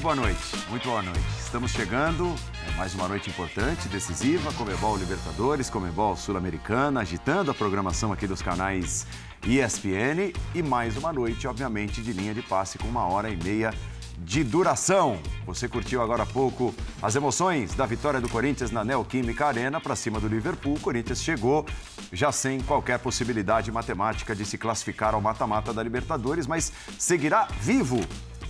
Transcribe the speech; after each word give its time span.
Muito 0.00 0.16
boa 0.16 0.26
noite, 0.26 0.40
muito 0.70 0.88
boa 0.88 1.02
noite. 1.02 1.20
Estamos 1.38 1.72
chegando, 1.72 2.34
é 2.66 2.74
mais 2.78 2.94
uma 2.94 3.06
noite 3.06 3.28
importante, 3.28 3.86
decisiva, 3.86 4.50
Comebol 4.54 4.96
Libertadores, 4.96 5.68
Comebol 5.68 6.16
Sul-Americana, 6.16 7.00
agitando 7.00 7.50
a 7.50 7.54
programação 7.54 8.10
aqui 8.10 8.26
dos 8.26 8.40
canais 8.40 9.06
ESPN 9.46 10.32
e 10.54 10.62
mais 10.62 10.96
uma 10.96 11.12
noite, 11.12 11.46
obviamente, 11.46 12.00
de 12.00 12.14
linha 12.14 12.32
de 12.32 12.40
passe 12.40 12.78
com 12.78 12.88
uma 12.88 13.04
hora 13.08 13.28
e 13.28 13.36
meia 13.36 13.74
de 14.16 14.42
duração. 14.42 15.20
Você 15.44 15.68
curtiu 15.68 16.00
agora 16.00 16.22
há 16.22 16.26
pouco 16.26 16.74
as 17.02 17.14
emoções 17.14 17.74
da 17.74 17.84
vitória 17.84 18.22
do 18.22 18.28
Corinthians 18.30 18.70
na 18.70 18.82
Neoquímica 18.82 19.44
Arena 19.44 19.82
para 19.82 19.94
cima 19.94 20.18
do 20.18 20.28
Liverpool. 20.28 20.76
O 20.76 20.80
Corinthians 20.80 21.22
chegou 21.22 21.66
já 22.10 22.32
sem 22.32 22.58
qualquer 22.62 23.00
possibilidade 23.00 23.70
matemática 23.70 24.34
de 24.34 24.46
se 24.46 24.56
classificar 24.56 25.12
ao 25.14 25.20
mata-mata 25.20 25.74
da 25.74 25.82
Libertadores, 25.82 26.46
mas 26.46 26.72
seguirá 26.98 27.48
vivo 27.60 28.00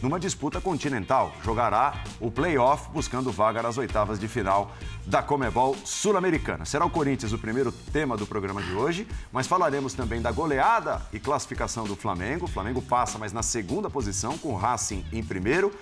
numa 0.02 0.18
disputa 0.18 0.60
continental. 0.60 1.32
Jogará 1.44 2.02
o 2.20 2.30
play-off 2.30 2.90
buscando 2.90 3.30
vaga 3.30 3.62
nas 3.62 3.78
oitavas 3.78 4.18
de 4.18 4.28
final 4.28 4.72
da 5.06 5.22
Comebol 5.22 5.76
Sul-Americana. 5.84 6.64
Será 6.64 6.84
o 6.84 6.90
Corinthians 6.90 7.32
o 7.32 7.38
primeiro 7.38 7.72
tema 7.72 8.16
do 8.16 8.26
programa 8.26 8.62
de 8.62 8.72
hoje, 8.72 9.06
mas 9.32 9.46
falaremos 9.46 9.94
também 9.94 10.20
da 10.20 10.30
goleada 10.30 11.02
e 11.12 11.18
classificação 11.18 11.84
do 11.84 11.96
Flamengo. 11.96 12.44
O 12.44 12.48
Flamengo 12.48 12.80
passa, 12.82 13.18
mas 13.18 13.32
na 13.32 13.42
segunda 13.42 13.90
posição, 13.90 14.38
com 14.38 14.50
o 14.50 14.56
Racing 14.56 15.04
em 15.12 15.22
primeiro. 15.22 15.72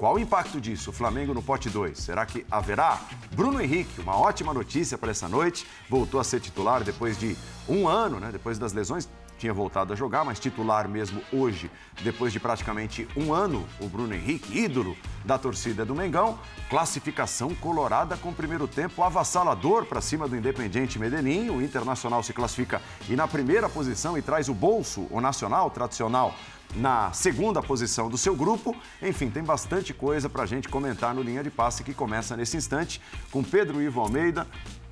Qual 0.00 0.14
o 0.14 0.18
impacto 0.18 0.58
disso? 0.58 0.88
O 0.88 0.92
Flamengo 0.94 1.34
no 1.34 1.42
pote 1.42 1.68
2. 1.68 1.98
Será 1.98 2.24
que 2.24 2.46
haverá? 2.50 2.98
Bruno 3.32 3.60
Henrique, 3.60 4.00
uma 4.00 4.16
ótima 4.16 4.54
notícia 4.54 4.96
para 4.96 5.10
essa 5.10 5.28
noite. 5.28 5.66
Voltou 5.90 6.18
a 6.18 6.24
ser 6.24 6.40
titular 6.40 6.82
depois 6.82 7.18
de 7.18 7.36
um 7.68 7.86
ano, 7.86 8.18
né? 8.18 8.30
Depois 8.32 8.58
das 8.58 8.72
lesões 8.72 9.06
tinha 9.40 9.54
voltado 9.54 9.92
a 9.92 9.96
jogar, 9.96 10.22
mas 10.22 10.38
titular 10.38 10.86
mesmo 10.86 11.22
hoje, 11.32 11.70
depois 12.02 12.30
de 12.30 12.38
praticamente 12.38 13.08
um 13.16 13.32
ano, 13.32 13.66
o 13.80 13.88
Bruno 13.88 14.14
Henrique, 14.14 14.56
ídolo 14.56 14.94
da 15.24 15.38
torcida 15.38 15.84
do 15.84 15.94
Mengão. 15.94 16.38
Classificação 16.68 17.54
colorada 17.54 18.16
com 18.18 18.28
o 18.28 18.34
primeiro 18.34 18.68
tempo 18.68 19.02
avassalador 19.02 19.86
para 19.86 20.00
cima 20.02 20.28
do 20.28 20.36
Independiente 20.36 20.98
Medellín. 20.98 21.48
O 21.48 21.62
Internacional 21.62 22.22
se 22.22 22.34
classifica 22.34 22.82
e 23.08 23.16
na 23.16 23.26
primeira 23.26 23.68
posição 23.68 24.16
e 24.18 24.22
traz 24.22 24.48
o 24.48 24.54
bolso, 24.54 25.06
o 25.10 25.20
nacional 25.20 25.70
tradicional, 25.70 26.34
na 26.76 27.10
segunda 27.12 27.62
posição 27.62 28.10
do 28.10 28.18
seu 28.18 28.36
grupo. 28.36 28.76
Enfim, 29.02 29.30
tem 29.30 29.42
bastante 29.42 29.94
coisa 29.94 30.28
para 30.28 30.42
a 30.42 30.46
gente 30.46 30.68
comentar 30.68 31.14
no 31.14 31.22
Linha 31.22 31.42
de 31.42 31.50
Passe 31.50 31.82
que 31.82 31.94
começa 31.94 32.36
nesse 32.36 32.56
instante 32.56 33.00
com 33.30 33.42
Pedro 33.42 33.80
Ivo 33.80 34.00
Almeida, 34.00 34.46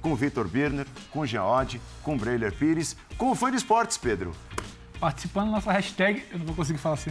com 0.08 0.14
Vitor 0.14 0.48
Birner, 0.48 0.86
com 1.10 1.26
Geode, 1.26 1.80
com 2.02 2.16
Breiler 2.16 2.52
Pires, 2.52 2.96
com 3.18 3.30
o 3.30 3.34
fã 3.34 3.50
de 3.50 3.58
esportes, 3.58 3.98
Pedro. 3.98 4.34
Participando 4.98 5.46
da 5.46 5.52
nossa 5.52 5.70
hashtag, 5.70 6.24
eu 6.32 6.38
não 6.38 6.46
vou 6.46 6.54
conseguir 6.54 6.78
falar 6.78 6.94
assim. 6.94 7.10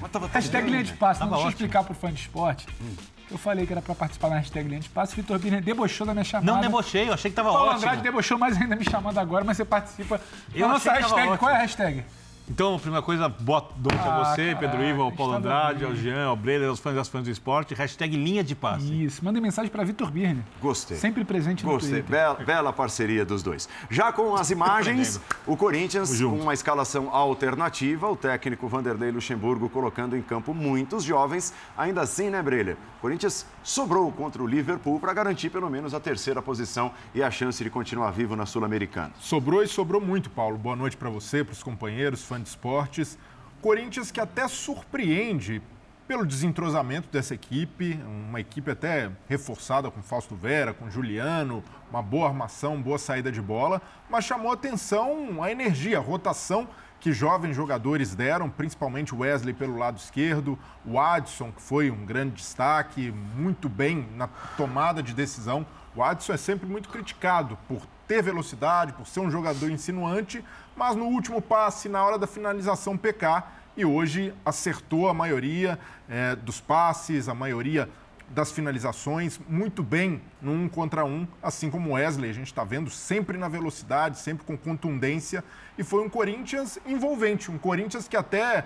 Mas 0.00 0.10
tava 0.12 0.28
hashtag 0.28 0.62
bem, 0.62 0.72
linha 0.72 0.84
de 0.84 0.92
passe, 0.92 1.20
não, 1.20 1.28
deixa 1.28 1.44
eu 1.44 1.48
explicar 1.48 1.82
pro 1.82 1.92
fã 1.92 2.12
de 2.12 2.20
esporte. 2.20 2.66
Hum. 2.80 2.94
Eu 3.30 3.36
falei 3.36 3.66
que 3.66 3.72
era 3.72 3.82
pra 3.82 3.94
participar 3.94 4.28
da 4.28 4.36
hashtag 4.36 4.68
linha 4.68 4.80
de 4.80 4.88
passe, 4.88 5.14
Vitor 5.14 5.38
Birner 5.38 5.60
debochou 5.60 6.06
da 6.06 6.14
minha 6.14 6.24
chamada. 6.24 6.50
Não 6.50 6.60
debochei, 6.60 7.08
eu 7.08 7.12
achei 7.12 7.30
que 7.30 7.36
tava 7.36 7.50
Paulo 7.50 7.64
ótimo. 7.64 7.80
Paulo 7.80 7.92
Andrade 7.92 8.02
debochou 8.02 8.38
mais 8.38 8.56
ainda 8.56 8.76
me 8.76 8.84
chamando 8.84 9.18
agora, 9.18 9.44
mas 9.44 9.56
você 9.56 9.64
participa 9.64 10.20
eu 10.54 10.68
da 10.68 10.74
nossa 10.74 10.92
hashtag. 10.92 11.36
Qual 11.36 11.50
é 11.50 11.56
a 11.56 11.58
hashtag? 11.58 12.04
Então, 12.50 12.76
primeira 12.80 13.00
coisa, 13.00 13.28
boa 13.28 13.64
noite 13.76 14.00
ah, 14.00 14.16
a 14.16 14.24
você, 14.24 14.56
Pedro 14.58 14.82
Ivo, 14.82 15.02
ao 15.02 15.12
Paulo 15.12 15.34
Andrade, 15.34 15.84
ao 15.84 15.94
Jean, 15.94 16.26
ao 16.26 16.34
Breler, 16.34 16.68
aos 16.68 16.80
fãs 16.80 17.06
e 17.06 17.08
fãs 17.08 17.22
do 17.22 17.30
esporte. 17.30 17.74
Hashtag 17.74 18.16
linha 18.16 18.42
de 18.42 18.56
passe. 18.56 19.04
Isso, 19.04 19.24
mandem 19.24 19.40
mensagem 19.40 19.70
para 19.70 19.84
Vitor 19.84 20.10
Birne. 20.10 20.42
Gostei. 20.60 20.96
Sempre 20.96 21.24
presente 21.24 21.64
no 21.64 21.70
Gostei. 21.70 22.02
Twitter. 22.02 22.10
Bela, 22.10 22.34
bela 22.44 22.72
parceria 22.72 23.24
dos 23.24 23.44
dois. 23.44 23.68
Já 23.88 24.12
com 24.12 24.34
as 24.34 24.50
imagens, 24.50 25.20
o 25.46 25.56
Corinthians 25.56 26.20
com 26.20 26.40
uma 26.40 26.52
escalação 26.52 27.14
alternativa, 27.14 28.10
o 28.10 28.16
técnico 28.16 28.66
Vanderlei 28.66 29.12
Luxemburgo 29.12 29.68
colocando 29.68 30.16
em 30.16 30.20
campo 30.20 30.52
muitos 30.52 31.04
jovens. 31.04 31.54
Ainda 31.78 32.00
assim, 32.00 32.30
né, 32.30 32.42
Breler? 32.42 32.76
Corinthians 33.00 33.46
sobrou 33.62 34.10
contra 34.10 34.42
o 34.42 34.46
Liverpool 34.46 34.98
para 34.98 35.14
garantir 35.14 35.50
pelo 35.50 35.70
menos 35.70 35.94
a 35.94 36.00
terceira 36.00 36.42
posição 36.42 36.90
e 37.14 37.22
a 37.22 37.30
chance 37.30 37.62
de 37.62 37.70
continuar 37.70 38.10
vivo 38.10 38.34
na 38.34 38.44
Sul-Americana. 38.44 39.12
Sobrou 39.20 39.62
e 39.62 39.68
sobrou 39.68 40.00
muito, 40.00 40.28
Paulo. 40.28 40.58
Boa 40.58 40.74
noite 40.74 40.96
para 40.96 41.08
você, 41.08 41.44
para 41.44 41.52
os 41.52 41.62
companheiros, 41.62 42.24
fãs 42.24 42.39
de 42.42 42.48
esportes. 42.48 43.18
Corinthians 43.60 44.10
que 44.10 44.20
até 44.20 44.48
surpreende 44.48 45.62
pelo 46.10 46.26
desentrosamento 46.26 47.08
dessa 47.08 47.34
equipe, 47.34 48.00
uma 48.04 48.40
equipe 48.40 48.68
até 48.68 49.12
reforçada 49.28 49.90
com 49.92 50.02
Fausto 50.02 50.34
Vera, 50.34 50.74
com 50.74 50.90
Juliano, 50.90 51.62
uma 51.88 52.02
boa 52.02 52.26
armação, 52.26 52.82
boa 52.82 52.98
saída 52.98 53.30
de 53.30 53.40
bola, 53.40 53.80
mas 54.08 54.24
chamou 54.24 54.50
atenção 54.50 55.40
a 55.40 55.52
energia, 55.52 55.98
a 55.98 56.00
rotação 56.00 56.68
que 56.98 57.12
jovens 57.12 57.54
jogadores 57.54 58.14
deram, 58.14 58.50
principalmente 58.50 59.14
Wesley 59.14 59.54
pelo 59.54 59.78
lado 59.78 59.98
esquerdo, 59.98 60.58
o 60.84 60.98
Adson, 60.98 61.52
que 61.52 61.62
foi 61.62 61.90
um 61.90 62.04
grande 62.04 62.34
destaque, 62.34 63.10
muito 63.36 63.68
bem 63.68 64.08
na 64.16 64.28
tomada 64.56 65.02
de 65.02 65.14
decisão. 65.14 65.64
O 66.00 66.02
Adson 66.02 66.32
é 66.32 66.38
sempre 66.38 66.66
muito 66.66 66.88
criticado 66.88 67.58
por 67.68 67.82
ter 68.08 68.22
velocidade, 68.22 68.94
por 68.94 69.06
ser 69.06 69.20
um 69.20 69.30
jogador 69.30 69.70
insinuante, 69.70 70.42
mas 70.74 70.96
no 70.96 71.04
último 71.04 71.42
passe, 71.42 71.90
na 71.90 72.02
hora 72.02 72.18
da 72.18 72.26
finalização, 72.26 72.96
pecar. 72.96 73.52
E 73.76 73.84
hoje 73.84 74.32
acertou 74.42 75.10
a 75.10 75.12
maioria 75.12 75.78
é, 76.08 76.34
dos 76.36 76.58
passes, 76.58 77.28
a 77.28 77.34
maioria 77.34 77.86
das 78.30 78.50
finalizações, 78.50 79.38
muito 79.46 79.82
bem 79.82 80.22
no 80.40 80.52
um 80.52 80.70
contra 80.70 81.04
um, 81.04 81.28
assim 81.42 81.68
como 81.68 81.92
Wesley. 81.92 82.30
A 82.30 82.34
gente 82.34 82.46
está 82.46 82.64
vendo 82.64 82.88
sempre 82.88 83.36
na 83.36 83.48
velocidade, 83.48 84.18
sempre 84.20 84.46
com 84.46 84.56
contundência. 84.56 85.44
E 85.76 85.84
foi 85.84 86.02
um 86.02 86.08
Corinthians 86.08 86.78
envolvente, 86.86 87.50
um 87.50 87.58
Corinthians 87.58 88.08
que 88.08 88.16
até 88.16 88.64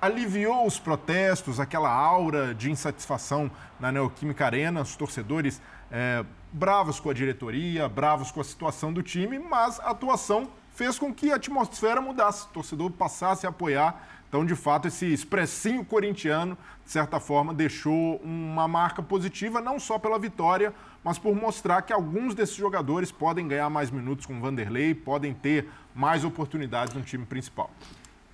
aliviou 0.00 0.66
os 0.66 0.78
protestos, 0.78 1.60
aquela 1.60 1.90
aura 1.90 2.54
de 2.54 2.70
insatisfação 2.70 3.50
na 3.78 3.92
Neoquímica 3.92 4.46
Arena, 4.46 4.80
os 4.80 4.96
torcedores 4.96 5.60
é, 5.90 6.24
bravos 6.56 6.98
com 6.98 7.10
a 7.10 7.12
diretoria, 7.12 7.86
bravos 7.86 8.30
com 8.30 8.40
a 8.40 8.44
situação 8.44 8.90
do 8.90 9.02
time, 9.02 9.38
mas 9.38 9.78
a 9.78 9.90
atuação 9.90 10.48
fez 10.74 10.98
com 10.98 11.12
que 11.12 11.30
a 11.30 11.36
atmosfera 11.36 12.00
mudasse, 12.00 12.46
o 12.46 12.48
torcedor 12.48 12.90
passasse 12.92 13.44
a 13.46 13.50
apoiar. 13.50 14.08
Então, 14.26 14.44
de 14.44 14.56
fato, 14.56 14.88
esse 14.88 15.04
expressinho 15.04 15.84
corintiano, 15.84 16.56
de 16.82 16.90
certa 16.90 17.20
forma, 17.20 17.52
deixou 17.52 18.16
uma 18.24 18.66
marca 18.66 19.02
positiva, 19.02 19.60
não 19.60 19.78
só 19.78 19.98
pela 19.98 20.18
vitória, 20.18 20.74
mas 21.04 21.18
por 21.18 21.36
mostrar 21.36 21.82
que 21.82 21.92
alguns 21.92 22.34
desses 22.34 22.56
jogadores 22.56 23.12
podem 23.12 23.46
ganhar 23.46 23.68
mais 23.68 23.90
minutos 23.90 24.24
com 24.24 24.38
o 24.38 24.40
Vanderlei, 24.40 24.94
podem 24.94 25.34
ter 25.34 25.68
mais 25.94 26.24
oportunidades 26.24 26.94
no 26.94 27.02
time 27.02 27.26
principal 27.26 27.70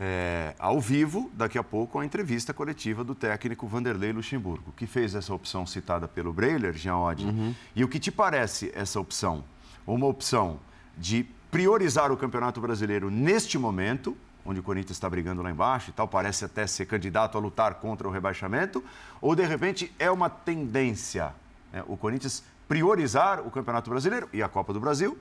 é, 0.05 0.57
ao 0.59 0.81
vivo, 0.81 1.31
daqui 1.33 1.57
a 1.57 1.63
pouco, 1.63 2.01
a 2.01 2.05
entrevista 2.05 2.53
coletiva 2.53 3.05
do 3.05 3.15
técnico 3.15 3.69
Vanderlei 3.69 4.13
Luxemburgo, 4.13 4.73
que 4.77 4.85
fez 4.85 5.15
essa 5.15 5.33
opção 5.33 5.65
citada 5.65 6.09
pelo 6.09 6.33
Breiler, 6.33 6.73
Jean 6.73 6.97
Oddi. 6.97 7.25
Uhum. 7.25 7.55
E 7.77 7.85
o 7.85 7.89
que 7.89 8.01
te 8.01 8.11
parece 8.11 8.73
essa 8.75 8.99
opção? 8.99 9.45
Uma 9.87 10.07
opção 10.07 10.59
de 10.99 11.25
priorizar 11.53 12.11
o 12.11 12.17
Campeonato 12.17 12.61
Brasileiro 12.61 13.13
neste 13.13 13.57
momento, 13.57 14.17
onde 14.45 14.59
o 14.59 14.63
Corinthians 14.65 14.97
está 14.97 15.09
brigando 15.09 15.41
lá 15.41 15.53
embaixo 15.53 15.91
e 15.91 15.93
tal, 15.93 16.09
parece 16.09 16.45
até 16.45 16.67
ser 16.67 16.87
candidato 16.87 17.39
a 17.39 17.41
lutar 17.41 17.75
contra 17.75 18.09
o 18.09 18.11
rebaixamento, 18.11 18.83
ou 19.21 19.37
de 19.37 19.47
repente 19.47 19.93
é 20.01 20.11
uma 20.11 20.29
tendência 20.29 21.33
né, 21.73 21.85
o 21.87 21.97
Corinthians 21.97 22.43
priorizar 22.67 23.39
o 23.47 23.53
Campeonato 23.53 23.89
Brasileiro 23.89 24.29
e 24.33 24.43
a 24.43 24.49
Copa 24.49 24.73
do 24.73 24.81
Brasil, 24.81 25.17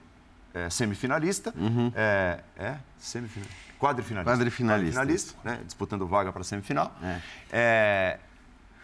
é, 0.56 0.72
semifinalista, 0.72 1.53
uhum. 1.56 1.92
é, 1.96 2.40
é 2.58 2.78
semifinalista 2.98 3.71
quadrifinalista. 3.81 4.31
Quadrifinalista. 4.31 5.00
Quadrifinalista, 5.00 5.38
né? 5.44 5.59
disputando 5.66 6.06
vaga 6.06 6.31
para 6.31 6.42
a 6.42 6.44
semifinal. 6.44 6.96
É. 7.02 7.22
É, 7.52 8.19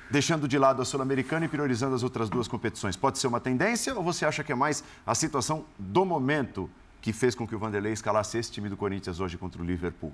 deixando 0.09 0.47
de 0.47 0.57
lado 0.57 0.81
a 0.81 0.85
Sul-Americana 0.85 1.45
e 1.45 1.47
priorizando 1.47 1.95
as 1.95 2.01
outras 2.01 2.29
duas 2.29 2.47
competições. 2.47 2.95
Pode 2.95 3.19
ser 3.19 3.27
uma 3.27 3.39
tendência 3.39 3.93
ou 3.93 4.01
você 4.01 4.25
acha 4.25 4.43
que 4.43 4.51
é 4.51 4.55
mais 4.55 4.83
a 5.05 5.13
situação 5.13 5.65
do 5.77 6.03
momento 6.03 6.67
que 7.01 7.13
fez 7.13 7.35
com 7.35 7.47
que 7.47 7.55
o 7.55 7.59
Vanderlei 7.59 7.93
escalasse 7.93 8.37
esse 8.37 8.51
time 8.51 8.69
do 8.69 8.77
Corinthians 8.77 9.19
hoje 9.19 9.37
contra 9.37 9.61
o 9.61 9.65
Liverpool? 9.65 10.13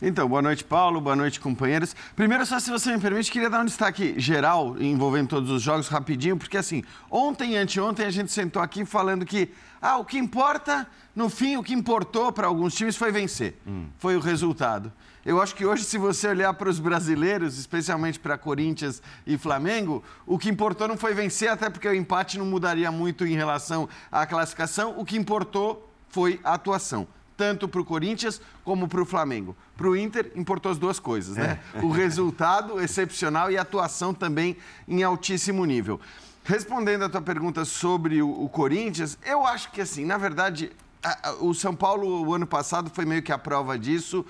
Então, 0.00 0.28
boa 0.28 0.42
noite, 0.42 0.64
Paulo. 0.64 1.00
Boa 1.00 1.16
noite, 1.16 1.40
companheiros. 1.40 1.94
Primeiro, 2.14 2.44
só 2.46 2.60
se 2.60 2.70
você 2.70 2.92
me 2.94 3.00
permite, 3.00 3.30
queria 3.30 3.50
dar 3.50 3.62
um 3.62 3.64
destaque 3.64 4.14
geral 4.18 4.80
envolvendo 4.80 5.28
todos 5.28 5.50
os 5.50 5.62
jogos 5.62 5.88
rapidinho, 5.88 6.36
porque 6.36 6.56
assim, 6.56 6.84
ontem 7.10 7.52
e 7.52 7.56
anteontem 7.56 8.06
a 8.06 8.10
gente 8.10 8.30
sentou 8.32 8.62
aqui 8.62 8.84
falando 8.84 9.24
que 9.24 9.50
ah, 9.80 9.98
o 9.98 10.04
que 10.04 10.18
importa, 10.18 10.86
no 11.14 11.28
fim, 11.28 11.56
o 11.56 11.62
que 11.62 11.72
importou 11.72 12.32
para 12.32 12.46
alguns 12.46 12.74
times 12.74 12.96
foi 12.96 13.12
vencer. 13.12 13.56
Hum. 13.66 13.86
Foi 13.98 14.16
o 14.16 14.20
resultado. 14.20 14.92
Eu 15.24 15.42
acho 15.42 15.54
que 15.54 15.66
hoje, 15.66 15.84
se 15.84 15.98
você 15.98 16.28
olhar 16.28 16.54
para 16.54 16.70
os 16.70 16.78
brasileiros, 16.78 17.58
especialmente 17.58 18.18
para 18.18 18.38
Corinthians 18.38 19.02
e 19.26 19.36
Flamengo, 19.36 20.02
o 20.26 20.38
que 20.38 20.48
importou 20.48 20.88
não 20.88 20.96
foi 20.96 21.12
vencer, 21.12 21.50
até 21.50 21.68
porque 21.68 21.86
o 21.86 21.94
empate 21.94 22.38
não 22.38 22.46
mudaria 22.46 22.90
muito 22.90 23.26
em 23.26 23.34
relação 23.34 23.88
à 24.10 24.26
classificação. 24.26 24.94
O 24.96 25.04
que 25.04 25.16
importou 25.16 25.87
foi 26.10 26.40
a 26.44 26.54
atuação 26.54 27.06
tanto 27.38 27.68
para 27.68 27.80
o 27.80 27.84
Corinthians 27.84 28.42
como 28.64 28.88
para 28.88 29.00
o 29.00 29.06
Flamengo. 29.06 29.56
Para 29.76 29.88
o 29.88 29.96
Inter, 29.96 30.32
importou 30.34 30.72
as 30.72 30.76
duas 30.76 30.98
coisas, 30.98 31.36
né? 31.36 31.60
É. 31.72 31.78
O 31.80 31.88
resultado 31.88 32.80
excepcional 32.80 33.48
e 33.48 33.56
a 33.56 33.62
atuação 33.62 34.12
também 34.12 34.56
em 34.88 35.04
altíssimo 35.04 35.64
nível. 35.64 36.00
Respondendo 36.42 37.04
a 37.04 37.08
tua 37.08 37.22
pergunta 37.22 37.64
sobre 37.64 38.20
o, 38.20 38.28
o 38.28 38.48
Corinthians, 38.48 39.16
eu 39.24 39.46
acho 39.46 39.70
que, 39.70 39.80
assim, 39.80 40.04
na 40.04 40.18
verdade, 40.18 40.72
a, 41.00 41.28
a, 41.28 41.32
o 41.34 41.54
São 41.54 41.76
Paulo, 41.76 42.26
o 42.26 42.34
ano 42.34 42.46
passado, 42.46 42.90
foi 42.92 43.04
meio 43.04 43.22
que 43.22 43.30
a 43.30 43.38
prova 43.38 43.78
disso. 43.78 44.26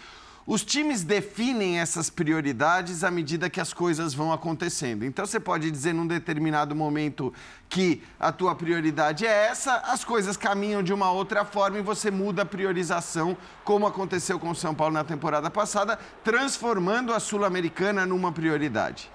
Os 0.49 0.65
times 0.65 1.05
definem 1.05 1.79
essas 1.79 2.09
prioridades 2.09 3.05
à 3.05 3.11
medida 3.11 3.51
que 3.51 3.61
as 3.61 3.75
coisas 3.75 4.15
vão 4.15 4.33
acontecendo. 4.33 5.05
Então 5.05 5.27
você 5.27 5.39
pode 5.39 5.71
dizer 5.71 5.93
num 5.93 6.07
determinado 6.07 6.75
momento 6.75 7.35
que 7.69 8.03
a 8.19 8.33
tua 8.33 8.55
prioridade 8.55 9.27
é 9.27 9.49
essa, 9.49 9.75
as 9.85 10.07
coisas 10.07 10.39
caminham 10.39 10.83
de 10.83 10.91
uma 10.91 11.13
outra 11.13 11.45
forma 11.45 11.79
e 11.79 11.83
você 11.83 12.11
muda 12.11 12.43
a 12.43 12.47
priorização, 12.47 13.37
como 13.63 13.87
aconteceu 13.87 14.39
com 14.39 14.49
o 14.49 14.55
São 14.55 14.75
Paulo 14.75 14.95
na 14.95 15.05
temporada 15.05 15.51
passada, 15.51 15.99
transformando 16.25 17.13
a 17.13 17.21
Sul-Americana 17.21 18.07
numa 18.07 18.33
prioridade. 18.33 19.11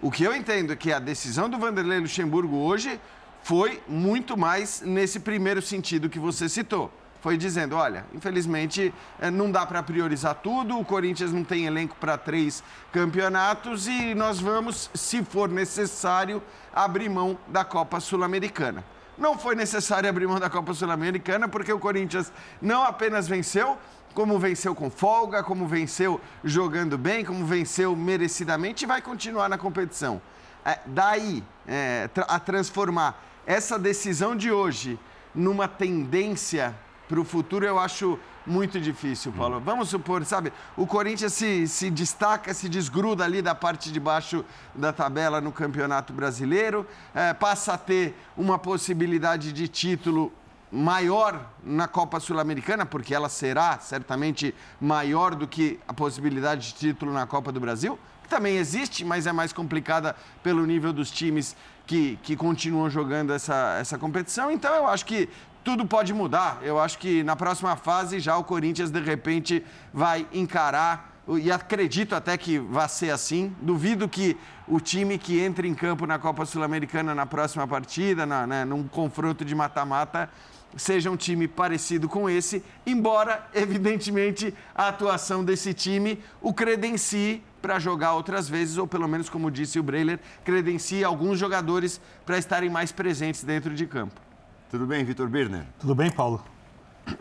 O 0.00 0.10
que 0.10 0.24
eu 0.24 0.34
entendo 0.34 0.72
é 0.72 0.76
que 0.76 0.90
a 0.90 0.98
decisão 0.98 1.50
do 1.50 1.58
Vanderlei 1.58 2.00
Luxemburgo 2.00 2.56
hoje 2.56 2.98
foi 3.42 3.82
muito 3.86 4.38
mais 4.38 4.80
nesse 4.80 5.20
primeiro 5.20 5.60
sentido 5.60 6.08
que 6.08 6.18
você 6.18 6.48
citou 6.48 6.90
foi 7.20 7.36
dizendo: 7.36 7.76
olha, 7.76 8.04
infelizmente 8.14 8.94
eh, 9.20 9.30
não 9.30 9.50
dá 9.50 9.66
para 9.66 9.82
priorizar 9.82 10.34
tudo, 10.36 10.78
o 10.78 10.84
Corinthians 10.84 11.32
não 11.32 11.44
tem 11.44 11.66
elenco 11.66 11.96
para 11.96 12.16
três 12.16 12.62
campeonatos 12.92 13.86
e 13.86 14.14
nós 14.14 14.40
vamos, 14.40 14.90
se 14.94 15.22
for 15.24 15.48
necessário, 15.48 16.42
abrir 16.72 17.08
mão 17.08 17.38
da 17.48 17.64
Copa 17.64 18.00
Sul-Americana. 18.00 18.84
Não 19.16 19.36
foi 19.36 19.56
necessário 19.56 20.08
abrir 20.08 20.28
mão 20.28 20.38
da 20.38 20.48
Copa 20.48 20.72
Sul-Americana 20.72 21.48
porque 21.48 21.72
o 21.72 21.78
Corinthians 21.78 22.32
não 22.62 22.84
apenas 22.84 23.26
venceu, 23.26 23.76
como 24.14 24.38
venceu 24.38 24.74
com 24.74 24.88
folga, 24.90 25.42
como 25.42 25.66
venceu 25.66 26.20
jogando 26.44 26.96
bem, 26.96 27.24
como 27.24 27.44
venceu 27.44 27.96
merecidamente 27.96 28.84
e 28.84 28.86
vai 28.86 29.02
continuar 29.02 29.48
na 29.48 29.58
competição. 29.58 30.20
É, 30.64 30.78
daí 30.86 31.42
é, 31.66 32.08
a 32.28 32.38
transformar 32.38 33.24
essa 33.46 33.78
decisão 33.78 34.36
de 34.36 34.52
hoje 34.52 34.98
numa 35.34 35.66
tendência 35.66 36.74
para 37.08 37.20
o 37.20 37.24
futuro 37.24 37.64
eu 37.64 37.78
acho 37.78 38.18
muito 38.46 38.80
difícil, 38.80 39.32
Paulo. 39.32 39.56
Hum. 39.56 39.62
Vamos 39.64 39.88
supor, 39.88 40.24
sabe, 40.24 40.52
o 40.76 40.86
Corinthians 40.86 41.32
se, 41.32 41.66
se 41.66 41.90
destaca, 41.90 42.52
se 42.52 42.68
desgruda 42.68 43.24
ali 43.24 43.40
da 43.40 43.54
parte 43.54 43.90
de 43.90 43.98
baixo 43.98 44.44
da 44.74 44.92
tabela 44.92 45.40
no 45.40 45.50
Campeonato 45.50 46.12
Brasileiro, 46.12 46.86
é, 47.14 47.32
passa 47.32 47.72
a 47.74 47.78
ter 47.78 48.14
uma 48.36 48.58
possibilidade 48.58 49.52
de 49.52 49.68
título 49.68 50.32
maior 50.70 51.50
na 51.64 51.88
Copa 51.88 52.20
Sul-Americana, 52.20 52.84
porque 52.84 53.14
ela 53.14 53.28
será 53.28 53.78
certamente 53.78 54.54
maior 54.80 55.34
do 55.34 55.48
que 55.48 55.80
a 55.88 55.94
possibilidade 55.94 56.68
de 56.68 56.74
título 56.74 57.12
na 57.12 57.26
Copa 57.26 57.50
do 57.50 57.58
Brasil, 57.58 57.98
que 58.22 58.28
também 58.28 58.56
existe, 58.58 59.04
mas 59.04 59.26
é 59.26 59.32
mais 59.32 59.52
complicada 59.52 60.14
pelo 60.42 60.66
nível 60.66 60.92
dos 60.92 61.10
times 61.10 61.56
que, 61.86 62.18
que 62.22 62.36
continuam 62.36 62.90
jogando 62.90 63.32
essa, 63.32 63.78
essa 63.80 63.96
competição. 63.96 64.50
Então 64.50 64.74
eu 64.74 64.86
acho 64.86 65.06
que 65.06 65.28
tudo 65.68 65.84
pode 65.84 66.14
mudar. 66.14 66.60
Eu 66.62 66.80
acho 66.80 66.98
que 66.98 67.22
na 67.22 67.36
próxima 67.36 67.76
fase 67.76 68.20
já 68.20 68.38
o 68.38 68.42
Corinthians 68.42 68.90
de 68.90 69.00
repente 69.00 69.62
vai 69.92 70.26
encarar 70.32 71.20
e 71.28 71.52
acredito 71.52 72.14
até 72.14 72.38
que 72.38 72.58
vai 72.58 72.88
ser 72.88 73.10
assim. 73.10 73.54
Duvido 73.60 74.08
que 74.08 74.34
o 74.66 74.80
time 74.80 75.18
que 75.18 75.38
entre 75.38 75.68
em 75.68 75.74
campo 75.74 76.06
na 76.06 76.18
Copa 76.18 76.46
Sul-Americana 76.46 77.14
na 77.14 77.26
próxima 77.26 77.68
partida, 77.68 78.24
na, 78.24 78.46
né, 78.46 78.64
num 78.64 78.88
confronto 78.88 79.44
de 79.44 79.54
mata-mata, 79.54 80.30
seja 80.74 81.10
um 81.10 81.18
time 81.18 81.46
parecido 81.46 82.08
com 82.08 82.30
esse, 82.30 82.64
embora, 82.86 83.46
evidentemente, 83.52 84.54
a 84.74 84.88
atuação 84.88 85.44
desse 85.44 85.74
time 85.74 86.18
o 86.40 86.54
credencie 86.54 87.42
para 87.60 87.78
jogar 87.78 88.14
outras 88.14 88.48
vezes, 88.48 88.78
ou 88.78 88.86
pelo 88.86 89.06
menos, 89.06 89.28
como 89.28 89.50
disse 89.50 89.78
o 89.78 89.82
Breiler, 89.82 90.18
credencie 90.42 91.04
alguns 91.04 91.38
jogadores 91.38 92.00
para 92.24 92.38
estarem 92.38 92.70
mais 92.70 92.90
presentes 92.90 93.44
dentro 93.44 93.74
de 93.74 93.84
campo. 93.86 94.27
Tudo 94.70 94.86
bem, 94.86 95.02
Vitor 95.02 95.26
Birner? 95.28 95.64
Tudo 95.80 95.94
bem, 95.94 96.10
Paulo? 96.10 96.44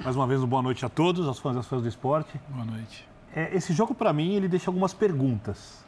Mais 0.03 0.17
uma 0.17 0.27
vez, 0.27 0.41
uma 0.41 0.47
boa 0.47 0.61
noite 0.61 0.85
a 0.85 0.89
todos, 0.89 1.25
aos 1.25 1.39
fãs 1.39 1.55
e 1.55 1.59
às 1.59 1.65
fãs 1.65 1.81
do 1.81 1.87
esporte. 1.87 2.37
Boa 2.49 2.65
noite. 2.65 3.07
É, 3.33 3.55
esse 3.55 3.71
jogo, 3.71 3.95
para 3.95 4.11
mim, 4.11 4.33
ele 4.33 4.49
deixa 4.49 4.69
algumas 4.69 4.93
perguntas. 4.93 5.85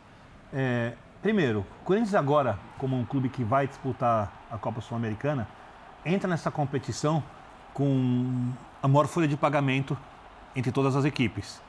É, 0.53 0.93
primeiro, 1.21 1.65
o 1.81 1.83
Corinthians 1.83 2.15
agora, 2.15 2.57
como 2.77 2.97
um 2.97 3.03
clube 3.03 3.27
que 3.27 3.43
vai 3.43 3.67
disputar 3.67 4.31
a 4.49 4.57
Copa 4.57 4.79
Sul-Americana, 4.79 5.49
entra 6.05 6.29
nessa 6.29 6.49
competição 6.49 7.21
com 7.73 8.53
a 8.81 8.87
maior 8.87 9.07
folha 9.07 9.27
de 9.27 9.35
pagamento 9.35 9.97
entre 10.55 10.71
todas 10.71 10.95
as 10.95 11.03
equipes 11.03 11.61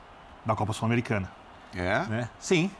da 0.45 0.55
Copa 0.55 0.71
Sul-Americana. 0.71 1.29
É? 1.75 1.99
Né? 2.05 2.29
Sim, 2.39 2.71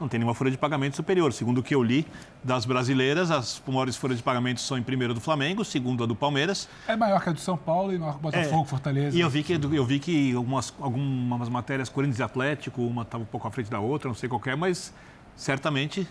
não 0.00 0.08
tem 0.08 0.18
nenhuma 0.18 0.34
folha 0.34 0.50
de 0.50 0.56
pagamento 0.56 0.96
superior. 0.96 1.32
Segundo 1.32 1.58
o 1.58 1.62
que 1.62 1.74
eu 1.74 1.82
li 1.82 2.06
das 2.42 2.64
brasileiras, 2.64 3.30
as 3.30 3.62
maiores 3.66 3.96
folhas 3.96 4.16
de 4.16 4.22
pagamento 4.22 4.60
são 4.60 4.78
em 4.78 4.82
primeiro 4.82 5.12
do 5.12 5.20
Flamengo, 5.20 5.64
segundo 5.64 6.02
a 6.02 6.06
do 6.06 6.16
Palmeiras. 6.16 6.68
É 6.88 6.96
maior 6.96 7.22
que 7.22 7.28
a 7.28 7.32
do 7.32 7.40
São 7.40 7.56
Paulo 7.56 7.92
e 7.92 7.98
maior 7.98 8.12
que 8.12 8.18
o 8.18 8.22
Botafogo, 8.22 8.62
é, 8.62 8.66
Fortaleza. 8.66 9.16
E 9.16 9.20
eu 9.20 9.28
vi 9.28 9.42
que, 9.42 9.52
eu 9.52 9.84
vi 9.84 9.98
que 9.98 10.34
algumas, 10.34 10.72
algumas 10.80 11.48
matérias, 11.48 11.88
Corinthians 11.88 12.18
e 12.18 12.22
Atlético, 12.22 12.82
uma 12.82 13.02
estava 13.02 13.22
um 13.22 13.26
pouco 13.26 13.46
à 13.46 13.50
frente 13.50 13.70
da 13.70 13.78
outra, 13.78 14.08
não 14.08 14.14
sei 14.14 14.28
qual 14.28 14.40
é, 14.46 14.56
mas 14.56 14.92
certamente 15.36 16.08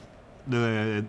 é, 0.52 1.04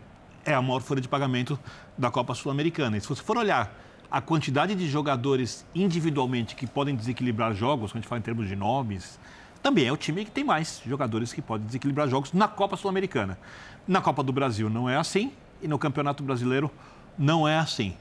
é 0.44 0.54
a 0.54 0.62
maior 0.62 0.80
folha 0.80 1.00
de 1.00 1.08
pagamento 1.08 1.58
da 1.98 2.10
Copa 2.10 2.34
Sul-Americana. 2.34 2.96
E 2.96 3.00
se 3.00 3.08
você 3.08 3.22
for 3.22 3.36
olhar 3.36 3.70
a 4.10 4.20
quantidade 4.20 4.74
de 4.74 4.88
jogadores 4.88 5.64
individualmente 5.74 6.56
que 6.56 6.66
podem 6.66 6.96
desequilibrar 6.96 7.54
jogos, 7.54 7.92
quando 7.92 7.98
a 7.98 8.00
gente 8.00 8.08
fala 8.08 8.18
em 8.18 8.22
termos 8.22 8.48
de 8.48 8.56
nomes, 8.56 9.20
também 9.62 9.86
é 9.86 9.92
o 9.92 9.96
time 9.96 10.24
que 10.24 10.30
tem 10.30 10.42
mais 10.42 10.80
jogadores 10.86 11.32
que 11.32 11.42
podem 11.42 11.66
desequilibrar 11.66 12.08
jogos 12.08 12.32
na 12.32 12.48
Copa 12.48 12.76
Sul-Americana. 12.76 13.38
Na 13.86 14.00
Copa 14.00 14.22
do 14.22 14.32
Brasil 14.32 14.70
não 14.70 14.88
é 14.88 14.96
assim 14.96 15.32
e 15.62 15.68
no 15.68 15.78
Campeonato 15.78 16.22
Brasileiro 16.22 16.70
não 17.18 17.46
é 17.46 17.58
assim. 17.58 17.94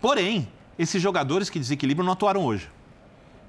Porém, 0.00 0.48
esses 0.78 1.00
jogadores 1.00 1.48
que 1.48 1.58
desequilibram 1.58 2.04
não 2.04 2.12
atuaram 2.12 2.44
hoje. 2.44 2.68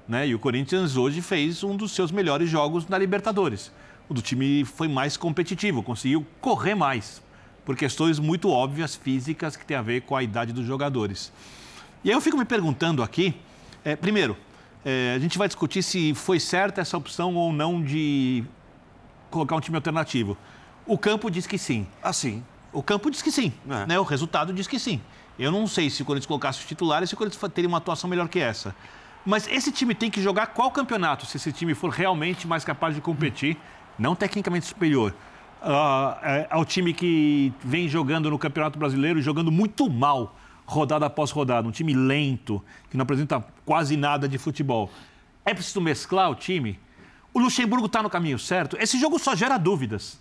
Né? 0.06 0.28
E 0.28 0.34
o 0.34 0.38
Corinthians 0.38 0.96
hoje 0.96 1.20
fez 1.20 1.62
um 1.62 1.76
dos 1.76 1.92
seus 1.92 2.10
melhores 2.10 2.48
jogos 2.48 2.88
na 2.88 2.96
Libertadores. 2.96 3.72
O 4.08 4.14
do 4.14 4.22
time 4.22 4.64
foi 4.64 4.88
mais 4.88 5.16
competitivo, 5.16 5.82
conseguiu 5.82 6.26
correr 6.40 6.74
mais, 6.74 7.20
por 7.64 7.76
questões 7.76 8.18
muito 8.18 8.48
óbvias 8.48 8.96
físicas 8.96 9.54
que 9.54 9.66
tem 9.66 9.76
a 9.76 9.82
ver 9.82 10.02
com 10.02 10.16
a 10.16 10.22
idade 10.22 10.52
dos 10.52 10.64
jogadores. 10.64 11.30
E 12.02 12.08
aí 12.08 12.16
eu 12.16 12.20
fico 12.20 12.38
me 12.38 12.44
perguntando 12.44 13.02
aqui, 13.02 13.34
é, 13.84 13.94
primeiro, 13.94 14.34
é, 14.90 15.12
a 15.14 15.18
gente 15.18 15.36
vai 15.36 15.46
discutir 15.46 15.82
se 15.82 16.14
foi 16.14 16.40
certa 16.40 16.80
essa 16.80 16.96
opção 16.96 17.34
ou 17.34 17.52
não 17.52 17.82
de 17.82 18.42
colocar 19.30 19.54
um 19.54 19.60
time 19.60 19.76
alternativo. 19.76 20.34
O 20.86 20.96
campo 20.96 21.30
diz 21.30 21.46
que 21.46 21.58
sim. 21.58 21.86
Ah, 22.02 22.10
sim. 22.10 22.42
O 22.72 22.82
campo 22.82 23.10
diz 23.10 23.20
que 23.20 23.30
sim. 23.30 23.52
É. 23.68 23.84
Né? 23.84 24.00
O 24.00 24.02
resultado 24.02 24.50
diz 24.50 24.66
que 24.66 24.78
sim. 24.78 24.98
Eu 25.38 25.52
não 25.52 25.66
sei 25.66 25.90
se 25.90 26.00
o 26.00 26.06
Corinthians 26.06 26.26
colocasse 26.26 26.60
os 26.60 26.64
titulares, 26.64 27.10
se 27.10 27.14
o 27.14 27.18
Corinthians 27.18 27.52
teria 27.52 27.68
uma 27.68 27.76
atuação 27.76 28.08
melhor 28.08 28.30
que 28.30 28.38
essa. 28.38 28.74
Mas 29.26 29.46
esse 29.48 29.70
time 29.70 29.94
tem 29.94 30.10
que 30.10 30.22
jogar 30.22 30.46
qual 30.46 30.70
campeonato? 30.70 31.26
Se 31.26 31.36
esse 31.36 31.52
time 31.52 31.74
for 31.74 31.90
realmente 31.90 32.48
mais 32.48 32.64
capaz 32.64 32.94
de 32.94 33.02
competir, 33.02 33.58
não 33.98 34.16
tecnicamente 34.16 34.64
superior, 34.64 35.14
uh, 35.60 36.46
ao 36.48 36.64
time 36.64 36.94
que 36.94 37.52
vem 37.62 37.88
jogando 37.88 38.30
no 38.30 38.38
Campeonato 38.38 38.78
Brasileiro, 38.78 39.20
jogando 39.20 39.52
muito 39.52 39.90
mal 39.90 40.34
rodada 40.68 41.06
após 41.06 41.30
rodada, 41.30 41.66
um 41.66 41.70
time 41.70 41.94
lento, 41.94 42.62
que 42.90 42.96
não 42.96 43.02
apresenta 43.02 43.42
quase 43.64 43.96
nada 43.96 44.28
de 44.28 44.36
futebol. 44.36 44.90
É 45.42 45.54
preciso 45.54 45.80
mesclar 45.80 46.30
o 46.30 46.34
time? 46.34 46.78
O 47.32 47.38
Luxemburgo 47.38 47.86
está 47.86 48.02
no 48.02 48.10
caminho 48.10 48.38
certo? 48.38 48.76
Esse 48.78 49.00
jogo 49.00 49.18
só 49.18 49.34
gera 49.34 49.56
dúvidas. 49.56 50.20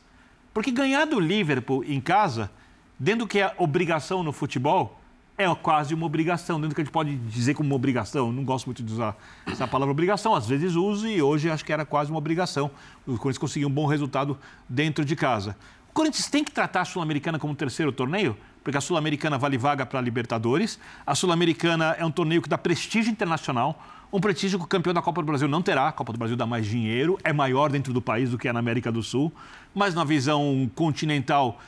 Porque 0.53 0.71
ganhar 0.71 1.05
do 1.05 1.19
Liverpool 1.19 1.83
em 1.83 1.99
casa, 1.99 2.49
dentro 2.97 3.25
do 3.25 3.27
que 3.27 3.39
é 3.39 3.53
obrigação 3.57 4.23
no 4.23 4.31
futebol, 4.31 4.97
é 5.37 5.53
quase 5.53 5.93
uma 5.93 6.05
obrigação. 6.05 6.55
Dentro 6.55 6.69
do 6.69 6.75
que 6.75 6.81
a 6.81 6.83
gente 6.85 6.93
pode 6.93 7.15
dizer 7.17 7.53
como 7.53 7.67
uma 7.67 7.75
obrigação, 7.75 8.31
não 8.31 8.45
gosto 8.45 8.67
muito 8.67 8.81
de 8.81 8.93
usar 8.93 9.17
essa 9.45 9.67
palavra 9.67 9.91
obrigação, 9.91 10.33
às 10.33 10.47
vezes 10.47 10.75
uso 10.75 11.09
e 11.09 11.21
hoje 11.21 11.49
acho 11.49 11.65
que 11.65 11.73
era 11.73 11.85
quase 11.85 12.09
uma 12.09 12.19
obrigação. 12.19 12.71
O 13.05 13.17
Corinthians 13.17 13.37
conseguiu 13.37 13.67
um 13.67 13.71
bom 13.71 13.85
resultado 13.85 14.39
dentro 14.67 15.03
de 15.03 15.15
casa. 15.15 15.57
O 15.89 15.93
Corinthians 15.93 16.29
tem 16.29 16.41
que 16.41 16.51
tratar 16.51 16.81
a 16.81 16.85
Sul-Americana 16.85 17.37
como 17.37 17.53
terceiro 17.53 17.91
torneio? 17.91 18.37
Porque 18.67 18.77
a 18.77 18.81
Sul-Americana 18.81 19.37
vale 19.37 19.57
vaga 19.57 19.85
para 19.85 19.97
a 19.97 20.01
Libertadores. 20.01 20.77
A 21.05 21.15
Sul-Americana 21.15 21.95
é 21.97 22.03
um 22.03 22.11
torneio 22.11 22.41
que 22.41 22.49
dá 22.49 22.57
prestígio 22.57 23.09
internacional, 23.09 23.81
um 24.11 24.19
prestígio 24.19 24.59
que 24.59 24.65
o 24.65 24.67
campeão 24.67 24.93
da 24.93 25.01
Copa 25.01 25.21
do 25.21 25.25
Brasil 25.25 25.47
não 25.47 25.61
terá. 25.61 25.87
A 25.87 25.91
Copa 25.93 26.11
do 26.11 26.19
Brasil 26.19 26.35
dá 26.35 26.45
mais 26.45 26.65
dinheiro, 26.65 27.17
é 27.23 27.31
maior 27.31 27.71
dentro 27.71 27.93
do 27.93 28.01
país 28.01 28.29
do 28.29 28.37
que 28.37 28.45
é 28.45 28.51
na 28.51 28.59
América 28.59 28.91
do 28.91 29.01
Sul. 29.01 29.31
Mas 29.73 29.95
na 29.95 30.03
visão 30.03 30.69
continental, 30.75 31.61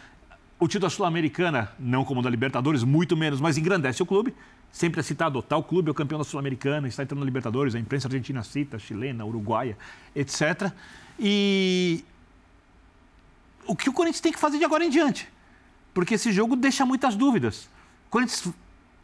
o 0.59 0.67
título 0.67 0.87
da 0.87 0.89
Sul-Americana, 0.89 1.71
não 1.79 2.03
como 2.03 2.21
da 2.21 2.29
Libertadores, 2.29 2.83
muito 2.83 3.15
menos, 3.15 3.39
mas 3.39 3.57
engrandece 3.57 4.03
o 4.03 4.05
clube. 4.05 4.35
Sempre 4.69 4.99
é 4.99 5.03
citado, 5.03 5.41
tal 5.41 5.63
clube 5.63 5.87
é 5.87 5.91
o 5.91 5.95
campeão 5.95 6.17
da 6.17 6.25
Sul-Americana, 6.25 6.85
está 6.85 7.03
entrando 7.03 7.21
na 7.21 7.25
Libertadores, 7.25 7.75
a 7.75 7.79
imprensa 7.79 8.09
argentina 8.09 8.43
cita, 8.43 8.77
chilena, 8.77 9.23
uruguaia, 9.23 9.77
etc. 10.13 10.69
E 11.17 12.03
o 13.65 13.73
que 13.73 13.89
o 13.89 13.93
Corinthians 13.93 14.19
tem 14.19 14.33
que 14.33 14.39
fazer 14.39 14.57
de 14.57 14.65
agora 14.65 14.83
em 14.83 14.89
diante? 14.89 15.38
Porque 15.99 16.15
esse 16.15 16.31
jogo 16.31 16.55
deixa 16.55 16.85
muitas 16.85 17.13
dúvidas. 17.13 17.65
O 18.07 18.09
Corinthians 18.09 18.47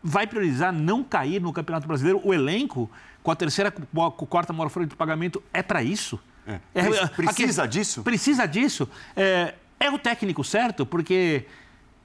vai 0.01 0.25
priorizar 0.25 0.71
não 0.71 1.03
cair 1.03 1.41
no 1.41 1.51
Campeonato 1.51 1.85
Brasileiro? 1.85 2.21
O 2.23 2.33
elenco, 2.33 2.89
com 3.21 3.31
a 3.31 3.35
terceira, 3.35 3.69
com 3.69 4.01
a 4.01 4.09
quarta 4.09 4.53
maior 4.53 4.69
folha 4.69 4.85
de 4.85 4.95
pagamento, 4.95 5.43
é 5.53 5.61
para 5.61 5.83
isso? 5.83 6.17
É. 6.47 6.57
É, 6.73 7.07
precisa 7.07 7.63
aqui, 7.63 7.71
disso? 7.71 8.01
Precisa 8.01 8.45
disso. 8.45 8.89
É, 9.13 9.55
é 9.77 9.91
o 9.91 9.99
técnico 9.99 10.41
certo? 10.41 10.85
Porque 10.85 11.45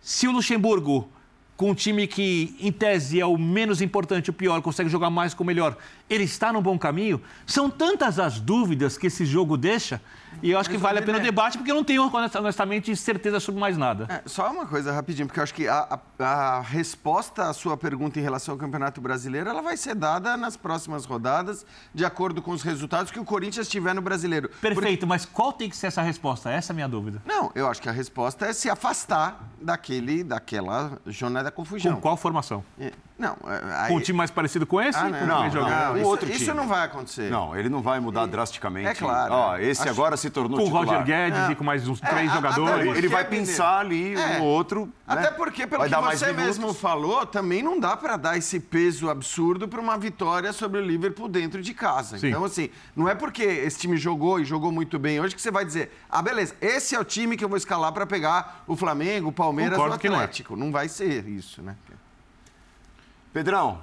se 0.01 0.27
o 0.27 0.33
Luxemburgo, 0.33 1.09
com 1.57 1.71
um 1.71 1.75
time 1.75 2.09
que, 2.09 2.57
em 2.59 2.73
tese, 2.73 3.21
é 3.21 3.25
o 3.25 3.39
menos 3.39 3.81
importante, 3.81 4.29
o 4.29 4.33
pior, 4.33 4.61
consegue 4.61 4.91
jogar 4.91 5.09
mais 5.09 5.35
com 5.35 5.45
o 5.45 5.47
melhor, 5.47 5.77
ele 6.11 6.25
está 6.25 6.53
no 6.53 6.61
bom 6.61 6.77
caminho? 6.77 7.23
São 7.47 7.71
tantas 7.71 8.19
as 8.19 8.41
dúvidas 8.41 8.99
que 8.99 9.07
esse 9.07 9.25
jogo 9.25 9.57
deixa 9.57 10.03
E 10.43 10.51
eu 10.51 10.59
acho 10.59 10.69
que 10.69 10.77
vale 10.77 10.99
a 10.99 11.03
pena 11.03 11.19
o 11.19 11.21
debate, 11.21 11.57
porque 11.57 11.71
eu 11.71 11.75
não 11.75 11.85
tenho, 11.85 12.11
honestamente, 12.13 12.95
certeza 12.97 13.39
sobre 13.39 13.61
mais 13.61 13.77
nada. 13.77 14.07
É, 14.09 14.23
só 14.27 14.51
uma 14.51 14.67
coisa 14.67 14.93
rapidinho, 14.93 15.27
porque 15.27 15.39
eu 15.39 15.45
acho 15.45 15.55
que 15.55 15.69
a, 15.69 16.01
a, 16.19 16.25
a, 16.25 16.61
resposta 16.61 17.49
à 17.49 17.53
sua 17.53 17.77
pergunta 17.77 18.19
em 18.19 18.23
relação 18.23 18.55
ao 18.55 18.59
Campeonato 18.59 19.01
Brasileiro, 19.01 19.49
ela 19.49 19.63
vai 19.63 19.77
ser 19.77 19.95
dada 19.95 20.37
nas 20.37 20.57
próximas 20.57 21.05
rodadas, 21.05 21.65
de 21.95 22.05
acordo 22.05 22.43
com 22.43 22.51
os 22.53 22.63
resultados 22.63 23.13
que 23.13 23.21
o 23.21 23.25
Corinthians 23.25 23.69
tiver 23.69 23.95
no 23.95 24.03
Brasileiro. 24.03 24.49
Perfeito, 24.61 25.01
porque... 25.01 25.07
mas 25.07 25.25
qual 25.25 25.53
tem 25.53 25.69
que 25.69 25.77
ser 25.77 25.89
essa 25.89 26.03
resposta? 26.03 26.51
Essa 26.51 26.73
é 26.73 26.75
a 26.75 26.77
minha 26.77 26.89
dúvida. 26.89 27.23
Não, 27.25 27.53
eu 27.55 27.69
acho 27.69 27.81
que 27.81 27.89
a 27.89 27.93
resposta 27.93 28.47
é 28.47 28.53
se 28.53 28.69
afastar 28.69 29.49
daquele, 29.61 30.25
daquela 30.25 30.99
jornada 31.07 31.45
da 31.45 31.51
confusão. 31.51 31.95
Com 31.95 32.01
qual 32.01 32.17
formação? 32.17 32.65
É, 32.79 32.93
não, 33.21 33.37
é, 33.47 33.83
aí... 33.83 33.89
Com 33.89 33.97
um 33.97 34.01
time 34.01 34.17
mais 34.17 34.31
parecido 34.31 34.67
com 34.67 34.81
esse? 34.81 34.99
Ah, 34.99 35.11
não, 35.11 35.27
não, 35.27 35.51
não, 35.51 35.97
isso, 35.99 36.09
outro 36.09 36.27
time. 36.27 36.41
isso 36.41 36.55
não 36.55 36.67
vai 36.67 36.87
acontecer. 36.87 37.31
Não, 37.31 37.55
ele 37.55 37.69
não 37.69 37.83
vai 37.83 38.01
mudar 38.01 38.25
drasticamente. 38.25 38.89
É 38.89 38.95
claro. 38.95 39.35
Ó, 39.35 39.59
esse 39.59 39.83
acho... 39.83 39.91
agora 39.91 40.17
se 40.17 40.31
tornou 40.31 40.59
com 40.59 40.65
titular. 40.65 40.87
Com 40.87 40.91
o 40.91 40.97
Roger 40.97 41.07
Guedes 41.07 41.39
é. 41.39 41.53
e 41.53 41.55
com 41.55 41.63
mais 41.63 41.87
uns 41.87 42.01
três 42.01 42.31
é, 42.31 42.35
jogadores. 42.35 42.97
Ele 42.97 43.09
vai 43.09 43.27
pensar 43.27 43.81
ali 43.81 44.15
é. 44.15 44.39
um 44.39 44.43
outro. 44.43 44.87
Né? 44.87 44.93
Até 45.07 45.31
porque, 45.31 45.67
pelo 45.67 45.87
vai 45.87 45.91
que 45.91 46.19
você 46.19 46.33
mesmo 46.33 46.73
falou, 46.73 47.27
também 47.27 47.63
não 47.63 47.79
dá 47.79 47.95
para 47.95 48.17
dar 48.17 48.39
esse 48.39 48.59
peso 48.59 49.11
absurdo 49.11 49.69
para 49.69 49.81
uma 49.81 49.99
vitória 49.99 50.51
sobre 50.55 50.81
o 50.81 50.83
Liverpool 50.83 51.29
dentro 51.29 51.61
de 51.61 51.75
casa. 51.75 52.19
Sim. 52.19 52.29
Então, 52.29 52.43
assim, 52.43 52.71
não 52.97 53.07
é 53.07 53.15
porque 53.15 53.43
esse 53.43 53.81
time 53.81 53.99
jogou 53.99 54.41
e 54.41 54.47
jogou 54.47 54.73
muito 54.73 54.99
bem 54.99 55.21
hoje 55.21 55.35
que 55.35 55.43
você 55.43 55.51
vai 55.51 55.67
dizer, 55.67 55.93
ah, 56.09 56.23
beleza, 56.23 56.55
esse 56.59 56.95
é 56.95 56.99
o 56.99 57.05
time 57.05 57.37
que 57.37 57.45
eu 57.45 57.49
vou 57.51 57.59
escalar 57.59 57.93
para 57.93 58.07
pegar 58.07 58.65
o 58.67 58.75
Flamengo, 58.75 59.29
o 59.29 59.33
Palmeiras, 59.33 59.77
Concordo 59.77 60.09
o 60.09 60.15
Atlético. 60.15 60.57
Não, 60.57 60.63
é. 60.63 60.65
não 60.65 60.73
vai 60.73 60.89
ser 60.89 61.29
isso, 61.29 61.61
né? 61.61 61.77
Pedrão, 63.33 63.79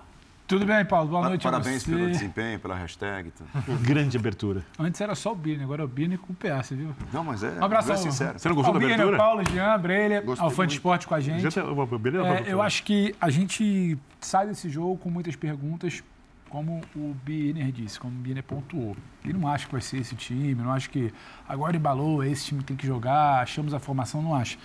tudo 0.48 0.66
bem, 0.66 0.86
Paulo? 0.86 1.10
Boa 1.10 1.28
noite 1.28 1.44
Parabéns 1.44 1.84
pelo 1.84 2.10
desempenho, 2.10 2.58
pela 2.58 2.74
hashtag. 2.74 3.34
Grande 3.84 4.18
abertura. 4.18 4.66
Antes 4.80 5.02
era 5.02 5.14
só 5.14 5.34
o 5.34 5.36
Bini, 5.36 5.62
agora 5.62 5.82
é 5.82 5.86
o 5.86 5.88
Bini 5.90 6.18
com 6.18 6.32
o 6.32 6.36
PA, 6.36 6.64
você 6.64 6.74
viu? 6.74 6.96
Não, 7.12 7.22
mas 7.22 7.44
é. 7.44 7.52
Um 7.60 7.64
abraço 7.66 7.92
ao, 7.92 7.98
sincero. 7.98 8.40
Você 8.40 8.48
não 8.48 8.56
gostou 8.56 8.74
da 8.74 8.80
Bini, 8.80 8.94
abertura? 8.94 9.18
Paulo, 9.18 9.42
Jean, 9.44 10.50
Fã 10.52 10.66
de 10.66 10.74
Esporte 10.74 11.06
com 11.06 11.16
a 11.16 11.20
gente. 11.20 11.46
É, 11.46 12.52
eu 12.54 12.62
acho 12.62 12.84
que 12.84 13.14
a 13.20 13.30
gente 13.30 13.98
sai 14.22 14.48
desse 14.48 14.70
jogo 14.70 14.98
com 14.98 15.10
muitas 15.10 15.36
perguntas, 15.36 16.02
como 16.50 16.82
o 16.96 17.14
Biner 17.26 17.70
disse, 17.70 18.00
como 18.00 18.14
o 18.14 18.22
Biner 18.22 18.44
pontuou. 18.44 18.96
Ele 19.26 19.38
não 19.38 19.50
acha 19.50 19.66
que 19.66 19.72
vai 19.74 19.82
ser 19.82 19.98
esse 19.98 20.16
time, 20.16 20.56
não 20.56 20.72
acha 20.72 20.90
que 20.90 21.14
agora 21.48 21.76
embalou, 21.76 22.24
esse 22.24 22.46
time 22.46 22.64
tem 22.64 22.78
que 22.78 22.88
jogar, 22.88 23.42
achamos 23.42 23.74
a 23.74 23.80
formação, 23.80 24.22
não 24.22 24.34
acha. 24.34 24.58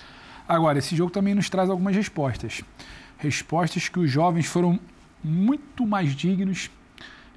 Agora, 0.49 0.79
esse 0.79 0.95
jogo 0.95 1.11
também 1.11 1.35
nos 1.35 1.51
traz 1.51 1.71
algumas 1.71 1.95
respostas. 1.97 2.63
Respostas 3.23 3.89
que 3.89 4.01
os 4.01 4.11
jovens 4.11 4.47
foram 4.47 4.81
muito 5.23 5.87
mais 5.87 6.13
dignos, 6.13 6.69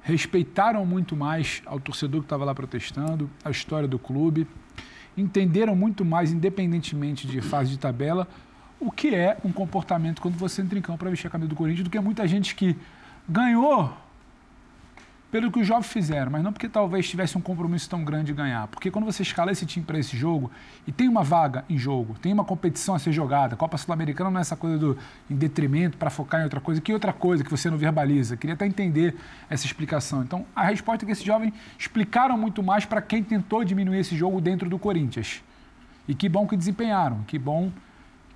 respeitaram 0.02 0.84
muito 0.84 1.14
mais 1.14 1.62
ao 1.64 1.78
torcedor 1.78 2.22
que 2.22 2.26
estava 2.26 2.44
lá 2.44 2.52
protestando, 2.52 3.30
a 3.44 3.50
história 3.52 3.86
do 3.86 3.96
clube, 3.96 4.48
entenderam 5.16 5.76
muito 5.76 6.04
mais, 6.04 6.32
independentemente 6.32 7.28
de 7.28 7.40
fase 7.40 7.70
de 7.70 7.78
tabela, 7.78 8.26
o 8.80 8.90
que 8.90 9.14
é 9.14 9.38
um 9.44 9.52
comportamento 9.52 10.20
quando 10.20 10.34
você 10.34 10.60
entra 10.60 10.76
em 10.76 10.82
campo 10.82 10.98
para 10.98 11.10
vestir 11.10 11.28
a 11.28 11.30
camisa 11.30 11.50
do 11.50 11.54
Corinthians, 11.54 11.84
do 11.84 11.90
que 11.90 12.00
muita 12.00 12.26
gente 12.26 12.56
que 12.56 12.76
ganhou 13.28 13.96
pelo 15.30 15.50
que 15.50 15.58
os 15.58 15.66
jovens 15.66 15.88
fizeram, 15.88 16.30
mas 16.30 16.42
não 16.42 16.52
porque 16.52 16.68
talvez 16.68 17.08
tivesse 17.08 17.36
um 17.36 17.40
compromisso 17.40 17.90
tão 17.90 18.04
grande 18.04 18.26
de 18.26 18.32
ganhar. 18.32 18.68
Porque 18.68 18.90
quando 18.90 19.04
você 19.04 19.22
escala 19.22 19.50
esse 19.50 19.66
time 19.66 19.84
para 19.84 19.98
esse 19.98 20.16
jogo 20.16 20.50
e 20.86 20.92
tem 20.92 21.08
uma 21.08 21.24
vaga 21.24 21.64
em 21.68 21.76
jogo, 21.76 22.14
tem 22.20 22.32
uma 22.32 22.44
competição 22.44 22.94
a 22.94 22.98
ser 22.98 23.12
jogada, 23.12 23.56
Copa 23.56 23.76
Sul-Americana 23.76 24.30
não 24.30 24.38
é 24.38 24.42
essa 24.42 24.56
coisa 24.56 24.78
do 24.78 24.96
em 25.28 25.34
detrimento 25.34 25.96
para 25.96 26.10
focar 26.10 26.40
em 26.40 26.44
outra 26.44 26.60
coisa, 26.60 26.80
que 26.80 26.92
outra 26.92 27.12
coisa 27.12 27.42
que 27.42 27.50
você 27.50 27.68
não 27.68 27.76
verbaliza. 27.76 28.36
Queria 28.36 28.54
até 28.54 28.66
entender 28.66 29.16
essa 29.50 29.66
explicação. 29.66 30.22
Então, 30.22 30.46
a 30.54 30.64
resposta 30.64 31.04
é 31.04 31.06
que 31.06 31.12
esses 31.12 31.24
jovens 31.24 31.52
explicaram 31.78 32.38
muito 32.38 32.62
mais 32.62 32.84
para 32.84 33.02
quem 33.02 33.22
tentou 33.22 33.64
diminuir 33.64 33.98
esse 33.98 34.16
jogo 34.16 34.40
dentro 34.40 34.68
do 34.68 34.78
Corinthians. 34.78 35.42
E 36.08 36.14
que 36.14 36.28
bom 36.28 36.46
que 36.46 36.56
desempenharam, 36.56 37.24
que 37.26 37.38
bom 37.38 37.72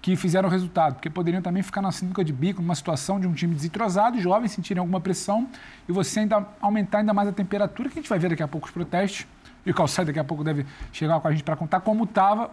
que 0.03 0.17
fizeram 0.17 0.49
resultado, 0.49 0.95
porque 0.95 1.11
poderiam 1.11 1.43
também 1.43 1.63
ficar 1.63 1.83
na 1.83 1.93
sinuca 1.93 2.25
de 2.25 2.33
bico, 2.33 2.63
numa 2.63 2.75
situação 2.75 3.21
de 3.21 3.27
um 3.27 3.35
time 3.35 3.55
desentrosado, 3.55 4.19
jovens 4.19 4.53
sentirem 4.53 4.81
alguma 4.81 5.01
pressão 5.01 5.47
e 5.89 5.93
você 5.93 6.21
ainda 6.21 6.47
aumentar 6.61 6.99
ainda 6.99 7.13
mais 7.13 7.29
a 7.29 7.33
temperatura, 7.33 7.89
que 7.89 7.99
a 7.99 8.03
gente 8.03 8.09
vai 8.09 8.19
ver 8.19 8.31
daqui 8.31 8.43
a 8.43 8.49
pouco 8.49 8.67
os 8.67 8.73
protestos, 8.73 9.27
e 9.65 9.71
o 9.71 9.75
Calçado 9.75 10.07
daqui 10.07 10.19
a 10.19 10.25
pouco 10.25 10.43
deve 10.43 10.65
chegar 10.91 11.21
com 11.21 11.29
a 11.29 11.33
gente 11.33 11.45
para 11.45 11.55
contar 11.55 11.81
como 11.81 12.05
estava 12.05 12.51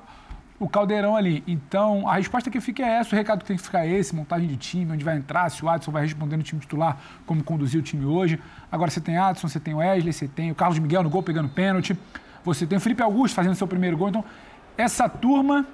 o 0.59 0.67
caldeirão 0.67 1.15
ali. 1.15 1.43
Então, 1.47 2.09
a 2.09 2.15
resposta 2.15 2.49
que 2.49 2.59
fica 2.59 2.83
é 2.83 2.99
essa, 2.99 3.15
o 3.15 3.17
recado 3.17 3.39
que 3.39 3.45
tem 3.45 3.55
que 3.55 3.63
ficar 3.63 3.85
é 3.85 3.91
esse, 3.91 4.15
montagem 4.15 4.47
de 4.47 4.57
time, 4.57 4.91
onde 4.91 5.05
vai 5.05 5.15
entrar, 5.15 5.49
se 5.49 5.63
o 5.63 5.69
Adson 5.69 5.91
vai 5.91 6.03
responder 6.03 6.35
no 6.35 6.43
time 6.43 6.59
titular, 6.59 6.97
como 7.25 7.43
conduzir 7.43 7.79
o 7.79 7.83
time 7.83 8.05
hoje. 8.05 8.39
Agora 8.71 8.89
você 8.89 8.99
tem 8.99 9.17
Adson, 9.17 9.47
você 9.47 9.59
tem 9.59 9.73
o 9.73 9.77
Wesley, 9.77 10.11
você 10.11 10.27
tem 10.27 10.51
o 10.51 10.55
Carlos 10.55 10.79
Miguel 10.79 11.03
no 11.03 11.09
gol 11.09 11.21
pegando 11.21 11.47
pênalti, 11.47 11.97
você 12.43 12.65
tem 12.65 12.77
o 12.77 12.81
Felipe 12.81 13.03
Augusto 13.03 13.35
fazendo 13.35 13.55
seu 13.55 13.67
primeiro 13.67 13.95
gol. 13.95 14.09
Então, 14.09 14.25
essa 14.77 15.07
turma 15.07 15.65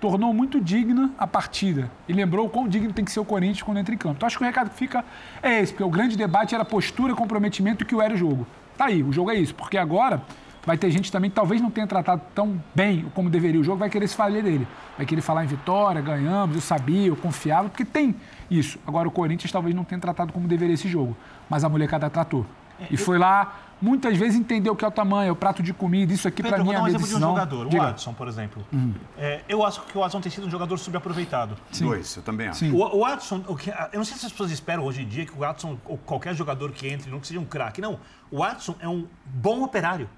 tornou 0.00 0.32
muito 0.32 0.60
digna 0.60 1.10
a 1.18 1.26
partida 1.26 1.90
e 2.08 2.12
lembrou 2.12 2.46
o 2.46 2.50
quão 2.50 2.66
digno 2.66 2.92
tem 2.92 3.04
que 3.04 3.12
ser 3.12 3.20
o 3.20 3.24
Corinthians 3.24 3.62
quando 3.62 3.78
entra 3.78 3.94
em 3.94 3.98
campo. 3.98 4.16
Então 4.16 4.26
acho 4.26 4.38
que 4.38 4.42
o 4.42 4.46
recado 4.46 4.70
que 4.70 4.76
fica 4.76 5.04
é 5.42 5.60
esse, 5.60 5.72
porque 5.72 5.84
o 5.84 5.90
grande 5.90 6.16
debate 6.16 6.54
era 6.54 6.64
postura, 6.64 7.14
comprometimento 7.14 7.82
e 7.82 7.84
o 7.84 7.86
que 7.86 7.94
era 8.00 8.14
o 8.14 8.16
jogo. 8.16 8.46
Tá 8.76 8.86
aí, 8.86 9.02
o 9.02 9.12
jogo 9.12 9.30
é 9.30 9.34
isso, 9.34 9.54
porque 9.54 9.76
agora 9.76 10.22
vai 10.64 10.76
ter 10.76 10.90
gente 10.90 11.10
também 11.10 11.30
que 11.30 11.36
talvez 11.36 11.60
não 11.60 11.70
tenha 11.70 11.86
tratado 11.86 12.22
tão 12.34 12.62
bem 12.74 13.06
como 13.14 13.28
deveria 13.28 13.60
o 13.60 13.64
jogo, 13.64 13.78
vai 13.78 13.90
querer 13.90 14.08
se 14.08 14.16
falar 14.16 14.42
dele. 14.42 14.66
Vai 14.96 15.06
querer 15.06 15.20
falar 15.20 15.44
em 15.44 15.46
vitória, 15.46 16.00
ganhamos, 16.00 16.54
eu 16.54 16.62
sabia, 16.62 17.08
eu 17.08 17.16
confiava, 17.16 17.68
porque 17.68 17.84
tem 17.84 18.14
isso. 18.50 18.78
Agora 18.86 19.06
o 19.06 19.10
Corinthians 19.10 19.52
talvez 19.52 19.74
não 19.74 19.84
tenha 19.84 20.00
tratado 20.00 20.32
como 20.32 20.48
deveria 20.48 20.74
esse 20.74 20.88
jogo, 20.88 21.16
mas 21.48 21.64
a 21.64 21.68
molecada 21.68 22.08
tratou. 22.08 22.46
E 22.90 22.96
foi 22.96 23.18
lá, 23.18 23.54
muitas 23.80 24.16
vezes 24.16 24.38
entendeu 24.38 24.72
o 24.72 24.76
que 24.76 24.84
é 24.84 24.88
o 24.88 24.90
tamanho, 24.90 25.28
é 25.28 25.32
o 25.32 25.36
prato 25.36 25.62
de 25.62 25.72
comida, 25.72 26.12
isso 26.12 26.28
aqui 26.28 26.42
para 26.42 26.62
mim 26.62 26.72
é 26.72 26.76
a 26.76 26.82
um 26.82 26.88
exemplo 26.88 27.06
de 27.06 27.14
um 27.14 27.20
jogador, 27.20 27.66
o 27.66 27.70
Watson, 27.70 28.12
por 28.12 28.28
exemplo. 28.28 28.66
Uhum. 28.72 28.94
É, 29.16 29.42
eu 29.48 29.64
acho 29.64 29.82
que 29.82 29.96
o 29.96 30.00
Watson 30.00 30.20
tem 30.20 30.30
sido 30.30 30.46
um 30.46 30.50
jogador 30.50 30.78
subaproveitado. 30.78 31.56
Sim. 31.72 31.86
Dois, 31.86 32.16
eu 32.16 32.22
também 32.22 32.48
acho. 32.48 32.60
Sim. 32.60 32.72
O, 32.72 32.78
o 32.78 33.00
Watson, 33.00 33.44
o 33.46 33.56
que, 33.56 33.70
eu 33.70 33.96
não 33.98 34.04
sei 34.04 34.16
se 34.16 34.26
as 34.26 34.32
pessoas 34.32 34.50
esperam 34.50 34.84
hoje 34.84 35.02
em 35.02 35.08
dia 35.08 35.24
que 35.24 35.32
o 35.32 35.38
Watson, 35.38 35.78
ou 35.84 35.96
qualquer 35.98 36.34
jogador 36.34 36.72
que 36.72 36.88
entre, 36.88 37.10
não 37.10 37.20
que 37.20 37.26
seja 37.26 37.40
um 37.40 37.44
craque. 37.44 37.80
Não, 37.80 37.98
o 38.30 38.38
Watson 38.38 38.74
é 38.80 38.88
um 38.88 39.06
bom 39.24 39.62
operário. 39.62 40.08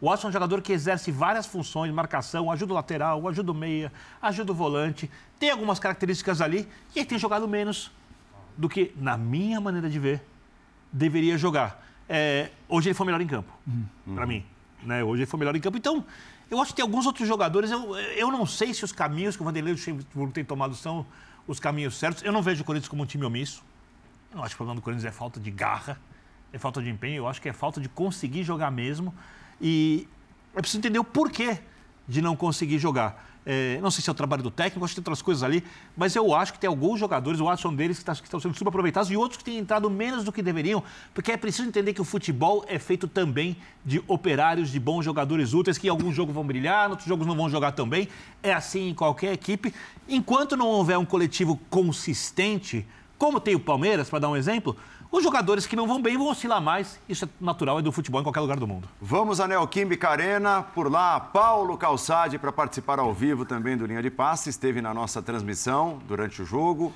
O 0.00 0.10
Watson 0.10 0.26
é 0.26 0.30
um 0.30 0.32
jogador 0.32 0.60
que 0.60 0.72
exerce 0.72 1.10
várias 1.10 1.46
funções, 1.46 1.90
marcação, 1.92 2.50
ajuda 2.50 2.72
o 2.72 2.76
lateral, 2.76 3.26
ajuda 3.28 3.50
o 3.50 3.54
meia, 3.54 3.90
ajuda 4.20 4.52
o 4.52 4.54
volante. 4.54 5.10
Tem 5.38 5.50
algumas 5.50 5.78
características 5.78 6.42
ali 6.42 6.68
e 6.94 6.98
ele 6.98 7.06
tem 7.06 7.18
jogado 7.18 7.48
menos 7.48 7.90
do 8.56 8.68
que, 8.68 8.92
na 8.96 9.16
minha 9.16 9.60
maneira 9.60 9.88
de 9.88 9.98
ver, 9.98 10.22
deveria 10.92 11.38
jogar. 11.38 11.85
É, 12.08 12.50
hoje 12.68 12.88
ele 12.88 12.94
foi 12.94 13.06
melhor 13.06 13.20
em 13.20 13.26
campo, 13.26 13.52
uhum. 13.66 14.14
para 14.14 14.26
mim. 14.26 14.44
Né? 14.82 15.02
Hoje 15.02 15.22
ele 15.22 15.30
foi 15.30 15.38
melhor 15.38 15.56
em 15.56 15.60
campo. 15.60 15.76
Então, 15.76 16.04
eu 16.50 16.60
acho 16.60 16.70
que 16.70 16.76
tem 16.76 16.82
alguns 16.82 17.06
outros 17.06 17.26
jogadores. 17.26 17.70
Eu, 17.70 17.96
eu 17.96 18.30
não 18.30 18.46
sei 18.46 18.72
se 18.72 18.84
os 18.84 18.92
caminhos 18.92 19.36
que 19.36 19.42
o 19.42 19.44
Vanderlei 19.44 19.72
Luxemburgo 19.72 20.32
tem 20.32 20.44
tomado 20.44 20.74
são 20.74 21.04
os 21.46 21.58
caminhos 21.58 21.96
certos. 21.96 22.22
Eu 22.22 22.32
não 22.32 22.42
vejo 22.42 22.62
o 22.62 22.64
Corinthians 22.64 22.88
como 22.88 23.02
um 23.02 23.06
time 23.06 23.24
omisso. 23.24 23.64
Eu 24.30 24.36
não 24.36 24.44
acho 24.44 24.50
que 24.50 24.56
o 24.56 24.58
problema 24.58 24.80
do 24.80 24.84
Corinthians 24.84 25.04
é 25.04 25.16
falta 25.16 25.40
de 25.40 25.50
garra, 25.50 25.98
é 26.52 26.58
falta 26.58 26.80
de 26.80 26.88
empenho. 26.88 27.16
Eu 27.16 27.28
acho 27.28 27.40
que 27.40 27.48
é 27.48 27.52
falta 27.52 27.80
de 27.80 27.88
conseguir 27.88 28.44
jogar 28.44 28.70
mesmo. 28.70 29.12
E 29.60 30.06
é 30.54 30.60
preciso 30.60 30.78
entender 30.78 30.98
o 30.98 31.04
porquê 31.04 31.58
de 32.06 32.22
não 32.22 32.36
conseguir 32.36 32.78
jogar. 32.78 33.35
É, 33.48 33.78
não 33.80 33.92
sei 33.92 34.02
se 34.02 34.10
é 34.10 34.12
o 34.12 34.14
trabalho 34.14 34.42
do 34.42 34.50
técnico, 34.50 34.84
acho 34.84 34.92
que 34.92 35.00
tem 35.00 35.02
outras 35.02 35.22
coisas 35.22 35.44
ali, 35.44 35.62
mas 35.96 36.16
eu 36.16 36.34
acho 36.34 36.52
que 36.52 36.58
tem 36.58 36.66
alguns 36.66 36.98
jogadores, 36.98 37.38
o 37.38 37.44
Watson 37.44 37.72
deles, 37.72 38.00
que, 38.00 38.04
tá, 38.04 38.12
que 38.16 38.24
estão 38.24 38.40
sendo 38.40 38.58
subaproveitados 38.58 39.08
e 39.08 39.16
outros 39.16 39.38
que 39.38 39.44
têm 39.44 39.58
entrado 39.58 39.88
menos 39.88 40.24
do 40.24 40.32
que 40.32 40.42
deveriam, 40.42 40.82
porque 41.14 41.30
é 41.30 41.36
preciso 41.36 41.68
entender 41.68 41.94
que 41.94 42.00
o 42.00 42.04
futebol 42.04 42.64
é 42.66 42.76
feito 42.76 43.06
também 43.06 43.56
de 43.84 44.02
operários, 44.08 44.68
de 44.68 44.80
bons 44.80 45.04
jogadores 45.04 45.54
úteis, 45.54 45.78
que 45.78 45.86
em 45.86 45.90
alguns 45.90 46.12
jogos 46.16 46.34
vão 46.34 46.44
brilhar, 46.44 46.88
em 46.88 46.90
outros 46.90 47.08
jogos 47.08 47.24
não 47.24 47.36
vão 47.36 47.48
jogar 47.48 47.70
tão 47.70 47.88
bem. 47.88 48.08
É 48.42 48.52
assim 48.52 48.88
em 48.88 48.94
qualquer 48.94 49.32
equipe. 49.32 49.72
Enquanto 50.08 50.56
não 50.56 50.66
houver 50.66 50.98
um 50.98 51.04
coletivo 51.04 51.56
consistente, 51.70 52.84
como 53.16 53.38
tem 53.38 53.54
o 53.54 53.60
Palmeiras, 53.60 54.10
para 54.10 54.18
dar 54.18 54.28
um 54.28 54.36
exemplo, 54.36 54.76
os 55.10 55.22
jogadores 55.22 55.66
que 55.66 55.76
não 55.76 55.86
vão 55.86 56.02
bem 56.02 56.16
vão 56.16 56.28
oscilar 56.28 56.60
mais. 56.60 56.98
Isso 57.08 57.24
é 57.24 57.28
natural, 57.40 57.78
é 57.78 57.82
do 57.82 57.92
futebol 57.92 58.20
em 58.20 58.24
qualquer 58.24 58.40
lugar 58.40 58.58
do 58.58 58.66
mundo. 58.66 58.88
Vamos 59.00 59.40
a 59.40 59.46
Neoquímica 59.46 60.08
Arena. 60.08 60.62
Por 60.62 60.90
lá, 60.90 61.18
Paulo 61.20 61.76
Calçade 61.76 62.38
para 62.38 62.52
participar 62.52 62.98
ao 62.98 63.12
vivo 63.12 63.44
também 63.44 63.76
do 63.76 63.86
Linha 63.86 64.02
de 64.02 64.10
Passe. 64.10 64.50
Esteve 64.50 64.82
na 64.82 64.92
nossa 64.92 65.22
transmissão 65.22 66.00
durante 66.06 66.42
o 66.42 66.44
jogo. 66.44 66.92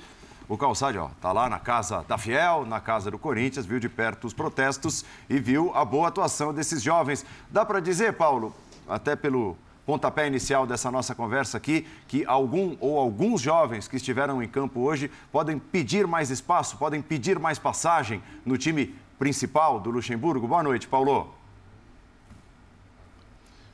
O 0.49 0.57
Calçade, 0.57 0.97
ó, 0.97 1.09
tá 1.21 1.31
lá 1.31 1.47
na 1.47 1.59
casa 1.59 2.03
da 2.07 2.17
Fiel, 2.17 2.65
na 2.65 2.81
casa 2.81 3.09
do 3.09 3.17
Corinthians, 3.17 3.65
viu 3.65 3.79
de 3.79 3.87
perto 3.87 4.27
os 4.27 4.33
protestos 4.33 5.05
e 5.29 5.39
viu 5.39 5.71
a 5.73 5.85
boa 5.85 6.09
atuação 6.09 6.53
desses 6.53 6.81
jovens. 6.83 7.25
Dá 7.49 7.63
para 7.63 7.79
dizer, 7.79 8.13
Paulo, 8.13 8.53
até 8.87 9.15
pelo 9.15 9.55
pontapé 9.85 10.27
inicial 10.27 10.65
dessa 10.65 10.91
nossa 10.91 11.15
conversa 11.15 11.57
aqui, 11.57 11.87
que 12.07 12.25
algum 12.25 12.77
ou 12.79 12.97
alguns 12.97 13.41
jovens 13.41 13.87
que 13.87 13.97
estiveram 13.97 14.41
em 14.41 14.47
campo 14.47 14.79
hoje 14.81 15.09
podem 15.31 15.57
pedir 15.57 16.07
mais 16.07 16.29
espaço, 16.29 16.77
podem 16.77 17.01
pedir 17.01 17.39
mais 17.39 17.57
passagem 17.57 18.21
no 18.45 18.57
time 18.57 18.95
principal 19.17 19.79
do 19.79 19.89
Luxemburgo. 19.89 20.47
Boa 20.47 20.63
noite, 20.63 20.87
Paulo. 20.87 21.33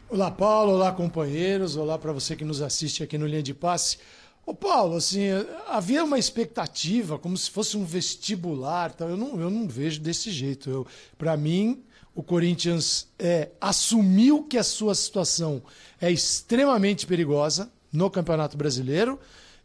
Olá, 0.09 0.31
Paulo. 0.31 0.71
Olá, 0.71 0.91
companheiros. 0.91 1.75
Olá 1.75 1.97
para 1.97 2.13
você 2.13 2.35
que 2.35 2.45
nos 2.45 2.61
assiste 2.61 3.03
aqui 3.03 3.17
no 3.17 3.27
Linha 3.27 3.43
de 3.43 3.53
Passe. 3.53 3.97
Ô, 4.45 4.53
Paulo, 4.53 4.95
assim, 4.95 5.25
havia 5.67 6.01
uma 6.05 6.17
expectativa, 6.17 7.19
como 7.19 7.35
se 7.35 7.51
fosse 7.51 7.75
um 7.75 7.83
vestibular. 7.83 8.93
Tá? 8.93 9.03
Eu, 9.03 9.17
não, 9.17 9.37
eu 9.37 9.49
não 9.49 9.67
vejo 9.67 9.99
desse 9.99 10.31
jeito. 10.31 10.87
Para 11.17 11.35
mim, 11.35 11.83
o 12.17 12.23
Corinthians 12.23 13.07
é, 13.19 13.51
assumiu 13.61 14.41
que 14.41 14.57
a 14.57 14.63
sua 14.63 14.95
situação 14.95 15.61
é 16.01 16.11
extremamente 16.11 17.05
perigosa 17.05 17.71
no 17.93 18.09
Campeonato 18.09 18.57
Brasileiro 18.57 19.19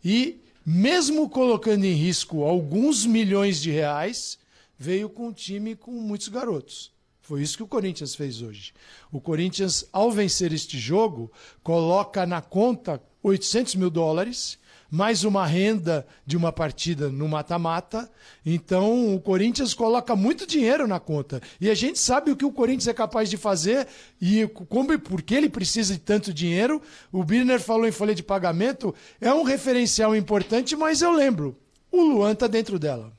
e, 0.04 0.38
mesmo 0.64 1.30
colocando 1.30 1.87
em 1.87 1.94
risco 1.94 2.44
alguns 2.44 3.06
milhões 3.06 3.59
de 3.59 3.71
reais, 3.71 4.38
veio 4.78 5.09
com 5.09 5.28
um 5.28 5.32
time 5.32 5.75
com 5.75 5.92
muitos 5.92 6.28
garotos. 6.28 6.92
Foi 7.23 7.40
isso 7.40 7.56
que 7.56 7.62
o 7.62 7.66
Corinthians 7.66 8.14
fez 8.14 8.42
hoje. 8.42 8.75
O 9.11 9.18
Corinthians, 9.18 9.87
ao 9.90 10.12
vencer 10.12 10.52
este 10.52 10.78
jogo, 10.78 11.32
coloca 11.62 12.26
na 12.26 12.42
conta 12.42 13.02
800 13.23 13.76
mil 13.76 13.88
dólares 13.88 14.59
mais 14.92 15.25
uma 15.25 15.46
renda 15.46 16.06
de 16.26 16.37
uma 16.37 16.52
partida 16.52 17.08
no 17.08 17.26
mata-mata. 17.26 18.11
Então 18.44 19.14
o 19.14 19.18
Corinthians 19.18 19.72
coloca 19.72 20.14
muito 20.14 20.46
dinheiro 20.46 20.87
na 20.87 21.00
conta. 21.00 21.40
E 21.58 21.70
a 21.70 21.75
gente 21.75 21.99
sabe 21.99 22.30
o 22.30 22.37
que 22.37 22.44
o 22.44 22.52
Corinthians 22.52 22.88
é 22.88 22.92
capaz 22.92 23.30
de 23.30 23.38
fazer 23.38 23.88
e 24.20 24.46
como 24.68 24.99
por 24.99 25.22
que 25.22 25.34
ele 25.34 25.49
precisa 25.49 25.94
de 25.94 26.00
tanto 26.00 26.30
dinheiro. 26.30 26.82
O 27.11 27.25
Birner 27.25 27.58
falou 27.58 27.88
em 27.88 27.90
folha 27.90 28.14
de 28.14 28.22
pagamento, 28.22 28.94
é 29.18 29.32
um 29.32 29.44
referencial 29.44 30.14
importante, 30.14 30.76
mas 30.76 31.00
eu 31.00 31.11
lembro, 31.11 31.56
o 31.90 32.02
Luan 32.02 32.32
está 32.32 32.46
dentro 32.46 32.78
dela. 32.78 33.11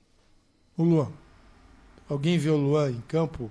O 0.77 0.84
Luan. 0.84 1.12
Alguém 2.08 2.38
viu 2.38 2.53
o 2.53 2.58
Luan 2.58 2.92
em 2.92 3.01
campo? 3.08 3.50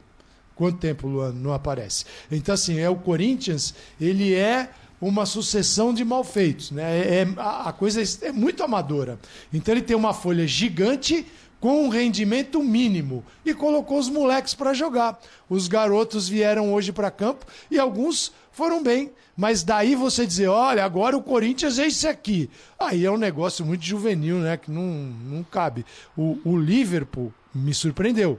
Quanto 0.55 0.79
tempo 0.79 1.09
o 1.09 1.11
Luan 1.11 1.33
não 1.33 1.53
aparece? 1.53 2.05
Então, 2.31 2.55
assim, 2.55 2.79
é 2.79 2.89
o 2.89 2.95
Corinthians, 2.95 3.75
ele 4.01 4.33
é 4.33 4.71
uma 5.09 5.27
sucessão 5.27 5.93
de 5.93 6.05
malfeitos. 6.05 6.71
Né? 6.71 7.01
É, 7.01 7.23
é 7.23 7.29
a 7.37 7.73
coisa 7.73 8.03
é 8.25 8.31
muito 8.31 8.63
amadora. 8.63 9.19
Então 9.53 9.75
ele 9.75 9.83
tem 9.83 9.97
uma 9.97 10.15
folha 10.15 10.47
gigante 10.47 11.27
com 11.61 11.85
um 11.85 11.89
rendimento 11.89 12.63
mínimo 12.63 13.25
e 13.45 13.55
colocou 13.55 13.99
os 13.99 14.09
moleques 14.09 14.55
para 14.55 14.75
jogar. 14.75 15.21
Os 15.49 15.69
garotos 15.69 16.29
vieram 16.29 16.73
hoje 16.73 16.93
para 16.93 17.11
campo 17.11 17.47
e 17.71 17.79
alguns 17.79 18.33
foram 18.51 18.83
bem. 18.83 19.13
Mas 19.37 19.63
daí 19.63 19.95
você 19.95 20.27
dizer, 20.27 20.49
olha, 20.49 20.85
agora 20.85 21.17
o 21.17 21.23
Corinthians 21.23 21.79
é 21.79 21.87
esse 21.87 22.07
aqui. 22.07 22.51
Aí 22.79 23.05
é 23.05 23.11
um 23.11 23.17
negócio 23.17 23.65
muito 23.65 23.85
juvenil, 23.85 24.39
né? 24.39 24.57
Que 24.57 24.71
não, 24.71 24.83
não 24.83 25.43
cabe. 25.43 25.87
O, 26.17 26.39
o 26.45 26.59
Liverpool 26.59 27.33
me 27.55 27.73
surpreendeu. 27.73 28.39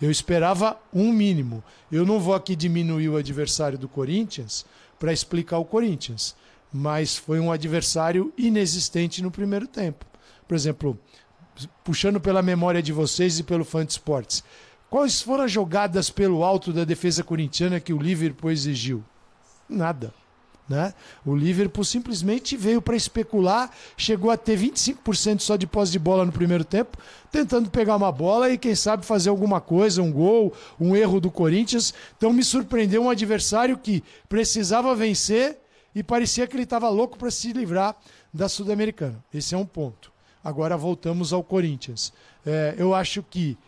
Eu 0.00 0.10
esperava 0.10 0.80
um 0.94 1.12
mínimo. 1.12 1.62
Eu 1.92 2.06
não 2.06 2.18
vou 2.18 2.34
aqui 2.34 2.56
diminuir 2.56 3.10
o 3.10 3.16
adversário 3.16 3.76
do 3.76 3.88
Corinthians, 3.88 4.64
para 5.00 5.12
explicar 5.12 5.58
o 5.58 5.64
Corinthians. 5.64 6.36
Mas 6.72 7.16
foi 7.16 7.40
um 7.40 7.50
adversário 7.50 8.32
inexistente 8.38 9.20
no 9.20 9.30
primeiro 9.30 9.66
tempo. 9.66 10.04
Por 10.46 10.54
exemplo, 10.54 10.96
puxando 11.82 12.20
pela 12.20 12.42
memória 12.42 12.80
de 12.80 12.92
vocês 12.92 13.40
e 13.40 13.42
pelo 13.42 13.64
fã 13.64 13.84
de 13.84 13.92
esportes, 13.92 14.44
quais 14.88 15.20
foram 15.20 15.44
as 15.44 15.50
jogadas 15.50 16.10
pelo 16.10 16.44
alto 16.44 16.72
da 16.72 16.84
defesa 16.84 17.24
corintiana 17.24 17.80
que 17.80 17.92
o 17.92 17.98
Liverpool 17.98 18.52
exigiu? 18.52 19.02
Nada. 19.68 20.14
Né? 20.70 20.94
O 21.26 21.34
Liverpool 21.34 21.84
simplesmente 21.84 22.56
veio 22.56 22.80
para 22.80 22.94
especular, 22.94 23.72
chegou 23.96 24.30
a 24.30 24.36
ter 24.36 24.56
25% 24.56 25.40
só 25.40 25.56
de 25.56 25.66
posse 25.66 25.90
de 25.90 25.98
bola 25.98 26.24
no 26.24 26.30
primeiro 26.30 26.64
tempo, 26.64 26.96
tentando 27.28 27.68
pegar 27.68 27.96
uma 27.96 28.12
bola 28.12 28.48
e, 28.48 28.56
quem 28.56 28.76
sabe, 28.76 29.04
fazer 29.04 29.30
alguma 29.30 29.60
coisa, 29.60 30.00
um 30.00 30.12
gol, 30.12 30.52
um 30.78 30.94
erro 30.94 31.20
do 31.20 31.28
Corinthians. 31.28 31.92
Então 32.16 32.32
me 32.32 32.44
surpreendeu 32.44 33.02
um 33.02 33.10
adversário 33.10 33.76
que 33.76 34.04
precisava 34.28 34.94
vencer 34.94 35.58
e 35.92 36.04
parecia 36.04 36.46
que 36.46 36.54
ele 36.54 36.62
estava 36.62 36.88
louco 36.88 37.18
para 37.18 37.32
se 37.32 37.52
livrar 37.52 37.96
da 38.32 38.48
Sul-Americana. 38.48 39.24
Esse 39.34 39.56
é 39.56 39.58
um 39.58 39.66
ponto. 39.66 40.12
Agora 40.42 40.76
voltamos 40.76 41.32
ao 41.32 41.42
Corinthians. 41.42 42.12
É, 42.46 42.76
eu 42.78 42.94
acho 42.94 43.24
que 43.28 43.58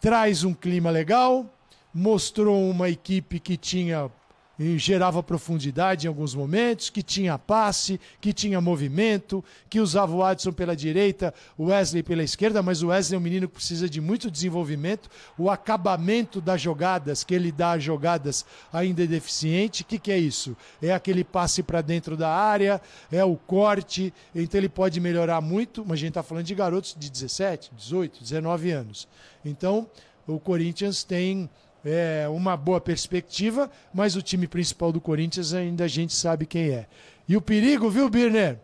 traz 0.00 0.44
um 0.44 0.54
clima 0.54 0.90
legal, 0.90 1.44
mostrou 1.92 2.70
uma 2.70 2.88
equipe 2.88 3.40
que 3.40 3.56
tinha 3.56 4.08
e 4.58 4.78
gerava 4.78 5.22
profundidade 5.22 6.06
em 6.06 6.08
alguns 6.08 6.34
momentos, 6.34 6.88
que 6.88 7.02
tinha 7.02 7.38
passe, 7.38 8.00
que 8.20 8.32
tinha 8.32 8.60
movimento, 8.60 9.44
que 9.68 9.80
usava 9.80 10.14
o 10.14 10.22
Adson 10.22 10.52
pela 10.52 10.74
direita, 10.74 11.34
o 11.58 11.66
Wesley 11.66 12.02
pela 12.02 12.22
esquerda, 12.22 12.62
mas 12.62 12.82
o 12.82 12.88
Wesley 12.88 13.16
é 13.16 13.18
um 13.18 13.22
menino 13.22 13.48
que 13.48 13.54
precisa 13.54 13.88
de 13.88 14.00
muito 14.00 14.30
desenvolvimento. 14.30 15.10
O 15.36 15.50
acabamento 15.50 16.40
das 16.40 16.60
jogadas, 16.60 17.22
que 17.22 17.34
ele 17.34 17.52
dá 17.52 17.72
às 17.72 17.82
jogadas, 17.82 18.46
ainda 18.72 19.04
é 19.04 19.06
deficiente. 19.06 19.82
O 19.82 19.84
que, 19.84 19.98
que 19.98 20.10
é 20.10 20.18
isso? 20.18 20.56
É 20.80 20.92
aquele 20.92 21.22
passe 21.22 21.62
para 21.62 21.82
dentro 21.82 22.16
da 22.16 22.30
área, 22.30 22.80
é 23.12 23.24
o 23.24 23.36
corte, 23.36 24.12
então 24.34 24.58
ele 24.58 24.68
pode 24.68 25.00
melhorar 25.00 25.40
muito, 25.40 25.84
mas 25.84 25.94
a 25.94 26.00
gente 26.00 26.08
está 26.10 26.22
falando 26.22 26.44
de 26.44 26.54
garotos 26.54 26.96
de 26.98 27.10
17, 27.10 27.72
18, 27.76 28.22
19 28.22 28.70
anos. 28.70 29.08
Então, 29.44 29.86
o 30.26 30.40
Corinthians 30.40 31.04
tem 31.04 31.48
é, 31.86 32.26
uma 32.28 32.56
boa 32.56 32.80
perspectiva, 32.80 33.70
mas 33.94 34.16
o 34.16 34.22
time 34.22 34.48
principal 34.48 34.90
do 34.90 35.00
Corinthians 35.00 35.54
ainda 35.54 35.84
a 35.84 35.88
gente 35.88 36.12
sabe 36.12 36.44
quem 36.44 36.70
é. 36.70 36.86
E 37.28 37.36
o 37.36 37.40
perigo, 37.40 37.88
viu, 37.88 38.10
Birner? 38.10 38.58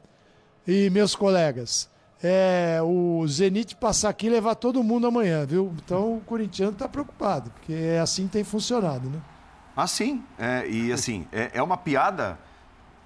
E 0.66 0.90
meus 0.90 1.14
colegas, 1.14 1.88
é 2.22 2.80
o 2.82 3.24
Zenit 3.28 3.76
passar 3.76 4.08
aqui 4.08 4.26
e 4.26 4.30
levar 4.30 4.56
todo 4.56 4.82
mundo 4.82 5.06
amanhã, 5.06 5.46
viu? 5.46 5.72
Então 5.84 6.16
o 6.16 6.20
corintiano 6.20 6.72
está 6.72 6.88
preocupado, 6.88 7.50
porque 7.50 7.72
é 7.72 8.00
assim 8.00 8.26
que 8.26 8.32
tem 8.32 8.44
funcionado, 8.44 9.08
né? 9.08 9.20
Ah, 9.76 9.86
sim. 9.86 10.22
É, 10.36 10.68
e 10.68 10.92
assim, 10.92 11.26
é, 11.32 11.52
é 11.54 11.62
uma 11.62 11.76
piada 11.76 12.38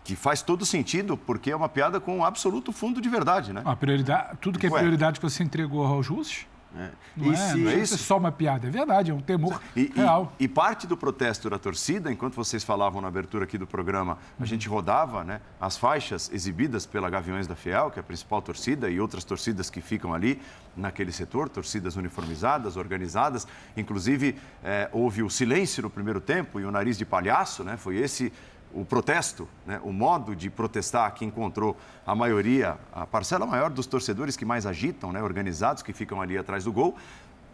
que 0.02 0.16
faz 0.16 0.40
todo 0.40 0.64
sentido, 0.64 1.16
porque 1.16 1.50
é 1.50 1.57
uma 1.57 1.68
piada 1.68 2.00
com 2.00 2.18
um 2.18 2.24
absoluto 2.24 2.72
fundo 2.72 3.00
de 3.00 3.09
verdade, 3.09 3.52
né? 3.52 3.62
A 3.64 3.76
prioridade, 3.76 4.38
tudo 4.40 4.59
que 4.59 4.66
é 4.66 4.70
prioridade 4.70 5.20
que 5.20 5.29
você 5.29 5.42
entregou 5.42 5.85
aos 5.85 6.09
russos 6.09 6.46
é. 6.77 6.91
Não, 7.17 7.33
é, 7.33 7.37
se... 7.37 7.59
não, 7.59 7.71
é, 7.71 7.75
isso 7.77 7.97
só 7.97 8.19
uma 8.19 8.31
piada, 8.31 8.67
é 8.67 8.71
verdade, 8.71 9.11
é 9.11 9.15
um 9.15 9.21
temor 9.21 9.61
e, 9.75 9.91
real. 9.95 10.33
E, 10.39 10.45
e, 10.45 10.49
parte 10.49 10.87
do 10.87 10.97
protesto 10.97 11.49
da 11.49 11.59
torcida, 11.59 12.12
enquanto 12.12 12.35
vocês 12.35 12.62
falavam 12.62 13.01
na 13.01 13.09
abertura 13.09 13.45
aqui 13.45 13.57
do 13.57 13.67
programa, 13.67 14.19
a 14.39 14.41
uhum. 14.41 14.47
gente 14.47 14.69
rodava 14.69 15.25
né, 15.25 15.41
as 15.61 15.77
faixas 15.77 16.31
exibidas 16.33 16.85
pela 16.85 17.09
Gaviões 17.09 17.47
da 17.47 17.57
Fiel, 17.57 17.91
que 17.91 17.99
é 17.99 18.01
a 18.01 18.05
principal 18.05 18.43
torcida, 18.43 18.91
e 18.91 19.01
outras 19.01 19.25
torcidas 19.25 19.71
que 19.71 19.81
ficam 19.81 20.12
ali 20.12 20.41
naquele 20.77 21.11
setor, 21.11 21.49
torcidas 21.49 21.97
uniformizadas, 21.97 22.77
organizadas. 22.77 23.47
Inclusive, 23.77 24.37
é, 24.62 24.91
houve 24.93 25.23
o 25.23 25.31
silêncio 25.31 25.83
no 25.83 25.89
primeiro 25.89 26.21
tempo 26.21 26.61
e 26.61 26.65
o 26.65 26.71
nariz 26.71 26.99
de 26.99 27.07
palhaço, 27.07 27.65
né? 27.65 27.77
Foi 27.79 27.97
esse 27.97 28.33
o 28.72 28.85
protesto, 28.85 29.48
né, 29.64 29.81
o 29.83 29.92
modo 29.92 30.37
de 30.37 30.50
protestar 30.50 31.12
que 31.14 31.24
encontrou 31.24 31.76
a 32.07 32.14
maioria, 32.14 32.76
a 32.92 33.07
parcela 33.07 33.46
maior 33.46 33.70
dos 33.70 33.87
torcedores 33.87 34.37
que 34.37 34.44
mais 34.44 34.66
agitam, 34.66 35.12
né, 35.12 35.22
organizados, 35.22 35.83
que 35.83 35.92
ficam 35.92 36.20
ali 36.20 36.37
atrás 36.37 36.64
do 36.64 36.72
gol, 36.72 36.96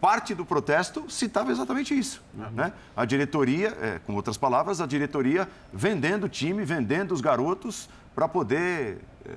parte 0.03 0.35
do 0.35 0.45
protesto 0.45 1.09
citava 1.09 1.49
exatamente 1.49 1.97
isso. 1.97 2.21
Uhum. 2.37 2.51
Né? 2.51 2.73
A 2.93 3.05
diretoria, 3.05 3.69
é, 3.81 3.99
com 4.05 4.13
outras 4.15 4.35
palavras, 4.35 4.81
a 4.81 4.85
diretoria 4.85 5.47
vendendo 5.71 6.25
o 6.25 6.29
time, 6.29 6.65
vendendo 6.65 7.13
os 7.13 7.21
garotos 7.21 7.89
para 8.13 8.27
poder 8.27 8.99
é, 9.25 9.35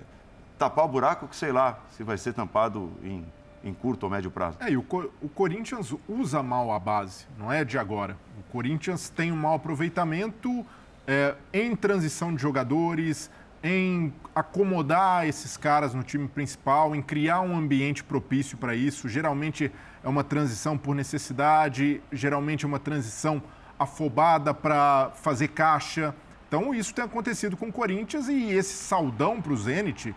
tapar 0.58 0.84
o 0.84 0.88
buraco 0.88 1.28
que 1.28 1.36
sei 1.36 1.52
lá 1.52 1.78
se 1.92 2.02
vai 2.02 2.18
ser 2.18 2.32
tampado 2.32 2.90
em, 3.00 3.24
em 3.62 3.72
curto 3.72 4.02
ou 4.04 4.10
médio 4.10 4.28
prazo. 4.28 4.58
É, 4.60 4.70
e 4.70 4.76
o, 4.76 4.84
o 5.22 5.28
Corinthians 5.28 5.94
usa 6.08 6.42
mal 6.42 6.72
a 6.72 6.80
base, 6.80 7.26
não 7.38 7.52
é 7.52 7.64
de 7.64 7.78
agora. 7.78 8.16
O 8.36 8.52
Corinthians 8.52 9.08
tem 9.08 9.30
um 9.30 9.36
mau 9.36 9.54
aproveitamento 9.54 10.66
é, 11.06 11.34
em 11.52 11.76
transição 11.76 12.34
de 12.34 12.42
jogadores, 12.42 13.30
em 13.62 14.12
acomodar 14.34 15.26
esses 15.26 15.56
caras 15.56 15.94
no 15.94 16.02
time 16.02 16.28
principal, 16.28 16.94
em 16.94 17.02
criar 17.02 17.40
um 17.40 17.56
ambiente 17.56 18.04
propício 18.04 18.56
para 18.58 18.74
isso. 18.74 19.08
Geralmente 19.08 19.72
é 20.02 20.08
uma 20.08 20.24
transição 20.24 20.76
por 20.76 20.94
necessidade, 20.94 22.00
geralmente 22.12 22.64
é 22.64 22.68
uma 22.68 22.78
transição 22.78 23.42
afobada 23.78 24.52
para 24.52 25.10
fazer 25.14 25.48
caixa. 25.48 26.14
Então 26.48 26.74
isso 26.74 26.94
tem 26.94 27.04
acontecido 27.04 27.56
com 27.56 27.68
o 27.68 27.72
Corinthians 27.72 28.28
e 28.28 28.50
esse 28.50 28.74
saldão 28.74 29.40
para 29.40 29.52
o 29.52 29.56
Zenit 29.56 30.14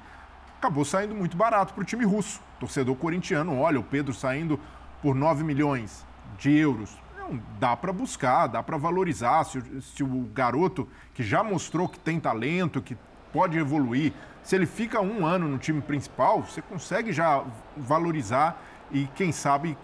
acabou 0.58 0.84
saindo 0.84 1.16
muito 1.16 1.38
barato 1.38 1.74
para 1.74 1.82
o 1.82 1.86
time 1.86 2.06
russo. 2.06 2.42
Torcedor 2.60 2.96
corintiano, 2.98 3.58
olha, 3.58 3.80
o 3.80 3.84
Pedro 3.84 4.14
saindo 4.14 4.60
por 5.02 5.16
9 5.16 5.44
milhões 5.44 6.06
de 6.38 6.52
euros 6.52 6.98
dá 7.60 7.76
para 7.76 7.92
buscar, 7.92 8.48
dá 8.48 8.64
para 8.64 8.78
valorizar. 8.78 9.44
Se, 9.44 9.62
se, 9.82 10.04
o 10.04 10.30
garoto 10.34 10.88
que 11.14 11.24
já 11.24 11.44
mostrou 11.44 11.88
que 11.88 12.00
tem 12.00 12.20
talento, 12.20 12.82
que 12.82 12.98
pode 13.32 13.58
evoluir, 13.58 14.14
se 14.44 14.56
ele 14.56 14.66
fica 14.66 15.02
um 15.02 15.26
ano 15.26 15.48
no 15.48 15.58
time 15.58 15.82
principal, 15.82 16.42
você 16.42 16.62
consegue 16.62 17.12
já 17.12 17.44
valorizar 17.78 18.62
e, 18.92 19.08
quem 19.16 19.32
sabe, 19.32 19.78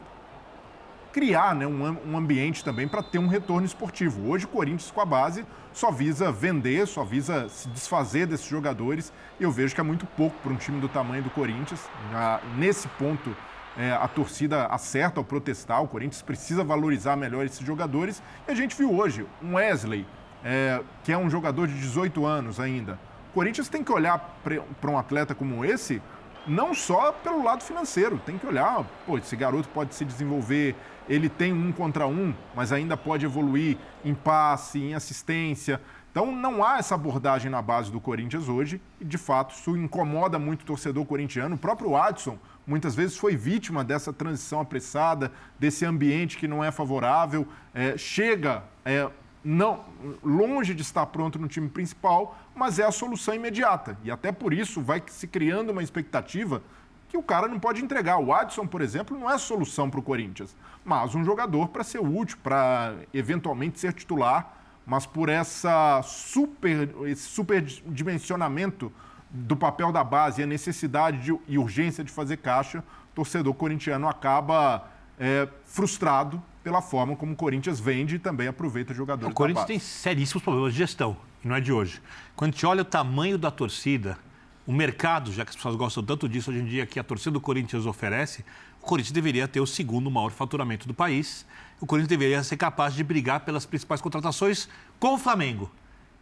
criar 1.15 1.55
né, 1.55 1.65
um, 1.65 1.97
um 2.11 2.17
ambiente 2.17 2.63
também 2.63 2.87
para 2.87 3.01
ter 3.01 3.19
um 3.19 3.27
retorno 3.27 3.65
esportivo. 3.65 4.29
Hoje, 4.29 4.45
o 4.45 4.49
Corinthians, 4.49 4.91
com 4.91 4.99
a 4.99 5.05
base, 5.05 5.45
só 5.71 5.91
visa 5.91 6.31
vender, 6.31 6.85
só 6.87 7.03
visa 7.03 7.47
se 7.47 7.69
desfazer 7.69 8.27
desses 8.27 8.47
jogadores. 8.47 9.13
E 9.39 9.43
eu 9.43 9.51
vejo 9.51 9.73
que 9.73 9.79
é 9.79 9.83
muito 9.83 10.05
pouco 10.05 10.35
para 10.43 10.51
um 10.51 10.57
time 10.57 10.79
do 10.81 10.89
tamanho 10.89 11.23
do 11.23 11.29
Corinthians. 11.29 11.81
Já, 12.11 12.41
nesse 12.57 12.87
ponto, 12.89 13.35
é, 13.77 13.91
a 13.91 14.07
torcida 14.07 14.65
acerta 14.67 15.19
ao 15.19 15.23
protestar, 15.23 15.81
o 15.83 15.87
Corinthians 15.87 16.21
precisa 16.21 16.63
valorizar 16.63 17.15
melhor 17.15 17.45
esses 17.45 17.59
jogadores. 17.59 18.21
E 18.47 18.51
a 18.51 18.55
gente 18.55 18.75
viu 18.75 18.93
hoje 18.95 19.25
um 19.41 19.55
Wesley, 19.55 20.05
é, 20.43 20.81
que 21.03 21.11
é 21.11 21.17
um 21.17 21.29
jogador 21.29 21.67
de 21.67 21.73
18 21.73 22.25
anos 22.25 22.59
ainda. 22.59 22.99
O 23.31 23.33
Corinthians 23.33 23.67
tem 23.67 23.83
que 23.83 23.91
olhar 23.91 24.39
para 24.79 24.91
um 24.91 24.97
atleta 24.97 25.35
como 25.35 25.65
esse 25.65 26.01
não 26.47 26.73
só 26.73 27.11
pelo 27.11 27.43
lado 27.43 27.63
financeiro. 27.63 28.21
Tem 28.25 28.37
que 28.37 28.45
olhar, 28.45 28.85
pô, 29.05 29.17
esse 29.17 29.35
garoto 29.35 29.67
pode 29.69 29.95
se 29.95 30.05
desenvolver, 30.05 30.75
ele 31.07 31.29
tem 31.29 31.51
um 31.53 31.71
contra 31.71 32.07
um, 32.07 32.33
mas 32.55 32.71
ainda 32.71 32.95
pode 32.95 33.25
evoluir 33.25 33.77
em 34.03 34.13
passe, 34.13 34.79
em 34.79 34.93
assistência. 34.93 35.81
Então 36.11 36.31
não 36.31 36.63
há 36.63 36.77
essa 36.77 36.95
abordagem 36.95 37.51
na 37.51 37.61
base 37.61 37.91
do 37.91 37.99
Corinthians 37.99 38.47
hoje 38.47 38.81
e, 39.01 39.05
de 39.05 39.17
fato, 39.17 39.53
isso 39.53 39.75
incomoda 39.75 40.39
muito 40.39 40.61
o 40.61 40.65
torcedor 40.65 41.05
corintiano. 41.05 41.55
O 41.55 41.57
próprio 41.57 41.95
Adson 41.95 42.37
muitas 42.65 42.95
vezes 42.95 43.17
foi 43.17 43.35
vítima 43.35 43.83
dessa 43.83 44.11
transição 44.11 44.59
apressada, 44.59 45.31
desse 45.59 45.85
ambiente 45.85 46.37
que 46.37 46.47
não 46.47 46.63
é 46.63 46.71
favorável, 46.71 47.47
é, 47.73 47.97
chega 47.97 48.63
é, 48.83 49.09
não 49.43 49.85
longe 50.23 50.73
de 50.73 50.81
estar 50.81 51.05
pronto 51.05 51.37
no 51.37 51.47
time 51.47 51.69
principal, 51.69 52.37
mas 52.55 52.79
é 52.79 52.83
a 52.83 52.91
solução 52.91 53.35
imediata. 53.35 53.97
E 54.03 54.09
até 54.09 54.31
por 54.31 54.53
isso 54.53 54.81
vai 54.81 55.03
se 55.07 55.27
criando 55.27 55.69
uma 55.69 55.83
expectativa 55.83 56.63
que 57.07 57.15
o 57.15 57.21
cara 57.21 57.47
não 57.47 57.59
pode 57.59 57.83
entregar. 57.83 58.17
O 58.17 58.33
Adson, 58.33 58.65
por 58.65 58.81
exemplo, 58.81 59.17
não 59.17 59.29
é 59.29 59.37
solução 59.37 59.89
para 59.89 59.99
o 59.99 60.03
Corinthians, 60.03 60.55
mas 60.83 61.13
um 61.13 61.23
jogador 61.23 61.67
para 61.67 61.83
ser 61.83 61.99
útil, 61.99 62.37
para 62.41 62.95
eventualmente 63.13 63.79
ser 63.79 63.93
titular, 63.93 64.51
mas 64.85 65.05
por 65.05 65.29
essa 65.29 66.01
super, 66.03 66.89
esse 67.05 67.23
superdimensionamento 67.23 68.91
do 69.35 69.55
papel 69.55 69.91
da 69.91 70.03
base 70.03 70.41
e 70.41 70.43
a 70.43 70.47
necessidade 70.47 71.19
de, 71.19 71.37
e 71.47 71.57
urgência 71.57 72.03
de 72.03 72.11
fazer 72.11 72.37
caixa, 72.37 72.79
o 72.79 73.15
torcedor 73.15 73.53
corintiano 73.53 74.07
acaba 74.07 74.87
é, 75.19 75.47
frustrado 75.65 76.41
pela 76.63 76.81
forma 76.81 77.15
como 77.15 77.33
o 77.33 77.35
Corinthians 77.35 77.79
vende 77.79 78.15
e 78.15 78.19
também 78.19 78.47
aproveita 78.47 78.93
jogadores. 78.93 79.31
O 79.31 79.35
Corinthians 79.35 79.65
tem 79.65 79.77
seríssimos 79.77 80.41
problemas 80.41 80.73
de 80.73 80.79
gestão, 80.79 81.17
e 81.43 81.47
não 81.47 81.55
é 81.55 81.61
de 81.61 81.71
hoje. 81.71 82.01
Quando 82.35 82.49
a 82.49 82.53
gente 82.53 82.65
olha 82.65 82.81
o 82.81 82.85
tamanho 82.85 83.37
da 83.37 83.51
torcida, 83.51 84.17
o 84.65 84.73
mercado, 84.73 85.31
já 85.31 85.43
que 85.43 85.49
as 85.49 85.55
pessoas 85.55 85.75
gostam 85.75 86.03
tanto 86.03 86.27
disso 86.27 86.49
hoje 86.49 86.61
em 86.61 86.65
dia, 86.65 86.85
que 86.85 86.99
a 86.99 87.03
torcida 87.03 87.31
do 87.31 87.41
Corinthians 87.41 87.85
oferece, 87.85 88.43
o 88.81 88.85
Corinthians 88.85 89.11
deveria 89.11 89.47
ter 89.47 89.59
o 89.59 89.67
segundo 89.67 90.09
maior 90.09 90.31
faturamento 90.31 90.87
do 90.87 90.93
país. 90.93 91.45
O 91.79 91.85
Corinthians 91.85 92.09
deveria 92.09 92.41
ser 92.41 92.57
capaz 92.57 92.93
de 92.93 93.03
brigar 93.03 93.41
pelas 93.41 93.65
principais 93.65 94.01
contratações 94.01 94.69
com 94.99 95.13
o 95.13 95.17
Flamengo. 95.17 95.69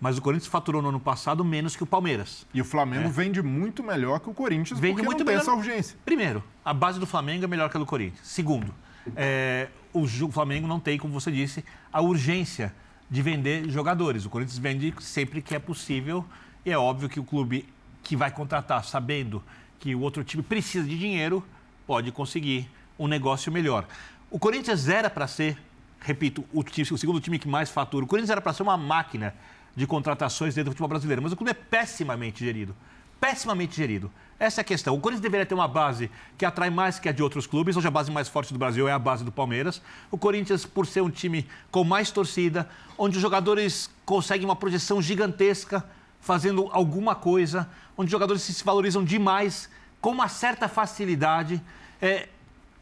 Mas 0.03 0.17
o 0.17 0.21
Corinthians 0.21 0.47
faturou 0.47 0.81
no 0.81 0.89
ano 0.89 0.99
passado 0.99 1.45
menos 1.45 1.77
que 1.77 1.83
o 1.83 1.85
Palmeiras. 1.85 2.45
E 2.53 2.59
o 2.59 2.65
Flamengo 2.65 3.05
é. 3.05 3.09
vende 3.09 3.41
muito 3.41 3.81
melhor 3.81 4.19
que 4.19 4.29
o 4.29 4.33
Corinthians 4.33 4.77
vende 4.77 4.95
porque 4.95 5.05
muito 5.05 5.19
não 5.19 5.25
tem 5.25 5.33
melhor... 5.33 5.41
essa 5.41 5.53
urgência. 5.53 5.97
Primeiro, 6.03 6.43
a 6.65 6.73
base 6.73 6.99
do 6.99 7.05
Flamengo 7.05 7.45
é 7.45 7.47
melhor 7.47 7.69
que 7.69 7.77
a 7.77 7.79
do 7.79 7.85
Corinthians. 7.85 8.19
Segundo, 8.27 8.75
é, 9.15 9.69
o 9.93 10.05
Flamengo 10.29 10.67
não 10.67 10.77
tem, 10.77 10.97
como 10.97 11.13
você 11.13 11.31
disse, 11.31 11.63
a 11.89 12.01
urgência 12.01 12.75
de 13.09 13.21
vender 13.21 13.69
jogadores. 13.69 14.25
O 14.25 14.29
Corinthians 14.29 14.57
vende 14.57 14.93
sempre 14.99 15.41
que 15.41 15.55
é 15.55 15.59
possível 15.59 16.25
e 16.65 16.71
é 16.71 16.77
óbvio 16.77 17.07
que 17.07 17.21
o 17.21 17.23
clube 17.23 17.65
que 18.03 18.17
vai 18.17 18.29
contratar, 18.29 18.83
sabendo 18.83 19.41
que 19.79 19.95
o 19.95 20.01
outro 20.01 20.21
time 20.21 20.43
precisa 20.43 20.85
de 20.85 20.99
dinheiro, 20.99 21.41
pode 21.87 22.11
conseguir 22.11 22.69
um 22.99 23.07
negócio 23.07 23.49
melhor. 23.53 23.87
O 24.29 24.37
Corinthians 24.37 24.89
era 24.89 25.09
para 25.09 25.27
ser, 25.27 25.57
repito, 26.01 26.43
o, 26.51 26.61
time, 26.61 26.85
o 26.91 26.97
segundo 26.97 27.21
time 27.21 27.39
que 27.39 27.47
mais 27.47 27.69
fatura. 27.69 28.03
O 28.03 28.07
Corinthians 28.07 28.31
era 28.31 28.41
para 28.41 28.51
ser 28.51 28.63
uma 28.63 28.75
máquina 28.75 29.33
de 29.75 29.88
contratações 29.88 30.55
dentro 30.55 30.69
do 30.69 30.73
futebol 30.73 30.89
brasileiro. 30.89 31.21
Mas 31.21 31.31
o 31.31 31.36
clube 31.36 31.51
é 31.51 31.53
pessimamente 31.53 32.43
gerido. 32.43 32.75
Pessimamente 33.19 33.75
gerido. 33.75 34.12
Essa 34.39 34.59
é 34.59 34.63
a 34.63 34.65
questão. 34.65 34.93
O 34.95 34.99
Corinthians 34.99 35.21
deveria 35.21 35.45
ter 35.45 35.53
uma 35.53 35.67
base 35.67 36.12
que 36.38 36.45
atrai 36.45 36.69
mais 36.69 36.99
que 36.99 37.07
a 37.07 37.12
de 37.12 37.23
outros 37.23 37.47
clubes. 37.47 37.77
Hoje 37.77 37.88
a 37.88 37.91
base 37.91 38.12
mais 38.12 38.27
forte 38.27 38.51
do 38.51 38.59
Brasil 38.59 38.88
é 38.88 38.91
a 38.91 38.99
base 38.99 39.23
do 39.23 39.31
Palmeiras. 39.31 39.81
O 40.12 40.17
Corinthians, 40.17 40.65
por 40.65 40.86
ser 40.86 41.01
um 41.01 41.09
time 41.09 41.47
com 41.71 41.83
mais 41.83 42.12
torcida, 42.12 42.69
onde 42.97 43.15
os 43.15 43.21
jogadores 43.21 43.89
conseguem 44.05 44.45
uma 44.45 44.55
projeção 44.55 45.01
gigantesca, 45.01 45.83
fazendo 46.19 46.69
alguma 46.71 47.15
coisa, 47.15 47.69
onde 47.97 48.07
os 48.07 48.12
jogadores 48.12 48.41
se 48.41 48.63
valorizam 48.63 49.03
demais, 49.03 49.69
com 50.01 50.12
uma 50.12 50.27
certa 50.27 50.67
facilidade. 50.67 51.62
É, 52.01 52.27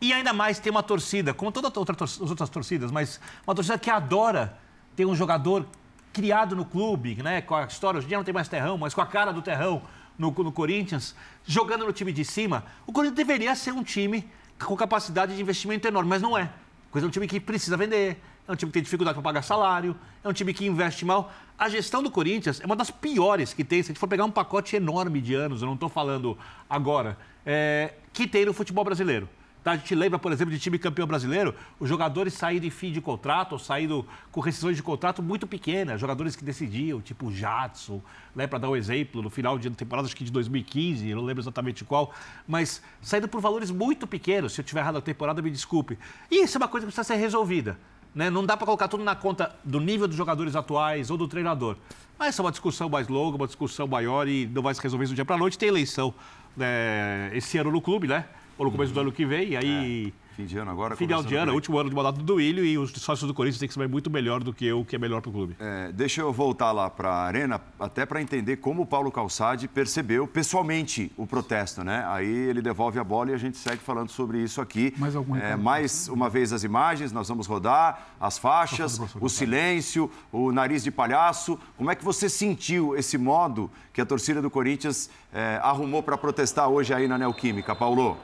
e 0.01 0.12
ainda 0.12 0.34
mais 0.34 0.58
tem 0.58 0.71
uma 0.71 0.82
torcida, 0.82 1.32
como 1.32 1.51
todas 1.51 1.71
as 2.01 2.19
outras 2.19 2.49
torcidas, 2.49 2.89
mas 2.89 3.19
uma 3.45 3.54
torcida 3.54 3.77
que 3.77 3.91
adora 3.91 4.58
ter 4.95 5.06
um 5.06 5.15
jogador 5.15 5.67
criado 6.13 6.56
no 6.56 6.65
clube, 6.65 7.21
né, 7.24 7.41
com 7.41 7.56
a 7.56 7.65
história, 7.65 7.97
hoje 7.97 8.06
em 8.06 8.10
dia 8.10 8.17
não 8.17 8.24
tem 8.24 8.34
mais 8.34 8.47
terrão, 8.47 8.78
mas 8.78 8.93
com 8.93 9.02
a 9.02 9.06
cara 9.06 9.32
do 9.32 9.41
terrão 9.41 9.82
no, 10.17 10.32
no 10.32 10.52
Corinthians, 10.52 11.15
jogando 11.45 11.86
no 11.86 11.93
time 11.93 12.12
de 12.12 12.26
cima, 12.26 12.65
o 12.86 12.91
Corinthians 12.91 13.15
deveria 13.15 13.56
ser 13.56 13.71
um 13.71 13.84
time 13.84 14.30
com 14.60 14.76
capacidade 14.76 15.36
de 15.36 15.41
investimento 15.41 15.88
enorme, 15.88 16.10
mas 16.10 16.21
não 16.21 16.38
é. 16.38 16.50
É 16.93 17.00
um 17.00 17.10
time 17.10 17.26
que 17.28 17.39
precisa 17.39 17.78
vender, 17.78 18.21
é 18.47 18.52
um 18.52 18.56
time 18.56 18.69
que 18.69 18.74
tem 18.74 18.84
dificuldade 18.84 19.15
para 19.15 19.24
pagar 19.24 19.41
salário, 19.41 19.95
é 20.24 20.28
um 20.28 20.34
time 20.34 20.54
que 20.54 20.65
investe 20.65 21.06
mal. 21.06 21.32
A 21.58 21.69
gestão 21.69 22.04
do 22.04 22.12
Corinthians 22.12 22.60
é 22.60 22.65
uma 22.65 22.76
das 22.76 22.91
piores 22.91 23.54
que 23.54 23.63
tem. 23.63 23.82
Se 23.82 23.91
a 23.91 23.93
gente 23.93 24.00
for 24.00 24.08
pegar 24.08 24.26
um 24.26 24.32
pacote 24.32 24.76
enorme 24.76 25.21
de 25.21 25.34
anos, 25.34 25.62
eu 25.62 25.67
não 25.67 25.76
estou 25.76 25.88
falando 25.88 26.38
agora, 26.69 27.17
é, 27.45 27.93
que 28.12 28.28
tem 28.28 28.45
no 28.45 28.54
futebol 28.54 28.84
brasileiro. 28.84 29.30
Tá? 29.63 29.71
A 29.71 29.78
gente 29.78 29.93
lembra, 29.93 30.17
por 30.17 30.32
exemplo, 30.32 30.52
de 30.52 30.60
time 30.60 30.80
campeão 30.80 31.06
brasileiro, 31.06 31.54
os 31.80 31.88
jogadores 31.88 32.34
saíram 32.34 32.65
em 32.65 32.71
fim 32.71 32.91
de 32.91 33.00
contrato 33.00 33.54
ou 33.54 33.60
saíram 33.60 34.04
com 34.32 34.39
rescisões 34.39 34.76
de 34.76 34.82
contrato 34.82 35.21
muito 35.21 35.45
pequenas, 35.45 36.02
jogadores 36.02 36.36
que 36.36 36.43
decidiam, 36.43 37.00
tipo 37.00 37.28
o 37.28 37.32
Jadson, 37.32 38.02
né, 38.36 38.47
para 38.47 38.58
dar 38.58 38.69
um 38.69 38.76
exemplo, 38.76 39.21
no 39.21 39.30
final 39.30 39.60
de 39.60 39.69
temporada, 39.69 40.08
acho 40.08 40.15
que 40.15 40.24
de 40.24 40.32
2015, 40.32 41.08
eu 41.08 41.17
não 41.17 41.24
lembro 41.24 41.43
exatamente 41.43 41.86
qual, 41.86 42.12
mas 42.47 42.82
saíram 43.02 43.28
por 43.28 43.39
valores 43.39 43.69
muito 43.69 44.08
pequenos. 44.08 44.54
Se 44.54 44.62
eu 44.62 44.65
tiver 44.65 44.80
errado 44.80 44.95
na 44.95 45.02
temporada, 45.02 45.41
me 45.41 45.52
desculpe. 45.52 45.97
E 46.30 46.43
isso 46.43 46.58
é 46.58 46.60
uma 46.60 46.67
coisa 46.67 46.88
que 46.88 46.91
precisa 46.91 47.04
ser 47.04 47.19
resolvida. 47.21 47.78
Né? 48.15 48.30
Não 48.30 48.45
dá 48.45 48.58
para 48.58 48.65
colocar 48.65 48.88
tudo 48.88 49.04
na 49.04 49.15
conta 49.15 49.56
do 49.63 49.80
nível 49.80 50.08
dos 50.08 50.17
jogadores 50.17 50.56
atuais 50.56 51.12
ou 51.12 51.17
do 51.17 51.28
treinador. 51.28 51.78
Mas 52.17 52.30
essa 52.30 52.41
é 52.41 52.43
uma 52.43 52.52
discussão 52.52 52.89
mais 52.89 53.08
longa, 53.08 53.38
uma 53.38 53.47
discussão 53.47 53.88
maior 53.88 54.28
e 54.28 54.47
não 54.47 54.62
vai 54.62 54.74
se 54.74 54.82
resolver 54.82 55.06
do 55.06 55.13
dia 55.13 55.24
para 55.24 55.36
a 55.36 55.39
noite. 55.39 55.58
Tem 55.58 55.69
eleição 55.69 56.13
né, 56.58 57.32
esse 57.34 57.58
ano 57.58 57.71
no 57.71 57.82
clube, 57.82 58.08
né? 58.08 58.26
Ou 58.62 58.65
no 58.65 58.71
começo 58.71 58.93
do 58.93 59.00
ano 59.00 59.12
que 59.12 59.26
vem, 59.26 59.50
e 59.50 59.58
aí... 59.58 60.13
É. 60.17 60.21
Fim 60.32 60.45
de 60.45 60.58
ano 60.58 60.71
agora. 60.71 60.95
Final 60.95 61.21
de 61.21 61.36
ano, 61.36 61.54
último 61.54 61.78
ano 61.78 61.89
de 61.89 61.95
mandato 61.95 62.15
do 62.15 62.24
Duílio 62.24 62.63
e 62.63 62.78
os 62.78 62.91
sócios 62.91 63.28
do 63.28 63.34
Corinthians 63.34 63.60
têm 63.60 63.67
que 63.67 63.74
saber 63.74 63.89
muito 63.89 64.10
melhor 64.10 64.41
do 64.41 64.54
que 64.54 64.65
eu, 64.65 64.86
que 64.86 64.95
é 64.95 65.00
melhor 65.00 65.21
para 65.21 65.30
o 65.30 65.34
clube. 65.34 65.58
É, 65.60 65.91
deixa 65.91 66.21
eu 66.21 66.32
voltar 66.32 66.71
lá 66.71 66.89
para 66.89 67.10
a 67.10 67.26
Arena, 67.26 67.60
até 67.78 68.06
para 68.06 68.21
entender 68.21 68.56
como 68.56 68.84
o 68.84 68.86
Paulo 68.86 69.12
Calçade 69.12 69.67
percebeu 69.67 70.26
pessoalmente 70.26 71.12
o 71.17 71.28
protesto, 71.28 71.84
né? 71.84 72.06
Aí 72.08 72.26
ele 72.26 72.62
devolve 72.62 72.97
a 72.97 73.04
bola 73.04 73.32
e 73.32 73.34
a 73.34 73.38
gente 73.38 73.58
segue 73.58 73.82
falando 73.84 74.10
sobre 74.10 74.41
isso 74.41 74.62
aqui. 74.62 74.93
Mais 74.97 75.17
algum 75.17 75.36
é, 75.36 75.58
Mais 75.58 76.08
uma 76.08 76.30
vez 76.30 76.54
as 76.54 76.63
imagens, 76.63 77.12
nós 77.12 77.28
vamos 77.28 77.45
rodar, 77.45 78.15
as 78.17 78.38
faixas, 78.38 79.02
o 79.19 79.28
silêncio, 79.28 80.10
o 80.32 80.54
nariz 80.54 80.82
de 80.82 80.91
palhaço. 80.91 81.60
Como 81.78 81.91
é 81.91 81.95
que 81.95 82.06
você 82.06 82.30
sentiu 82.30 82.95
esse 82.95 83.17
modo 83.17 83.69
que 83.91 84.00
a 84.00 84.06
torcida 84.06 84.41
do 84.41 84.50
Corinthians 84.50 85.10
é, 85.34 85.60
arrumou 85.62 86.02
para 86.02 86.17
protestar 86.17 86.69
hoje 86.69 86.93
aí 86.93 87.06
na 87.06 87.17
Neoquímica, 87.17 87.76
Paulo? 87.76 88.17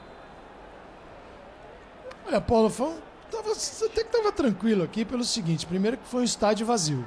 Olha, 2.28 2.42
Paulo, 2.42 2.68
foi 2.68 2.88
um, 2.88 2.98
tava, 3.30 3.52
até 3.52 4.04
que 4.04 4.14
estava 4.14 4.30
tranquilo 4.30 4.82
aqui 4.82 5.02
pelo 5.02 5.24
seguinte: 5.24 5.64
primeiro 5.64 5.96
que 5.96 6.06
foi 6.06 6.20
um 6.20 6.24
estádio 6.24 6.66
vazio. 6.66 7.06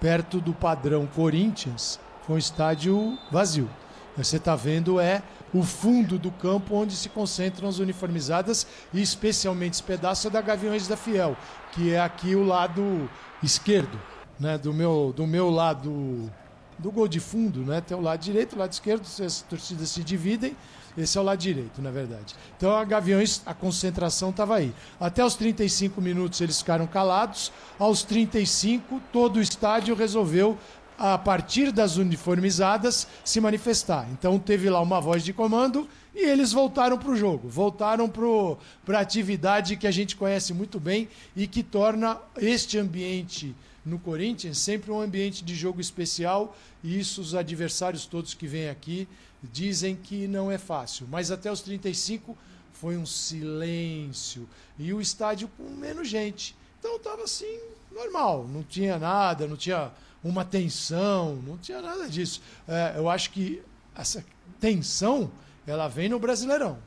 Perto 0.00 0.40
do 0.40 0.54
padrão 0.54 1.06
Corinthians, 1.06 2.00
foi 2.26 2.36
um 2.36 2.38
estádio 2.38 3.18
vazio. 3.30 3.68
Você 4.16 4.38
está 4.38 4.56
vendo 4.56 4.98
é 4.98 5.22
o 5.52 5.62
fundo 5.62 6.18
do 6.18 6.30
campo 6.30 6.76
onde 6.76 6.96
se 6.96 7.10
concentram 7.10 7.68
as 7.68 7.78
uniformizadas 7.78 8.66
e 8.90 9.02
especialmente 9.02 9.74
esse 9.74 9.82
pedaço 9.82 10.28
é 10.28 10.30
da 10.30 10.40
Gaviões 10.40 10.88
da 10.88 10.96
Fiel, 10.96 11.36
que 11.72 11.92
é 11.92 12.00
aqui 12.00 12.34
o 12.34 12.42
lado 12.42 13.10
esquerdo, 13.42 14.00
né? 14.40 14.56
Do 14.56 14.72
meu, 14.72 15.12
do 15.14 15.26
meu 15.26 15.50
lado 15.50 16.32
do 16.78 16.90
gol 16.90 17.06
de 17.06 17.20
fundo, 17.20 17.60
né? 17.60 17.82
Tem 17.82 17.94
o 17.94 18.00
lado 18.00 18.20
direito, 18.20 18.56
o 18.56 18.58
lado 18.58 18.72
esquerdo, 18.72 19.06
as 19.22 19.42
torcidas 19.42 19.90
se 19.90 20.02
dividem 20.02 20.56
esse 20.96 21.18
é 21.18 21.20
o 21.20 21.24
lado 21.24 21.38
direito, 21.38 21.82
na 21.82 21.90
verdade. 21.90 22.34
Então, 22.56 22.74
a 22.74 22.84
Gaviões, 22.84 23.42
a 23.44 23.52
concentração 23.52 24.30
estava 24.30 24.56
aí. 24.56 24.72
Até 25.00 25.24
os 25.24 25.34
35 25.34 26.00
minutos 26.00 26.40
eles 26.40 26.58
ficaram 26.58 26.86
calados. 26.86 27.50
Aos 27.78 28.02
35, 28.04 29.00
todo 29.12 29.36
o 29.36 29.42
estádio 29.42 29.94
resolveu, 29.96 30.56
a 30.96 31.18
partir 31.18 31.72
das 31.72 31.96
uniformizadas, 31.96 33.08
se 33.24 33.40
manifestar. 33.40 34.08
Então, 34.12 34.38
teve 34.38 34.70
lá 34.70 34.80
uma 34.80 35.00
voz 35.00 35.24
de 35.24 35.32
comando 35.32 35.88
e 36.14 36.24
eles 36.24 36.52
voltaram 36.52 36.96
para 36.96 37.10
o 37.10 37.16
jogo. 37.16 37.48
Voltaram 37.48 38.08
para 38.08 38.98
a 38.98 39.00
atividade 39.00 39.76
que 39.76 39.88
a 39.88 39.90
gente 39.90 40.14
conhece 40.14 40.54
muito 40.54 40.78
bem 40.78 41.08
e 41.34 41.48
que 41.48 41.64
torna 41.64 42.18
este 42.36 42.78
ambiente 42.78 43.54
no 43.84 43.98
Corinthians 43.98 44.58
sempre 44.58 44.90
um 44.90 45.00
ambiente 45.00 45.44
de 45.44 45.54
jogo 45.56 45.80
especial. 45.80 46.56
E 46.82 46.98
isso 46.98 47.20
os 47.20 47.34
adversários 47.34 48.06
todos 48.06 48.32
que 48.32 48.46
vêm 48.46 48.68
aqui 48.68 49.08
dizem 49.52 49.96
que 49.96 50.26
não 50.26 50.50
é 50.50 50.58
fácil, 50.58 51.06
mas 51.10 51.30
até 51.30 51.50
os 51.50 51.60
35 51.60 52.36
foi 52.72 52.96
um 52.96 53.06
silêncio 53.06 54.48
e 54.78 54.92
o 54.92 55.00
estádio 55.00 55.48
com 55.56 55.64
menos 55.70 56.08
gente. 56.08 56.56
Então 56.78 56.96
estava 56.96 57.22
assim, 57.22 57.58
normal, 57.90 58.46
não 58.46 58.62
tinha 58.62 58.98
nada, 58.98 59.46
não 59.46 59.56
tinha 59.56 59.92
uma 60.22 60.44
tensão, 60.44 61.36
não 61.36 61.56
tinha 61.56 61.80
nada 61.80 62.08
disso. 62.08 62.42
É, 62.66 62.94
eu 62.96 63.08
acho 63.08 63.30
que 63.30 63.62
essa 63.94 64.24
tensão 64.60 65.30
ela 65.66 65.88
vem 65.88 66.08
no 66.08 66.18
Brasileirão. 66.18 66.78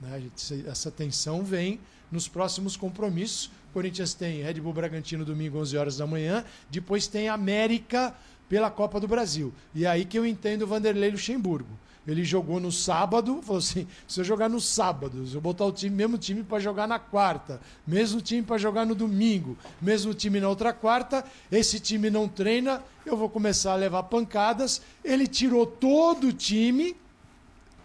Né? 0.00 0.30
Essa 0.66 0.90
tensão 0.90 1.44
vem 1.44 1.80
nos 2.10 2.28
próximos 2.28 2.76
compromissos. 2.76 3.50
Corinthians 3.72 4.12
tem 4.12 4.42
Red 4.42 4.54
Bull 4.60 4.72
Bragantino 4.72 5.24
domingo 5.24 5.58
11 5.58 5.78
horas 5.78 5.96
da 5.96 6.06
manhã, 6.06 6.44
depois 6.70 7.06
tem 7.06 7.28
América 7.28 8.14
pela 8.52 8.70
Copa 8.70 9.00
do 9.00 9.08
Brasil. 9.08 9.50
E 9.74 9.86
é 9.86 9.88
aí 9.88 10.04
que 10.04 10.18
eu 10.18 10.26
entendo 10.26 10.60
o 10.60 10.66
Vanderlei 10.66 11.10
Luxemburgo. 11.10 11.70
Ele 12.06 12.22
jogou 12.22 12.60
no 12.60 12.70
sábado, 12.70 13.40
falou 13.40 13.60
assim: 13.60 13.86
se 14.06 14.20
eu 14.20 14.24
jogar 14.24 14.50
no 14.50 14.60
sábado, 14.60 15.26
se 15.26 15.34
eu 15.34 15.40
botar 15.40 15.64
o 15.64 15.72
time, 15.72 15.96
mesmo 15.96 16.18
time 16.18 16.42
para 16.42 16.58
jogar 16.58 16.86
na 16.86 16.98
quarta, 16.98 17.62
mesmo 17.86 18.20
time 18.20 18.42
para 18.42 18.58
jogar 18.58 18.84
no 18.84 18.94
domingo, 18.94 19.56
mesmo 19.80 20.12
time 20.12 20.38
na 20.38 20.50
outra 20.50 20.70
quarta, 20.70 21.24
esse 21.50 21.80
time 21.80 22.10
não 22.10 22.28
treina, 22.28 22.82
eu 23.06 23.16
vou 23.16 23.30
começar 23.30 23.72
a 23.72 23.76
levar 23.76 24.02
pancadas. 24.02 24.82
Ele 25.02 25.26
tirou 25.26 25.64
todo 25.64 26.26
o 26.26 26.32
time, 26.32 26.94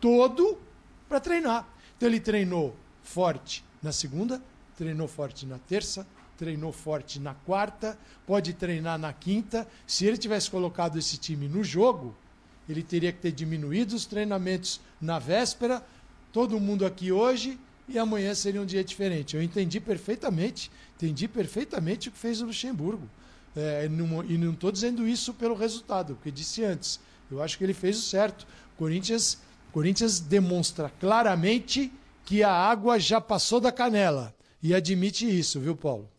todo, 0.01 0.57
para 1.07 1.21
treinar. 1.21 1.65
Então 1.95 2.09
ele 2.09 2.19
treinou 2.19 2.75
forte 3.01 3.63
na 3.81 3.93
segunda, 3.93 4.41
treinou 4.75 5.07
forte 5.07 5.45
na 5.45 5.59
terça, 5.59 6.05
treinou 6.37 6.71
forte 6.71 7.19
na 7.19 7.33
quarta, 7.33 7.97
pode 8.25 8.53
treinar 8.53 8.97
na 8.97 9.11
quinta. 9.11 9.67
Se 9.85 10.05
ele 10.05 10.17
tivesse 10.17 10.49
colocado 10.49 10.97
esse 10.97 11.17
time 11.17 11.47
no 11.47 11.63
jogo, 11.63 12.15
ele 12.69 12.83
teria 12.83 13.11
que 13.11 13.19
ter 13.19 13.31
diminuído 13.31 13.95
os 13.95 14.05
treinamentos 14.05 14.79
na 15.01 15.19
véspera, 15.19 15.83
todo 16.31 16.59
mundo 16.59 16.85
aqui 16.85 17.11
hoje 17.11 17.59
e 17.87 17.97
amanhã 17.97 18.35
seria 18.35 18.61
um 18.61 18.65
dia 18.65 18.83
diferente. 18.83 19.35
Eu 19.35 19.41
entendi 19.41 19.79
perfeitamente, 19.79 20.69
entendi 20.95 21.27
perfeitamente 21.27 22.09
o 22.09 22.11
que 22.11 22.17
fez 22.17 22.41
o 22.41 22.45
Luxemburgo. 22.45 23.09
É, 23.55 23.87
não, 23.89 24.23
e 24.23 24.37
não 24.37 24.53
estou 24.53 24.71
dizendo 24.71 25.07
isso 25.07 25.33
pelo 25.33 25.55
resultado, 25.55 26.15
porque 26.15 26.29
disse 26.29 26.63
antes. 26.63 26.99
Eu 27.31 27.41
acho 27.41 27.57
que 27.57 27.63
ele 27.63 27.73
fez 27.73 27.97
o 27.97 28.01
certo. 28.01 28.45
Corinthians, 28.77 29.39
Corinthians 29.71 30.19
demonstra 30.19 30.91
claramente 30.99 31.91
que 32.23 32.43
a 32.43 32.51
água 32.51 32.99
já 32.99 33.19
passou 33.19 33.59
da 33.59 33.71
canela. 33.71 34.35
E 34.61 34.75
admite 34.75 35.27
isso, 35.27 35.59
viu, 35.59 35.75
Paulo? 35.75 36.09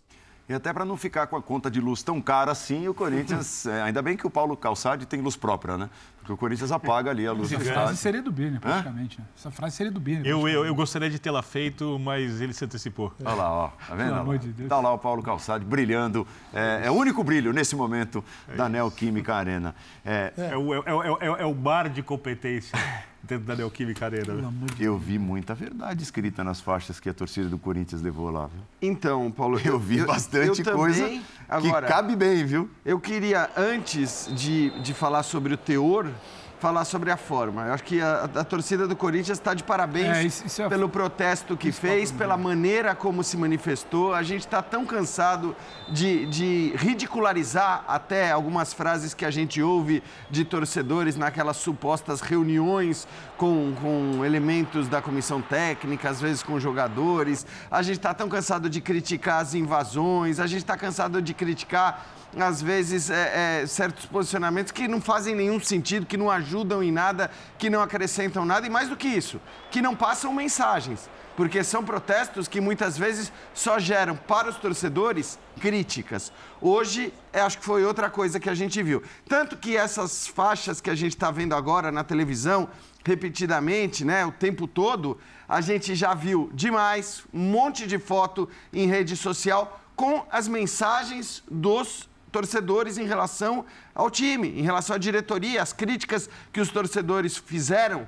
E 0.49 0.55
até 0.55 0.73
para 0.73 0.85
não 0.85 0.97
ficar 0.97 1.27
com 1.27 1.37
a 1.37 1.43
conta 1.43 1.71
de 1.71 1.79
luz 1.79 2.03
tão 2.03 2.23
cara 2.23 2.53
assim, 2.53 2.89
o 2.89 2.95
Corinthians. 2.95 3.67
é, 3.69 3.83
ainda 3.83 4.01
bem 4.01 4.17
que 4.17 4.27
o 4.27 4.31
Paulo 4.31 4.57
Calçade 4.57 5.05
tem 5.05 5.21
luz 5.21 5.37
própria, 5.37 5.77
né? 5.77 5.91
Porque 6.17 6.33
o 6.33 6.37
Corinthians 6.37 6.73
apaga 6.73 7.11
ali 7.11 7.27
a 7.27 7.33
luz 7.33 7.51
do 7.51 7.57
Essa 7.57 7.73
frase 7.73 7.97
seria 7.99 8.23
do 8.23 8.33
Birner, 8.33 8.61
praticamente. 8.61 9.19
Né? 9.19 9.27
Essa 9.37 9.51
frase 9.51 9.77
seria 9.77 9.93
do 9.93 10.01
Birner. 10.01 10.27
Eu, 10.27 10.49
eu, 10.49 10.65
eu 10.65 10.75
gostaria 10.75 11.11
de 11.11 11.19
tê-la 11.19 11.43
feito, 11.43 11.99
mas 11.99 12.41
ele 12.41 12.55
se 12.55 12.65
antecipou. 12.65 13.13
Olha 13.23 13.35
lá, 13.35 13.53
ó. 13.53 13.69
Tá 13.69 13.95
vendo? 13.95 14.09
Pelo 14.09 14.21
amor 14.21 14.39
de 14.39 14.49
Deus. 14.49 14.69
Tá 14.69 14.81
lá 14.81 14.93
o 14.93 14.99
Paulo 14.99 15.23
Calçade 15.23 15.65
brilhando. 15.65 16.27
É, 16.53 16.83
é 16.85 16.91
o 16.91 16.95
único 16.95 17.23
brilho 17.23 17.53
nesse 17.53 17.77
momento 17.77 18.25
é 18.47 18.57
da 18.57 18.69
Neoquímica 18.69 19.35
Arena. 19.35 19.75
É, 20.05 20.33
é. 20.37 20.57
o, 20.57 20.75
é, 20.75 20.79
é, 21.21 21.43
é 21.43 21.45
o 21.45 21.55
bar 21.55 21.89
de 21.91 22.03
competência 22.03 22.79
dentro 23.29 23.45
da 23.47 23.55
Neoquímica 23.55 24.07
Arena. 24.07 24.35
Né? 24.35 24.51
Eu 24.81 24.97
vi 24.97 25.19
muita 25.19 25.55
verdade 25.55 26.03
escrita 26.03 26.43
nas 26.43 26.61
faixas 26.61 26.99
que 26.99 27.09
a 27.09 27.15
torcida 27.15 27.49
do 27.49 27.59
Corinthians 27.59 28.01
levou 28.01 28.31
lá, 28.31 28.47
viu? 28.47 28.63
Então, 28.81 29.31
Paulo, 29.31 29.61
eu 29.63 29.79
vi 29.79 30.03
bastante 30.05 30.63
eu 30.67 30.75
coisa 30.75 31.03
também, 31.03 31.23
agora, 31.49 31.87
que 31.87 31.93
cabe 31.93 32.17
bem, 32.17 32.45
viu? 32.45 32.71
Eu 32.85 32.99
queria, 32.99 33.51
antes 33.57 34.29
de, 34.33 34.71
de 34.81 34.95
falar 34.95 35.23
sobre 35.23 35.53
o 35.53 35.57
teor 35.57 36.11
falar 36.59 36.85
sobre 36.85 37.11
a 37.11 37.17
forma. 37.17 37.67
Eu 37.67 37.75
acho 37.75 37.85
que 37.85 38.01
a, 38.01 38.25
a 38.25 38.45
torcida 38.45 38.87
do 38.87 38.97
Corinthians 38.97 39.39
está 39.39 39.55
de 39.55 39.63
parabéns 39.63 40.17
é, 40.17 40.25
isso, 40.25 40.47
isso 40.47 40.63
é... 40.63 40.69
pelo 40.69 40.89
protesto 40.89 41.57
que 41.57 41.71
fez, 41.71 42.11
pela 42.11 42.37
maneira 42.37 42.95
como 42.95 43.23
se 43.23 43.37
manifestou. 43.37 44.15
A 44.15 44.23
gente 44.23 44.41
está 44.41 44.61
tão 44.63 44.85
cansado 44.85 45.55
de, 45.89 46.27
de 46.27 46.73
ridicularizar 46.77 47.85
até 47.87 48.31
algumas 48.31 48.73
frases 48.73 49.15
que 49.15 49.25
a 49.25 49.31
gente 49.31 49.63
ouve 49.63 50.03
de 50.31 50.45
torcedores 50.45 51.17
naquelas 51.17 51.57
supostas 51.57 52.21
reuniões 52.21 53.07
com, 53.37 53.73
com 53.81 54.25
elementos 54.25 54.89
da 54.89 55.01
comissão 55.01 55.41
técnica, 55.41 56.11
às 56.11 56.21
vezes 56.21 56.43
com 56.43 56.59
jogadores. 56.59 57.47
A 57.71 57.83
gente 57.83 57.99
está 57.99 58.13
tão 58.13 58.29
cansado 58.29 58.69
de 58.69 58.81
criticar 58.81 59.41
as 59.41 59.55
invasões, 59.55 60.41
a 60.41 60.47
gente 60.47 60.63
está 60.63 60.77
cansado 60.77 61.23
de 61.23 61.33
criticar 61.33 62.05
às 62.43 62.63
vezes, 62.63 63.11
é, 63.11 63.63
é, 63.63 63.67
certos 63.67 64.07
posicionamentos 64.07 64.73
que 64.73 64.87
não 64.87 65.01
fazem 65.01 65.35
nenhum 65.35 65.61
sentido, 65.61 66.07
que 66.07 66.17
não 66.17 66.31
ajudam 66.31 66.83
em 66.83 66.93
nada, 66.93 67.31
que 67.59 67.69
não 67.69 67.81
acrescentam 67.81 68.45
nada 68.45 68.67
e, 68.67 68.71
mais 68.71 68.89
do 68.89 68.97
que 68.97 69.09
isso, 69.09 69.41
que 69.71 69.83
não 69.83 69.95
passam 69.95 70.33
mensagens. 70.33 71.09
Porque 71.37 71.63
são 71.63 71.85
protestos 71.85 72.49
que 72.49 72.61
muitas 72.61 72.99
vezes 72.99 73.33
só 73.55 73.79
geram 73.79 74.17
para 74.17 74.49
os 74.49 74.57
torcedores 74.57 75.39
críticas. 75.61 76.33
Hoje, 76.61 77.15
acho 77.33 77.59
que 77.59 77.65
foi 77.65 77.85
outra 77.85 78.11
coisa 78.11 78.41
que 78.41 78.51
a 78.51 78.55
gente 78.55 78.83
viu. 78.83 79.03
Tanto 79.29 79.57
que 79.57 79.77
essas 79.77 80.27
faixas 80.27 80.81
que 80.81 80.91
a 80.91 80.97
gente 80.97 81.15
está 81.15 81.31
vendo 81.31 81.55
agora 81.55 81.93
na 81.93 82.03
televisão, 82.03 82.69
repetidamente, 83.05 84.05
né, 84.05 84.27
o 84.27 84.33
tempo 84.33 84.67
todo, 84.67 85.17
a 85.49 85.61
gente 85.61 85.95
já 85.95 86.13
viu 86.13 86.51
demais, 86.53 87.23
um 87.33 87.39
monte 87.39 87.87
de 87.87 87.99
foto 87.99 88.49
em 88.73 88.89
rede 88.89 89.17
social 89.17 89.81
com 89.95 90.25
as 90.31 90.47
mensagens 90.47 91.43
dos 91.51 92.08
torcedores 92.31 92.99
em 92.99 93.05
relação 93.05 93.65
ao 93.95 94.11
time, 94.11 94.49
em 94.49 94.63
relação 94.63 94.97
à 94.97 94.99
diretoria, 94.99 95.63
as 95.63 95.73
críticas 95.73 96.29
que 96.53 96.61
os 96.61 96.69
torcedores 96.71 97.37
fizeram 97.37 98.07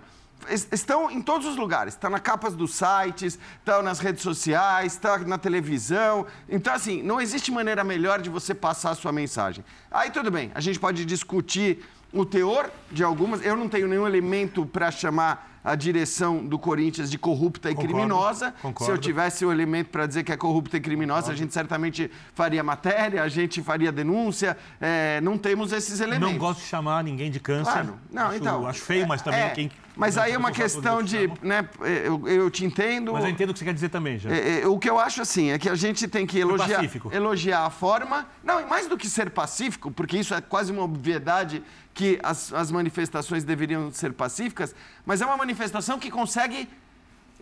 estão 0.48 1.10
em 1.10 1.20
todos 1.20 1.46
os 1.46 1.56
lugares. 1.56 1.94
Está 1.94 2.08
nas 2.08 2.20
capas 2.20 2.54
dos 2.54 2.74
sites, 2.74 3.38
estão 3.58 3.82
nas 3.82 3.98
redes 3.98 4.22
sociais, 4.22 4.94
está 4.94 5.18
na 5.18 5.38
televisão. 5.38 6.26
Então, 6.48 6.72
assim, 6.72 7.02
não 7.02 7.20
existe 7.20 7.50
maneira 7.50 7.84
melhor 7.84 8.20
de 8.20 8.30
você 8.30 8.54
passar 8.54 8.90
a 8.90 8.94
sua 8.94 9.12
mensagem. 9.12 9.64
Aí 9.90 10.10
tudo 10.10 10.30
bem, 10.30 10.50
a 10.54 10.60
gente 10.60 10.78
pode 10.78 11.04
discutir 11.04 11.84
o 12.12 12.24
teor 12.24 12.70
de 12.90 13.02
algumas. 13.02 13.44
Eu 13.44 13.56
não 13.56 13.68
tenho 13.68 13.88
nenhum 13.88 14.06
elemento 14.06 14.66
para 14.66 14.90
chamar 14.90 15.50
a 15.62 15.74
direção 15.74 16.44
do 16.44 16.58
Corinthians 16.58 17.10
de 17.10 17.18
corrupta 17.18 17.70
e 17.70 17.74
concordo, 17.74 17.94
criminosa. 17.94 18.54
Concordo. 18.62 18.84
Se 18.84 18.90
eu 18.90 18.98
tivesse 18.98 19.44
o 19.44 19.52
elemento 19.52 19.90
para 19.90 20.06
dizer 20.06 20.24
que 20.24 20.32
é 20.32 20.36
corrupta 20.36 20.78
e 20.78 20.80
criminosa, 20.80 21.20
concordo. 21.20 21.32
a 21.32 21.36
gente 21.36 21.52
certamente 21.52 22.10
faria 22.34 22.62
matéria, 22.62 23.22
a 23.22 23.28
gente 23.28 23.62
faria 23.62 23.92
denúncia. 23.92 24.56
É, 24.80 25.20
não 25.20 25.36
temos 25.36 25.72
esses 25.72 26.00
elementos. 26.00 26.32
Não 26.32 26.38
gosto 26.38 26.60
de 26.60 26.66
chamar 26.66 27.04
ninguém 27.04 27.30
de 27.30 27.38
câncer. 27.38 27.72
Claro. 27.72 27.98
Não, 28.10 28.28
acho, 28.28 28.36
então. 28.36 28.66
Acho 28.66 28.80
feio, 28.80 29.06
mas 29.06 29.20
também 29.20 29.40
é, 29.40 29.50
quem. 29.50 29.70
Mas 29.96 30.16
aí 30.16 30.32
é 30.32 30.38
uma 30.38 30.50
questão 30.50 31.02
de. 31.02 31.30
Né, 31.42 31.68
eu, 32.04 32.26
eu, 32.26 32.50
te 32.50 32.64
entendo. 32.64 33.12
Mas 33.12 33.24
eu 33.24 33.30
entendo 33.30 33.50
o 33.50 33.52
que 33.52 33.58
você 33.58 33.64
quer 33.66 33.74
dizer 33.74 33.90
também, 33.90 34.18
já. 34.18 34.30
É, 34.30 34.62
é, 34.62 34.66
o 34.66 34.78
que 34.78 34.88
eu 34.88 34.98
acho 34.98 35.20
assim 35.20 35.50
é 35.50 35.58
que 35.58 35.68
a 35.68 35.74
gente 35.74 36.08
tem 36.08 36.26
que 36.26 36.38
elogiar, 36.38 36.82
elogiar 37.12 37.66
a 37.66 37.70
forma. 37.70 38.26
Não, 38.42 38.62
e 38.62 38.64
mais 38.64 38.86
do 38.86 38.96
que 38.96 39.06
ser 39.06 39.28
pacífico, 39.28 39.90
porque 39.90 40.16
isso 40.16 40.32
é 40.32 40.40
quase 40.40 40.72
uma 40.72 40.82
obviedade 40.82 41.62
que 42.00 42.18
as, 42.22 42.50
as 42.54 42.70
manifestações 42.70 43.44
deveriam 43.44 43.92
ser 43.92 44.14
pacíficas, 44.14 44.74
mas 45.04 45.20
é 45.20 45.26
uma 45.26 45.36
manifestação 45.36 45.98
que 45.98 46.10
consegue 46.10 46.66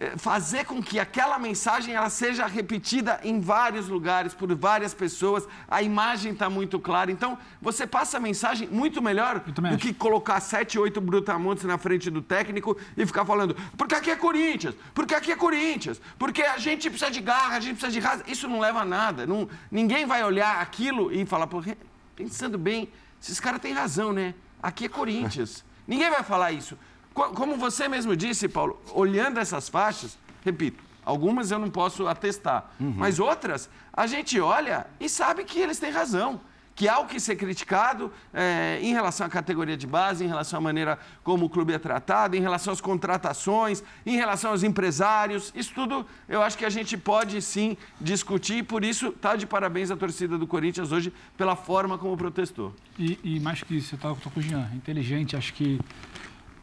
eh, 0.01 0.15
fazer 0.17 0.65
com 0.65 0.83
que 0.83 0.99
aquela 0.99 1.39
mensagem 1.39 1.95
ela 1.95 2.11
seja 2.11 2.45
repetida 2.45 3.21
em 3.23 3.39
vários 3.39 3.87
lugares 3.87 4.35
por 4.35 4.53
várias 4.57 4.93
pessoas. 4.93 5.47
A 5.69 5.81
imagem 5.81 6.33
está 6.33 6.51
muito 6.51 6.81
clara. 6.81 7.13
Então, 7.13 7.39
você 7.63 7.87
passa 7.87 8.17
a 8.17 8.21
mensagem 8.21 8.67
muito 8.67 9.01
melhor 9.01 9.39
do 9.39 9.65
acho. 9.65 9.79
que 9.79 9.95
colocar 9.95 10.41
sete, 10.41 10.77
oito 10.77 11.01
brutamontes 11.01 11.63
na 11.63 11.79
frente 11.79 12.11
do 12.11 12.21
técnico 12.21 12.77
e 12.97 13.07
ficar 13.07 13.25
falando 13.25 13.55
porque 13.77 13.95
aqui 13.95 14.11
é 14.11 14.17
Corinthians, 14.17 14.75
porque 14.93 15.15
aqui 15.15 15.31
é 15.31 15.37
Corinthians, 15.37 16.01
porque 16.19 16.43
a 16.43 16.59
gente 16.59 16.91
precisa 16.91 17.13
de 17.13 17.21
garra, 17.21 17.59
a 17.59 17.61
gente 17.61 17.77
precisa 17.77 17.93
de 17.93 18.01
raça. 18.01 18.25
Isso 18.27 18.49
não 18.49 18.59
leva 18.59 18.81
a 18.81 18.85
nada. 18.85 19.25
Não, 19.25 19.49
ninguém 19.71 20.05
vai 20.05 20.25
olhar 20.25 20.61
aquilo 20.61 21.13
e 21.13 21.25
falar, 21.25 21.49
pensando 22.17 22.59
bem, 22.59 22.89
esses 23.23 23.39
caras 23.39 23.61
têm 23.61 23.73
razão, 23.73 24.13
né? 24.13 24.35
Aqui 24.63 24.87
é 24.87 24.89
Corinthians. 24.89 25.65
Ninguém 25.87 26.11
vai 26.11 26.23
falar 26.23 26.53
isso. 26.53 26.79
Como 27.15 27.57
você 27.57 27.89
mesmo 27.89 28.15
disse, 28.15 28.49
Paulo, 28.49 28.81
olhando 28.93 29.41
essas 29.41 29.69
faixas, 29.69 30.19
repito, 30.45 30.83
algumas 31.05 31.51
eu 31.51 31.59
não 31.59 31.71
posso 31.71 32.07
atestar, 32.07 32.71
uhum. 32.79 32.95
mas 32.97 33.19
outras 33.19 33.69
a 33.93 34.07
gente 34.07 34.39
olha 34.39 34.87
e 35.01 35.09
sabe 35.09 35.45
que 35.45 35.59
eles 35.59 35.79
têm 35.79 35.91
razão 35.91 36.41
que 36.79 36.89
há 36.89 37.01
o 37.01 37.07
que 37.07 37.19
ser 37.19 37.35
criticado 37.35 38.13
é, 38.33 38.79
em 38.81 38.93
relação 38.93 39.27
à 39.27 39.29
categoria 39.29 39.77
de 39.77 39.85
base, 39.85 40.25
em 40.25 40.29
relação 40.29 40.59
à 40.59 40.63
maneira 40.63 40.97
como 41.25 41.47
o 41.47 41.51
clube 41.51 41.73
é 41.73 41.79
tratado, 41.79 42.37
em 42.37 42.41
relação 42.41 42.73
às 42.73 42.81
contratações, 42.81 43.83
em 44.07 44.15
relação 44.15 44.53
aos 44.53 44.63
empresários. 44.63 45.53
Isso 45.57 45.75
tudo 45.75 46.07
eu 46.29 46.41
acho 46.41 46.57
que 46.57 46.65
a 46.65 46.71
gente 46.71 46.97
pode 46.97 47.43
sim 47.43 47.77
discutir 48.01 48.63
por 48.63 48.85
isso 48.85 49.09
está 49.09 49.35
de 49.35 49.45
parabéns 49.45 49.91
a 49.91 49.97
torcida 49.97 50.39
do 50.39 50.47
Corinthians 50.47 50.93
hoje 50.93 51.13
pela 51.37 51.57
forma 51.57 51.99
como 51.99 52.17
protestou. 52.17 52.73
E, 52.97 53.19
e 53.25 53.41
mais 53.41 53.61
que 53.61 53.77
isso, 53.77 53.99
eu 54.01 54.13
estou 54.13 54.31
com 54.31 54.39
o 54.39 54.43
Jean, 54.43 54.71
inteligente, 54.73 55.37
acho 55.37 55.55
que 55.55 55.81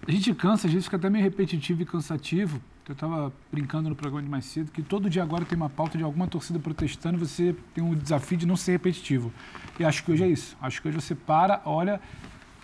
a 0.08 0.12
gente 0.12 0.34
cansa, 0.34 0.66
a 0.66 0.70
gente 0.70 0.84
fica 0.84 0.96
até 0.96 1.10
meio 1.10 1.26
repetitivo 1.26 1.82
e 1.82 1.86
cansativo 1.86 2.62
eu 2.92 2.94
estava 2.94 3.34
brincando 3.52 3.90
no 3.90 3.96
programa 3.96 4.22
de 4.22 4.30
mais 4.30 4.46
cedo 4.46 4.72
que 4.72 4.84
todo 4.84 5.10
dia 5.10 5.24
agora 5.24 5.44
tem 5.44 5.56
uma 5.56 5.70
pauta 5.70 5.98
de 5.98 6.04
alguma 6.04 6.28
torcida 6.28 6.60
protestando, 6.60 7.18
você 7.18 7.56
tem 7.74 7.84
um 7.84 7.96
desafio 7.96 8.38
de 8.38 8.46
não 8.46 8.56
ser 8.56 8.74
repetitivo. 8.74 9.32
E 9.80 9.84
acho 9.84 10.04
que 10.04 10.12
hoje 10.12 10.24
é 10.24 10.28
isso. 10.28 10.56
Acho 10.62 10.82
que 10.82 10.88
hoje 10.88 11.02
você 11.02 11.16
para, 11.16 11.62
olha 11.66 12.00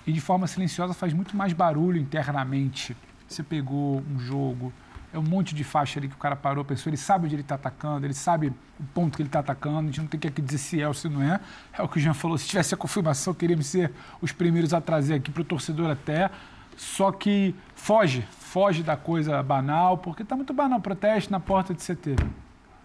e 0.05 0.11
de 0.11 0.21
forma 0.21 0.47
silenciosa 0.47 0.93
faz 0.93 1.13
muito 1.13 1.35
mais 1.35 1.53
barulho 1.53 1.99
internamente. 1.99 2.95
Você 3.27 3.43
pegou 3.43 4.03
um 4.11 4.19
jogo, 4.19 4.73
é 5.13 5.19
um 5.19 5.23
monte 5.23 5.53
de 5.53 5.63
faixa 5.63 5.99
ali 5.99 6.07
que 6.07 6.15
o 6.15 6.17
cara 6.17 6.35
parou, 6.35 6.63
pensou, 6.63 6.89
ele 6.89 6.97
sabe 6.97 7.25
onde 7.25 7.35
ele 7.35 7.41
está 7.41 7.55
atacando, 7.55 8.05
ele 8.05 8.13
sabe 8.13 8.47
o 8.79 8.83
ponto 8.93 9.15
que 9.15 9.21
ele 9.21 9.29
está 9.29 9.39
atacando, 9.39 9.79
a 9.79 9.83
gente 9.83 10.01
não 10.01 10.07
tem 10.07 10.19
que 10.19 10.41
dizer 10.41 10.57
se 10.57 10.81
é 10.81 10.87
ou 10.87 10.93
se 10.93 11.09
não 11.09 11.21
é. 11.21 11.39
É 11.73 11.81
o 11.81 11.87
que 11.87 11.97
o 11.97 12.01
Jean 12.01 12.13
falou, 12.13 12.37
se 12.37 12.47
tivesse 12.47 12.73
a 12.73 12.77
confirmação, 12.77 13.33
queríamos 13.33 13.67
ser 13.67 13.91
os 14.21 14.31
primeiros 14.31 14.73
a 14.73 14.81
trazer 14.81 15.15
aqui 15.15 15.31
para 15.31 15.41
o 15.41 15.45
torcedor 15.45 15.89
até. 15.89 16.29
Só 16.77 17.11
que 17.11 17.53
foge, 17.75 18.25
foge 18.51 18.83
da 18.83 18.97
coisa 18.97 19.41
banal, 19.41 19.97
porque 19.97 20.23
está 20.23 20.35
muito 20.35 20.53
banal, 20.53 20.77
protesto 20.81 21.31
na 21.31 21.39
porta 21.39 21.73
de 21.73 21.81
CT. 21.81 22.17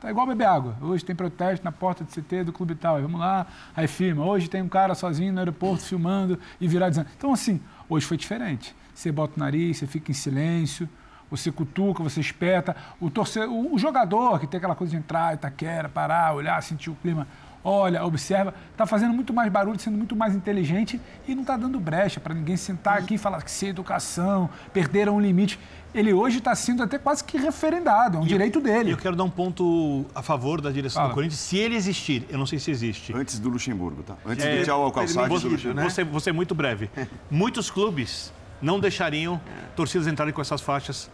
Tá 0.01 0.09
igual 0.09 0.25
beber 0.25 0.47
água. 0.47 0.77
Hoje 0.81 1.05
tem 1.05 1.17
protesto 1.17 1.65
na 1.65 1.73
porta 1.73 2.05
do 2.05 2.11
CT 2.11 2.45
do 2.45 2.53
clube 2.53 2.77
tal. 2.77 2.95
Aí 2.95 3.03
vamos 3.03 3.19
lá, 3.19 3.49
aí 3.75 3.89
filma. 3.89 4.25
Hoje 4.25 4.49
tem 4.49 4.63
um 4.63 4.69
cara 4.69 4.95
sozinho 4.95 5.33
no 5.33 5.41
aeroporto 5.41 5.83
filmando 5.83 6.39
e 6.61 6.69
virar 6.69 6.89
dizendo. 6.89 7.09
Então, 7.17 7.33
assim, 7.33 7.61
hoje 7.89 8.07
foi 8.07 8.17
diferente. 8.17 8.77
Você 8.95 9.11
bota 9.11 9.33
o 9.37 9.41
nariz, 9.41 9.79
você 9.79 9.89
fica 9.89 10.13
em 10.13 10.15
silêncio, 10.15 10.89
você 11.29 11.51
cutuca, 11.51 12.01
você 12.01 12.21
espeta. 12.21 12.77
O, 13.01 13.11
torcedor, 13.11 13.51
o, 13.51 13.77
jogador 13.77 14.39
que 14.39 14.47
tem 14.47 14.59
aquela 14.59 14.77
coisa 14.77 14.93
de 14.93 14.99
entrar, 14.99 15.35
Itaquera, 15.35 15.89
parar, 15.89 16.33
olhar, 16.33 16.63
sentir 16.63 16.91
o 16.91 16.95
clima 16.95 17.27
olha, 17.67 18.05
observa, 18.05 18.55
está 18.71 18.87
fazendo 18.87 19.13
muito 19.13 19.35
mais 19.35 19.51
barulho, 19.51 19.79
sendo 19.79 19.99
muito 19.99 20.15
mais 20.15 20.37
inteligente 20.37 21.01
e 21.27 21.35
não 21.35 21.43
está 21.43 21.57
dando 21.57 21.81
brecha 21.81 22.21
para 22.21 22.33
ninguém 22.33 22.57
sentar 22.57 22.99
aqui 22.99 23.15
e 23.15 23.19
falar 23.19 23.43
que 23.43 23.51
sem 23.51 23.71
educação, 23.71 24.49
perderam 24.73 25.17
um 25.17 25.21
limite. 25.21 25.59
Ele 25.93 26.13
hoje 26.13 26.39
está 26.39 26.55
sendo 26.55 26.83
até 26.83 26.97
quase 26.97 27.25
que 27.25 27.37
referendado, 27.37 28.19
é 28.19 28.21
um 28.21 28.25
e 28.25 28.29
direito 28.29 28.61
dele. 28.61 28.93
Eu 28.93 28.97
quero 28.97 29.17
dar 29.17 29.25
um 29.25 29.31
ponto 29.31 30.07
a 30.15 30.23
favor 30.23 30.61
da 30.61 30.71
direção 30.71 31.03
Fala. 31.03 31.13
do 31.13 31.15
Corinthians, 31.15 31.41
se 31.41 31.59
ele 31.59 31.75
existir, 31.75 32.25
eu 32.29 32.39
não 32.39 32.47
sei 32.47 32.61
se 32.61 32.71
existe. 32.71 33.13
Antes 33.13 33.41
do 33.41 33.49
Luxemburgo, 33.49 34.05
tá? 34.05 34.15
Antes 34.25 34.45
é, 34.45 34.59
do 34.59 34.65
tchau 34.65 34.83
ao 34.83 34.93
calçado 34.93 35.29
vou, 35.29 35.41
do 35.41 35.49
Luxemburgo. 35.49 35.77
Né? 35.77 35.83
Vou, 35.83 35.91
ser, 35.91 36.05
vou 36.05 36.21
ser 36.21 36.33
muito 36.33 36.55
breve. 36.55 36.89
Muitos 37.29 37.69
clubes 37.69 38.33
não 38.63 38.79
deixariam 38.79 39.41
torcidas 39.75 40.07
entrarem 40.07 40.33
com 40.33 40.41
essas 40.41 40.61
faixas 40.61 41.11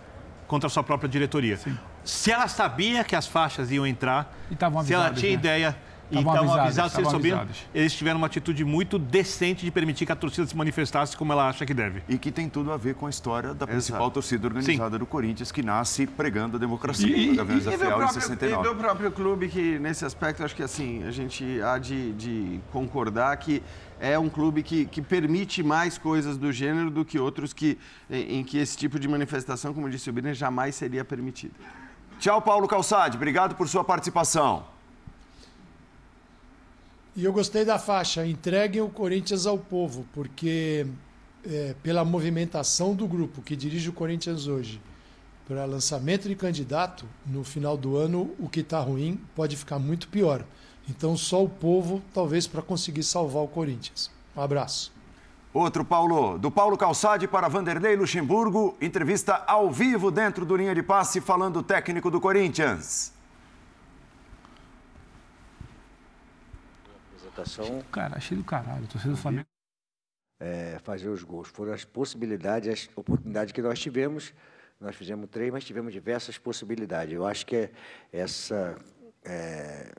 contra 0.47 0.67
a 0.67 0.71
sua 0.71 0.83
própria 0.83 1.09
diretoria. 1.09 1.57
Sim. 1.57 1.79
Se 2.05 2.31
ela 2.31 2.47
sabia 2.47 3.03
que 3.05 3.17
as 3.17 3.27
faixas 3.27 3.71
iam 3.71 3.87
entrar, 3.87 4.37
se 4.85 4.93
ela 4.93 5.11
tinha 5.11 5.31
né? 5.31 5.35
ideia 5.35 5.77
e 6.13 6.19
estavam 6.19 6.55
avisados, 6.55 6.99
eles 6.99 7.11
sabiam, 7.11 7.47
eles 7.75 7.95
tiveram 7.95 8.19
uma 8.19 8.27
atitude 8.27 8.65
muito 8.65 8.99
decente 8.99 9.65
de 9.65 9.71
permitir 9.71 10.07
que 10.07 10.13
a 10.13 10.17
torcida 10.17 10.47
se 10.47 10.57
manifestasse 10.57 11.17
como 11.17 11.33
ela 11.33 11.49
acha 11.49 11.65
que 11.65 11.75
deve. 11.75 12.03
E 12.09 12.19
que 12.19 12.31
tem 12.31 12.49
tudo 12.49 12.73
a 12.73 12.77
ver 12.77 12.95
com 12.95 13.07
a 13.07 13.11
história 13.11 13.55
da 13.55 13.67
principal 13.67 14.03
Exato. 14.03 14.15
torcida 14.15 14.47
organizada 14.47 14.95
Sim. 14.95 14.99
do 14.99 15.07
Corinthians, 15.07 15.51
que 15.51 15.63
nasce 15.63 16.07
pregando 16.07 16.57
a 16.57 16.61
democracia. 16.61 17.09
E, 17.09 17.13
e, 17.13 17.29
e, 17.29 17.33
e, 17.33 17.35
próprio, 17.37 18.05
em 18.05 18.09
69. 18.09 18.53
e 18.53 18.63
meu 18.63 18.77
próprio 18.77 19.11
clube, 19.11 19.49
que 19.49 19.79
nesse 19.79 20.05
aspecto, 20.05 20.45
acho 20.45 20.55
que 20.55 20.63
assim, 20.63 21.03
a 21.05 21.11
gente 21.11 21.61
há 21.63 21.79
de, 21.79 22.13
de 22.13 22.61
concordar 22.71 23.37
que 23.39 23.63
é 23.99 24.19
um 24.19 24.29
clube 24.29 24.63
que, 24.63 24.85
que 24.85 25.01
permite 25.01 25.63
mais 25.63 25.97
coisas 25.97 26.37
do 26.37 26.53
gênero 26.53 26.91
do 26.91 27.05
que 27.05 27.19
outros 27.19 27.53
que, 27.53 27.79
em, 28.11 28.41
em 28.41 28.45
que 28.45 28.59
esse 28.59 28.77
tipo 28.77 28.99
de 28.99 29.07
manifestação, 29.07 29.73
como 29.73 29.89
disse 29.89 30.11
o 30.11 30.13
Biner, 30.13 30.35
jamais 30.35 30.75
seria 30.75 31.05
permitida. 31.05 31.55
Tchau, 32.19 32.43
Paulo 32.43 32.69
Calçade. 32.69 33.17
Obrigado 33.17 33.55
por 33.55 33.69
sua 33.69 33.83
participação. 33.83 34.65
E 37.15 37.25
eu 37.25 37.33
gostei 37.33 37.63
da 37.63 37.79
faixa, 37.79 38.27
entreguem 38.27 38.81
o 38.81 38.89
Corinthians 38.89 39.47
ao 39.47 39.59
povo, 39.59 40.07
porque 40.15 40.87
é, 41.47 41.75
pela 41.83 42.07
movimentação 42.07 42.95
do 42.95 43.07
grupo 43.07 43.43
que 43.43 43.55
dirige 43.55 43.91
o 43.91 43.93
Corinthians 43.93 44.47
hoje, 44.47 44.81
para 45.47 45.67
lançamento 45.67 46.27
de 46.27 46.35
candidato, 46.35 47.05
no 47.27 47.45
final 47.45 47.77
do 47.77 47.99
ano, 47.99 48.31
o 48.39 48.49
que 48.49 48.61
está 48.61 48.81
ruim 48.81 49.21
pode 49.35 49.57
ficar 49.57 49.79
muito 49.79 50.09
pior. 50.09 50.43
Então, 50.89 51.15
só 51.15 51.45
o 51.45 51.49
povo, 51.49 52.03
talvez, 52.15 52.47
para 52.47 52.63
conseguir 52.63 53.03
salvar 53.03 53.43
o 53.43 53.49
Corinthians. 53.49 54.11
Um 54.35 54.41
abraço. 54.41 54.91
Outro 55.53 55.85
Paulo, 55.85 56.39
do 56.39 56.51
Paulo 56.51 56.79
Calçade 56.79 57.29
para 57.29 57.47
Vanderlei 57.47 57.95
Luxemburgo, 57.95 58.75
entrevista 58.81 59.45
ao 59.47 59.71
vivo 59.71 60.11
dentro 60.11 60.47
do 60.47 60.57
Linha 60.57 60.75
de 60.75 60.83
Passe, 60.83 61.21
falando 61.21 61.63
técnico 61.63 62.11
do 62.11 62.23
Corinthians. 62.23 63.12
Apresentação. 67.33 67.83
Cara, 67.91 68.17
achei 68.17 68.37
do 68.37 68.45
caralho, 68.45 68.87
torcedor 68.87 69.17
do 69.17 69.21
Flamengo. 69.21 69.47
É, 70.39 70.79
fazer 70.83 71.09
os 71.09 71.23
gols. 71.23 71.49
Foram 71.49 71.73
as 71.73 71.85
possibilidades, 71.85 72.69
as 72.69 72.97
oportunidades 72.97 73.53
que 73.53 73.63
nós 73.63 73.79
tivemos. 73.81 74.35
Nós 74.81 74.97
fizemos 74.97 75.29
três, 75.31 75.53
mas 75.53 75.65
tivemos 75.65 75.93
diversas 75.93 76.37
possibilidades. 76.37 77.15
Eu 77.15 77.25
acho 77.25 77.47
que 77.47 77.57
é 77.57 77.71
essa 78.13 78.77
é, 79.25 79.93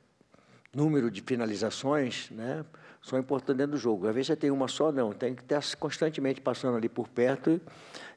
número 0.73 1.09
de 1.09 1.21
finalizações, 1.21 2.29
né, 2.29 2.65
são 3.01 3.17
importantes 3.17 3.57
dentro 3.57 3.73
do 3.73 3.77
jogo. 3.77 4.07
Às 4.07 4.13
vezes 4.13 4.27
você 4.27 4.35
tem 4.35 4.51
uma 4.51 4.67
só, 4.67 4.91
não. 4.91 5.13
Tem 5.13 5.33
que 5.33 5.41
estar 5.41 5.61
constantemente 5.77 6.41
passando 6.41 6.75
ali 6.77 6.89
por 6.89 7.07
perto 7.07 7.61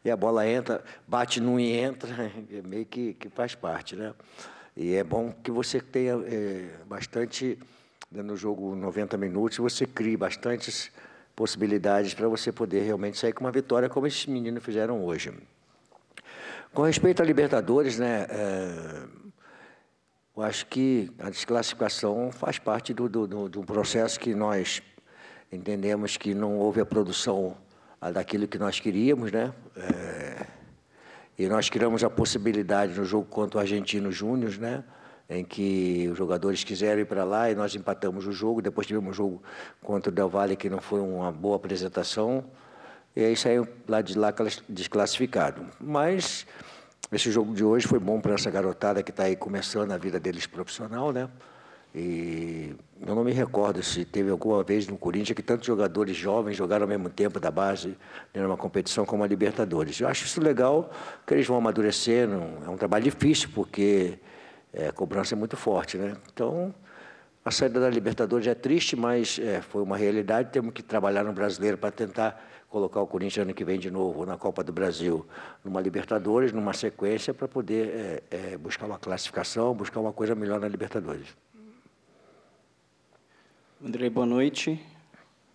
e 0.04 0.10
a 0.10 0.16
bola 0.16 0.46
entra, 0.48 0.84
bate 1.06 1.40
num 1.40 1.58
e 1.58 1.72
entra, 1.72 2.08
meio 2.64 2.86
que, 2.86 3.14
que 3.14 3.28
faz 3.28 3.54
parte, 3.54 3.94
né? 3.94 4.14
E 4.76 4.94
é 4.94 5.02
bom 5.02 5.32
que 5.32 5.50
você 5.50 5.80
tenha 5.80 6.14
é, 6.26 6.70
bastante 6.86 7.58
no 8.10 8.36
jogo 8.36 8.74
90 8.74 9.16
minutos, 9.16 9.58
você 9.58 9.86
cria 9.86 10.16
bastantes 10.16 10.90
possibilidades 11.34 12.14
para 12.14 12.28
você 12.28 12.50
poder 12.50 12.82
realmente 12.82 13.18
sair 13.18 13.32
com 13.32 13.44
uma 13.44 13.52
vitória, 13.52 13.88
como 13.88 14.06
esses 14.06 14.26
meninos 14.26 14.64
fizeram 14.64 15.04
hoje. 15.04 15.32
Com 16.72 16.82
respeito 16.82 17.22
à 17.22 17.24
Libertadores, 17.24 17.98
né, 17.98 18.26
é, 18.28 19.02
eu 20.36 20.42
acho 20.42 20.66
que 20.66 21.10
a 21.18 21.30
desclassificação 21.30 22.30
faz 22.30 22.58
parte 22.58 22.92
do, 22.92 23.08
do, 23.08 23.48
do, 23.48 23.64
processo 23.64 24.20
que 24.20 24.34
nós 24.34 24.82
entendemos 25.50 26.16
que 26.16 26.34
não 26.34 26.58
houve 26.58 26.80
a 26.80 26.86
produção 26.86 27.56
daquilo 28.12 28.46
que 28.46 28.58
nós 28.58 28.78
queríamos, 28.78 29.32
né? 29.32 29.54
É, 29.76 30.46
e 31.38 31.48
nós 31.48 31.68
criamos 31.68 32.04
a 32.04 32.10
possibilidade 32.10 32.98
no 32.98 33.04
jogo 33.04 33.26
contra 33.26 33.58
o 33.58 33.60
Argentino 33.60 34.12
Júnior, 34.12 34.58
né? 34.58 34.84
Em 35.28 35.44
que 35.44 36.08
os 36.10 36.16
jogadores 36.16 36.62
quiseram 36.62 37.00
ir 37.00 37.04
para 37.04 37.24
lá 37.24 37.50
e 37.50 37.54
nós 37.54 37.74
empatamos 37.74 38.26
o 38.26 38.32
jogo. 38.32 38.62
Depois 38.62 38.86
tivemos 38.86 39.10
um 39.10 39.12
jogo 39.12 39.42
contra 39.82 40.10
o 40.10 40.14
Del 40.14 40.28
Valle 40.28 40.56
que 40.56 40.70
não 40.70 40.80
foi 40.80 41.00
uma 41.00 41.32
boa 41.32 41.56
apresentação. 41.56 42.44
E 43.14 43.24
aí 43.24 43.36
saiu 43.36 43.66
lá 43.88 44.00
de 44.02 44.16
lá 44.16 44.32
desclassificado. 44.68 45.66
Mas 45.80 46.46
esse 47.10 47.30
jogo 47.30 47.54
de 47.54 47.64
hoje 47.64 47.86
foi 47.86 47.98
bom 47.98 48.20
para 48.20 48.34
essa 48.34 48.50
garotada 48.50 49.02
que 49.02 49.10
está 49.10 49.24
aí 49.24 49.36
começando 49.36 49.92
a 49.92 49.96
vida 49.96 50.20
deles 50.20 50.46
profissional, 50.46 51.12
né? 51.12 51.28
E 51.94 52.74
eu 53.06 53.14
não 53.14 53.24
me 53.24 53.32
recordo 53.32 53.82
se 53.82 54.04
teve 54.04 54.30
alguma 54.30 54.62
vez 54.62 54.86
no 54.86 54.98
Corinthians 54.98 55.34
que 55.34 55.42
tantos 55.42 55.66
jogadores 55.66 56.14
jovens 56.14 56.54
jogaram 56.54 56.82
ao 56.82 56.88
mesmo 56.88 57.08
tempo 57.08 57.40
da 57.40 57.50
base 57.50 57.96
numa 58.34 58.56
competição 58.56 59.06
como 59.06 59.24
a 59.24 59.26
Libertadores. 59.26 59.98
Eu 59.98 60.06
acho 60.06 60.26
isso 60.26 60.38
legal, 60.38 60.90
que 61.26 61.32
eles 61.32 61.46
vão 61.46 61.56
amadurecendo. 61.56 62.42
É 62.66 62.68
um 62.68 62.76
trabalho 62.76 63.04
difícil, 63.04 63.48
porque 63.54 64.18
é, 64.76 64.88
a 64.88 64.92
cobrança 64.92 65.34
é 65.34 65.36
muito 65.36 65.56
forte, 65.56 65.96
né? 65.96 66.14
Então, 66.32 66.74
a 67.42 67.50
saída 67.50 67.80
da 67.80 67.88
Libertadores 67.88 68.46
é 68.46 68.54
triste, 68.54 68.94
mas 68.94 69.38
é, 69.38 69.62
foi 69.62 69.82
uma 69.82 69.96
realidade. 69.96 70.50
Temos 70.50 70.74
que 70.74 70.82
trabalhar 70.82 71.24
no 71.24 71.32
brasileiro 71.32 71.78
para 71.78 71.90
tentar 71.90 72.44
colocar 72.68 73.00
o 73.00 73.06
Corinthians 73.06 73.44
ano 73.44 73.54
que 73.54 73.64
vem 73.64 73.78
de 73.78 73.90
novo 73.90 74.26
na 74.26 74.36
Copa 74.36 74.62
do 74.62 74.72
Brasil, 74.72 75.24
numa 75.64 75.80
Libertadores, 75.80 76.52
numa 76.52 76.74
sequência, 76.74 77.32
para 77.32 77.48
poder 77.48 77.88
é, 77.88 78.22
é, 78.30 78.56
buscar 78.58 78.84
uma 78.84 78.98
classificação, 78.98 79.72
buscar 79.74 80.00
uma 80.00 80.12
coisa 80.12 80.34
melhor 80.34 80.60
na 80.60 80.68
Libertadores. 80.68 81.26
Andrei, 83.82 84.10
boa 84.10 84.26
noite. 84.26 84.78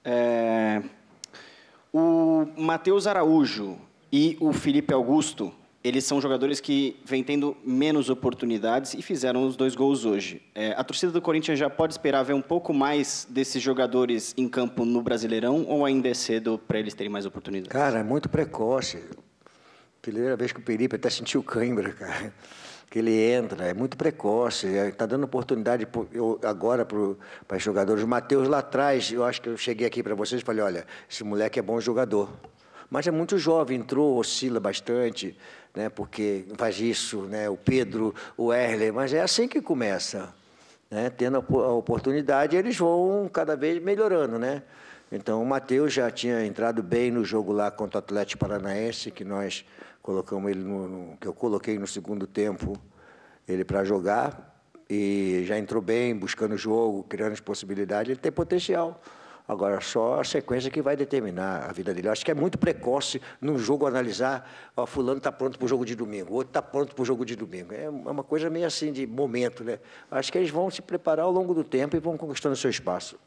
É, 0.04 0.82
o 1.94 2.48
Matheus 2.58 3.06
Araújo 3.06 3.78
e 4.12 4.36
o 4.40 4.52
Felipe 4.52 4.94
Augusto 4.94 5.54
eles 5.84 6.04
são 6.04 6.22
jogadores 6.22 6.60
que 6.60 7.00
vêm 7.04 7.24
tendo 7.24 7.58
menos 7.64 8.10
oportunidades 8.10 8.94
e 8.94 9.02
fizeram 9.02 9.46
os 9.46 9.56
dois 9.56 9.76
gols 9.76 10.06
hoje. 10.06 10.42
É, 10.54 10.74
a 10.78 10.84
torcida 10.84 11.12
do 11.12 11.22
Corinthians 11.22 11.58
já 11.58 11.70
pode 11.70 11.94
esperar 11.94 12.22
ver 12.24 12.34
um 12.34 12.42
pouco 12.42 12.74
mais 12.74 13.26
desses 13.30 13.62
jogadores 13.62 14.34
em 14.38 14.48
campo 14.48 14.86
no 14.86 15.02
Brasileirão 15.02 15.66
ou 15.68 15.84
ainda 15.84 16.08
é 16.08 16.14
cedo 16.14 16.60
para 16.68 16.78
eles 16.78 16.94
terem 16.94 17.12
mais 17.12 17.26
oportunidades? 17.26 17.72
Cara, 17.72 18.00
é 18.00 18.04
muito 18.04 18.30
precoce. 18.30 19.04
Primeira 20.02 20.36
vez 20.36 20.52
que 20.52 20.60
o 20.60 20.64
Felipe 20.64 20.96
até 20.96 21.10
sentiu 21.10 21.42
cãibra, 21.42 21.92
cara. 21.94 22.34
Que 22.90 23.00
ele 23.00 23.18
entra, 23.20 23.68
é 23.68 23.74
muito 23.74 23.98
precoce. 23.98 24.68
Está 24.68 25.06
é, 25.06 25.08
dando 25.08 25.24
oportunidade 25.24 25.88
eu, 26.12 26.40
agora 26.44 26.86
para 26.86 26.98
os 27.58 27.64
jogadores. 27.64 28.04
O 28.04 28.08
Matheus 28.08 28.48
lá 28.48 28.60
atrás, 28.60 29.12
eu 29.12 29.24
acho 29.24 29.42
que 29.42 29.50
eu 29.50 29.58
cheguei 29.58 29.88
aqui 29.88 30.04
para 30.04 30.14
vocês 30.14 30.42
e 30.42 30.44
falei: 30.44 30.62
olha, 30.62 30.86
esse 31.10 31.24
moleque 31.24 31.58
é 31.58 31.62
bom 31.62 31.80
jogador. 31.80 32.30
Mas 32.90 33.08
é 33.08 33.12
muito 33.12 33.38
jovem, 33.38 33.80
entrou, 33.80 34.18
oscila 34.18 34.60
bastante 34.60 35.38
né, 35.76 35.90
porque 35.90 36.46
faz 36.58 36.80
isso, 36.80 37.22
né, 37.24 37.50
o 37.50 37.58
Pedro, 37.58 38.14
o 38.38 38.54
Erler, 38.54 38.94
mas 38.94 39.14
é 39.14 39.22
assim 39.22 39.48
que 39.48 39.62
começa. 39.62 40.34
Né, 40.90 41.10
tendo 41.10 41.38
a 41.38 41.72
oportunidade, 41.72 42.58
eles 42.58 42.78
vão 42.78 43.30
cada 43.32 43.56
vez 43.56 43.82
melhorando, 43.82 44.38
né? 44.38 44.62
Então, 45.10 45.42
o 45.42 45.46
Matheus 45.46 45.94
já 45.94 46.12
tinha 46.12 46.46
entrado 46.46 46.84
bem 46.84 47.12
no 47.12 47.24
jogo 47.24 47.54
lá 47.54 47.72
contra 47.72 47.98
o 47.98 48.00
Atlético 48.00 48.40
Paranaense, 48.40 49.10
que 49.10 49.24
nós 49.24 49.66
colocamos 50.02 50.52
ele 50.52 50.62
no, 50.62 50.88
no 50.88 51.18
que 51.18 51.28
eu 51.28 51.34
coloquei 51.34 51.78
no 51.78 51.88
segundo 51.88 52.28
tempo, 52.28 52.78
ele 53.48 53.64
para 53.64 53.84
jogar, 53.86 54.52
e 54.90 55.44
já 55.46 55.58
entrou 55.58 55.82
bem, 55.82 56.14
buscando 56.14 56.56
o 56.56 56.58
jogo, 56.58 57.04
criando 57.04 57.34
as 57.34 57.40
possibilidades, 57.40 58.12
ele 58.12 58.20
tem 58.20 58.32
potencial. 58.32 59.02
Agora, 59.52 59.82
só 59.82 60.22
a 60.22 60.24
sequência 60.24 60.72
que 60.72 60.82
vai 60.82 60.96
determinar 60.96 61.70
a 61.70 61.74
vida 61.74 61.94
dele. 61.94 62.08
Eu 62.08 62.14
acho 62.14 62.24
que 62.24 62.32
é 62.32 62.34
muito 62.34 62.58
precoce 62.58 63.22
num 63.42 63.58
jogo 63.58 63.86
analisar, 63.86 64.50
ó, 64.78 64.86
fulano 64.86 65.18
está 65.18 65.30
pronto 65.30 65.60
para 65.60 65.66
o 65.66 65.68
jogo 65.68 65.84
de 65.84 65.94
domingo, 65.94 66.36
outro 66.36 66.52
está 66.52 66.62
pronto 66.62 66.96
para 66.96 67.02
o 67.02 67.06
jogo 67.06 67.26
de 67.26 67.36
domingo. 67.36 67.74
É 67.74 67.90
uma 67.90 68.24
coisa 68.24 68.50
meio 68.50 68.66
assim 68.66 68.94
de 68.94 69.06
momento, 69.06 69.62
né? 69.62 69.80
Acho 70.10 70.32
que 70.32 70.38
eles 70.38 70.50
vão 70.50 70.72
se 70.72 70.82
preparar 70.82 71.26
ao 71.26 71.32
longo 71.34 71.54
do 71.54 71.66
tempo 71.66 71.98
e 71.98 72.00
vão 72.00 72.16
conquistando 72.16 72.56
seu 72.56 72.70
espaço. 72.70 73.20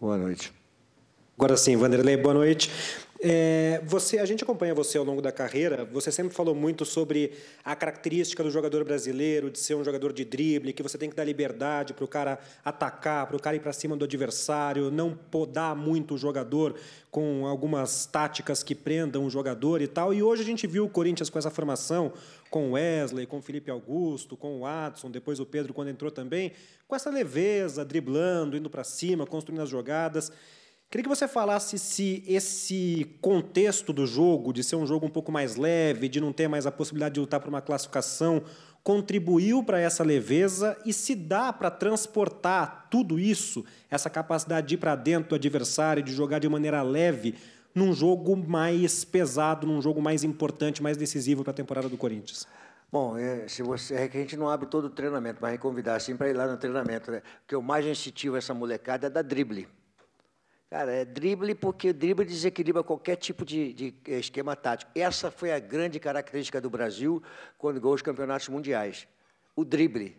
Boa 0.00 0.16
noite. 0.16 0.52
Agora 1.38 1.56
sim, 1.56 1.76
Vanderlei, 1.76 2.16
boa 2.16 2.34
noite. 2.34 2.68
É, 3.24 3.80
você, 3.86 4.18
a 4.18 4.24
gente 4.26 4.42
acompanha 4.42 4.74
você 4.74 4.98
ao 4.98 5.04
longo 5.04 5.22
da 5.22 5.30
carreira. 5.30 5.84
Você 5.92 6.10
sempre 6.10 6.34
falou 6.34 6.56
muito 6.56 6.84
sobre 6.84 7.30
a 7.64 7.76
característica 7.76 8.42
do 8.42 8.50
jogador 8.50 8.82
brasileiro, 8.82 9.48
de 9.48 9.60
ser 9.60 9.76
um 9.76 9.84
jogador 9.84 10.12
de 10.12 10.24
drible, 10.24 10.72
que 10.72 10.82
você 10.82 10.98
tem 10.98 11.08
que 11.08 11.14
dar 11.14 11.22
liberdade 11.22 11.94
para 11.94 12.04
o 12.04 12.08
cara 12.08 12.40
atacar, 12.64 13.28
para 13.28 13.36
o 13.36 13.40
cara 13.40 13.54
ir 13.54 13.60
para 13.60 13.72
cima 13.72 13.96
do 13.96 14.04
adversário, 14.04 14.90
não 14.90 15.14
podar 15.14 15.76
muito 15.76 16.14
o 16.14 16.18
jogador 16.18 16.74
com 17.12 17.46
algumas 17.46 18.06
táticas 18.06 18.64
que 18.64 18.74
prendam 18.74 19.24
o 19.24 19.30
jogador 19.30 19.80
e 19.80 19.86
tal. 19.86 20.12
E 20.12 20.20
hoje 20.20 20.42
a 20.42 20.44
gente 20.44 20.66
viu 20.66 20.84
o 20.84 20.90
Corinthians 20.90 21.30
com 21.30 21.38
essa 21.38 21.50
formação, 21.50 22.12
com 22.50 22.70
o 22.70 22.72
Wesley, 22.72 23.24
com 23.24 23.38
o 23.38 23.42
Felipe 23.42 23.70
Augusto, 23.70 24.36
com 24.36 24.62
o 24.62 24.66
Adson, 24.66 25.12
depois 25.12 25.38
o 25.38 25.46
Pedro 25.46 25.72
quando 25.72 25.90
entrou 25.90 26.10
também, 26.10 26.50
com 26.88 26.96
essa 26.96 27.08
leveza, 27.08 27.84
driblando, 27.84 28.56
indo 28.56 28.68
para 28.68 28.82
cima, 28.82 29.24
construindo 29.24 29.62
as 29.62 29.68
jogadas. 29.68 30.32
Queria 30.92 31.04
que 31.04 31.08
você 31.08 31.26
falasse 31.26 31.78
se 31.78 32.22
esse 32.26 33.16
contexto 33.22 33.94
do 33.94 34.06
jogo, 34.06 34.52
de 34.52 34.62
ser 34.62 34.76
um 34.76 34.86
jogo 34.86 35.06
um 35.06 35.08
pouco 35.08 35.32
mais 35.32 35.56
leve, 35.56 36.06
de 36.06 36.20
não 36.20 36.34
ter 36.34 36.48
mais 36.48 36.66
a 36.66 36.70
possibilidade 36.70 37.14
de 37.14 37.20
lutar 37.20 37.40
por 37.40 37.48
uma 37.48 37.62
classificação, 37.62 38.42
contribuiu 38.84 39.64
para 39.64 39.80
essa 39.80 40.04
leveza 40.04 40.76
e 40.84 40.92
se 40.92 41.14
dá 41.14 41.50
para 41.50 41.70
transportar 41.70 42.88
tudo 42.90 43.18
isso, 43.18 43.64
essa 43.90 44.10
capacidade 44.10 44.66
de 44.66 44.74
ir 44.74 44.76
para 44.76 44.94
dentro 44.94 45.30
do 45.30 45.34
adversário, 45.34 46.02
de 46.02 46.12
jogar 46.12 46.40
de 46.40 46.48
maneira 46.50 46.82
leve, 46.82 47.36
num 47.74 47.94
jogo 47.94 48.36
mais 48.36 49.02
pesado, 49.02 49.66
num 49.66 49.80
jogo 49.80 50.02
mais 50.02 50.22
importante, 50.22 50.82
mais 50.82 50.98
decisivo 50.98 51.42
para 51.42 51.52
a 51.52 51.54
temporada 51.54 51.88
do 51.88 51.96
Corinthians? 51.96 52.46
Bom, 52.92 53.16
é, 53.16 53.48
se 53.48 53.62
você, 53.62 53.94
é 53.94 54.08
que 54.08 54.18
a 54.18 54.20
gente 54.20 54.36
não 54.36 54.46
abre 54.46 54.66
todo 54.66 54.88
o 54.88 54.90
treinamento, 54.90 55.38
mas 55.40 55.58
convidar 55.58 55.94
assim 55.94 56.14
para 56.18 56.28
ir 56.28 56.34
lá 56.34 56.46
no 56.46 56.58
treinamento. 56.58 57.10
Né? 57.10 57.22
O 57.54 57.62
mais 57.62 57.86
incentivo 57.86 58.36
essa 58.36 58.52
molecada 58.52 59.06
é 59.06 59.10
da 59.10 59.22
drible. 59.22 59.66
Cara, 60.72 60.90
é 60.90 61.04
drible 61.04 61.54
porque 61.54 61.90
o 61.90 61.92
drible 61.92 62.24
desequilibra 62.24 62.82
qualquer 62.82 63.16
tipo 63.16 63.44
de, 63.44 63.74
de, 63.74 63.94
eh, 64.06 64.18
esquema 64.18 64.56
tático. 64.56 64.90
Essa 64.94 65.30
foi 65.30 65.52
a 65.52 65.58
grande 65.58 66.00
característica 66.00 66.62
do 66.62 66.70
Brasil 66.70 67.22
quando 67.58 67.78
ganhou 67.78 67.94
os 67.94 68.00
campeonatos 68.00 68.48
mundiais. 68.48 69.06
O 69.54 69.66
drible. 69.66 70.16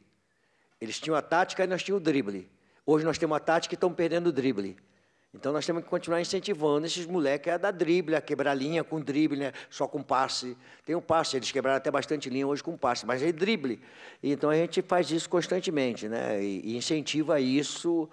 Eles 0.79 0.99
tinham 0.99 1.15
a 1.15 1.23
tática 1.23 1.63
e 1.63 1.67
nós 1.67 1.81
tínhamos 1.81 2.01
o 2.01 2.05
drible. 2.05 2.47
Hoje 2.85 3.03
nós 3.03 3.17
temos 3.17 3.35
a 3.35 3.39
tática 3.39 3.73
e 3.73 3.75
estamos 3.75 3.97
perdendo 3.97 4.27
o 4.27 4.31
drible. 4.31 4.77
Então 5.33 5.51
nós 5.51 5.65
temos 5.65 5.81
que 5.81 5.89
continuar 5.89 6.21
incentivando 6.21 6.85
esses 6.85 7.07
moleques 7.07 7.51
a 7.51 7.57
dar 7.57 7.71
drible, 7.71 8.13
a 8.13 8.21
quebrar 8.21 8.53
linha 8.53 8.83
com 8.83 9.01
drible, 9.01 9.39
né? 9.39 9.53
só 9.71 9.87
com 9.87 10.03
passe. 10.03 10.55
Tem 10.85 10.95
um 10.95 11.01
passe, 11.01 11.35
eles 11.35 11.51
quebraram 11.51 11.77
até 11.77 11.89
bastante 11.89 12.29
linha 12.29 12.45
hoje 12.45 12.61
com 12.61 12.77
passe, 12.77 13.07
mas 13.07 13.23
é 13.23 13.31
drible. 13.31 13.81
Então 14.21 14.51
a 14.51 14.55
gente 14.55 14.83
faz 14.83 15.09
isso 15.09 15.27
constantemente, 15.27 16.07
né? 16.07 16.43
E, 16.43 16.73
e 16.73 16.77
incentiva 16.77 17.39
isso 17.39 18.07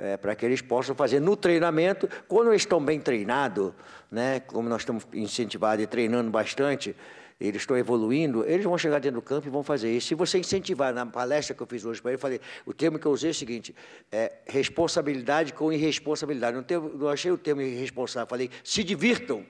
é, 0.00 0.16
para 0.16 0.34
que 0.34 0.44
eles 0.44 0.62
possam 0.62 0.94
fazer 0.94 1.20
no 1.20 1.36
treinamento, 1.36 2.08
quando 2.26 2.48
eles 2.48 2.62
estão 2.62 2.82
bem 2.82 2.98
treinados, 2.98 3.72
né, 4.10 4.40
como 4.40 4.68
nós 4.68 4.82
estamos 4.82 5.06
incentivados 5.12 5.84
e 5.84 5.86
treinando 5.86 6.30
bastante, 6.30 6.96
eles 7.40 7.62
estão 7.62 7.76
evoluindo, 7.76 8.44
eles 8.46 8.64
vão 8.64 8.76
chegar 8.76 8.98
dentro 8.98 9.20
do 9.20 9.24
campo 9.24 9.46
e 9.46 9.50
vão 9.50 9.62
fazer 9.62 9.90
isso. 9.90 10.08
Se 10.08 10.14
você 10.14 10.38
incentivar, 10.38 10.92
na 10.92 11.06
palestra 11.06 11.54
que 11.54 11.62
eu 11.62 11.66
fiz 11.66 11.84
hoje 11.84 12.00
para 12.00 12.10
ele, 12.10 12.16
eu 12.16 12.20
falei, 12.20 12.40
o 12.66 12.74
termo 12.74 12.98
que 12.98 13.06
eu 13.06 13.12
usei 13.12 13.30
é 13.30 13.32
o 13.32 13.34
seguinte, 13.34 13.74
é 14.12 14.32
responsabilidade 14.46 15.54
com 15.54 15.72
irresponsabilidade. 15.72 16.56
Não, 16.56 16.62
teve, 16.62 16.86
não 16.96 17.08
achei 17.08 17.30
o 17.30 17.38
termo 17.38 17.62
irresponsável, 17.62 18.28
falei, 18.28 18.50
se 18.62 18.84
divirtam. 18.84 19.44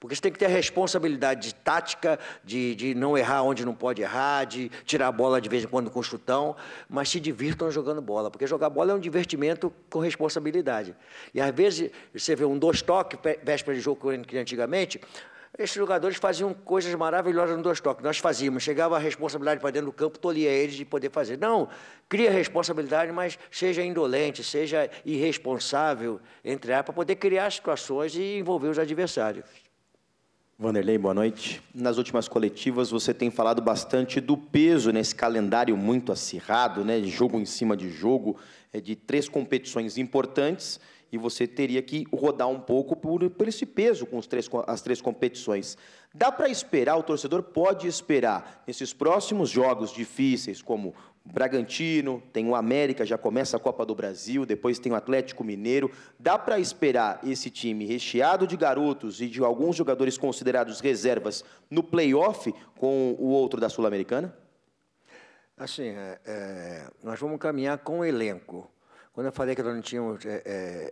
Porque 0.00 0.14
você 0.14 0.22
tem 0.22 0.30
que 0.30 0.38
ter 0.38 0.46
a 0.46 0.48
responsabilidade 0.48 1.48
de 1.48 1.54
tática, 1.54 2.18
de, 2.44 2.74
de 2.76 2.94
não 2.94 3.18
errar 3.18 3.42
onde 3.42 3.64
não 3.64 3.74
pode 3.74 4.00
errar, 4.00 4.44
de 4.44 4.70
tirar 4.84 5.08
a 5.08 5.12
bola 5.12 5.40
de 5.40 5.48
vez 5.48 5.64
em 5.64 5.66
quando 5.66 5.90
com 5.90 6.00
chutão, 6.02 6.54
mas 6.88 7.08
se 7.08 7.18
divirtam 7.18 7.68
jogando 7.70 8.00
bola. 8.00 8.30
Porque 8.30 8.46
jogar 8.46 8.70
bola 8.70 8.92
é 8.92 8.94
um 8.94 9.00
divertimento 9.00 9.72
com 9.90 9.98
responsabilidade. 9.98 10.94
E 11.34 11.40
às 11.40 11.52
vezes 11.52 11.90
você 12.14 12.36
vê 12.36 12.44
um 12.44 12.56
dois 12.56 12.80
toques, 12.80 13.18
véspera 13.42 13.76
de 13.76 13.82
jogo 13.82 14.00
que 14.22 14.38
antigamente, 14.38 15.00
esses 15.58 15.74
jogadores 15.74 16.16
faziam 16.16 16.54
coisas 16.54 16.94
maravilhosas 16.94 17.56
no 17.56 17.62
dois 17.64 17.80
toques. 17.80 18.04
Nós 18.04 18.18
fazíamos, 18.18 18.62
chegava 18.62 18.94
a 18.94 18.98
responsabilidade 19.00 19.60
para 19.60 19.72
dentro 19.72 19.86
do 19.86 19.92
campo, 19.92 20.16
tolhia 20.16 20.50
eles 20.50 20.76
de 20.76 20.84
poder 20.84 21.10
fazer. 21.10 21.36
Não, 21.36 21.68
cria 22.08 22.30
responsabilidade, 22.30 23.10
mas 23.10 23.36
seja 23.50 23.82
indolente, 23.82 24.44
seja 24.44 24.88
irresponsável, 25.04 26.20
entre 26.44 26.70
para 26.70 26.92
poder 26.92 27.16
criar 27.16 27.50
situações 27.50 28.14
e 28.14 28.38
envolver 28.38 28.68
os 28.68 28.78
adversários. 28.78 29.67
Vanderlei, 30.60 30.98
boa 30.98 31.14
noite. 31.14 31.62
Nas 31.72 31.98
últimas 31.98 32.26
coletivas 32.26 32.90
você 32.90 33.14
tem 33.14 33.30
falado 33.30 33.62
bastante 33.62 34.20
do 34.20 34.36
peso 34.36 34.90
nesse 34.90 35.14
calendário 35.14 35.76
muito 35.76 36.10
acirrado, 36.10 36.84
né, 36.84 37.00
jogo 37.04 37.38
em 37.38 37.44
cima 37.44 37.76
de 37.76 37.88
jogo, 37.88 38.36
é, 38.72 38.80
de 38.80 38.96
três 38.96 39.28
competições 39.28 39.96
importantes, 39.96 40.80
e 41.12 41.16
você 41.16 41.46
teria 41.46 41.80
que 41.80 42.04
rodar 42.12 42.48
um 42.48 42.58
pouco 42.58 42.96
por, 42.96 43.30
por 43.30 43.46
esse 43.46 43.64
peso 43.64 44.04
com 44.04 44.20
três, 44.20 44.50
as 44.66 44.82
três 44.82 45.00
competições. 45.00 45.78
Dá 46.12 46.32
para 46.32 46.48
esperar, 46.48 46.96
o 46.96 47.04
torcedor 47.04 47.44
pode 47.44 47.86
esperar, 47.86 48.64
nesses 48.66 48.92
próximos 48.92 49.50
jogos 49.50 49.92
difíceis, 49.92 50.60
como 50.60 50.92
Bragantino, 51.32 52.22
tem 52.32 52.48
o 52.48 52.54
América, 52.54 53.04
já 53.04 53.18
começa 53.18 53.56
a 53.56 53.60
Copa 53.60 53.84
do 53.84 53.94
Brasil, 53.94 54.46
depois 54.46 54.78
tem 54.78 54.92
o 54.92 54.94
Atlético 54.94 55.44
Mineiro. 55.44 55.90
Dá 56.18 56.38
para 56.38 56.58
esperar 56.58 57.20
esse 57.22 57.50
time 57.50 57.84
recheado 57.84 58.46
de 58.46 58.56
garotos 58.56 59.20
e 59.20 59.28
de 59.28 59.42
alguns 59.44 59.76
jogadores 59.76 60.16
considerados 60.16 60.80
reservas 60.80 61.44
no 61.70 61.82
playoff 61.82 62.52
com 62.76 63.14
o 63.18 63.26
outro 63.26 63.60
da 63.60 63.68
Sul-Americana? 63.68 64.34
Assim, 65.56 65.88
é, 65.88 66.18
é, 66.24 66.90
nós 67.02 67.20
vamos 67.20 67.38
caminhar 67.38 67.78
com 67.78 67.98
o 68.00 68.04
elenco. 68.04 68.70
Quando 69.12 69.26
eu 69.26 69.32
falei 69.32 69.54
que 69.54 69.62
nós 69.62 69.74
não 69.74 69.82
tínhamos 69.82 70.24
é, 70.24 70.42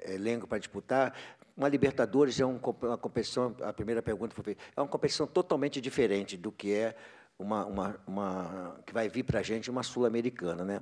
é 0.05 0.15
elenco 0.15 0.47
para 0.47 0.59
disputar, 0.59 1.15
uma 1.57 1.69
Libertadores 1.69 2.39
é 2.39 2.45
um, 2.45 2.61
uma 2.83 2.99
competição, 2.99 3.57
a 3.63 3.73
primeira 3.73 4.03
pergunta 4.03 4.35
foi 4.35 4.57
é 4.77 4.81
uma 4.81 4.89
competição 4.89 5.27
totalmente 5.27 5.81
diferente 5.81 6.37
do 6.37 6.53
que 6.53 6.75
é 6.75 6.95
uma, 7.39 7.65
uma, 7.67 7.97
uma 8.07 8.77
que 8.85 8.93
vai 8.93 9.09
vir 9.09 9.23
para 9.23 9.41
a 9.41 9.43
gente 9.43 9.71
uma 9.71 9.83
sul-americana, 9.83 10.65
né? 10.65 10.81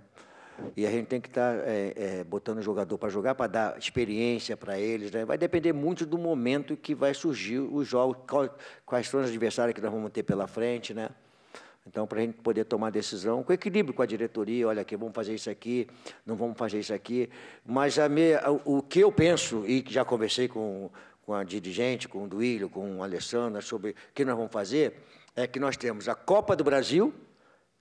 E 0.77 0.87
a 0.87 0.91
gente 0.91 1.07
tem 1.07 1.21
que 1.21 1.29
estar 1.29 1.57
tá, 1.57 1.63
é, 1.67 1.95
é, 1.97 2.25
botando 2.25 2.59
o 2.59 2.63
jogador 2.63 2.97
para 2.97 3.09
jogar, 3.09 3.35
para 3.35 3.47
dar 3.49 3.79
experiência 3.79 4.57
para 4.57 4.79
eles. 4.79 5.11
Né? 5.11 5.25
Vai 5.25 5.37
depender 5.37 5.73
muito 5.73 6.07
do 6.07 6.17
momento 6.17 6.77
que 6.77 6.95
vai 6.95 7.13
surgir 7.13 7.59
os 7.59 7.89
jogos, 7.89 8.19
quais 8.87 9.09
são 9.09 9.21
os 9.21 9.29
adversários 9.29 9.75
que 9.75 9.81
nós 9.81 9.91
vamos 9.91 10.13
ter 10.13 10.23
pela 10.23 10.47
frente. 10.47 10.95
Né? 10.95 11.11
Então, 11.87 12.07
para 12.07 12.19
a 12.19 12.23
gente 12.23 12.39
poder 12.39 12.65
tomar 12.65 12.91
decisão, 12.91 13.43
com 13.43 13.53
equilíbrio 13.53 13.93
com 13.93 14.03
a 14.03 14.07
diretoria, 14.07 14.69
olha 14.69 14.83
aqui, 14.83 14.97
vamos 14.97 15.15
fazer 15.15 15.35
isso 15.35 15.51
aqui, 15.51 15.89
não 16.25 16.37
vamos 16.37 16.57
fazer 16.57 16.79
isso 16.79 16.95
aqui. 16.95 17.29
Mas 17.67 17.99
a 17.99 18.09
minha, 18.09 18.41
o 18.65 18.81
que 18.81 19.01
eu 19.01 19.11
penso, 19.11 19.65
e 19.67 19.85
já 19.89 20.05
conversei 20.05 20.49
com, 20.49 20.89
com 21.27 21.35
a 21.35 21.43
dirigente, 21.45 22.09
com 22.09 22.25
o 22.25 22.29
Duílio, 22.29 22.71
com 22.71 22.99
o 22.99 23.03
Alessandro, 23.03 23.61
sobre 23.61 23.91
o 23.91 23.95
que 24.15 24.25
nós 24.25 24.37
vamos 24.37 24.53
fazer, 24.53 24.95
é 25.37 25.47
que 25.47 25.59
nós 25.59 25.77
temos 25.77 26.09
a 26.09 26.15
Copa 26.15 26.55
do 26.55 26.63
Brasil, 26.63 27.13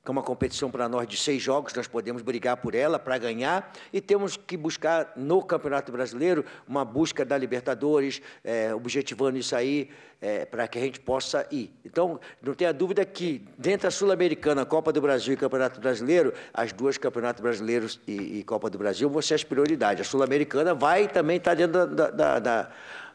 que 0.04 0.10
é 0.10 0.12
uma 0.12 0.22
competição 0.22 0.70
para 0.70 0.90
nós 0.90 1.08
de 1.08 1.16
seis 1.16 1.42
jogos, 1.42 1.74
nós 1.74 1.88
podemos 1.88 2.22
brigar 2.22 2.58
por 2.58 2.76
ela 2.76 3.00
para 3.00 3.18
ganhar, 3.18 3.72
e 3.92 4.02
temos 4.02 4.36
que 4.36 4.58
buscar 4.58 5.14
no 5.16 5.42
Campeonato 5.42 5.94
Brasileiro 5.94 6.44
uma 6.68 6.84
busca 6.84 7.24
da 7.24 7.38
Libertadores, 7.38 8.22
é, 8.44 8.76
objetivando 8.76 9.38
isso 9.38 9.56
aí, 9.56 9.90
é, 10.20 10.46
para 10.46 10.68
que 10.68 10.78
a 10.78 10.82
gente 10.82 11.00
possa 11.00 11.48
ir. 11.50 11.74
Então, 11.86 12.20
não 12.42 12.54
tenha 12.54 12.74
dúvida 12.74 13.06
que, 13.06 13.46
dentro 13.58 13.88
da 13.88 13.92
Sul-Americana, 13.92 14.66
Copa 14.66 14.92
do 14.92 15.00
Brasil 15.00 15.36
e 15.36 15.38
Campeonato 15.38 15.80
Brasileiro, 15.80 16.34
as 16.54 16.74
duas 16.74 16.98
Campeonatos 16.98 17.42
Brasileiros 17.42 18.02
e, 18.06 18.40
e 18.40 18.44
Copa 18.44 18.70
do 18.70 18.78
Brasil 18.78 19.10
vão 19.10 19.22
ser 19.22 19.36
as 19.36 19.44
prioridades. 19.44 20.06
A 20.06 20.10
Sul-Americana 20.10 20.74
vai 20.74 21.08
também 21.08 21.38
estar 21.38 21.56
dentro 21.56 21.88
da, 21.88 22.10
da, 22.10 22.40
da 22.40 22.72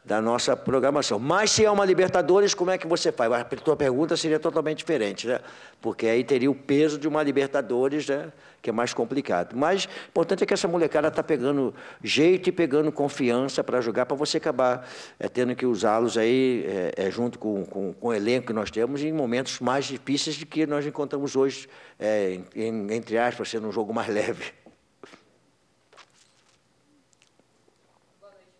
da 0.08 0.22
nossa 0.22 0.56
programação. 0.56 1.18
Mas 1.18 1.50
se 1.50 1.66
é 1.66 1.70
uma 1.70 1.84
Libertadores, 1.84 2.54
como 2.54 2.70
é 2.70 2.78
que 2.78 2.86
você 2.86 3.12
faz? 3.12 3.30
A 3.30 3.44
tua 3.44 3.76
pergunta 3.76 4.16
seria 4.16 4.40
totalmente 4.40 4.78
diferente, 4.78 5.26
né? 5.26 5.38
Porque 5.82 6.06
aí 6.06 6.24
teria 6.24 6.50
o 6.50 6.54
peso 6.54 6.98
de 6.98 7.06
uma 7.06 7.22
Libertadores, 7.22 8.08
né? 8.08 8.32
Que 8.62 8.70
é 8.70 8.72
mais 8.72 8.94
complicado. 8.94 9.54
Mas 9.54 9.84
o 9.84 9.88
importante 10.08 10.42
é 10.42 10.46
que 10.46 10.54
essa 10.54 10.66
molecada 10.66 11.08
está 11.08 11.22
pegando 11.22 11.74
jeito 12.02 12.48
e 12.48 12.52
pegando 12.52 12.90
confiança 12.90 13.62
para 13.62 13.82
jogar, 13.82 14.06
para 14.06 14.16
você 14.16 14.38
acabar 14.38 14.88
é, 15.20 15.28
tendo 15.28 15.54
que 15.54 15.66
usá-los 15.66 16.16
aí 16.16 16.64
é, 16.66 17.06
é, 17.06 17.10
junto 17.10 17.38
com, 17.38 17.66
com, 17.66 17.92
com, 17.92 18.08
o 18.08 18.14
elenco 18.14 18.46
que 18.46 18.52
nós 18.54 18.70
temos 18.70 19.02
em 19.02 19.12
momentos 19.12 19.60
mais 19.60 19.84
difíceis 19.84 20.38
do 20.38 20.46
que 20.46 20.66
nós 20.66 20.86
encontramos 20.86 21.36
hoje, 21.36 21.68
é, 22.00 22.40
em, 22.56 22.94
entre 22.94 23.18
aspas, 23.18 23.50
sendo 23.50 23.68
um 23.68 23.72
jogo 23.72 23.92
mais 23.92 24.08
leve. 24.12 24.54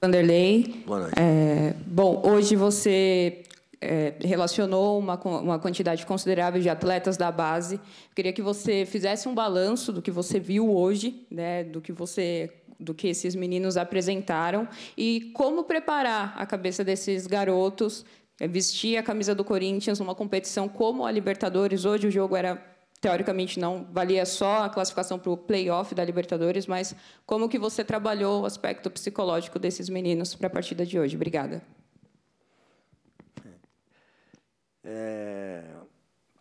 Vanderlei. 0.01 0.83
Boa 0.87 1.01
noite. 1.01 1.15
É, 1.19 1.75
bom, 1.87 2.23
hoje 2.25 2.55
você 2.55 3.43
é, 3.81 4.15
relacionou 4.21 4.99
uma, 4.99 5.17
uma 5.17 5.59
quantidade 5.59 6.07
considerável 6.07 6.61
de 6.61 6.69
atletas 6.69 7.17
da 7.17 7.33
base. 7.33 7.81
Queria 8.15 8.33
que 8.33 8.43
você 8.43 8.87
fizesse 8.87 9.29
um 9.29 9.35
balanço 9.35 9.93
do 9.93 10.01
que 10.01 10.11
você 10.11 10.39
viu 10.39 10.73
hoje, 10.73 11.27
né, 11.31 11.65
do 11.65 11.81
que 11.81 11.93
você 11.93 12.53
do 12.81 12.95
que 12.95 13.09
esses 13.09 13.35
meninos 13.35 13.77
apresentaram 13.77 14.69
e 14.97 15.33
como 15.35 15.65
preparar 15.65 16.33
a 16.37 16.47
cabeça 16.47 16.85
desses 16.85 17.27
garotos, 17.27 18.05
é, 18.39 18.47
vestir 18.47 18.97
a 18.97 19.03
camisa 19.03 19.35
do 19.35 19.43
Corinthians 19.43 19.99
numa 19.99 20.15
competição 20.15 20.69
como 20.69 21.05
a 21.05 21.11
Libertadores. 21.11 21.85
Hoje 21.85 22.07
o 22.07 22.11
jogo 22.11 22.37
era 22.37 22.78
teoricamente 23.01 23.61
não 23.61 23.87
valia 23.91 24.27
só 24.27 24.65
a 24.65 24.69
classificação 24.69 25.19
para 25.19 25.31
o 25.31 25.37
playoff 25.37 25.95
da 25.95 26.05
Libertadores, 26.05 26.67
mas 26.67 26.95
como 27.25 27.49
que 27.49 27.59
você 27.59 27.85
trabalhou 27.85 28.43
o 28.43 28.47
aspecto 28.47 28.91
psicológico 28.91 29.59
desses 29.59 29.89
meninos 29.89 30.35
para 30.35 30.49
a 30.49 30.51
partida 30.51 30.85
de 30.85 30.99
hoje? 30.99 31.17
Obrigada. 31.17 31.63
É, 34.91 35.65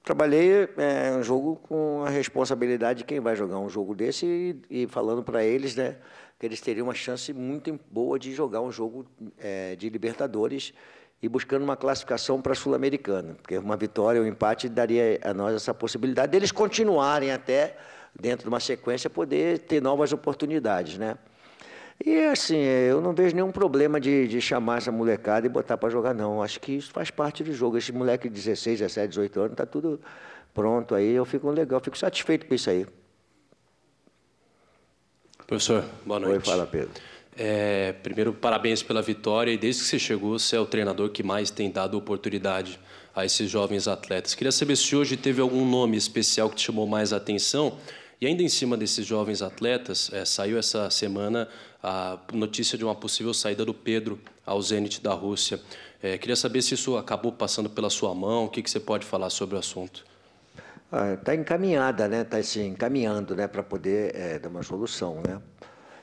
trabalhei 0.03 0.69
é, 0.77 1.11
um 1.17 1.21
jogo 1.21 1.57
com 1.57 2.03
a 2.05 2.09
responsabilidade 2.09 2.99
de 2.99 3.03
quem 3.03 3.19
vai 3.19 3.35
jogar 3.35 3.59
um 3.59 3.69
jogo 3.69 3.93
desse 3.93 4.25
e, 4.69 4.83
e 4.83 4.87
falando 4.87 5.21
para 5.21 5.43
eles, 5.43 5.75
né, 5.75 5.97
que 6.39 6.45
eles 6.45 6.61
teriam 6.61 6.87
uma 6.87 6.93
chance 6.93 7.33
muito 7.33 7.77
boa 7.91 8.17
de 8.17 8.33
jogar 8.33 8.61
um 8.61 8.71
jogo 8.71 9.05
é, 9.37 9.75
de 9.75 9.89
Libertadores 9.89 10.73
e 11.21 11.27
buscando 11.27 11.63
uma 11.63 11.75
classificação 11.75 12.41
para 12.41 12.53
a 12.53 12.55
Sul-Americana, 12.55 13.35
porque 13.41 13.57
uma 13.57 13.75
vitória 13.75 14.21
ou 14.21 14.25
um 14.25 14.29
empate 14.29 14.69
daria 14.69 15.19
a 15.23 15.33
nós 15.33 15.55
essa 15.55 15.73
possibilidade 15.73 16.31
deles 16.31 16.51
continuarem 16.51 17.31
até 17.31 17.75
dentro 18.19 18.43
de 18.43 18.49
uma 18.49 18.59
sequência 18.59 19.09
poder 19.09 19.59
ter 19.59 19.81
novas 19.81 20.13
oportunidades, 20.13 20.97
né? 20.97 21.17
E 22.03 22.25
assim, 22.25 22.57
eu 22.57 23.01
não 23.01 23.11
vejo 23.13 23.35
nenhum 23.35 23.51
problema 23.51 23.99
de, 23.99 24.27
de 24.27 24.39
chamar 24.39 24.77
essa 24.77 24.91
molecada 24.91 25.47
e 25.47 25.49
botar 25.49 25.77
para 25.77 25.89
jogar, 25.89 26.13
não. 26.13 26.43
Acho 26.43 26.59
que 26.59 26.73
isso 26.73 26.91
faz 26.91 27.09
parte 27.09 27.43
do 27.43 27.51
jogo. 27.51 27.75
Esse 27.75 27.91
moleque 27.91 28.29
de 28.29 28.35
16, 28.35 28.79
17, 28.79 29.09
18 29.09 29.39
anos, 29.39 29.51
está 29.53 29.65
tudo 29.65 29.99
pronto 30.53 30.93
aí. 30.93 31.11
Eu 31.11 31.25
fico 31.25 31.49
legal, 31.49 31.79
fico 31.79 31.97
satisfeito 31.97 32.45
com 32.45 32.53
isso 32.53 32.69
aí. 32.69 32.85
Professor, 35.47 35.83
boa 36.05 36.19
noite. 36.19 36.35
Oi, 36.37 36.45
fala, 36.45 36.67
Pedro. 36.67 36.91
É, 37.37 37.93
primeiro, 38.01 38.33
parabéns 38.33 38.81
pela 38.81 39.01
vitória. 39.01 39.51
E 39.51 39.57
desde 39.57 39.83
que 39.83 39.89
você 39.89 39.99
chegou, 39.99 40.39
você 40.39 40.55
é 40.55 40.59
o 40.59 40.65
treinador 40.65 41.09
que 41.09 41.21
mais 41.21 41.51
tem 41.51 41.69
dado 41.69 41.97
oportunidade 41.97 42.79
a 43.15 43.23
esses 43.25 43.49
jovens 43.49 43.87
atletas. 43.87 44.33
Queria 44.33 44.51
saber 44.51 44.75
se 44.75 44.95
hoje 44.95 45.15
teve 45.15 45.39
algum 45.39 45.65
nome 45.69 45.97
especial 45.97 46.49
que 46.49 46.55
te 46.55 46.63
chamou 46.63 46.87
mais 46.87 47.13
atenção. 47.13 47.77
E 48.19 48.25
ainda 48.25 48.41
em 48.41 48.49
cima 48.49 48.75
desses 48.75 49.05
jovens 49.05 49.43
atletas, 49.43 50.09
é, 50.11 50.25
saiu 50.25 50.57
essa 50.57 50.89
semana 50.89 51.47
a 51.83 52.17
notícia 52.33 52.75
de 52.75 52.83
uma 52.83 52.95
possível 52.95 53.33
saída 53.33 53.63
do 53.63 53.73
Pedro 53.73 54.19
ao 54.43 54.59
Zenit 54.59 55.01
da 55.01 55.13
Rússia. 55.13 55.59
É, 56.01 56.17
queria 56.17 56.35
saber 56.35 56.63
se 56.63 56.73
isso 56.73 56.97
acabou 56.97 57.31
passando 57.31 57.69
pela 57.69 57.89
sua 57.91 58.15
mão, 58.15 58.45
o 58.45 58.49
que, 58.49 58.63
que 58.63 58.71
você 58.71 58.79
pode 58.79 59.05
falar 59.05 59.29
sobre 59.29 59.55
o 59.55 59.59
assunto? 59.59 60.03
Está 61.13 61.33
ah, 61.33 61.35
encaminhada, 61.35 62.07
né? 62.07 62.21
Está 62.21 62.41
se 62.41 62.61
encaminhando, 62.61 63.35
né, 63.35 63.45
para 63.47 63.61
poder 63.61 64.15
é, 64.15 64.39
dar 64.39 64.47
uma 64.47 64.63
solução, 64.63 65.21
né? 65.27 65.39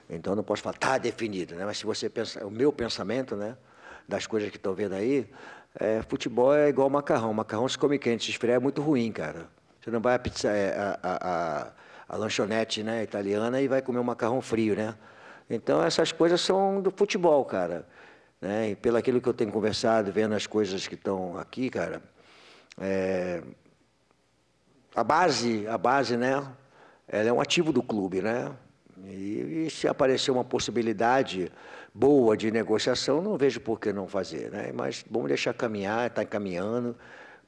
Então 0.09 0.35
não 0.35 0.43
posso 0.43 0.63
falar 0.63 0.77
está 0.77 0.99
definido, 0.99 1.55
né? 1.55 1.65
Mas 1.65 1.79
se 1.79 1.87
você 1.87 2.09
pensa, 2.09 2.47
o 2.47 2.51
meu 2.51 2.73
pensamento, 2.73 3.37
né, 3.37 3.57
das 4.07 4.27
coisas 4.27 4.51
que 4.51 4.57
estão 4.57 4.75
vendo 4.75 4.95
aí, 4.95 5.29
é, 5.79 6.03
futebol 6.03 6.55
é 6.55 6.69
igual 6.69 6.89
macarrão. 6.91 7.33
Macarrão 7.33 7.69
se 7.69 7.79
come 7.79 7.99
quente, 7.99 8.25
se 8.25 8.31
esfriar 8.31 8.57
é 8.57 8.61
muito 8.61 8.83
ruim, 8.83 9.11
cara. 9.11 9.49
Você 9.81 9.91
não 9.91 10.01
vai 10.01 10.15
a 10.15 10.19
pizza, 10.19 10.49
é, 10.49 10.77
a, 10.79 10.99
a, 11.03 11.31
a, 11.31 11.73
a 12.09 12.17
lanchonete, 12.17 12.83
né, 12.83 13.03
italiana 13.03 13.61
e 13.61 13.69
vai 13.69 13.83
comer 13.83 13.99
um 13.99 14.05
macarrão 14.05 14.41
frio, 14.41 14.77
né? 14.77 14.95
Então, 15.49 15.83
essas 15.83 16.13
coisas 16.13 16.41
são 16.41 16.81
do 16.81 16.91
futebol, 16.91 17.45
cara. 17.45 17.87
Né? 18.41 18.71
E 18.71 18.77
pelo 18.77 18.97
aquilo 18.97 19.21
que 19.21 19.29
eu 19.29 19.35
tenho 19.35 19.51
conversado, 19.51 20.13
vendo 20.13 20.35
as 20.35 20.47
coisas 20.47 20.87
que 20.87 20.95
estão 20.95 21.37
aqui, 21.39 21.71
cara, 21.71 22.03
é... 22.81 23.43
a 24.95 25.05
base, 25.05 25.67
a 25.67 25.77
base, 25.77 26.17
né? 26.17 26.47
Ela 27.07 27.29
é 27.29 27.33
um 27.33 27.41
ativo 27.41 27.73
do 27.73 27.83
clube, 27.83 28.23
né? 28.23 28.55
E, 29.09 29.67
e, 29.67 29.71
se 29.71 29.87
aparecer 29.89 30.31
uma 30.31 30.45
possibilidade 30.45 31.51
boa 31.95 32.37
de 32.37 32.51
negociação, 32.51 33.21
não 33.23 33.37
vejo 33.37 33.61
por 33.61 33.79
que 33.79 33.93
não 33.93 34.07
fazer, 34.07 34.51
né? 34.51 34.71
Mas 34.75 35.05
vamos 35.11 35.29
deixar 35.29 35.55
caminhar, 35.55 36.07
está 36.07 36.25
caminhando 36.25 36.97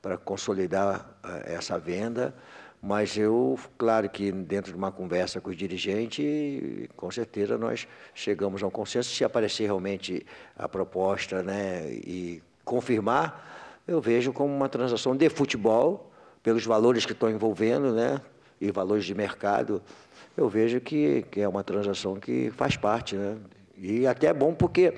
para 0.00 0.16
consolidar 0.16 1.18
uh, 1.24 1.28
essa 1.44 1.78
venda. 1.78 2.34
Mas 2.80 3.16
eu, 3.16 3.58
claro 3.76 4.08
que 4.08 4.30
dentro 4.30 4.70
de 4.70 4.78
uma 4.78 4.92
conversa 4.92 5.40
com 5.40 5.50
os 5.50 5.56
dirigentes, 5.56 6.88
com 6.96 7.10
certeza 7.10 7.58
nós 7.58 7.88
chegamos 8.14 8.62
a 8.62 8.66
um 8.66 8.70
consenso. 8.70 9.10
Se 9.10 9.24
aparecer 9.24 9.64
realmente 9.64 10.24
a 10.56 10.68
proposta 10.68 11.42
né, 11.42 11.88
e 11.90 12.42
confirmar, 12.64 13.82
eu 13.88 14.00
vejo 14.00 14.32
como 14.32 14.54
uma 14.54 14.68
transação 14.68 15.16
de 15.16 15.28
futebol, 15.28 16.12
pelos 16.42 16.64
valores 16.64 17.04
que 17.04 17.12
estão 17.12 17.28
envolvendo, 17.28 17.92
né, 17.92 18.20
e 18.60 18.70
valores 18.70 19.04
de 19.04 19.14
mercado, 19.14 19.82
eu 20.36 20.48
vejo 20.48 20.80
que, 20.80 21.24
que 21.30 21.40
é 21.40 21.48
uma 21.48 21.64
transação 21.64 22.16
que 22.16 22.50
faz 22.50 22.76
parte. 22.76 23.16
Né? 23.16 23.36
E 23.76 24.06
até 24.06 24.28
é 24.28 24.34
bom 24.34 24.54
porque 24.54 24.94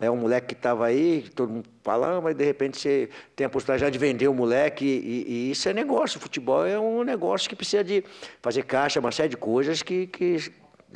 é 0.00 0.08
um 0.10 0.16
moleque 0.16 0.48
que 0.48 0.54
estava 0.54 0.86
aí, 0.86 1.28
todo 1.34 1.50
mundo 1.50 1.68
fala, 1.82 2.20
mas 2.20 2.36
de 2.36 2.44
repente 2.44 2.78
você 2.78 3.08
tem 3.34 3.46
a 3.46 3.50
possibilidade 3.50 3.92
de 3.92 3.98
vender 3.98 4.28
o 4.28 4.34
moleque, 4.34 4.84
e, 4.84 5.24
e, 5.26 5.50
isso 5.50 5.68
é 5.68 5.72
negócio. 5.72 6.18
O 6.18 6.20
futebol 6.20 6.64
é 6.64 6.78
um 6.78 7.02
negócio 7.02 7.48
que 7.48 7.56
precisa 7.56 7.82
de 7.82 8.04
fazer 8.40 8.62
caixa, 8.62 9.00
uma 9.00 9.10
série 9.10 9.30
de 9.30 9.36
coisas 9.36 9.82
que, 9.82 10.06
que 10.06 10.52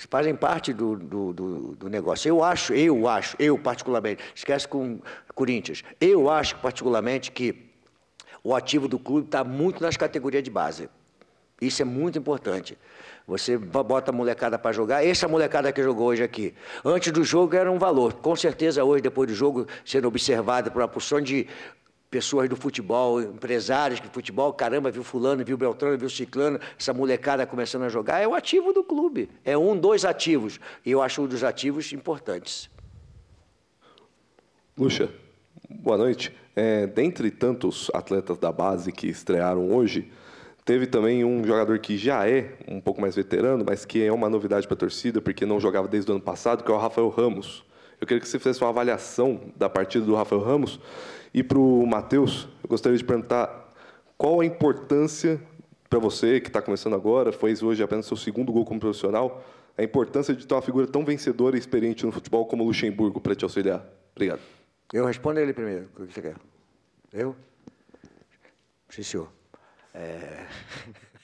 fazem 0.09 0.37
parte 0.37 0.73
do, 0.73 0.97
do, 0.97 1.33
do, 1.33 1.75
do, 1.75 1.89
negócio. 1.89 2.29
Eu 2.29 2.45
acho, 2.45 2.73
eu 2.75 3.09
acho, 3.09 3.37
eu 3.41 3.59
particularmente, 3.59 4.23
esquece 4.35 4.69
com 4.69 5.01
Corinthians, 5.35 5.83
eu 6.01 6.31
acho 6.31 6.57
particularmente 6.59 7.33
que 7.33 7.73
o 8.45 8.55
ativo 8.55 8.87
do 8.87 8.99
clube 9.01 9.27
está 9.27 9.43
muito 9.43 9.83
nas 9.83 9.97
categorias 9.97 10.45
de 10.45 10.51
base. 10.51 10.89
Isso 11.61 11.83
é 11.83 11.85
muito 11.85 12.19
importante. 12.19 12.79
Você 13.27 13.57
bota 13.57 14.11
a 14.11 14.15
molecada 14.15 14.59
para 14.59 14.73
jogar. 14.73 15.05
Essa 15.05 15.29
molecada 15.29 15.73
que 15.73 15.83
jogou 15.83 16.09
hoje 16.09 16.23
aqui, 16.23 16.55
antes 16.85 17.13
do 17.13 17.23
jogo 17.23 17.55
era 17.55 17.71
um 17.71 17.79
valor. 17.79 18.15
Com 18.15 18.35
certeza 18.35 18.85
hoje, 18.85 19.03
depois 19.03 19.29
do 19.29 19.35
jogo, 19.35 19.67
sendo 19.85 20.09
observado 20.09 20.71
por 20.71 20.83
uma 20.83 20.89
porção 20.89 21.21
de 21.21 21.47
pessoas 22.13 22.47
do 22.47 22.57
futebol, 22.57 23.23
empresários 23.23 23.99
de 23.99 24.07
futebol, 24.09 24.53
caramba, 24.53 24.91
viu 24.91 25.03
fulano, 25.03 25.43
viu 25.43 25.57
Beltrano, 25.57 25.97
viu 25.97 26.11
Ciclano, 26.11 26.61
essa 26.79 26.93
molecada 26.93 27.47
começando 27.47 27.85
a 27.85 27.89
jogar, 27.89 28.21
é 28.21 28.29
o 28.29 28.35
ativo 28.35 28.71
do 28.71 28.85
clube. 28.85 29.31
É 29.43 29.57
um, 29.57 29.75
dois 29.75 30.05
ativos. 30.05 30.61
E 30.85 30.91
eu 30.91 31.01
acho 31.01 31.23
um 31.23 31.27
dos 31.27 31.43
ativos 31.43 31.91
importantes. 31.93 32.69
Luxa, 34.77 35.09
boa 35.71 35.97
noite. 35.97 36.35
É, 36.55 36.87
dentre 36.87 37.31
tantos 37.31 37.91
atletas 37.95 38.37
da 38.37 38.53
base 38.53 38.93
que 38.93 39.07
estrearam 39.07 39.73
hoje, 39.73 40.13
Teve 40.65 40.87
também 40.87 41.25
um 41.25 41.45
jogador 41.45 41.79
que 41.81 41.97
já 41.97 42.29
é 42.29 42.57
um 42.69 42.81
pouco 42.81 43.01
mais 43.01 43.17
veterano, 43.17 43.65
mas 43.67 43.85
que 43.85 44.03
é 44.03 44.13
uma 44.13 44.29
novidade 44.29 44.67
para 44.67 44.75
a 44.75 44.79
torcida, 44.79 45.21
porque 45.21 45.45
não 45.45 45.59
jogava 45.59 45.89
desde 45.89 46.11
o 46.11 46.15
ano 46.15 46.23
passado, 46.23 46.63
que 46.63 46.71
é 46.71 46.75
o 46.75 46.79
Rafael 46.79 47.09
Ramos. 47.09 47.65
Eu 48.01 48.07
queria 48.07 48.21
que 48.21 48.29
você 48.29 48.39
fizesse 48.39 48.61
uma 48.61 48.71
avaliação 48.71 49.41
da 49.57 49.69
partida 49.69 50.05
do 50.05 50.15
Rafael 50.15 50.41
Ramos. 50.41 50.79
E 51.35 51.43
para 51.43 51.59
o 51.59 51.85
Matheus, 51.85 52.49
eu 52.63 52.69
gostaria 52.69 52.97
de 52.97 53.05
perguntar 53.05 53.73
qual 54.17 54.41
a 54.41 54.45
importância 54.45 55.41
para 55.91 55.99
você, 55.99 56.41
que 56.41 56.49
está 56.49 56.63
começando 56.63 56.95
agora, 56.95 57.33
fez 57.33 57.63
hoje 57.63 57.83
apenas 57.83 58.07
seu 58.07 58.17
segundo 58.17 58.53
gol 58.53 58.65
como 58.65 58.79
profissional, 58.79 59.45
a 59.77 59.83
importância 59.83 60.35
de 60.35 60.47
ter 60.47 60.55
uma 60.55 60.63
figura 60.63 60.87
tão 60.87 61.05
vencedora 61.05 61.57
e 61.57 61.59
experiente 61.59 62.07
no 62.07 62.13
futebol 62.13 62.47
como 62.47 62.63
o 62.63 62.67
Luxemburgo 62.67 63.21
para 63.21 63.35
te 63.35 63.45
auxiliar. 63.45 63.85
Obrigado. 64.15 64.41
Eu 64.93 65.05
respondo 65.07 65.41
ele 65.41 65.53
primeiro. 65.53 65.89
O 65.97 66.07
que 66.07 66.15
você 66.15 66.23
quer? 66.23 66.37
Eu? 67.13 67.35
Sim, 68.89 69.03
senhor. 69.03 69.42
É... 69.95 70.47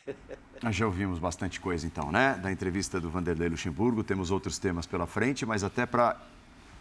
Nós 0.63 0.75
já 0.75 0.87
ouvimos 0.87 1.19
bastante 1.19 1.61
coisa 1.61 1.87
então, 1.87 2.11
né? 2.11 2.35
Da 2.43 2.51
entrevista 2.51 3.01
do 3.01 3.09
Vanderlei 3.09 3.49
Luxemburgo, 3.49 4.03
temos 4.03 4.31
outros 4.31 4.59
temas 4.59 4.87
pela 4.87 5.07
frente, 5.07 5.47
mas 5.47 5.63
até 5.63 5.87
para 5.87 6.17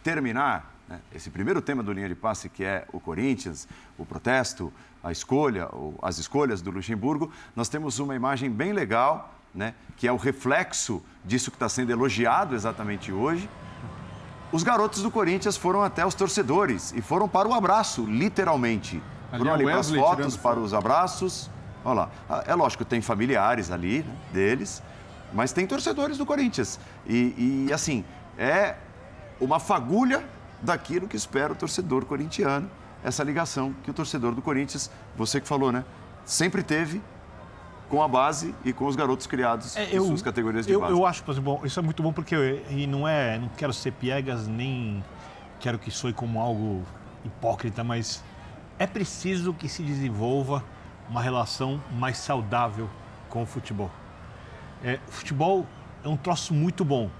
terminar 0.02 0.74
né, 0.88 1.00
esse 1.14 1.30
primeiro 1.30 1.60
tema 1.62 1.82
do 1.82 1.92
Linha 1.92 2.08
de 2.08 2.14
Passe, 2.14 2.48
que 2.48 2.64
é 2.64 2.86
o 2.92 2.98
Corinthians, 2.98 3.68
o 3.96 4.04
protesto, 4.04 4.72
a 5.02 5.12
escolha, 5.12 5.68
as 6.02 6.18
escolhas 6.18 6.60
do 6.60 6.70
Luxemburgo, 6.70 7.30
nós 7.54 7.68
temos 7.68 7.98
uma 7.98 8.16
imagem 8.16 8.50
bem 8.50 8.72
legal, 8.72 9.34
né? 9.54 9.74
Que 9.96 10.08
é 10.08 10.12
o 10.12 10.16
reflexo 10.16 11.02
disso 11.24 11.50
que 11.50 11.56
está 11.56 11.68
sendo 11.68 11.90
elogiado 11.90 12.54
exatamente 12.54 13.12
hoje. 13.12 13.48
Os 14.50 14.62
garotos 14.62 15.02
do 15.02 15.10
Corinthians 15.10 15.56
foram 15.56 15.82
até 15.82 16.04
os 16.04 16.14
torcedores 16.14 16.92
e 16.94 17.02
foram 17.02 17.28
para 17.28 17.46
o 17.46 17.54
abraço, 17.54 18.04
literalmente. 18.06 19.02
Foram 19.30 19.52
ali 19.52 19.64
para 19.64 19.78
as 19.78 19.90
fotos, 19.90 20.36
para 20.36 20.58
os 20.58 20.72
abraços. 20.72 21.50
Olha 21.84 21.94
lá. 21.94 22.10
Ah, 22.28 22.44
é 22.46 22.54
lógico, 22.54 22.84
tem 22.84 23.00
familiares 23.00 23.70
ali 23.70 24.02
né, 24.02 24.14
deles, 24.32 24.82
mas 25.32 25.52
tem 25.52 25.66
torcedores 25.66 26.18
do 26.18 26.26
Corinthians. 26.26 26.78
E, 27.06 27.66
e, 27.68 27.72
assim, 27.72 28.04
é 28.36 28.76
uma 29.40 29.60
fagulha 29.60 30.24
daquilo 30.60 31.06
que 31.06 31.16
espera 31.16 31.52
o 31.52 31.56
torcedor 31.56 32.04
corintiano, 32.04 32.68
essa 33.04 33.22
ligação 33.22 33.74
que 33.84 33.90
o 33.90 33.94
torcedor 33.94 34.34
do 34.34 34.42
Corinthians, 34.42 34.90
você 35.16 35.40
que 35.40 35.46
falou, 35.46 35.70
né? 35.70 35.84
Sempre 36.24 36.62
teve 36.62 37.00
com 37.88 38.02
a 38.02 38.08
base 38.08 38.54
e 38.64 38.72
com 38.72 38.86
os 38.86 38.96
garotos 38.96 39.26
criados 39.26 39.76
é, 39.76 39.88
eu, 39.92 40.04
em 40.04 40.08
suas 40.08 40.22
categorias 40.22 40.66
de 40.66 40.72
eu, 40.72 40.80
base. 40.80 40.92
Eu 40.92 41.06
acho, 41.06 41.22
por 41.22 41.32
exemplo, 41.32 41.60
isso 41.64 41.78
é 41.78 41.82
muito 41.82 42.02
bom 42.02 42.12
porque 42.12 42.34
eu, 42.34 42.62
e 42.70 42.86
não 42.86 43.06
é, 43.08 43.38
não 43.38 43.48
quero 43.56 43.72
ser 43.72 43.92
piegas 43.92 44.46
nem 44.46 45.02
quero 45.60 45.78
que 45.78 45.90
soe 45.90 46.12
como 46.12 46.40
algo 46.40 46.82
hipócrita, 47.24 47.82
mas 47.82 48.22
é 48.78 48.86
preciso 48.86 49.52
que 49.52 49.68
se 49.68 49.82
desenvolva 49.82 50.62
uma 51.08 51.22
relação 51.22 51.80
mais 51.92 52.18
saudável 52.18 52.88
com 53.28 53.42
o 53.42 53.46
futebol. 53.46 53.90
É, 54.82 54.98
futebol 55.08 55.66
é 56.04 56.08
um 56.08 56.16
troço 56.16 56.54
muito 56.54 56.84
bom, 56.84 57.10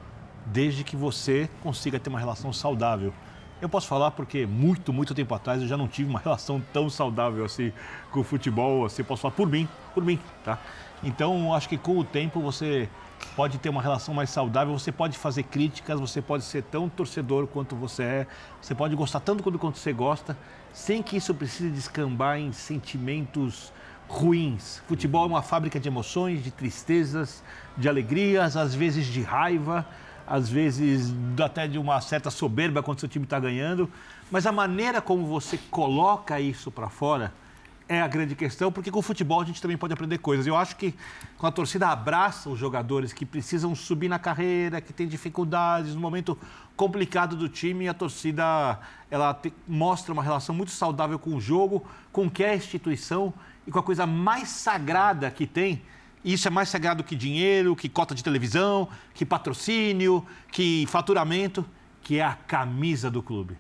desde 0.47 0.84
que 0.84 0.97
você 0.97 1.49
consiga 1.62 1.99
ter 1.99 2.09
uma 2.09 2.18
relação 2.18 2.53
saudável. 2.53 3.12
Eu 3.61 3.68
posso 3.68 3.89
falar 3.89 4.12
porque 4.12 4.47
muito, 4.47 4.93
muito 4.93 5.14
tempo 5.14 5.34
atrás 5.34 5.61
eu 5.61 5.66
já 5.66 5.76
não 5.76 5.89
tive 5.89 6.09
uma 6.09 6.20
relação 6.24 6.62
tão 6.72 6.89
saudável 6.89 7.45
assim 7.45 7.72
com 8.11 8.20
o 8.20 8.24
futebol, 8.24 8.84
assim, 8.84 9.03
posso 9.03 9.22
falar 9.22 9.34
por 9.34 9.49
mim, 9.49 9.68
por 9.95 10.05
mim, 10.05 10.20
tá? 10.45 10.59
Então, 11.03 11.55
acho 11.55 11.68
que 11.68 11.78
com 11.78 11.99
o 11.99 12.05
tempo 12.05 12.41
você 12.41 12.89
pode 13.34 13.59
ter 13.59 13.68
uma 13.68 13.82
relação 13.82 14.14
mais 14.14 14.30
saudável, 14.30 14.76
você 14.76 14.93
pode 14.93 15.16
fazer 15.18 15.45
críticas, 15.45 15.99
você 15.99 16.20
pode 16.22 16.45
ser 16.45 16.62
tão 16.62 16.89
torcedor 16.89 17.47
quanto 17.47 17.74
você 17.74 18.03
é, 18.03 18.26
você 18.61 18.74
pode 18.74 18.95
gostar 18.95 19.20
tanto 19.20 19.43
quanto 19.43 19.78
você 19.78 19.93
gosta, 19.93 20.36
sem 20.72 21.03
que 21.03 21.16
isso 21.16 21.34
precise 21.34 21.70
descambar 21.70 22.39
em 22.39 22.53
sentimentos 22.53 23.72
ruins. 24.09 24.82
Futebol 24.88 25.24
é 25.24 25.26
uma 25.26 25.42
fábrica 25.42 25.78
de 25.78 25.86
emoções, 25.86 26.42
de 26.42 26.50
tristezas, 26.50 27.42
de 27.76 27.88
alegrias, 27.88 28.56
às 28.56 28.74
vezes 28.74 29.06
de 29.06 29.22
raiva, 29.22 29.86
às 30.26 30.48
vezes 30.48 31.14
até 31.42 31.68
de 31.68 31.78
uma 31.78 32.00
certa 32.00 32.30
soberba 32.30 32.82
quando 32.82 33.00
seu 33.00 33.09
time 33.09 33.24
está 33.24 33.38
ganhando. 33.38 33.88
Mas 34.30 34.46
a 34.46 34.52
maneira 34.52 35.00
como 35.00 35.26
você 35.26 35.59
coloca 35.70 36.40
isso 36.40 36.70
para 36.70 36.88
fora 36.88 37.32
é 37.88 38.02
a 38.02 38.06
grande 38.06 38.34
questão, 38.34 38.70
porque 38.70 38.90
com 38.90 38.98
o 38.98 39.02
futebol 39.02 39.40
a 39.40 39.44
gente 39.44 39.62
também 39.62 39.76
pode 39.76 39.94
aprender 39.94 40.18
coisas. 40.18 40.46
Eu 40.46 40.56
acho 40.56 40.76
que 40.76 40.94
quando 41.38 41.52
a 41.52 41.56
torcida 41.56 41.88
abraça 41.88 42.50
os 42.50 42.59
jogadores 42.59 43.14
que 43.14 43.24
precisam 43.24 43.74
subir 43.74 44.09
na 44.09 44.18
carreira, 44.18 44.80
que 44.80 44.92
têm 44.92 45.09
dificuldades, 45.09 45.94
no 45.94 46.00
momento 46.00 46.36
complicado 46.76 47.34
do 47.34 47.48
time, 47.48 47.88
a 47.88 47.94
torcida 47.94 48.78
ela 49.11 49.32
te, 49.32 49.52
mostra 49.66 50.12
uma 50.12 50.22
relação 50.22 50.54
muito 50.54 50.70
saudável 50.70 51.18
com 51.18 51.34
o 51.34 51.40
jogo, 51.40 51.82
com 52.12 52.28
que 52.28 52.44
é 52.44 52.50
a 52.50 52.56
instituição 52.56 53.32
e 53.68 53.70
com 53.70 53.78
a 53.78 53.82
coisa 53.82 54.06
mais 54.06 54.48
sagrada 54.48 55.30
que 55.30 55.46
tem. 55.46 55.82
E 56.24 56.32
isso 56.32 56.48
é 56.48 56.50
mais 56.50 56.68
sagrado 56.68 57.04
que 57.04 57.14
dinheiro, 57.14 57.76
que 57.76 57.88
cota 57.88 58.14
de 58.14 58.24
televisão, 58.24 58.88
que 59.14 59.24
patrocínio, 59.24 60.26
que 60.50 60.86
faturamento, 60.88 61.64
que 62.02 62.18
é 62.18 62.24
a 62.24 62.32
camisa 62.32 63.10
do 63.10 63.22
clube 63.22 63.56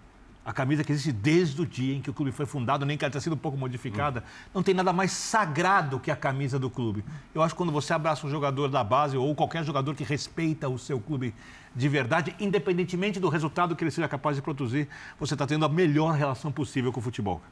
a 0.48 0.52
camisa 0.54 0.82
que 0.82 0.90
existe 0.90 1.12
desde 1.12 1.60
o 1.60 1.66
dia 1.66 1.94
em 1.94 2.00
que 2.00 2.08
o 2.08 2.14
clube 2.14 2.32
foi 2.32 2.46
fundado, 2.46 2.86
nem 2.86 2.96
que 2.96 3.04
ela 3.04 3.12
tenha 3.12 3.20
sido 3.20 3.34
um 3.34 3.38
pouco 3.38 3.58
modificada, 3.58 4.24
não 4.54 4.62
tem 4.62 4.74
nada 4.74 4.94
mais 4.94 5.12
sagrado 5.12 6.00
que 6.00 6.10
a 6.10 6.16
camisa 6.16 6.58
do 6.58 6.70
clube. 6.70 7.04
Eu 7.34 7.42
acho 7.42 7.52
que 7.52 7.58
quando 7.58 7.70
você 7.70 7.92
abraça 7.92 8.26
um 8.26 8.30
jogador 8.30 8.68
da 8.68 8.82
base 8.82 9.14
ou 9.14 9.34
qualquer 9.34 9.62
jogador 9.62 9.94
que 9.94 10.02
respeita 10.02 10.66
o 10.66 10.78
seu 10.78 10.98
clube 10.98 11.34
de 11.76 11.86
verdade, 11.86 12.34
independentemente 12.40 13.20
do 13.20 13.28
resultado 13.28 13.76
que 13.76 13.84
ele 13.84 13.90
seja 13.90 14.08
capaz 14.08 14.36
de 14.36 14.42
produzir, 14.42 14.88
você 15.20 15.34
está 15.34 15.46
tendo 15.46 15.66
a 15.66 15.68
melhor 15.68 16.14
relação 16.14 16.50
possível 16.50 16.90
com 16.94 17.00
o 17.00 17.02
futebol. 17.02 17.42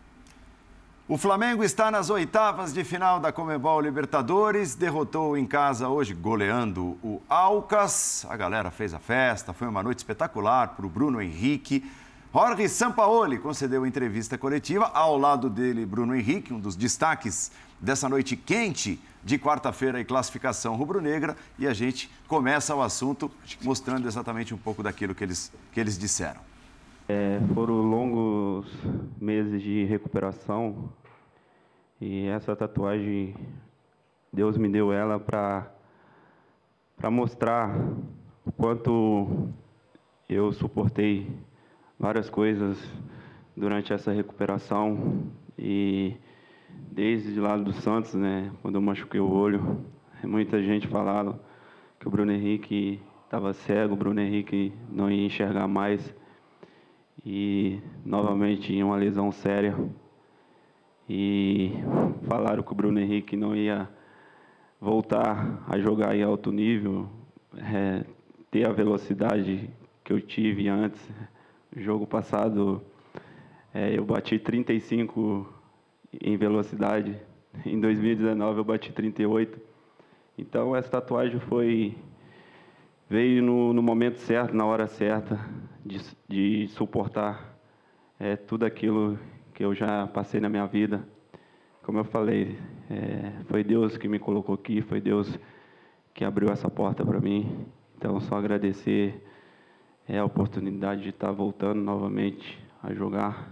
O 1.08 1.16
Flamengo 1.16 1.62
está 1.62 1.88
nas 1.88 2.10
oitavas 2.10 2.72
de 2.72 2.82
final 2.82 3.20
da 3.20 3.30
Comebol 3.30 3.80
Libertadores, 3.80 4.74
derrotou 4.74 5.36
em 5.36 5.46
casa 5.46 5.88
hoje, 5.88 6.12
goleando 6.12 6.98
o 7.00 7.22
Alcas. 7.28 8.26
A 8.28 8.36
galera 8.36 8.72
fez 8.72 8.92
a 8.92 8.98
festa, 8.98 9.52
foi 9.52 9.68
uma 9.68 9.84
noite 9.84 9.98
espetacular 9.98 10.70
para 10.70 10.84
o 10.84 10.88
Bruno 10.88 11.22
Henrique. 11.22 11.88
Jorge 12.34 12.68
Sampaoli 12.68 13.38
concedeu 13.38 13.86
entrevista 13.86 14.36
coletiva, 14.36 14.90
ao 14.92 15.16
lado 15.16 15.48
dele 15.48 15.86
Bruno 15.86 16.12
Henrique, 16.12 16.52
um 16.52 16.58
dos 16.58 16.74
destaques 16.74 17.52
dessa 17.80 18.08
noite 18.08 18.36
quente 18.36 19.00
de 19.22 19.38
quarta-feira 19.38 20.00
e 20.00 20.04
classificação 20.04 20.74
rubro-negra, 20.74 21.36
e 21.56 21.68
a 21.68 21.72
gente 21.72 22.10
começa 22.26 22.74
o 22.74 22.82
assunto 22.82 23.30
mostrando 23.62 24.08
exatamente 24.08 24.52
um 24.52 24.58
pouco 24.58 24.82
daquilo 24.82 25.14
que 25.14 25.22
eles, 25.22 25.52
que 25.70 25.78
eles 25.78 25.96
disseram. 25.96 26.40
É, 27.08 27.38
foram 27.54 27.82
longos 27.82 28.66
meses 29.20 29.62
de 29.62 29.84
recuperação 29.84 30.90
e 32.00 32.26
essa 32.26 32.56
tatuagem, 32.56 33.32
Deus 34.32 34.58
me 34.58 34.68
deu 34.68 34.92
ela 34.92 35.20
para 35.20 35.70
mostrar 37.08 37.78
o 38.44 38.50
quanto 38.50 39.48
eu 40.28 40.52
suportei 40.52 41.30
várias 41.96 42.28
coisas 42.28 42.76
durante 43.56 43.92
essa 43.92 44.10
recuperação 44.10 45.30
e 45.56 46.16
desde 46.90 47.38
lá 47.38 47.56
do 47.56 47.72
Santos, 47.72 48.14
né, 48.14 48.50
quando 48.62 48.74
eu 48.74 48.82
machuquei 48.82 49.20
o 49.20 49.30
olho, 49.30 49.80
muita 50.24 50.60
gente 50.60 50.88
falava 50.88 51.38
que 52.00 52.08
o 52.08 52.10
Bruno 52.10 52.32
Henrique 52.32 53.00
estava 53.24 53.52
cego, 53.52 53.94
o 53.94 53.96
Bruno 53.96 54.20
Henrique 54.20 54.72
não 54.90 55.08
ia 55.08 55.24
enxergar 55.24 55.68
mais 55.68 56.12
e 57.26 57.80
novamente 58.04 58.80
uma 58.80 58.96
lesão 58.96 59.32
séria 59.32 59.76
e 61.10 61.72
falaram 62.28 62.62
que 62.62 62.72
o 62.72 62.74
Bruno 62.74 63.00
Henrique 63.00 63.36
não 63.36 63.54
ia 63.54 63.88
voltar 64.80 65.64
a 65.68 65.76
jogar 65.78 66.16
em 66.16 66.22
alto 66.22 66.52
nível, 66.52 67.08
é, 67.56 68.04
ter 68.50 68.66
a 68.68 68.72
velocidade 68.72 69.68
que 70.04 70.12
eu 70.12 70.20
tive 70.20 70.68
antes, 70.68 71.02
Jogo 71.78 72.06
passado 72.06 72.80
é, 73.74 73.98
eu 73.98 74.02
bati 74.02 74.38
35 74.38 75.46
em 76.22 76.34
velocidade. 76.34 77.20
Em 77.66 77.78
2019 77.78 78.60
eu 78.60 78.64
bati 78.64 78.92
38. 78.92 79.60
Então 80.38 80.74
essa 80.74 80.88
tatuagem 80.88 81.38
foi 81.38 81.94
veio 83.10 83.42
no, 83.42 83.74
no 83.74 83.82
momento 83.82 84.18
certo, 84.20 84.56
na 84.56 84.64
hora 84.64 84.86
certa, 84.86 85.38
de, 85.86 86.00
de 86.28 86.68
suportar 86.68 87.56
é, 88.18 88.36
tudo 88.36 88.66
aquilo 88.66 89.18
que 89.54 89.64
eu 89.64 89.74
já 89.74 90.06
passei 90.06 90.40
na 90.40 90.48
minha 90.48 90.66
vida. 90.66 91.06
Como 91.82 91.98
eu 91.98 92.04
falei, 92.04 92.58
é, 92.90 93.32
foi 93.46 93.62
Deus 93.62 93.96
que 93.96 94.08
me 94.08 94.18
colocou 94.18 94.54
aqui, 94.54 94.82
foi 94.82 95.00
Deus 95.00 95.38
que 96.12 96.24
abriu 96.24 96.50
essa 96.50 96.68
porta 96.68 97.04
para 97.04 97.20
mim. 97.20 97.66
Então 97.96 98.20
só 98.20 98.36
agradecer 98.36 99.22
é 100.08 100.18
a 100.18 100.24
oportunidade 100.24 101.02
de 101.02 101.08
estar 101.08 101.32
voltando 101.32 101.82
novamente 101.82 102.58
a 102.82 102.92
jogar 102.92 103.48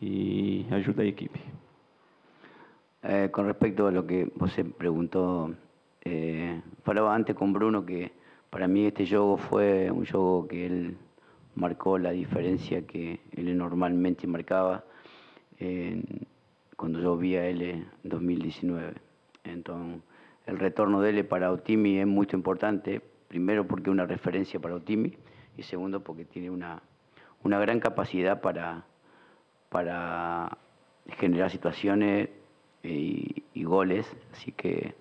y 0.00 0.66
ayuda 0.70 1.02
a 1.02 1.06
equipe. 1.06 1.40
Eh, 3.02 3.28
con 3.30 3.46
respecto 3.46 3.86
a 3.86 3.92
lo 3.92 4.04
que 4.04 4.28
você 4.34 4.64
preguntó, 4.64 5.54
eh, 6.04 6.60
falaba 6.82 7.14
antes 7.14 7.36
con 7.36 7.52
Bruno 7.52 7.86
que 7.86 8.10
para 8.50 8.66
mí 8.66 8.86
este 8.86 9.06
juego 9.06 9.36
fue 9.36 9.88
un 9.90 10.04
juego 10.04 10.48
que 10.48 10.66
él 10.66 10.98
marcó 11.58 11.98
la 11.98 12.12
diferencia 12.12 12.86
que 12.86 13.20
él 13.32 13.56
normalmente 13.56 14.26
marcaba 14.26 14.84
cuando 16.76 17.00
yo 17.00 17.16
vi 17.16 17.34
a 17.34 17.46
él 17.46 17.62
en 17.62 17.88
2019. 18.04 18.94
Entonces, 19.42 20.00
el 20.46 20.58
retorno 20.58 21.00
de 21.00 21.10
él 21.10 21.26
para 21.26 21.50
Otimi 21.50 21.98
es 21.98 22.06
muy 22.06 22.28
importante, 22.32 23.02
primero 23.26 23.66
porque 23.66 23.90
es 23.90 23.92
una 23.92 24.06
referencia 24.06 24.60
para 24.60 24.76
Otimi, 24.76 25.16
y 25.56 25.62
segundo 25.64 26.04
porque 26.04 26.24
tiene 26.24 26.50
una, 26.50 26.80
una 27.42 27.58
gran 27.58 27.80
capacidad 27.80 28.40
para, 28.40 28.84
para 29.68 30.56
generar 31.18 31.50
situaciones 31.50 32.28
y, 32.84 33.42
y, 33.52 33.64
goles. 33.64 34.06
Así 34.32 34.52
que 34.52 34.94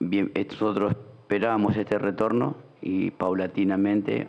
nosotros 0.00 0.92
esperábamos 0.92 1.76
este 1.76 1.98
retorno 1.98 2.56
y 2.82 3.12
paulatinamente 3.12 4.28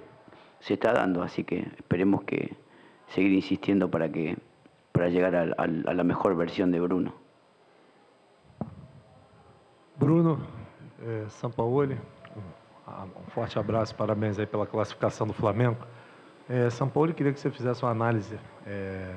se 0.59 0.73
está 0.73 0.93
dando, 0.93 1.21
así 1.21 1.43
que 1.43 1.67
esperemos 1.77 2.23
que 2.23 2.55
seguir 3.07 3.33
insistiendo 3.33 3.89
para 3.89 4.09
que 4.09 4.37
para 4.91 5.07
llegar 5.07 5.35
a, 5.35 5.43
a, 5.57 5.63
a 5.63 5.93
la 5.93 6.03
mejor 6.03 6.35
versión 6.35 6.71
de 6.71 6.79
Bruno. 6.79 7.13
Bruno, 9.95 10.39
eh, 11.01 11.25
Sampaoli, 11.29 11.97
um 12.87 13.31
forte 13.31 13.57
abraço, 13.59 13.95
parabéns 13.95 14.39
aí 14.39 14.45
pela 14.45 14.65
classificação 14.65 15.27
do 15.27 15.33
Flamengo. 15.33 15.77
São 16.71 16.89
Paulo, 16.89 17.13
queria 17.13 17.31
que 17.31 17.39
você 17.39 17.51
fizesse 17.51 17.83
uma 17.83 17.91
análise 17.91 18.39
é, 18.65 19.13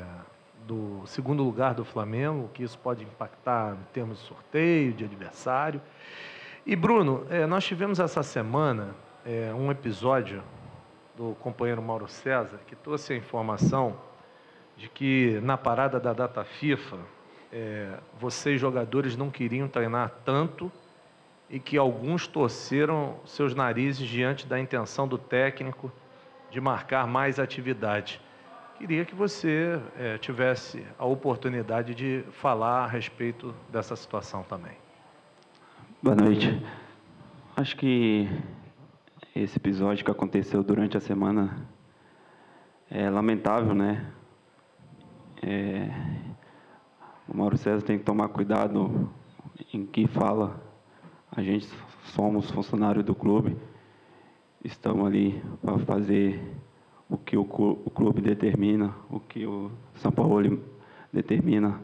do 0.66 1.02
segundo 1.06 1.42
lugar 1.42 1.74
do 1.74 1.84
Flamengo, 1.84 2.50
que 2.52 2.62
isso 2.62 2.78
pode 2.78 3.04
impactar 3.04 3.74
em 3.74 3.92
termos 3.92 4.18
de 4.18 4.26
sorteio, 4.26 4.92
de 4.92 5.04
adversário. 5.04 5.80
E 6.66 6.76
Bruno, 6.76 7.26
é, 7.30 7.46
nós 7.46 7.64
tivemos 7.64 7.98
essa 7.98 8.22
semana 8.22 8.94
é, 9.24 9.52
um 9.54 9.70
episódio 9.70 10.42
do 11.22 11.36
companheiro 11.36 11.80
Mauro 11.80 12.08
César 12.08 12.58
que 12.66 12.74
trouxe 12.74 13.12
a 13.12 13.16
informação 13.16 13.96
de 14.76 14.88
que 14.88 15.38
na 15.42 15.56
parada 15.56 16.00
da 16.00 16.12
data 16.12 16.42
FIFA, 16.42 16.98
é, 17.52 17.98
vocês 18.18 18.60
jogadores 18.60 19.16
não 19.16 19.30
queriam 19.30 19.68
treinar 19.68 20.10
tanto 20.24 20.72
e 21.48 21.60
que 21.60 21.78
alguns 21.78 22.26
torceram 22.26 23.20
seus 23.24 23.54
narizes 23.54 24.08
diante 24.08 24.46
da 24.46 24.58
intenção 24.58 25.06
do 25.06 25.16
técnico 25.16 25.92
de 26.50 26.60
marcar 26.60 27.06
mais 27.06 27.38
atividade. 27.38 28.20
Queria 28.76 29.04
que 29.04 29.14
você 29.14 29.80
é, 29.96 30.18
tivesse 30.18 30.84
a 30.98 31.04
oportunidade 31.04 31.94
de 31.94 32.24
falar 32.32 32.84
a 32.84 32.86
respeito 32.88 33.54
dessa 33.70 33.94
situação 33.94 34.42
também. 34.42 34.76
Boa 36.02 36.16
noite. 36.16 36.60
Acho 37.54 37.76
que 37.76 38.28
esse 39.34 39.56
episódio 39.56 40.04
que 40.04 40.10
aconteceu 40.10 40.62
durante 40.62 40.96
a 40.96 41.00
semana 41.00 41.66
é 42.90 43.08
lamentável, 43.08 43.74
né? 43.74 44.12
É, 45.42 45.88
o 47.26 47.36
Mauro 47.36 47.56
César 47.56 47.82
tem 47.82 47.98
que 47.98 48.04
tomar 48.04 48.28
cuidado 48.28 49.10
em 49.72 49.86
que 49.86 50.06
fala 50.06 50.60
a 51.34 51.40
gente 51.42 51.66
somos 52.14 52.50
funcionário 52.50 53.02
do 53.02 53.14
clube, 53.14 53.56
estamos 54.62 55.06
ali 55.06 55.42
para 55.62 55.78
fazer 55.78 56.38
o 57.08 57.16
que 57.16 57.38
o 57.38 57.44
clube 57.44 58.20
determina, 58.20 58.94
o 59.10 59.18
que 59.18 59.46
o 59.46 59.70
São 59.94 60.12
Paulo 60.12 60.62
determina. 61.10 61.80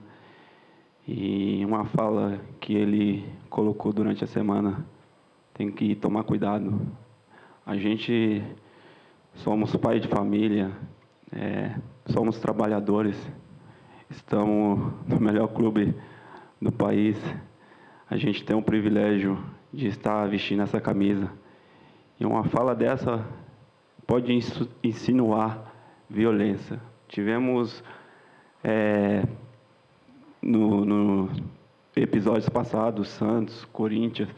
E 1.06 1.64
uma 1.64 1.86
fala 1.86 2.38
que 2.60 2.74
ele 2.74 3.24
colocou 3.48 3.90
durante 3.90 4.22
a 4.22 4.26
semana, 4.26 4.86
tem 5.54 5.72
que 5.72 5.94
tomar 5.94 6.24
cuidado. 6.24 6.78
A 7.68 7.76
gente 7.76 8.42
somos 9.34 9.76
pai 9.76 10.00
de 10.00 10.08
família, 10.08 10.72
é, 11.30 11.74
somos 12.06 12.38
trabalhadores, 12.40 13.14
estamos 14.08 14.90
no 15.06 15.20
melhor 15.20 15.48
clube 15.48 15.94
do 16.62 16.72
país. 16.72 17.22
A 18.08 18.16
gente 18.16 18.42
tem 18.42 18.56
o 18.56 18.62
privilégio 18.62 19.38
de 19.70 19.86
estar 19.86 20.26
vestindo 20.30 20.62
essa 20.62 20.80
camisa. 20.80 21.30
E 22.18 22.24
uma 22.24 22.42
fala 22.42 22.74
dessa 22.74 23.22
pode 24.06 24.32
insinuar 24.82 25.70
violência. 26.08 26.80
Tivemos 27.06 27.84
é, 28.64 29.24
no, 30.40 30.86
no 30.86 31.30
episódios 31.94 32.48
passados, 32.48 33.08
Santos, 33.08 33.66
Corinthians, 33.66 34.30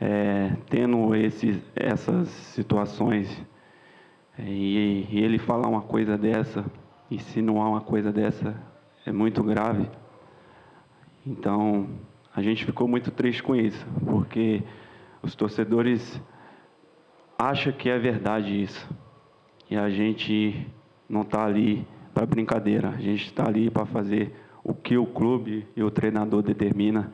é, 0.00 0.52
tendo 0.68 1.10
essas 1.74 2.28
situações 2.28 3.42
e, 4.38 5.06
e, 5.10 5.20
ele 5.20 5.38
falar 5.38 5.68
uma 5.68 5.82
coisa 5.82 6.18
dessa, 6.18 6.64
insinuar 7.10 7.68
uma 7.68 7.80
coisa 7.80 8.12
dessa, 8.12 8.54
é 9.06 9.12
muito 9.12 9.42
grave. 9.42 9.88
Então, 11.26 11.88
a 12.34 12.42
gente 12.42 12.64
ficou 12.64 12.88
muito 12.88 13.10
triste 13.10 13.42
com 13.42 13.54
isso, 13.54 13.86
porque 14.04 14.62
os 15.22 15.34
torcedores 15.34 16.20
acham 17.38 17.72
que 17.72 17.88
é 17.88 17.98
verdade 17.98 18.62
isso. 18.62 18.88
E 19.70 19.76
a 19.76 19.88
gente 19.88 20.66
não 21.08 21.22
está 21.22 21.44
ali 21.44 21.86
para 22.12 22.26
brincadeira, 22.26 22.90
a 22.90 23.00
gente 23.00 23.26
está 23.26 23.46
ali 23.46 23.70
para 23.70 23.86
fazer 23.86 24.34
o 24.62 24.74
que 24.74 24.96
o 24.96 25.06
clube 25.06 25.66
e 25.76 25.82
o 25.82 25.90
treinador 25.90 26.42
determina. 26.42 27.12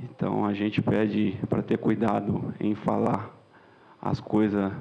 Então 0.00 0.44
a 0.44 0.52
gente 0.54 0.80
pede 0.80 1.38
para 1.48 1.62
ter 1.62 1.78
cuidado 1.78 2.54
em 2.60 2.74
falar 2.74 3.34
as 4.00 4.20
coisas 4.20 4.72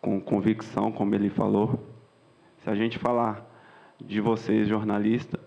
com 0.00 0.20
convicção, 0.20 0.90
como 0.90 1.14
ele 1.14 1.30
falou. 1.30 1.78
Se 2.58 2.70
a 2.70 2.74
gente 2.74 2.98
falar 2.98 3.46
de 4.00 4.20
vocês, 4.20 4.66
jornalistas, 4.68 5.40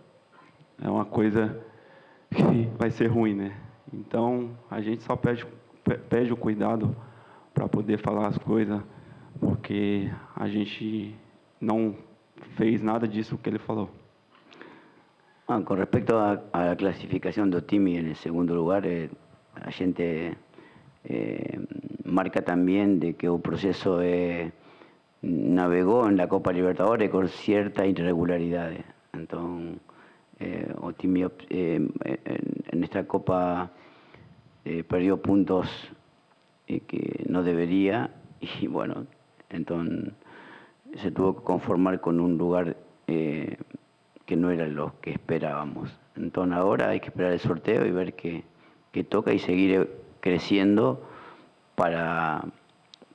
é 0.81 0.89
uma 0.89 1.05
coisa 1.05 1.61
que 2.29 2.69
vai 2.77 2.91
ser 2.91 3.07
ruim, 3.07 3.33
né? 3.33 3.57
Então, 3.93 4.51
a 4.69 4.81
gente 4.81 5.03
só 5.03 5.15
pede, 5.15 5.45
pede 6.09 6.33
o 6.33 6.37
cuidado 6.37 6.95
para 7.53 7.67
poder 7.67 7.97
falar 7.97 8.27
as 8.27 8.37
coisas, 8.37 8.81
porque 9.39 10.11
a 10.35 10.47
gente 10.47 11.15
não 11.59 11.95
fez 12.55 12.81
nada 12.81 13.07
disso 13.07 13.37
que 13.37 13.49
ele 13.49 13.59
falou. 13.59 13.89
Con 15.45 15.77
respecto 15.77 16.19
a, 16.19 16.41
la 16.53 16.75
clasificación 16.75 17.51
de 17.51 17.57
Otimi 17.57 17.97
en 17.97 18.07
el 18.07 18.15
segundo 18.15 18.55
lugar, 18.55 18.85
eh, 18.87 19.09
a 19.53 19.71
gente 19.71 20.35
eh, 21.03 21.59
marca 22.03 22.41
también 22.43 22.99
de 22.99 23.13
que 23.13 23.27
el 23.27 23.39
proceso 23.39 24.01
eh, 24.01 24.51
navegó 25.21 26.07
en 26.07 26.17
la 26.17 26.27
Copa 26.27 26.51
Libertadores 26.51 27.09
con 27.09 27.27
ciertas 27.29 27.87
irregularidades. 27.87 28.83
Entonces, 29.13 29.79
eh, 30.39 30.73
Otimi 30.81 31.23
eh, 31.49 31.87
en, 32.71 32.83
esta 32.83 33.07
Copa 33.07 33.71
eh, 34.65 34.83
perdió 34.83 35.21
puntos 35.21 35.69
que 36.67 37.23
no 37.29 37.43
debería 37.43 38.11
y 38.61 38.67
bueno, 38.67 39.05
entonces 39.49 40.13
se 40.95 41.11
tuvo 41.11 41.37
que 41.37 41.43
conformar 41.43 42.01
con 42.01 42.19
un 42.19 42.37
lugar 42.37 42.75
que 44.25 44.35
no 44.35 44.49
era 44.49 44.67
lo 44.67 44.99
que 45.01 45.11
esperábamos. 45.11 45.89
Entonces 46.15 46.55
ahora 46.55 46.89
hay 46.89 46.99
que 46.99 47.07
esperar 47.07 47.33
el 47.33 47.39
sorteo 47.39 47.85
y 47.85 47.91
ver 47.91 48.13
qué, 48.13 48.43
qué 48.91 49.03
toca 49.03 49.33
y 49.33 49.39
seguir 49.39 49.89
creciendo 50.19 51.01
para, 51.75 52.43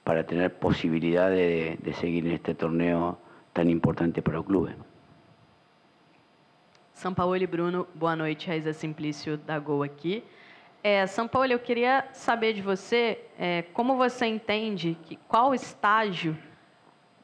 para 0.05 0.25
tener 0.25 0.55
posibilidad 0.55 1.31
de, 1.31 1.79
de 1.83 1.93
seguir 1.95 2.27
en 2.27 2.33
este 2.33 2.55
torneo 2.55 3.19
tan 3.53 3.69
importante 3.71 4.23
para 4.23 4.41
o 4.41 4.45
clube. 4.45 4.75
São 6.95 7.15
Paulo 7.15 7.37
e 7.37 7.47
Bruno, 7.47 7.89
boa 7.95 8.15
noite, 8.15 8.47
Raíza 8.47 8.75
Simplício 8.75 9.39
da 9.39 9.59
Gol 9.59 9.83
aqui. 9.83 10.23
É, 10.83 11.07
São 11.07 11.27
Paulo, 11.27 11.51
eu 11.51 11.59
queria 11.59 12.07
saber 12.13 12.53
de 12.53 12.61
você 12.61 13.19
é, 13.39 13.63
como 13.73 13.97
você 13.97 14.27
entende 14.27 14.99
que 15.05 15.17
qual 15.17 15.55
estágio 15.55 16.37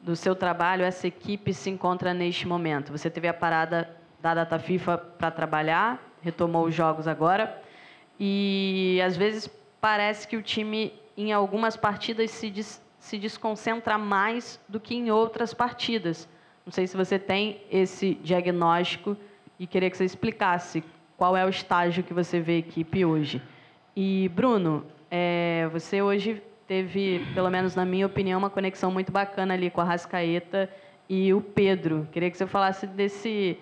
do 0.06 0.14
seu 0.14 0.36
trabalho 0.36 0.84
essa 0.84 1.08
equipe 1.08 1.52
se 1.52 1.68
encontra 1.68 2.14
neste 2.14 2.46
momento. 2.46 2.92
Você 2.92 3.10
teve 3.10 3.26
a 3.26 3.34
parada 3.34 3.90
da 4.22 4.34
data 4.34 4.56
FIFA 4.56 4.96
para 4.96 5.32
trabalhar, 5.32 6.00
retomou 6.22 6.64
os 6.64 6.72
jogos 6.72 7.08
agora 7.08 7.60
e 8.18 9.00
às 9.04 9.16
vezes 9.16 9.50
parece 9.80 10.28
que 10.28 10.36
o 10.36 10.42
time 10.42 10.92
em 11.16 11.32
algumas 11.32 11.76
partidas 11.76 12.30
se, 12.30 12.48
des, 12.50 12.80
se 13.00 13.18
desconcentra 13.18 13.98
mais 13.98 14.60
do 14.68 14.78
que 14.78 14.94
em 14.94 15.10
outras 15.10 15.52
partidas. 15.52 16.28
Não 16.64 16.70
sei 16.70 16.86
se 16.86 16.96
você 16.96 17.18
tem 17.18 17.60
esse 17.68 18.14
diagnóstico 18.22 19.16
e 19.58 19.66
queria 19.66 19.90
que 19.90 19.96
você 19.96 20.04
explicasse 20.04 20.84
qual 21.16 21.36
é 21.36 21.44
o 21.44 21.48
estágio 21.48 22.04
que 22.04 22.14
você 22.14 22.38
vê 22.38 22.52
a 22.52 22.58
equipe 22.58 23.04
hoje. 23.04 23.42
E, 23.96 24.30
Bruno, 24.32 24.86
é, 25.10 25.68
você 25.72 26.00
hoje 26.00 26.40
teve, 26.66 27.24
pelo 27.34 27.50
menos 27.50 27.74
na 27.74 27.84
minha 27.84 28.06
opinião, 28.06 28.38
uma 28.38 28.50
conexão 28.50 28.90
muito 28.90 29.12
bacana 29.12 29.54
ali 29.54 29.70
com 29.70 29.80
a 29.80 29.84
Rascaeta 29.84 30.68
e 31.08 31.32
o 31.32 31.40
Pedro. 31.40 32.08
Queria 32.12 32.30
que 32.30 32.36
você 32.36 32.46
falasse 32.46 32.86
desse, 32.86 33.58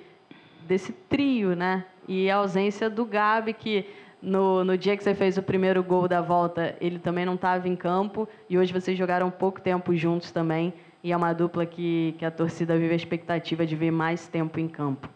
desse 0.67 0.93
trio, 0.93 1.55
né? 1.55 1.85
E 2.09 2.31
a 2.31 2.37
ausência 2.37 2.89
do 2.89 3.05
Gabi, 3.05 3.53
que 3.53 3.87
no, 4.21 4.65
no 4.65 4.77
dia 4.79 4.97
que 4.97 5.05
você 5.05 5.15
fez 5.15 5.37
o 5.37 5.43
primeiro 5.43 5.83
gol 5.83 6.09
da 6.09 6.21
volta, 6.21 6.77
ele 6.81 6.99
também 6.99 7.27
não 7.27 7.35
estava 7.35 7.69
em 7.69 7.77
campo. 7.77 8.29
E 8.49 8.59
hoje 8.59 8.73
vocês 8.73 8.97
jogaram 8.97 9.31
pouco 9.31 9.61
tempo 9.61 9.95
juntos 9.95 10.31
também. 10.31 10.73
E 11.03 11.13
é 11.13 11.17
uma 11.17 11.35
dupla 11.35 11.67
que, 11.67 12.15
que 12.19 12.25
a 12.25 12.31
torcida 12.31 12.79
vive 12.79 12.95
a 12.95 12.97
expectativa 12.97 13.67
de 13.67 13.77
ver 13.77 13.91
mais 13.91 14.27
tempo 14.27 14.59
em 14.59 14.67
campo. 14.67 15.09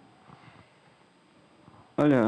Olha, 1.96 2.22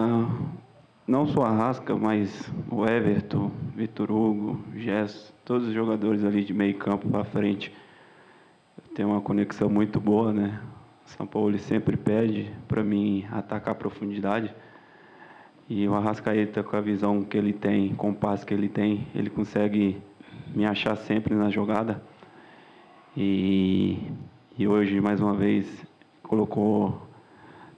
não 1.10 1.26
só 1.26 1.42
a 1.42 1.50
Rasca, 1.50 1.96
mas 1.96 2.48
o 2.70 2.86
Everton, 2.86 3.50
Vitor 3.74 4.12
Hugo, 4.12 4.60
Jess, 4.76 5.34
todos 5.44 5.66
os 5.66 5.74
jogadores 5.74 6.24
ali 6.24 6.44
de 6.44 6.54
meio 6.54 6.78
campo 6.78 7.08
para 7.08 7.24
frente 7.24 7.74
tem 8.94 9.04
uma 9.04 9.20
conexão 9.20 9.68
muito 9.68 9.98
boa, 9.98 10.32
né? 10.32 10.60
São 11.04 11.26
Paulo 11.26 11.58
sempre 11.58 11.96
pede 11.96 12.52
para 12.68 12.84
mim 12.84 13.26
atacar 13.32 13.72
a 13.72 13.74
profundidade. 13.74 14.54
E 15.68 15.88
o 15.88 15.94
Arrascaeta, 15.96 16.62
com 16.62 16.76
a 16.76 16.80
visão 16.80 17.24
que 17.24 17.36
ele 17.36 17.52
tem, 17.52 17.92
com 17.96 18.10
o 18.10 18.14
passe 18.14 18.46
que 18.46 18.54
ele 18.54 18.68
tem, 18.68 19.08
ele 19.12 19.30
consegue 19.30 20.00
me 20.54 20.64
achar 20.64 20.94
sempre 20.94 21.34
na 21.34 21.50
jogada. 21.50 22.00
E, 23.16 23.98
e 24.56 24.68
hoje, 24.68 25.00
mais 25.00 25.20
uma 25.20 25.34
vez, 25.34 25.66
colocou 26.22 27.02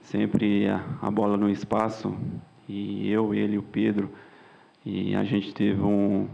sempre 0.01 0.67
a, 0.67 0.83
a 1.01 1.09
bola 1.09 1.35
no 1.35 1.49
espaço. 1.49 2.15
E 2.73 3.11
eu, 3.11 3.35
ele 3.35 3.55
e 3.55 3.57
o 3.59 3.63
Pedro. 3.63 4.09
E 4.83 5.15
a 5.15 5.23
gente 5.23 5.53
teve 5.53 5.79
um, 5.79 6.27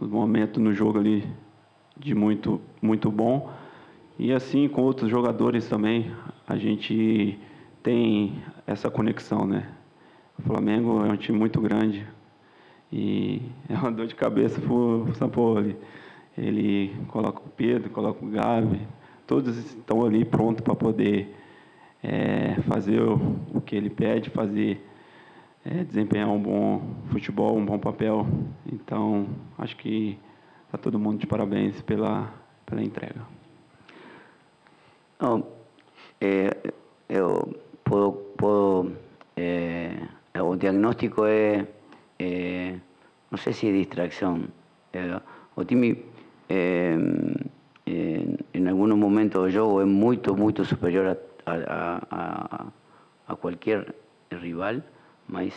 um 0.00 0.06
momento 0.06 0.60
no 0.60 0.74
jogo 0.74 0.98
ali 0.98 1.24
de 1.96 2.14
muito, 2.14 2.60
muito 2.82 3.10
bom. 3.10 3.50
E 4.18 4.30
assim 4.32 4.68
com 4.68 4.82
outros 4.82 5.10
jogadores 5.10 5.66
também, 5.66 6.12
a 6.46 6.56
gente 6.56 7.38
tem 7.82 8.42
essa 8.66 8.90
conexão, 8.90 9.46
né? 9.46 9.68
O 10.38 10.42
Flamengo 10.42 11.04
é 11.06 11.10
um 11.10 11.16
time 11.16 11.38
muito 11.38 11.60
grande 11.60 12.06
e 12.92 13.40
é 13.70 13.74
uma 13.74 13.90
dor 13.90 14.06
de 14.06 14.14
cabeça 14.14 14.60
para 14.60 14.72
o 14.72 15.14
Sampoli. 15.14 15.76
Ele 16.36 16.94
coloca 17.08 17.40
o 17.40 17.48
Pedro, 17.48 17.88
coloca 17.90 18.24
o 18.24 18.28
Gabi, 18.28 18.86
todos 19.26 19.56
estão 19.56 20.04
ali 20.04 20.24
prontos 20.24 20.62
para 20.62 20.74
poder 20.74 21.34
é, 22.02 22.56
fazer 22.68 23.00
o, 23.00 23.36
o, 23.54 23.60
que 23.60 23.74
ele 23.74 23.90
pede, 23.90 24.30
fazer, 24.30 24.80
é, 25.70 25.84
desempenhar 25.84 26.28
um 26.28 26.40
bom 26.40 26.82
futebol, 27.10 27.56
um 27.56 27.64
bom 27.64 27.78
papel. 27.78 28.26
Então, 28.72 29.28
acho 29.58 29.76
que 29.76 30.18
está 30.66 30.78
todo 30.78 30.98
mundo 30.98 31.18
de 31.18 31.26
parabéns 31.26 31.80
pela, 31.82 32.32
pela 32.64 32.82
entrega. 32.82 33.20
Não, 35.20 35.46
é, 36.20 36.56
eu 37.08 37.54
posso, 37.84 38.12
posso 38.36 38.92
é, 39.36 40.08
el 40.34 40.58
diagnóstico 40.58 41.26
es, 41.26 41.66
eh, 42.18 42.80
no 43.30 43.38
sé 43.38 43.52
si 43.52 43.68
es 43.68 43.74
distracción. 43.74 44.50
Eh, 44.92 45.18
Otimi 45.54 46.02
eh, 46.48 46.98
en, 47.86 48.68
algunos 48.68 48.98
momentos 48.98 49.48
el 49.48 49.52
juego 49.54 49.80
es 49.82 49.86
muy, 49.86 50.20
muy 50.36 50.54
superior 50.64 51.18
a, 51.46 52.72
a, 53.26 53.36
cualquier 53.36 53.94
rival, 54.30 54.84
mas 55.28 55.52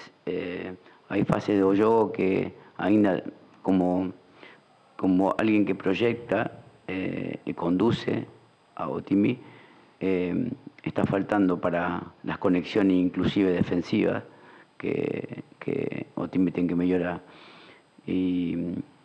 hay 1.10 1.24
fases 1.26 1.58
de 1.58 1.64
juego 1.64 2.12
que 2.12 2.54
como, 3.62 4.12
como 4.98 5.36
alguien 5.38 5.66
que 5.66 5.76
proyecta 5.76 6.60
y 7.46 7.54
conduce, 7.54 8.28
a 8.76 8.90
Otimi. 8.90 9.40
Eh, 10.00 10.52
está 10.84 11.06
faltando 11.06 11.62
para 11.62 12.02
las 12.24 12.40
conexiones 12.40 12.98
inclusive 12.98 13.52
defensivas 13.52 14.24
que, 14.78 15.44
que 15.60 16.08
Otimi 16.16 16.52
tiene 16.52 16.70
que 16.70 16.76
mejorar. 16.76 17.22
Y, 18.06 18.58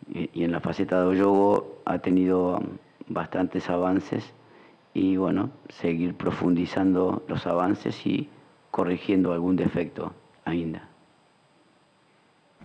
en 0.09 0.51
la 0.53 0.61
faceta 0.61 1.01
de 1.01 1.17
juego 1.17 1.81
ha 1.83 1.99
tenido 1.99 2.61
bastantes 3.09 3.69
avances 3.69 4.33
y 4.93 5.17
bueno, 5.17 5.49
seguir 5.67 6.15
profundizando 6.15 7.23
los 7.27 7.45
avances 7.45 8.07
y 8.07 8.29
corrigiendo 8.71 9.33
algún 9.33 9.57
defecto 9.57 10.13
ainda. 10.47 10.81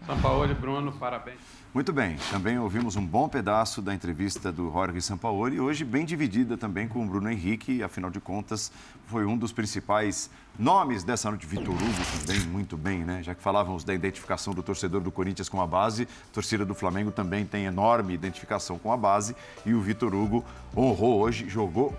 São 0.07 0.21
Paulo, 0.21 0.53
Bruno, 0.55 0.93
parabéns. 0.93 1.39
Muito 1.73 1.93
bem, 1.93 2.17
também 2.31 2.59
ouvimos 2.59 2.97
um 2.97 3.07
bom 3.07 3.29
pedaço 3.29 3.81
da 3.81 3.95
entrevista 3.95 4.51
do 4.51 4.71
Jorge 4.71 5.01
Sampaoli, 5.01 5.61
hoje 5.61 5.85
bem 5.85 6.05
dividida 6.05 6.59
também 6.59 6.89
com 6.89 7.03
o 7.03 7.07
Bruno 7.07 7.31
Henrique, 7.31 7.83
afinal 7.83 8.11
de 8.11 8.21
contas, 8.21 8.71
foi 9.07 9.25
um 9.25 9.39
dos 9.39 9.53
principais 9.53 10.29
nomes 10.59 11.03
dessa 11.03 11.31
noite. 11.31 11.47
Vitor 11.47 11.73
Hugo 11.73 12.27
também, 12.27 12.41
muito 12.41 12.77
bem, 12.77 13.05
né? 13.05 13.23
Já 13.23 13.35
que 13.35 13.41
falávamos 13.41 13.85
da 13.85 13.95
identificação 13.95 14.53
do 14.53 14.63
torcedor 14.63 15.01
do 15.01 15.11
Corinthians 15.11 15.49
com 15.49 15.63
a 15.63 15.67
base, 15.67 16.03
a 16.03 16.35
torcida 16.35 16.65
do 16.65 16.75
Flamengo 16.75 17.11
também 17.11 17.47
tem 17.47 17.65
enorme 17.65 18.13
identificação 18.13 18.79
com 18.79 18.93
a 18.93 18.97
base 18.97 19.35
e 19.65 19.73
o 19.73 19.81
Vitor 19.81 20.15
Hugo 20.15 20.45
honrou 20.77 21.21
hoje, 21.21 21.49
jogou 21.49 21.97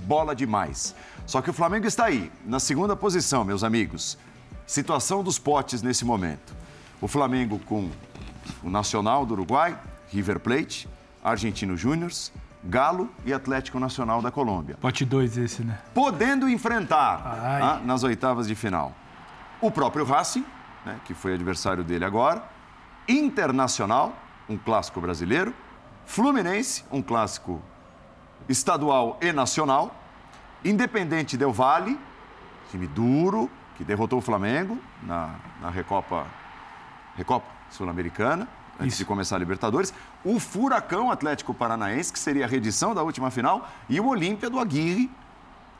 bola 0.00 0.34
demais. 0.34 0.94
Só 1.26 1.40
que 1.40 1.48
o 1.48 1.54
Flamengo 1.54 1.86
está 1.86 2.06
aí, 2.06 2.30
na 2.44 2.58
segunda 2.58 2.96
posição, 2.96 3.44
meus 3.44 3.62
amigos. 3.62 4.18
Situação 4.70 5.24
dos 5.24 5.36
potes 5.36 5.82
nesse 5.82 6.04
momento. 6.04 6.54
O 7.00 7.08
Flamengo 7.08 7.58
com 7.58 7.90
o 8.62 8.70
Nacional 8.70 9.26
do 9.26 9.34
Uruguai, 9.34 9.76
River 10.10 10.38
Plate, 10.38 10.88
Argentino 11.24 11.76
Júnior, 11.76 12.12
Galo 12.62 13.10
e 13.26 13.32
Atlético 13.32 13.80
Nacional 13.80 14.22
da 14.22 14.30
Colômbia. 14.30 14.76
Pote 14.80 15.04
2 15.04 15.38
esse, 15.38 15.64
né? 15.64 15.76
Podendo 15.92 16.48
enfrentar 16.48 17.20
ah, 17.26 17.80
nas 17.84 18.04
oitavas 18.04 18.46
de 18.46 18.54
final 18.54 18.94
o 19.60 19.72
próprio 19.72 20.04
Racing, 20.04 20.46
né, 20.86 21.00
que 21.04 21.14
foi 21.14 21.34
adversário 21.34 21.82
dele 21.82 22.04
agora, 22.04 22.44
Internacional, 23.08 24.16
um 24.48 24.56
clássico 24.56 25.00
brasileiro, 25.00 25.52
Fluminense, 26.06 26.84
um 26.92 27.02
clássico 27.02 27.60
estadual 28.48 29.18
e 29.20 29.32
nacional, 29.32 29.92
Independente 30.64 31.36
Del 31.36 31.52
Vale, 31.52 31.98
time 32.70 32.86
duro, 32.86 33.50
que 33.80 33.84
derrotou 33.84 34.18
o 34.18 34.22
Flamengo 34.22 34.78
na, 35.02 35.36
na 35.58 35.70
Recopa 35.70 36.26
Recopa 37.16 37.46
Sul-Americana, 37.70 38.46
antes 38.78 38.92
Isso. 38.92 38.98
de 38.98 39.04
começar 39.06 39.36
a 39.36 39.38
Libertadores. 39.38 39.94
O 40.22 40.38
Furacão 40.38 41.10
Atlético 41.10 41.54
Paranaense, 41.54 42.12
que 42.12 42.18
seria 42.18 42.44
a 42.44 42.48
reedição 42.48 42.94
da 42.94 43.02
última 43.02 43.30
final, 43.30 43.66
e 43.88 43.98
o 43.98 44.06
Olímpia 44.06 44.50
do 44.50 44.58
Aguirre, 44.58 45.10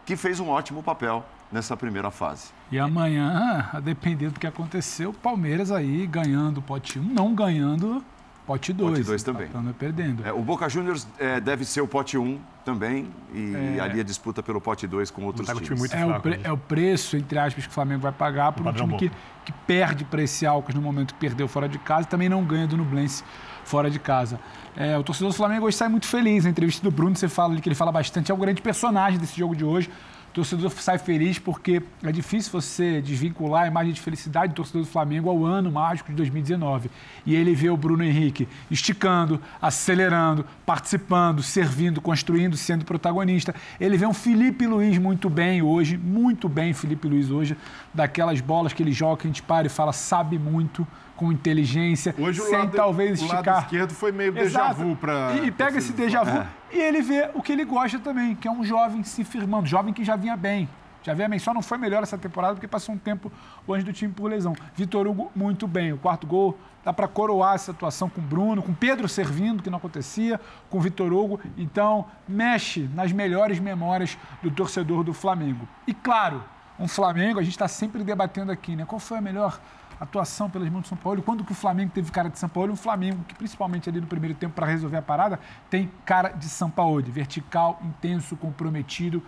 que 0.07 0.17
fez 0.17 0.41
um 0.41 0.49
ótimo 0.49 0.83
papel 0.83 1.23
nessa 1.53 1.77
primeira 1.77 2.11
fase. 2.11 2.53
E 2.73 2.79
amanhã, 2.79 3.69
a 3.71 3.81
depender 3.81 4.31
do 4.31 4.41
que 4.41 4.47
aconteceu, 4.47 5.11
o 5.11 5.15
Palmeiras 5.15 5.71
aí 5.71 6.07
ganhando 6.07 6.59
o 6.59 6.63
pote 6.63 6.99
1, 6.99 7.03
não 7.03 7.35
ganhando 7.35 8.03
pote 8.51 8.73
2. 8.73 8.91
Pote 8.91 9.07
2 9.07 9.23
também. 9.23 9.47
Tá 9.47 9.63
perdendo. 9.79 10.27
É, 10.27 10.33
o 10.33 10.43
Boca 10.43 10.69
Juniors 10.69 11.07
é, 11.19 11.41
deve 11.41 11.65
ser 11.65 11.81
o 11.81 11.87
pote 11.87 12.19
1 12.19 12.41
também, 12.65 13.09
e 13.33 13.55
é... 13.77 13.81
ali 13.81 14.01
a 14.01 14.03
disputa 14.03 14.43
pelo 14.43 14.61
pote 14.61 14.89
2 14.89 15.09
com 15.13 15.23
outros 15.25 15.47
times. 15.47 15.89
Time 15.89 16.03
é, 16.03 16.05
o 16.05 16.21
pre, 16.21 16.41
é 16.43 16.53
o 16.53 16.57
preço, 16.57 17.17
entre 17.17 17.39
aspas, 17.39 17.65
que 17.65 17.71
o 17.71 17.73
Flamengo 17.73 18.01
vai 18.01 18.11
pagar 18.11 18.51
por 18.53 18.67
um 18.67 18.73
time 18.73 18.97
que, 18.97 19.11
que 19.45 19.53
perde 19.67 20.05
para 20.05 20.21
esse 20.23 20.45
Alcas 20.45 20.75
no 20.75 20.83
momento 20.83 21.15
que 21.15 21.21
perdeu 21.21 21.47
fora 21.47 21.69
de 21.69 21.79
casa 21.79 22.09
e 22.09 22.11
também 22.11 22.29
não 22.29 22.43
ganha 22.45 22.67
do 22.67 22.77
Nublense 22.77 23.23
fora 23.65 23.89
de 23.89 24.01
casa. 24.01 24.41
É, 24.77 24.99
o 24.99 25.05
torcedor 25.05 25.31
do 25.31 25.37
Flamengo 25.37 25.67
hoje 25.67 25.77
sai 25.77 25.89
muito 25.89 26.07
feliz. 26.07 26.43
Na 26.43 26.51
entrevista 26.51 26.83
do 26.83 26.91
Bruno, 26.91 27.15
você 27.15 27.29
fala 27.29 27.55
que 27.61 27.69
ele 27.69 27.77
fala 27.77 27.93
bastante, 27.93 28.33
é 28.33 28.35
o 28.35 28.37
grande 28.37 28.61
personagem 28.61 29.21
desse 29.21 29.39
jogo 29.39 29.55
de 29.55 29.65
hoje. 29.65 29.89
O 30.31 30.33
torcedor 30.33 30.71
sai 30.71 30.97
feliz 30.97 31.41
porque 31.41 31.83
é 32.05 32.13
difícil 32.13 32.53
você 32.53 33.01
desvincular 33.01 33.65
a 33.65 33.67
imagem 33.67 33.93
de 33.93 34.01
felicidade 34.01 34.53
do 34.53 34.57
torcedor 34.57 34.83
do 34.83 34.89
Flamengo 34.89 35.29
ao 35.29 35.45
ano 35.45 35.73
mágico 35.73 36.09
de 36.09 36.15
2019. 36.15 36.89
E 37.27 37.35
ele 37.35 37.53
vê 37.53 37.69
o 37.69 37.77
Bruno 37.77 38.05
Henrique 38.05 38.47
esticando, 38.71 39.41
acelerando, 39.61 40.47
participando, 40.65 41.43
servindo, 41.43 42.01
construindo, 42.01 42.57
sendo 42.57 42.85
protagonista. 42.85 43.53
Ele 43.81 43.97
vê 43.97 44.07
um 44.07 44.15
Felipe 44.15 44.69
Luiz 44.69 44.99
muito 44.99 45.29
bem 45.29 45.63
hoje, 45.63 45.99
muito 45.99 46.49
bem 46.49 46.73
Felipe 46.73 47.09
Luiz 47.09 47.29
hoje, 47.29 47.57
daquelas 47.93 48.41
bolas 48.41 48.73
que 48.73 48.85
ele 48.85 48.93
joga, 48.93 49.23
que 49.23 49.27
a 49.27 49.31
gente 49.31 49.43
para 49.43 49.67
e 49.67 49.71
fala, 49.71 49.93
sabe 49.93 50.39
muito, 50.39 50.87
com 51.21 51.31
inteligência, 51.31 52.15
Hoje, 52.19 52.41
sem 52.41 52.57
lado, 52.57 52.75
talvez 52.75 53.21
esticar. 53.21 53.43
O 53.43 53.47
lado 53.47 53.65
esquerdo 53.65 53.93
foi 53.93 54.11
meio 54.11 54.33
déjà 54.33 54.73
vu 54.73 54.97
para. 54.97 55.35
E, 55.35 55.49
e 55.49 55.51
pega 55.51 55.77
esse 55.77 55.93
déjà 55.93 56.25
vu 56.25 56.39
é. 56.39 56.47
e 56.73 56.81
ele 56.81 57.03
vê 57.03 57.29
o 57.35 57.43
que 57.43 57.53
ele 57.53 57.63
gosta 57.63 57.99
também, 57.99 58.35
que 58.35 58.49
é 58.49 58.51
um 58.51 58.65
jovem 58.65 59.05
se 59.05 59.23
firmando, 59.23 59.67
jovem 59.67 59.93
que 59.93 60.03
já 60.03 60.17
vinha 60.17 60.35
bem. 60.35 60.67
Já 61.03 61.13
vinha 61.13 61.29
bem, 61.29 61.39
só 61.39 61.53
não 61.53 61.61
foi 61.61 61.77
melhor 61.77 62.03
essa 62.03 62.17
temporada 62.17 62.55
porque 62.55 62.67
passou 62.67 62.95
um 62.95 62.99
tempo 62.99 63.31
longe 63.69 63.85
do 63.85 63.93
time 63.93 64.15
por 64.15 64.31
lesão. 64.31 64.57
Vitor 64.75 65.07
Hugo, 65.07 65.31
muito 65.37 65.69
bem. 65.69 65.93
O 65.93 65.99
quarto 65.99 66.27
gol 66.27 66.59
dá 66.83 66.91
para 66.91 67.07
coroar 67.07 67.55
essa 67.55 67.71
atuação 67.71 68.09
com 68.09 68.23
o 68.23 68.25
Bruno, 68.25 68.63
com 68.63 68.73
Pedro 68.73 69.07
servindo, 69.07 69.63
que 69.63 69.69
não 69.69 69.77
acontecia, 69.77 70.41
com 70.71 70.79
o 70.79 70.81
Vitor 70.81 71.13
Hugo. 71.13 71.39
Então, 71.59 72.07
mexe 72.27 72.89
nas 72.95 73.13
melhores 73.13 73.59
memórias 73.59 74.17
do 74.43 74.51
torcedor 74.51 75.05
do 75.05 75.13
Flamengo. 75.13 75.69
E 75.87 75.93
claro, 75.93 76.43
um 76.79 76.89
Flamengo, 76.89 77.39
a 77.39 77.43
gente 77.43 77.53
está 77.53 77.69
sempre 77.69 78.03
debatendo 78.03 78.51
aqui, 78.51 78.75
né? 78.75 78.87
Qual 78.87 78.99
foi 78.99 79.19
a 79.19 79.21
melhor 79.21 79.61
atuação 80.01 80.49
pelas 80.49 80.69
mãos 80.71 80.83
de 80.83 80.89
São 80.89 80.99
Paulo. 80.99 81.23
Quando 81.23 81.45
que 81.45 81.53
o 81.53 81.55
Flamengo 81.55 81.93
teve 81.95 82.11
cara 82.11 82.31
de 82.31 82.39
São 82.39 82.49
Paulo, 82.49 82.73
um 82.73 82.77
Flamengo 82.77 83.23
que 83.29 83.35
principalmente 83.35 83.89
ali 83.89 84.01
no 84.01 84.07
primeiro 84.07 84.35
tempo 84.35 84.55
para 84.55 84.67
resolver 84.67 84.97
a 84.97 85.03
parada, 85.03 85.39
tem 85.69 85.91
cara 86.05 86.31
de 86.31 86.47
São 86.47 86.71
Paulo, 86.71 87.03
vertical, 87.03 87.81
intenso, 87.85 88.37
comprometido. 88.37 89.23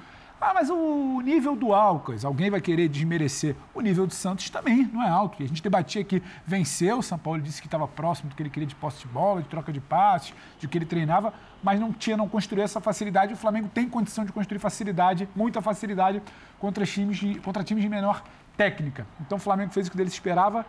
Ah, 0.45 0.53
mas 0.53 0.69
o 0.71 1.21
nível 1.21 1.55
do 1.55 1.73
Alcas, 1.73 2.25
alguém 2.25 2.51
vai 2.51 2.61
querer 2.61 2.89
desmerecer. 2.89 3.55
O 3.73 3.81
nível 3.81 4.09
do 4.09 4.13
Santos 4.13 4.51
também 4.51 4.91
não 4.93 5.01
é 5.01 5.09
alto. 5.09 5.41
A 5.41 5.47
gente 5.47 5.63
debatia 5.63 6.03
que 6.03 6.21
venceu, 6.45 6.99
o 6.99 7.03
São 7.03 7.17
Paulo 7.17 7.41
disse 7.41 7.61
que 7.61 7.69
estava 7.69 7.87
próximo 7.87 8.29
do 8.29 8.35
que 8.35 8.43
ele 8.43 8.51
queria 8.51 8.67
de 8.67 8.75
posse 8.75 8.99
de 8.99 9.07
bola, 9.07 9.41
de 9.41 9.49
troca 9.49 9.73
de 9.73 9.81
passes, 9.81 10.35
de 10.59 10.67
que 10.67 10.77
ele 10.77 10.85
treinava, 10.85 11.33
mas 11.63 11.79
não 11.79 11.93
tinha, 11.93 12.17
não 12.17 12.29
construiu 12.29 12.65
essa 12.65 12.81
facilidade. 12.81 13.33
O 13.33 13.37
Flamengo 13.37 13.69
tem 13.73 13.89
condição 13.89 14.25
de 14.25 14.33
construir 14.33 14.59
facilidade, 14.59 15.29
muita 15.37 15.63
facilidade 15.63 16.21
contra 16.59 16.85
times 16.85 17.19
de, 17.19 17.37
contra 17.37 17.63
times 17.63 17.85
de 17.85 17.89
menor 17.89 18.25
técnica. 18.57 19.07
Então 19.21 19.37
o 19.37 19.41
Flamengo 19.41 19.73
fez 19.73 19.89
o 19.89 19.91
que 19.91 20.01
ele 20.01 20.09
esperava 20.09 20.65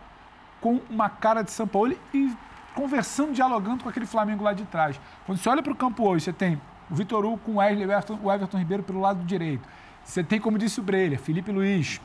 com 0.60 0.80
uma 0.88 1.08
cara 1.08 1.42
de 1.42 1.50
São 1.50 1.66
Paulo 1.66 1.96
e 2.12 2.34
conversando, 2.74 3.32
dialogando 3.32 3.84
com 3.84 3.88
aquele 3.88 4.06
Flamengo 4.06 4.42
lá 4.42 4.52
de 4.52 4.64
trás. 4.64 5.00
Quando 5.26 5.38
você 5.38 5.48
olha 5.48 5.62
para 5.62 5.72
o 5.72 5.76
campo 5.76 6.06
hoje, 6.08 6.24
você 6.24 6.32
tem 6.32 6.60
o 6.90 6.94
Vitor 6.94 7.24
Hugo 7.24 7.38
com 7.38 7.52
o 7.52 7.56
Wesley, 7.56 7.86
o 7.86 8.32
Everton 8.32 8.58
Ribeiro 8.58 8.82
pelo 8.82 9.00
lado 9.00 9.24
direito. 9.24 9.66
Você 10.04 10.22
tem, 10.22 10.40
como 10.40 10.58
disse 10.58 10.80
o 10.80 10.82
Breyer, 10.82 11.18
Felipe 11.18 11.50
Luiz, 11.50 12.00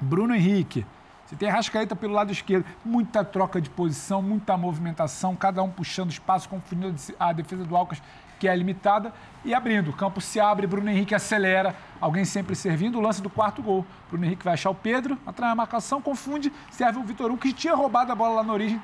Bruno 0.00 0.34
Henrique. 0.34 0.84
Você 1.24 1.36
tem 1.36 1.48
a 1.48 1.52
Rascaeta 1.52 1.94
pelo 1.94 2.14
lado 2.14 2.32
esquerdo. 2.32 2.64
Muita 2.84 3.22
troca 3.22 3.60
de 3.60 3.68
posição, 3.68 4.22
muita 4.22 4.56
movimentação, 4.56 5.36
cada 5.36 5.62
um 5.62 5.70
puxando 5.70 6.10
espaço, 6.10 6.48
confundindo 6.48 6.94
a 7.18 7.32
defesa 7.32 7.64
do 7.64 7.76
Alcas 7.76 8.02
que 8.38 8.48
é 8.48 8.54
limitada, 8.54 9.12
e 9.44 9.54
abrindo. 9.54 9.90
O 9.90 9.92
campo 9.92 10.20
se 10.20 10.38
abre, 10.40 10.66
Bruno 10.66 10.90
Henrique 10.90 11.14
acelera, 11.14 11.74
alguém 12.00 12.24
sempre 12.24 12.54
servindo. 12.54 12.98
O 12.98 13.00
lance 13.00 13.22
do 13.22 13.30
quarto 13.30 13.62
gol. 13.62 13.84
Bruno 14.10 14.24
Henrique 14.24 14.44
vai 14.44 14.54
achar 14.54 14.70
o 14.70 14.74
Pedro, 14.74 15.18
atrai 15.26 15.50
a 15.50 15.54
marcação, 15.54 16.00
confunde, 16.00 16.52
serve 16.70 16.98
o 16.98 17.02
Vitor 17.02 17.30
Hugo, 17.30 17.38
que 17.38 17.52
tinha 17.52 17.74
roubado 17.74 18.12
a 18.12 18.14
bola 18.14 18.36
lá 18.36 18.42
na 18.42 18.52
origem, 18.52 18.80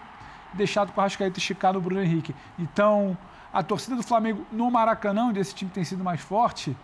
deixado 0.52 0.92
com 0.92 1.00
o 1.00 1.04
Rascaeta 1.04 1.38
esticar 1.38 1.72
no 1.72 1.80
Bruno 1.80 2.02
Henrique. 2.02 2.34
Então, 2.58 3.16
a 3.52 3.62
torcida 3.62 3.96
do 3.96 4.02
Flamengo 4.02 4.46
no 4.50 4.70
Maracanã, 4.70 5.26
onde 5.26 5.40
esse 5.40 5.54
time 5.54 5.70
tem 5.70 5.84
sido 5.84 6.02
mais 6.02 6.20
forte, 6.20 6.76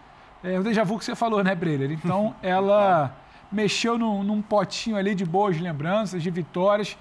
é 0.43 0.59
o 0.59 0.63
déjà 0.63 0.85
vu 0.85 0.99
que 0.99 1.05
você 1.05 1.15
falou, 1.15 1.45
né, 1.45 1.55
Breler? 1.55 1.91
Então, 1.91 2.35
ela 2.43 3.15
mexeu 3.51 3.99
num, 3.99 4.23
num 4.23 4.41
potinho 4.41 4.97
ali 4.97 5.15
de 5.15 5.25
boas 5.25 5.61
lembranças, 5.61 6.23
de 6.23 6.31
vitórias. 6.31 6.97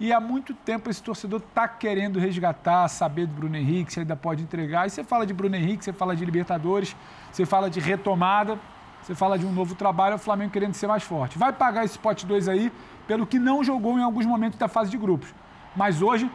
E 0.00 0.12
há 0.12 0.20
muito 0.20 0.54
tempo 0.54 0.88
esse 0.88 1.02
torcedor 1.02 1.40
está 1.40 1.66
querendo 1.66 2.20
resgatar, 2.20 2.86
saber 2.86 3.26
do 3.26 3.34
Bruno 3.34 3.56
Henrique, 3.56 3.92
se 3.92 3.98
ainda 3.98 4.14
pode 4.14 4.44
entregar. 4.44 4.86
E 4.86 4.90
você 4.90 5.02
fala 5.02 5.26
de 5.26 5.34
Bruno 5.34 5.56
Henrique, 5.56 5.84
você 5.84 5.92
fala 5.92 6.14
de 6.14 6.24
Libertadores, 6.24 6.94
você 7.32 7.44
fala 7.44 7.68
de 7.68 7.80
retomada, 7.80 8.56
você 9.02 9.12
fala 9.14 9.36
de 9.36 9.44
um 9.44 9.50
novo 9.50 9.74
trabalho, 9.74 10.14
o 10.14 10.18
Flamengo 10.18 10.52
querendo 10.52 10.74
ser 10.74 10.86
mais 10.86 11.02
forte. 11.02 11.36
Vai 11.36 11.52
pagar 11.52 11.84
esse 11.84 11.98
pote 11.98 12.24
2 12.24 12.48
aí 12.48 12.72
pelo 13.08 13.26
que 13.26 13.40
não 13.40 13.64
jogou 13.64 13.98
em 13.98 14.02
alguns 14.02 14.24
momentos 14.24 14.56
da 14.56 14.68
fase 14.68 14.88
de 14.88 14.96
grupos. 14.96 15.34
Mas 15.74 16.00
hoje 16.00 16.30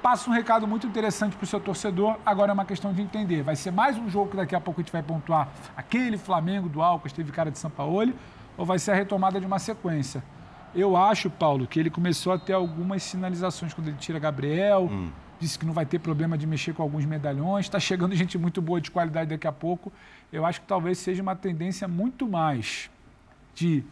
passa 0.00 0.30
um 0.30 0.32
recado 0.32 0.64
muito 0.68 0.86
interessante 0.86 1.34
para 1.34 1.42
o 1.42 1.46
seu 1.46 1.58
torcedor. 1.58 2.16
Agora 2.24 2.52
é 2.52 2.54
uma 2.54 2.64
questão 2.64 2.92
de 2.92 3.02
entender. 3.02 3.42
Vai 3.42 3.56
ser 3.56 3.72
mais 3.72 3.98
um 3.98 4.08
jogo 4.08 4.30
que 4.30 4.36
daqui 4.36 4.54
a 4.54 4.60
pouco 4.60 4.80
a 4.80 4.84
gente 4.84 4.92
vai 4.92 5.02
pontuar 5.02 5.48
aquele 5.76 6.16
Flamengo 6.16 6.68
do 6.68 6.80
Alcas, 6.80 7.12
teve 7.12 7.32
cara 7.32 7.50
de 7.50 7.58
São 7.58 7.70
Paulo, 7.70 8.12
ou 8.56 8.64
vai 8.64 8.78
ser 8.78 8.92
a 8.92 8.94
retomada 8.94 9.40
de 9.40 9.46
uma 9.46 9.58
sequência? 9.58 10.22
Eu 10.74 10.96
acho, 10.96 11.30
Paulo, 11.30 11.66
que 11.66 11.78
ele 11.80 11.90
começou 11.90 12.32
a 12.32 12.38
ter 12.38 12.52
algumas 12.52 13.02
sinalizações 13.02 13.72
quando 13.72 13.88
ele 13.88 13.96
tira 13.96 14.18
Gabriel, 14.18 14.88
hum. 14.90 15.10
disse 15.40 15.58
que 15.58 15.64
não 15.64 15.72
vai 15.72 15.86
ter 15.86 15.98
problema 15.98 16.36
de 16.36 16.46
mexer 16.46 16.74
com 16.74 16.82
alguns 16.82 17.04
medalhões, 17.04 17.66
está 17.66 17.80
chegando 17.80 18.14
gente 18.14 18.36
muito 18.36 18.60
boa 18.60 18.80
de 18.80 18.90
qualidade 18.90 19.30
daqui 19.30 19.46
a 19.46 19.52
pouco. 19.52 19.92
Eu 20.32 20.44
acho 20.44 20.60
que 20.60 20.66
talvez 20.66 20.98
seja 20.98 21.22
uma 21.22 21.34
tendência 21.34 21.88
muito 21.88 22.28
mais 22.28 22.90
de 23.54 23.82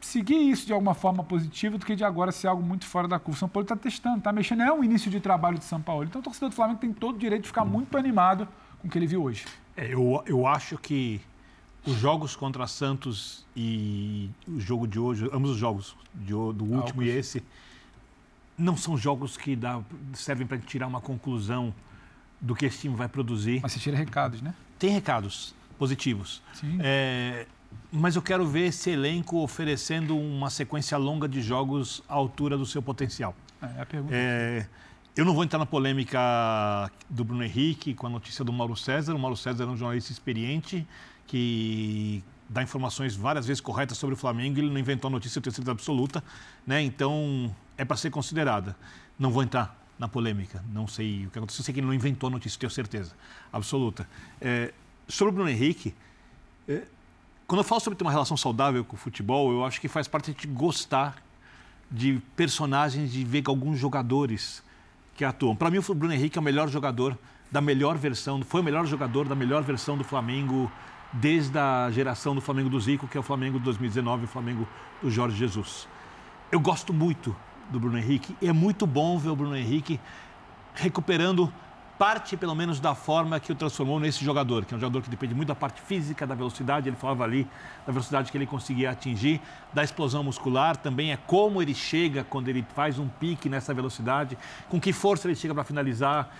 seguir 0.00 0.50
isso 0.50 0.66
de 0.66 0.72
alguma 0.72 0.94
forma 0.94 1.22
positiva 1.22 1.76
do 1.76 1.84
que 1.84 1.94
de 1.94 2.04
agora 2.04 2.32
ser 2.32 2.48
algo 2.48 2.62
muito 2.62 2.86
fora 2.86 3.06
da 3.06 3.18
curva. 3.18 3.38
São 3.38 3.48
Paulo 3.48 3.64
está 3.64 3.76
testando, 3.76 4.18
está 4.18 4.32
mexendo, 4.32 4.62
é 4.62 4.72
um 4.72 4.82
início 4.82 5.10
de 5.10 5.20
trabalho 5.20 5.58
de 5.58 5.64
São 5.64 5.80
Paulo. 5.80 6.04
Então 6.04 6.20
o 6.20 6.24
torcedor 6.24 6.48
do 6.48 6.54
Flamengo 6.54 6.80
tem 6.80 6.92
todo 6.92 7.16
o 7.16 7.18
direito 7.18 7.42
de 7.42 7.48
ficar 7.48 7.62
hum. 7.62 7.66
muito 7.66 7.96
animado 7.96 8.48
com 8.80 8.88
o 8.88 8.90
que 8.90 8.98
ele 8.98 9.06
viu 9.06 9.22
hoje. 9.22 9.44
É, 9.76 9.92
eu, 9.92 10.22
eu 10.26 10.46
acho 10.46 10.76
que 10.78 11.20
os 11.88 11.98
jogos 11.98 12.36
contra 12.36 12.66
Santos 12.66 13.46
e 13.56 14.28
o 14.46 14.60
jogo 14.60 14.86
de 14.86 14.98
hoje, 14.98 15.28
ambos 15.32 15.52
os 15.52 15.56
jogos, 15.56 15.96
de, 16.14 16.32
do 16.32 16.64
último 16.64 17.02
e 17.02 17.08
esse, 17.08 17.42
não 18.56 18.76
são 18.76 18.96
jogos 18.96 19.36
que 19.36 19.56
dá, 19.56 19.80
servem 20.12 20.46
para 20.46 20.58
tirar 20.58 20.86
uma 20.86 21.00
conclusão 21.00 21.72
do 22.40 22.54
que 22.54 22.66
esse 22.66 22.80
time 22.80 22.94
vai 22.94 23.08
produzir. 23.08 23.60
Mas 23.62 23.72
você 23.72 23.80
tira 23.80 23.96
recados, 23.96 24.42
né? 24.42 24.54
Tem 24.78 24.90
recados 24.90 25.54
positivos. 25.78 26.42
Sim. 26.52 26.78
É, 26.80 27.46
mas 27.90 28.16
eu 28.16 28.22
quero 28.22 28.46
ver 28.46 28.66
esse 28.66 28.90
elenco 28.90 29.38
oferecendo 29.38 30.16
uma 30.16 30.50
sequência 30.50 30.96
longa 30.98 31.28
de 31.28 31.40
jogos 31.40 32.02
à 32.08 32.14
altura 32.14 32.58
do 32.58 32.66
seu 32.66 32.82
potencial. 32.82 33.34
É, 33.62 33.82
a 33.82 33.86
pergunta. 33.86 34.14
É, 34.14 34.66
eu 35.16 35.24
não 35.24 35.34
vou 35.34 35.42
entrar 35.42 35.58
na 35.58 35.66
polêmica 35.66 36.90
do 37.08 37.24
Bruno 37.24 37.42
Henrique 37.42 37.94
com 37.94 38.06
a 38.06 38.10
notícia 38.10 38.44
do 38.44 38.52
Mauro 38.52 38.76
César. 38.76 39.14
O 39.14 39.18
Mauro 39.18 39.36
César 39.36 39.64
é 39.64 39.66
um 39.66 39.76
jornalista 39.76 40.12
experiente 40.12 40.86
que 41.28 42.24
dá 42.48 42.62
informações 42.62 43.14
várias 43.14 43.46
vezes 43.46 43.60
corretas 43.60 43.96
sobre 43.96 44.14
o 44.14 44.16
Flamengo. 44.16 44.58
Ele 44.58 44.70
não 44.70 44.78
inventou 44.78 45.08
a 45.08 45.12
notícia, 45.12 45.40
tenho 45.40 45.54
certeza 45.54 45.70
absoluta. 45.70 46.24
Né? 46.66 46.82
Então, 46.82 47.54
é 47.76 47.84
para 47.84 47.96
ser 47.96 48.10
considerada. 48.10 48.74
Não 49.16 49.30
vou 49.30 49.42
entrar 49.42 49.78
na 49.98 50.08
polêmica. 50.08 50.64
Não 50.72 50.88
sei 50.88 51.26
o 51.26 51.30
que 51.30 51.38
aconteceu. 51.38 51.60
Eu 51.60 51.64
sei 51.64 51.74
que 51.74 51.80
ele 51.80 51.86
não 51.86 51.94
inventou 51.94 52.28
a 52.28 52.30
notícia, 52.30 52.58
tenho 52.58 52.70
certeza 52.70 53.12
absoluta. 53.52 54.08
É, 54.40 54.72
sobre 55.06 55.30
o 55.30 55.34
Bruno 55.34 55.50
Henrique, 55.50 55.94
é, 56.66 56.82
quando 57.46 57.60
eu 57.60 57.64
falo 57.64 57.80
sobre 57.80 57.96
ter 57.96 58.04
uma 58.04 58.10
relação 58.10 58.36
saudável 58.36 58.84
com 58.84 58.96
o 58.96 58.98
futebol, 58.98 59.52
eu 59.52 59.64
acho 59.64 59.80
que 59.80 59.88
faz 59.88 60.08
parte 60.08 60.32
de 60.32 60.46
gostar 60.46 61.22
de 61.90 62.20
personagens, 62.36 63.12
de 63.12 63.24
ver 63.24 63.42
alguns 63.46 63.78
jogadores 63.78 64.62
que 65.14 65.24
atuam. 65.24 65.56
Para 65.56 65.70
mim, 65.70 65.78
o 65.78 65.94
Bruno 65.94 66.14
Henrique 66.14 66.38
é 66.38 66.40
o 66.40 66.44
melhor 66.44 66.68
jogador 66.68 67.18
da 67.50 67.60
melhor 67.60 67.96
versão, 67.96 68.42
foi 68.42 68.60
o 68.60 68.64
melhor 68.64 68.86
jogador 68.86 69.26
da 69.26 69.34
melhor 69.34 69.62
versão 69.62 69.96
do 69.96 70.04
Flamengo 70.04 70.70
desde 71.12 71.58
a 71.58 71.90
geração 71.90 72.34
do 72.34 72.40
Flamengo 72.40 72.68
do 72.68 72.78
Zico, 72.80 73.08
que 73.08 73.16
é 73.16 73.20
o 73.20 73.22
Flamengo 73.22 73.58
de 73.58 73.64
2019, 73.64 74.24
o 74.24 74.28
Flamengo 74.28 74.68
do 75.02 75.10
Jorge 75.10 75.36
Jesus. 75.36 75.88
Eu 76.50 76.60
gosto 76.60 76.92
muito 76.92 77.34
do 77.70 77.78
Bruno 77.78 77.98
Henrique 77.98 78.36
e 78.40 78.48
é 78.48 78.52
muito 78.52 78.86
bom 78.86 79.18
ver 79.18 79.30
o 79.30 79.36
Bruno 79.36 79.56
Henrique 79.56 80.00
recuperando 80.74 81.52
parte, 81.98 82.36
pelo 82.36 82.54
menos, 82.54 82.78
da 82.78 82.94
forma 82.94 83.40
que 83.40 83.50
o 83.50 83.54
transformou 83.56 83.98
nesse 83.98 84.24
jogador, 84.24 84.64
que 84.64 84.72
é 84.72 84.76
um 84.76 84.80
jogador 84.80 85.02
que 85.02 85.10
depende 85.10 85.34
muito 85.34 85.48
da 85.48 85.54
parte 85.54 85.82
física, 85.82 86.24
da 86.24 86.34
velocidade, 86.34 86.88
ele 86.88 86.96
falava 86.96 87.24
ali, 87.24 87.44
da 87.84 87.92
velocidade 87.92 88.30
que 88.30 88.38
ele 88.38 88.46
conseguia 88.46 88.90
atingir, 88.90 89.40
da 89.74 89.82
explosão 89.82 90.22
muscular, 90.22 90.76
também 90.76 91.12
é 91.12 91.16
como 91.16 91.60
ele 91.60 91.74
chega 91.74 92.22
quando 92.22 92.48
ele 92.48 92.64
faz 92.74 93.00
um 93.00 93.08
pique 93.08 93.48
nessa 93.48 93.74
velocidade, 93.74 94.38
com 94.68 94.80
que 94.80 94.92
força 94.92 95.26
ele 95.26 95.34
chega 95.34 95.52
para 95.52 95.64
finalizar, 95.64 96.32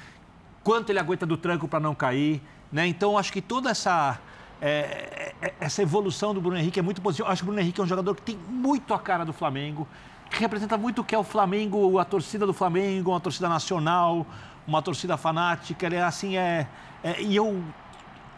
quanto 0.63 0.91
ele 0.91 1.01
aguenta 1.01 1.27
do 1.27 1.37
tranco 1.37 1.67
para 1.67 1.81
não 1.81 1.95
cair, 1.95 2.41
né? 2.71 2.87
Então, 2.87 3.19
acho 3.19 3.33
que 3.33 3.43
toda 3.43 3.71
essa 3.71 4.21
é, 4.61 5.35
é, 5.41 5.55
essa 5.61 5.83
evolução 5.83 6.35
do 6.35 6.41
Bruno 6.41 6.59
Henrique 6.59 6.79
é 6.79 6.83
muito 6.83 7.01
positiva. 7.01 7.29
Acho 7.29 7.43
que 7.43 7.45
o 7.45 7.47
Bruno 7.47 7.61
Henrique 7.61 7.81
é 7.81 7.85
um 7.85 7.87
jogador 7.87 8.15
que 8.15 8.23
tem 8.23 8.37
muito 8.37 8.93
a 8.93 8.99
cara 8.99 9.25
do 9.25 9.33
Flamengo, 9.33 9.87
que 10.31 10.41
representa 10.41 10.77
muito 10.77 11.01
o 11.03 11.05
que 11.05 11.15
é 11.15 11.19
o 11.19 11.25
Flamengo, 11.25 11.99
a 11.99 12.05
torcida 12.05 12.47
do 12.47 12.53
Flamengo, 12.53 13.11
uma 13.13 13.21
torcida 13.21 13.49
nacional, 13.49 14.27
uma 14.67 14.83
torcida 14.83 15.17
fanática, 15.17 15.87
ele 15.87 15.97
é 15.97 16.03
assim, 16.03 16.37
é, 16.37 16.69
é, 17.03 17.23
E 17.23 17.35
eu, 17.35 17.63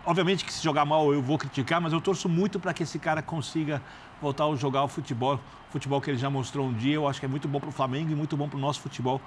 obviamente 0.06 0.44
que 0.44 0.52
se 0.52 0.62
jogar 0.62 0.84
mal 0.84 1.12
eu 1.12 1.20
vou 1.22 1.36
criticar, 1.36 1.80
mas 1.80 1.92
eu 1.92 2.00
torço 2.00 2.28
muito 2.28 2.60
para 2.60 2.72
que 2.72 2.82
esse 2.82 2.98
cara 2.98 3.20
consiga 3.22 3.82
voltar 4.20 4.44
a 4.44 4.54
jogar 4.54 4.84
o 4.84 4.88
futebol, 4.88 5.40
futebol 5.70 6.00
que 6.00 6.10
ele 6.10 6.18
já 6.18 6.30
mostrou 6.30 6.66
um 6.66 6.72
dia. 6.72 6.94
Eu 6.94 7.08
acho 7.08 7.18
que 7.18 7.26
é 7.26 7.28
muito 7.28 7.48
bom 7.48 7.58
para 7.58 7.70
o 7.70 7.72
Flamengo 7.72 8.12
e 8.12 8.14
muito 8.14 8.36
bom 8.36 8.48
para 8.48 8.58
o 8.58 8.60
nosso 8.60 8.80
futebol 8.80 9.20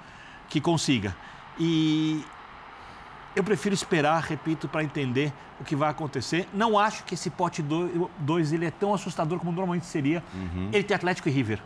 que 0.48 0.60
consiga. 0.60 1.14
E 1.58 2.24
eu 3.34 3.42
prefiro 3.42 3.74
esperar, 3.74 4.22
repito, 4.22 4.68
para 4.68 4.84
entender 4.84 5.32
o 5.60 5.64
que 5.64 5.74
vai 5.74 5.90
acontecer. 5.90 6.48
Não 6.54 6.78
acho 6.78 7.04
que 7.04 7.14
esse 7.14 7.30
pote 7.30 7.62
2 7.62 8.52
ele 8.52 8.66
é 8.66 8.70
tão 8.70 8.94
assustador 8.94 9.38
como 9.38 9.50
normalmente 9.52 9.86
seria. 9.86 10.22
Uhum. 10.32 10.70
Ele 10.72 10.84
tem 10.84 10.94
Atlético 10.94 11.28
e 11.28 11.32
River. 11.32 11.60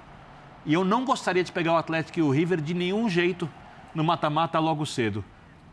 E 0.64 0.72
eu 0.74 0.84
não 0.84 1.04
gostaria 1.04 1.44
de 1.44 1.52
pegar 1.52 1.72
o 1.74 1.76
Atlético 1.76 2.18
e 2.18 2.22
o 2.22 2.30
River 2.30 2.60
de 2.60 2.74
nenhum 2.74 3.08
jeito 3.08 3.48
no 3.94 4.02
mata-mata 4.02 4.58
logo 4.58 4.84
cedo. 4.86 5.24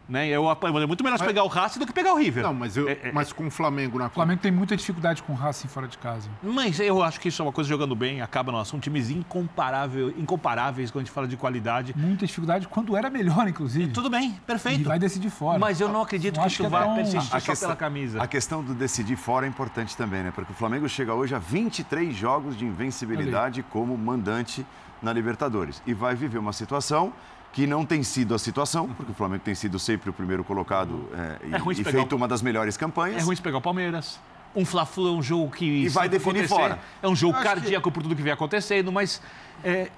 Né? 0.07 0.27
Eu, 0.27 0.49
é 0.49 0.87
muito 0.87 1.03
melhor 1.03 1.17
mas, 1.17 1.27
pegar 1.27 1.43
o 1.43 1.47
Racing 1.47 1.79
do 1.79 1.87
que 1.87 1.93
pegar 1.93 2.13
o 2.13 2.17
River. 2.17 2.43
Não, 2.43 2.53
mas, 2.53 2.77
eu, 2.77 2.87
é, 2.87 2.99
é, 3.03 3.11
mas 3.11 3.33
com 3.33 3.47
o 3.47 3.51
Flamengo 3.51 3.97
na 3.97 4.05
O 4.05 4.09
Flamengo 4.09 4.39
tem 4.39 4.51
muita 4.51 4.77
dificuldade 4.77 5.23
com 5.23 5.33
o 5.33 5.35
Racing 5.35 5.67
fora 5.67 5.87
de 5.87 5.97
casa. 5.97 6.29
Mas 6.43 6.79
eu 6.79 7.01
acho 7.01 7.19
que 7.19 7.29
isso 7.29 7.41
é 7.41 7.45
uma 7.45 7.51
coisa 7.51 7.67
jogando 7.67 7.95
bem, 7.95 8.21
acaba 8.21 8.51
não. 8.51 8.63
São 8.63 8.79
times 8.79 9.09
incomparável, 9.09 10.09
incomparáveis 10.09 10.91
quando 10.91 11.01
a 11.01 11.05
gente 11.05 11.13
fala 11.13 11.27
de 11.27 11.35
qualidade. 11.35 11.93
Muita 11.97 12.25
dificuldade 12.25 12.67
quando 12.67 12.95
era 12.95 13.09
melhor, 13.09 13.47
inclusive. 13.47 13.91
Tudo 13.91 14.09
bem, 14.09 14.33
perfeito. 14.45 14.81
E 14.81 14.83
vai 14.83 14.99
decidir 14.99 15.31
fora. 15.31 15.57
Mas 15.57 15.81
eu 15.81 15.89
não 15.89 16.01
acredito 16.03 16.39
que 16.39 16.47
isso 16.47 16.63
que 16.63 16.69
vai 16.69 16.95
persistir 16.95 17.23
só 17.23 17.39
questão, 17.39 17.69
pela 17.69 17.75
camisa. 17.75 18.21
A 18.21 18.27
questão 18.27 18.63
do 18.63 18.75
decidir 18.75 19.15
fora 19.15 19.45
é 19.45 19.49
importante 19.49 19.97
também, 19.97 20.21
né? 20.21 20.31
Porque 20.31 20.51
o 20.51 20.55
Flamengo 20.55 20.87
chega 20.87 21.13
hoje 21.13 21.33
a 21.33 21.39
23 21.39 22.15
jogos 22.15 22.55
de 22.55 22.65
invencibilidade 22.65 23.63
como 23.63 23.97
mandante 23.97 24.65
na 25.01 25.11
Libertadores. 25.11 25.81
E 25.85 25.93
vai 25.93 26.15
viver 26.15 26.37
uma 26.37 26.53
situação 26.53 27.13
que 27.55 27.65
não 27.65 27.85
tem 27.85 28.03
sido 28.03 28.35
a 28.35 28.37
situação, 28.37 28.89
porque 28.89 29.13
o 29.13 29.15
Flamengo 29.15 29.41
tem 29.41 29.55
sido 29.55 29.79
sempre 29.79 30.09
o 30.09 30.13
primeiro 30.13 30.43
colocado 30.43 31.09
é, 31.13 31.55
é 31.55 31.57
e, 31.57 31.81
e 31.81 31.83
feito 31.85 32.13
uma 32.13 32.27
das 32.27 32.41
melhores 32.41 32.75
campanhas. 32.75 33.21
É 33.21 33.25
ruim 33.25 33.33
de 33.33 33.41
pegar 33.41 33.59
o 33.59 33.61
Palmeiras. 33.61 34.19
Um 34.53 34.65
Fla-Flu 34.65 35.07
é 35.07 35.11
um 35.11 35.23
jogo 35.23 35.49
que... 35.51 35.65
E 35.65 35.87
vai 35.87 36.09
definir 36.09 36.49
fora. 36.49 36.77
É 37.01 37.07
um 37.07 37.15
jogo 37.15 37.41
cardíaco 37.41 37.89
que... 37.89 37.93
por 37.93 38.03
tudo 38.03 38.13
que 38.13 38.21
vem 38.21 38.33
acontecendo, 38.33 38.91
mas 38.91 39.21
é, 39.63 39.89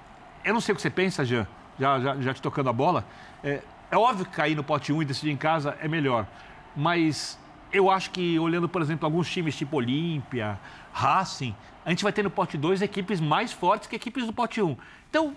eu 0.44 0.54
não 0.54 0.60
sei 0.60 0.72
o 0.72 0.76
que 0.76 0.82
você 0.82 0.88
pensa, 0.88 1.24
Jean, 1.24 1.48
já, 1.80 1.98
já, 1.98 2.16
já 2.20 2.32
te 2.32 2.40
tocando 2.40 2.70
a 2.70 2.72
bola. 2.72 3.04
É, 3.42 3.60
é 3.90 3.96
óbvio 3.96 4.24
que 4.24 4.30
cair 4.30 4.54
no 4.54 4.62
pote 4.62 4.92
1 4.92 5.02
e 5.02 5.04
decidir 5.04 5.32
em 5.32 5.36
casa 5.36 5.76
é 5.80 5.88
melhor, 5.88 6.28
mas 6.76 7.36
eu 7.72 7.90
acho 7.90 8.12
que, 8.12 8.38
olhando, 8.38 8.68
por 8.68 8.82
exemplo, 8.82 9.04
alguns 9.04 9.28
times 9.28 9.56
tipo 9.56 9.78
Olímpia, 9.78 10.60
Racing, 10.92 11.56
a 11.84 11.90
gente 11.90 12.04
vai 12.04 12.12
ter 12.12 12.22
no 12.22 12.30
pote 12.30 12.56
2 12.56 12.82
equipes 12.82 13.20
mais 13.20 13.50
fortes 13.52 13.88
que 13.88 13.96
equipes 13.96 14.24
do 14.26 14.32
pote 14.32 14.62
1. 14.62 14.76
Então, 15.10 15.34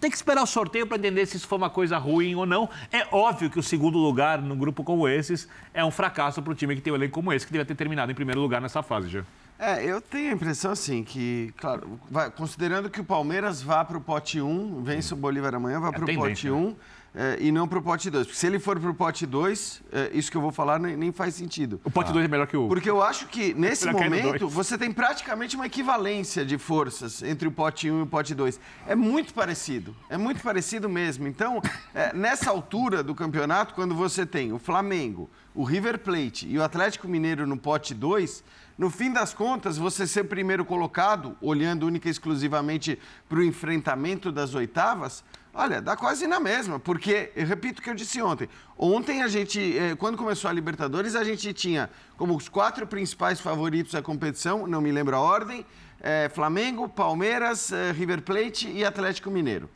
tem 0.00 0.10
que 0.10 0.16
esperar 0.16 0.42
o 0.42 0.46
sorteio 0.46 0.86
para 0.86 0.96
entender 0.96 1.26
se 1.26 1.36
isso 1.36 1.46
foi 1.46 1.58
uma 1.58 1.70
coisa 1.70 1.98
ruim 1.98 2.34
ou 2.34 2.46
não. 2.46 2.68
É 2.92 3.06
óbvio 3.12 3.50
que 3.50 3.58
o 3.58 3.62
segundo 3.62 3.98
lugar 3.98 4.40
num 4.40 4.56
grupo 4.56 4.84
como 4.84 5.08
esses 5.08 5.48
é 5.74 5.84
um 5.84 5.90
fracasso 5.90 6.42
para 6.42 6.52
o 6.52 6.54
time 6.54 6.74
que 6.76 6.80
tem 6.80 6.92
um 6.92 6.96
elenco 6.96 7.14
como 7.14 7.32
esse, 7.32 7.46
que 7.46 7.52
devia 7.52 7.64
ter 7.64 7.74
terminado 7.74 8.10
em 8.10 8.14
primeiro 8.14 8.40
lugar 8.40 8.60
nessa 8.60 8.82
fase 8.82 9.08
já. 9.08 9.24
É, 9.58 9.84
eu 9.84 10.00
tenho 10.00 10.30
a 10.30 10.34
impressão 10.34 10.70
assim 10.70 11.02
que, 11.02 11.52
claro, 11.56 11.98
vai, 12.08 12.30
considerando 12.30 12.88
que 12.88 13.00
o 13.00 13.04
Palmeiras 13.04 13.60
vá 13.60 13.84
para 13.84 13.98
o 13.98 14.00
pote 14.00 14.40
1, 14.40 14.84
vence 14.84 15.12
o 15.12 15.16
Bolívar 15.16 15.52
amanhã, 15.52 15.80
vai 15.80 15.90
é 15.90 15.92
para 15.92 16.04
o 16.04 16.14
pote 16.14 16.48
1 16.48 16.66
né? 16.68 16.74
É, 17.14 17.38
e 17.40 17.50
não 17.50 17.66
para 17.66 17.78
o 17.78 17.82
pote 17.82 18.10
2. 18.10 18.26
Porque 18.26 18.38
se 18.38 18.46
ele 18.46 18.58
for 18.58 18.78
para 18.78 18.90
o 18.90 18.94
pote 18.94 19.26
2, 19.26 19.82
é, 19.92 20.10
isso 20.12 20.30
que 20.30 20.36
eu 20.36 20.40
vou 20.40 20.52
falar 20.52 20.78
nem, 20.78 20.96
nem 20.96 21.12
faz 21.12 21.34
sentido. 21.34 21.80
O 21.84 21.90
pote 21.90 22.12
2 22.12 22.22
ah. 22.22 22.26
é 22.26 22.28
melhor 22.28 22.46
que 22.46 22.56
o. 22.56 22.68
Porque 22.68 22.88
eu 22.88 23.02
acho 23.02 23.26
que 23.26 23.54
nesse 23.54 23.90
momento 23.90 24.48
você 24.48 24.76
tem 24.76 24.92
praticamente 24.92 25.56
uma 25.56 25.66
equivalência 25.66 26.44
de 26.44 26.58
forças 26.58 27.22
entre 27.22 27.48
o 27.48 27.52
pote 27.52 27.90
1 27.90 27.98
e 27.98 28.02
o 28.02 28.06
pote 28.06 28.34
2. 28.34 28.60
É 28.86 28.94
muito 28.94 29.32
parecido. 29.34 29.96
É 30.08 30.16
muito 30.16 30.42
parecido 30.42 30.88
mesmo. 30.88 31.26
Então, 31.26 31.60
é, 31.94 32.12
nessa 32.12 32.50
altura 32.50 33.02
do 33.02 33.14
campeonato, 33.14 33.74
quando 33.74 33.94
você 33.94 34.24
tem 34.26 34.52
o 34.52 34.58
Flamengo, 34.58 35.30
o 35.54 35.64
River 35.64 35.98
Plate 35.98 36.46
e 36.48 36.58
o 36.58 36.62
Atlético 36.62 37.08
Mineiro 37.08 37.46
no 37.46 37.56
pote 37.56 37.94
2 37.94 38.44
no 38.78 38.90
fim 38.90 39.10
das 39.10 39.34
contas, 39.34 39.76
você 39.76 40.06
ser 40.06 40.22
primeiro 40.24 40.64
colocado, 40.64 41.36
olhando 41.40 41.84
única 41.84 42.06
e 42.06 42.12
exclusivamente 42.12 42.96
para 43.28 43.40
o 43.40 43.42
enfrentamento 43.42 44.30
das 44.30 44.54
oitavas, 44.54 45.24
olha, 45.58 45.82
dá 45.82 45.96
quase 45.96 46.24
na 46.28 46.38
mesma, 46.38 46.78
porque, 46.78 47.32
eu 47.34 47.44
repito 47.44 47.80
o 47.80 47.82
que 47.82 47.90
eu 47.90 47.94
disse 47.94 48.22
ontem, 48.22 48.48
ontem 48.78 49.22
a 49.22 49.28
gente, 49.28 49.76
eh, 49.76 49.96
quando 49.96 50.16
começou 50.16 50.48
a 50.48 50.52
Libertadores, 50.52 51.16
a 51.16 51.24
gente 51.24 51.52
tinha 51.52 51.90
como 52.16 52.36
os 52.36 52.48
quatro 52.48 52.86
principais 52.86 53.40
favoritos 53.40 53.92
da 53.92 54.00
competição, 54.00 54.68
não 54.68 54.80
me 54.80 54.92
lembro 54.92 55.16
a 55.16 55.20
ordem, 55.20 55.66
é, 56.00 56.28
Flamengo, 56.28 56.88
Palmeiras, 56.88 57.72
é, 57.72 57.90
River 57.90 58.22
Plate 58.22 58.70
e 58.70 58.84
Atlético 58.84 59.32
Mineiro. 59.32 59.68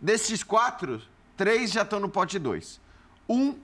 Desses 0.00 0.42
quatro, 0.42 1.02
três 1.36 1.70
já 1.70 1.82
estão 1.82 2.00
no 2.00 2.08
pote 2.08 2.38
2. 2.38 2.80
Um 3.28 3.54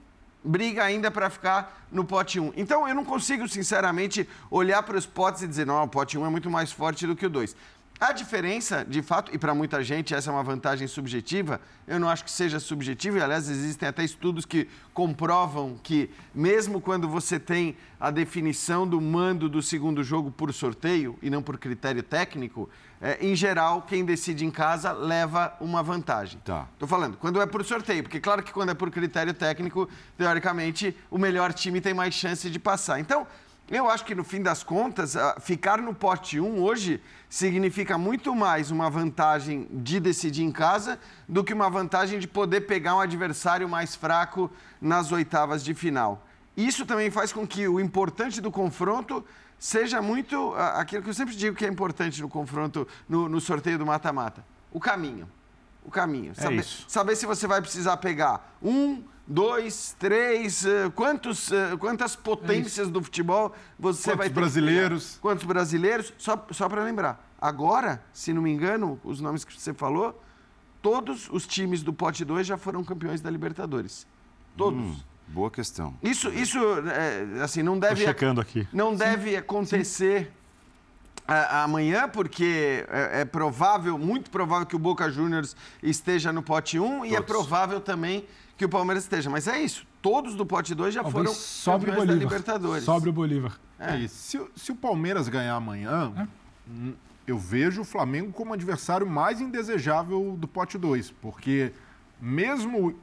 briga 0.43 0.83
ainda 0.83 1.09
para 1.09 1.29
ficar 1.31 1.87
no 1.91 2.05
pote 2.05 2.39
1. 2.39 2.53
Então 2.55 2.87
eu 2.87 2.93
não 2.93 3.03
consigo, 3.03 3.47
sinceramente, 3.47 4.29
olhar 4.51 4.83
para 4.83 4.97
os 4.97 5.05
potes 5.05 5.41
e 5.41 5.47
dizer, 5.47 5.65
não, 5.65 5.83
o 5.83 5.87
pote 5.87 6.17
1 6.17 6.25
é 6.25 6.29
muito 6.29 6.49
mais 6.49 6.71
forte 6.71 7.07
do 7.07 7.15
que 7.15 7.25
o 7.25 7.29
2. 7.29 7.55
A 7.97 8.11
diferença, 8.11 8.83
de 8.83 9.01
fato, 9.01 9.33
e 9.33 9.37
para 9.37 9.55
muita 9.55 9.81
gente 9.81 10.13
essa 10.13 10.29
é 10.29 10.33
uma 10.33 10.43
vantagem 10.43 10.85
subjetiva, 10.85 11.61
eu 11.87 11.97
não 11.97 12.09
acho 12.09 12.25
que 12.25 12.31
seja 12.31 12.59
subjetiva, 12.59 13.19
e 13.19 13.21
aliás 13.21 13.49
existem 13.49 13.87
até 13.87 14.03
estudos 14.03 14.45
que 14.45 14.67
comprovam 14.93 15.79
que, 15.81 16.09
mesmo 16.33 16.81
quando 16.81 17.07
você 17.07 17.39
tem 17.39 17.77
a 17.97 18.11
definição 18.11 18.85
do 18.85 18.99
mando 18.99 19.47
do 19.47 19.61
segundo 19.61 20.03
jogo 20.03 20.29
por 20.29 20.53
sorteio 20.53 21.17
e 21.21 21.29
não 21.29 21.41
por 21.41 21.57
critério 21.57 22.03
técnico, 22.03 22.69
é, 23.01 23.17
em 23.25 23.33
geral, 23.33 23.83
quem 23.83 24.03
decide 24.03 24.45
em 24.45 24.51
casa 24.51 24.91
leva 24.91 25.55
uma 25.61 25.81
vantagem. 25.81 26.39
Tá. 26.43 26.67
Tô 26.77 26.85
falando, 26.85 27.15
quando 27.15 27.41
é 27.41 27.45
por 27.45 27.63
sorteio, 27.63 28.03
porque 28.03 28.19
claro 28.19 28.43
que 28.43 28.51
quando 28.51 28.71
é 28.71 28.73
por 28.73 28.91
critério 28.91 29.33
técnico, 29.33 29.87
teoricamente, 30.17 30.95
o 31.09 31.17
melhor 31.17 31.53
time 31.53 31.79
tem 31.79 31.93
mais 31.93 32.13
chance 32.13 32.49
de 32.49 32.59
passar. 32.59 32.99
Então, 32.99 33.25
eu 33.69 33.89
acho 33.89 34.05
que 34.05 34.13
no 34.13 34.23
fim 34.23 34.43
das 34.43 34.63
contas, 34.63 35.15
ficar 35.41 35.81
no 35.81 35.93
pote 35.93 36.39
1 36.39 36.61
hoje 36.61 37.01
significa 37.27 37.97
muito 37.97 38.35
mais 38.35 38.69
uma 38.69 38.89
vantagem 38.91 39.67
de 39.71 39.99
decidir 39.99 40.43
em 40.43 40.51
casa 40.51 40.99
do 41.27 41.43
que 41.43 41.53
uma 41.53 41.69
vantagem 41.69 42.19
de 42.19 42.27
poder 42.27 42.61
pegar 42.61 42.95
um 42.95 42.99
adversário 42.99 43.67
mais 43.67 43.95
fraco 43.95 44.51
nas 44.79 45.11
oitavas 45.11 45.63
de 45.63 45.73
final. 45.73 46.27
isso 46.55 46.85
também 46.85 47.09
faz 47.09 47.33
com 47.33 47.45
que 47.45 47.67
o 47.67 47.79
importante 47.79 48.39
do 48.39 48.51
confronto 48.51 49.25
seja 49.57 49.99
muito 49.99 50.53
aquilo 50.55 51.01
que 51.01 51.09
eu 51.09 51.13
sempre 51.13 51.35
digo 51.35 51.55
que 51.55 51.65
é 51.65 51.67
importante 51.67 52.21
no 52.21 52.29
confronto, 52.29 52.87
no, 53.09 53.27
no 53.27 53.41
sorteio 53.41 53.79
do 53.79 53.85
mata-mata: 53.85 54.45
o 54.71 54.79
caminho. 54.79 55.27
O 55.85 55.91
caminho. 55.91 56.31
É 56.31 56.41
saber, 56.41 56.65
saber 56.87 57.15
se 57.15 57.25
você 57.25 57.47
vai 57.47 57.61
precisar 57.61 57.97
pegar 57.97 58.57
um, 58.61 59.03
dois, 59.27 59.95
três, 59.99 60.65
uh, 60.65 60.91
quantos, 60.95 61.49
uh, 61.49 61.77
quantas 61.79 62.15
potências 62.15 62.87
é 62.87 62.91
do 62.91 63.01
futebol 63.01 63.53
você 63.77 64.09
quantos 64.09 64.17
vai 64.17 64.27
ter. 64.29 64.33
brasileiros? 64.33 65.17
Quantos 65.21 65.45
brasileiros? 65.45 66.13
Só, 66.17 66.45
só 66.51 66.67
para 66.67 66.83
lembrar. 66.83 67.23
Agora, 67.39 68.03
se 68.11 68.33
não 68.33 68.41
me 68.41 68.51
engano, 68.51 68.99
os 69.03 69.21
nomes 69.21 69.45
que 69.45 69.53
você 69.53 69.73
falou, 69.73 70.21
todos 70.81 71.29
os 71.31 71.45
times 71.45 71.83
do 71.83 71.93
pote 71.93 72.25
2 72.25 72.47
já 72.47 72.57
foram 72.57 72.83
campeões 72.83 73.21
da 73.21 73.29
Libertadores. 73.29 74.07
Todos. 74.57 74.79
Hum. 74.79 74.95
Boa 75.27 75.49
questão. 75.49 75.95
Isso, 76.03 76.29
isso 76.29 76.59
é, 76.87 77.41
assim, 77.41 77.63
não 77.63 77.79
deve. 77.79 78.01
Tô 78.01 78.07
checando 78.07 78.39
aqui. 78.39 78.67
Não 78.71 78.91
Sim. 78.91 78.97
deve 78.97 79.35
acontecer 79.35 80.31
a, 80.31 80.44
amanhã, 81.27 82.07
porque 82.07 82.85
é, 82.89 83.21
é, 83.21 83.25
provável, 83.25 83.97
muito 83.97 84.29
provável 84.29 84.65
que 84.65 84.75
o 84.75 84.79
Boca 84.79 85.09
Juniors 85.09 85.55
esteja 85.81 86.31
no 86.31 86.43
pote 86.43 86.79
1 86.79 86.87
Todos. 86.87 87.11
e 87.11 87.15
é 87.15 87.21
provável 87.21 87.81
também 87.81 88.25
que 88.57 88.65
o 88.65 88.69
Palmeiras 88.69 89.03
esteja. 89.03 89.29
Mas 89.29 89.47
é 89.47 89.59
isso. 89.59 89.85
Todos 90.01 90.35
do 90.35 90.45
pote 90.45 90.75
2 90.75 90.93
já 90.93 91.01
Talvez 91.01 91.25
foram 91.25 91.33
sobre 91.33 91.91
da 91.91 92.13
Libertadores. 92.13 92.83
Sobre 92.83 93.09
o 93.09 93.13
Bolívar. 93.13 93.59
É. 93.79 94.03
é 94.03 94.07
se, 94.07 94.39
se, 94.55 94.71
o 94.71 94.75
Palmeiras 94.75 95.27
ganhar 95.27 95.55
amanhã, 95.55 96.13
é. 96.15 96.93
eu 97.25 97.37
vejo 97.37 97.81
o 97.81 97.85
Flamengo 97.85 98.31
como 98.31 98.53
adversário 98.53 99.07
mais 99.07 99.41
indesejável 99.41 100.35
do 100.37 100.47
pote 100.47 100.77
2, 100.77 101.11
porque 101.21 101.73
mesmo 102.21 102.95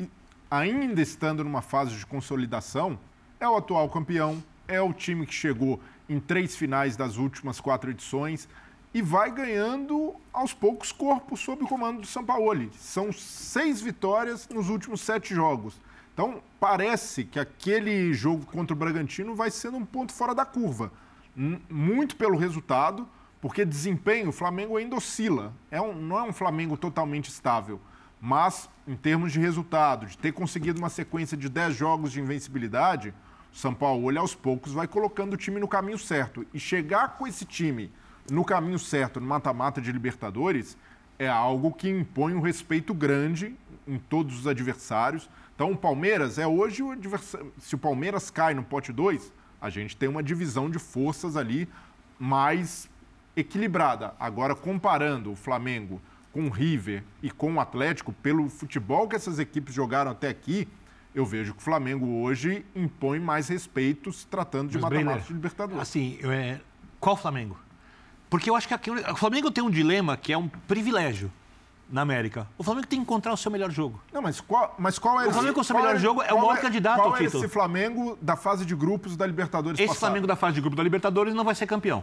ainda 0.50 1.00
estando 1.00 1.42
numa 1.42 1.62
fase 1.62 1.96
de 1.96 2.06
consolidação, 2.06 2.98
é 3.40 3.48
o 3.48 3.56
atual 3.56 3.88
campeão, 3.88 4.42
é 4.68 4.80
o 4.80 4.92
time 4.92 5.26
que 5.26 5.34
chegou 5.34 5.80
em 6.12 6.20
três 6.20 6.54
finais 6.54 6.96
das 6.96 7.16
últimas 7.16 7.60
quatro 7.60 7.90
edições 7.90 8.48
e 8.94 9.00
vai 9.00 9.30
ganhando 9.30 10.14
aos 10.32 10.52
poucos 10.52 10.92
corpo 10.92 11.36
sob 11.36 11.64
o 11.64 11.66
comando 11.66 12.02
do 12.02 12.06
Sampaoli. 12.06 12.70
São 12.76 13.10
seis 13.10 13.80
vitórias 13.80 14.46
nos 14.48 14.68
últimos 14.68 15.00
sete 15.00 15.34
jogos. 15.34 15.80
Então, 16.12 16.42
parece 16.60 17.24
que 17.24 17.40
aquele 17.40 18.12
jogo 18.12 18.44
contra 18.44 18.74
o 18.74 18.78
Bragantino 18.78 19.34
vai 19.34 19.50
sendo 19.50 19.78
um 19.78 19.84
ponto 19.84 20.12
fora 20.12 20.34
da 20.34 20.44
curva. 20.44 20.92
Muito 21.34 22.16
pelo 22.16 22.36
resultado, 22.36 23.08
porque 23.40 23.64
desempenho, 23.64 24.28
o 24.28 24.32
Flamengo 24.32 24.76
ainda 24.76 24.94
oscila. 24.94 25.54
É 25.70 25.80
um, 25.80 25.94
não 25.94 26.18
é 26.18 26.22
um 26.22 26.32
Flamengo 26.32 26.76
totalmente 26.76 27.30
estável. 27.30 27.80
Mas, 28.20 28.68
em 28.86 28.94
termos 28.94 29.32
de 29.32 29.40
resultado, 29.40 30.06
de 30.06 30.18
ter 30.18 30.32
conseguido 30.32 30.78
uma 30.78 30.90
sequência 30.90 31.36
de 31.36 31.48
10 31.48 31.74
jogos 31.74 32.12
de 32.12 32.20
invencibilidade, 32.20 33.14
São 33.52 33.74
Paulo, 33.74 34.18
aos 34.18 34.34
poucos, 34.34 34.72
vai 34.72 34.88
colocando 34.88 35.34
o 35.34 35.36
time 35.36 35.60
no 35.60 35.68
caminho 35.68 35.98
certo. 35.98 36.46
E 36.54 36.58
chegar 36.58 37.16
com 37.16 37.26
esse 37.26 37.44
time 37.44 37.92
no 38.30 38.44
caminho 38.44 38.78
certo, 38.78 39.20
no 39.20 39.26
mata-mata 39.26 39.80
de 39.80 39.92
Libertadores, 39.92 40.76
é 41.18 41.28
algo 41.28 41.72
que 41.72 41.88
impõe 41.88 42.34
um 42.34 42.40
respeito 42.40 42.94
grande 42.94 43.54
em 43.86 43.98
todos 43.98 44.40
os 44.40 44.46
adversários. 44.46 45.28
Então, 45.54 45.72
o 45.72 45.76
Palmeiras 45.76 46.38
é 46.38 46.46
hoje 46.46 46.82
o 46.82 46.90
adversário. 46.90 47.52
Se 47.58 47.74
o 47.74 47.78
Palmeiras 47.78 48.30
cai 48.30 48.54
no 48.54 48.62
pote 48.62 48.92
2, 48.92 49.32
a 49.60 49.68
gente 49.68 49.96
tem 49.96 50.08
uma 50.08 50.22
divisão 50.22 50.70
de 50.70 50.78
forças 50.78 51.36
ali 51.36 51.68
mais 52.18 52.88
equilibrada. 53.36 54.14
Agora, 54.18 54.54
comparando 54.54 55.32
o 55.32 55.36
Flamengo 55.36 56.00
com 56.32 56.46
o 56.46 56.50
River 56.50 57.04
e 57.22 57.30
com 57.30 57.54
o 57.54 57.60
Atlético, 57.60 58.12
pelo 58.12 58.48
futebol 58.48 59.06
que 59.06 59.14
essas 59.14 59.38
equipes 59.38 59.74
jogaram 59.74 60.10
até 60.10 60.28
aqui, 60.28 60.66
eu 61.14 61.24
vejo 61.24 61.54
que 61.54 61.60
o 61.60 61.62
Flamengo 61.62 62.22
hoje 62.22 62.64
impõe 62.74 63.20
mais 63.20 63.48
respeito 63.48 64.12
se 64.12 64.26
tratando 64.26 64.70
de 64.70 64.78
matemática 64.78 65.28
de 65.28 65.34
Libertadores. 65.34 65.82
Assim, 65.82 66.18
é... 66.22 66.60
qual 66.98 67.16
Flamengo? 67.16 67.58
Porque 68.30 68.48
eu 68.48 68.56
acho 68.56 68.66
que 68.66 68.90
o 68.90 69.16
Flamengo 69.16 69.50
tem 69.50 69.62
um 69.62 69.70
dilema 69.70 70.16
que 70.16 70.32
é 70.32 70.38
um 70.38 70.48
privilégio 70.48 71.30
na 71.90 72.00
América. 72.00 72.48
O 72.56 72.64
Flamengo 72.64 72.86
tem 72.86 72.98
que 72.98 73.02
encontrar 73.02 73.34
o 73.34 73.36
seu 73.36 73.50
melhor 73.50 73.70
jogo. 73.70 74.00
Não, 74.10 74.22
mas 74.22 74.40
qual, 74.40 74.74
mas 74.78 74.98
qual 74.98 75.20
é 75.20 75.28
O 75.28 75.30
Flamengo 75.30 75.54
com 75.54 75.60
o 75.60 75.64
seu 75.64 75.76
melhor 75.76 75.96
é, 75.96 75.98
jogo 75.98 76.22
é 76.22 76.32
o 76.32 76.38
maior 76.38 76.56
é, 76.56 76.60
candidato 76.60 77.00
ao 77.00 77.12
título. 77.12 77.30
Qual 77.30 77.42
é 77.42 77.44
esse 77.44 77.52
Flamengo 77.52 78.18
da 78.22 78.34
fase 78.34 78.64
de 78.64 78.74
grupos 78.74 79.14
da 79.14 79.26
Libertadores 79.26 79.78
Esse 79.78 79.88
passado? 79.88 80.00
Flamengo 80.00 80.26
da 80.26 80.34
fase 80.34 80.54
de 80.54 80.62
grupos 80.62 80.78
da 80.78 80.82
Libertadores 80.82 81.34
não 81.34 81.44
vai 81.44 81.54
ser 81.54 81.66
campeão. 81.66 82.02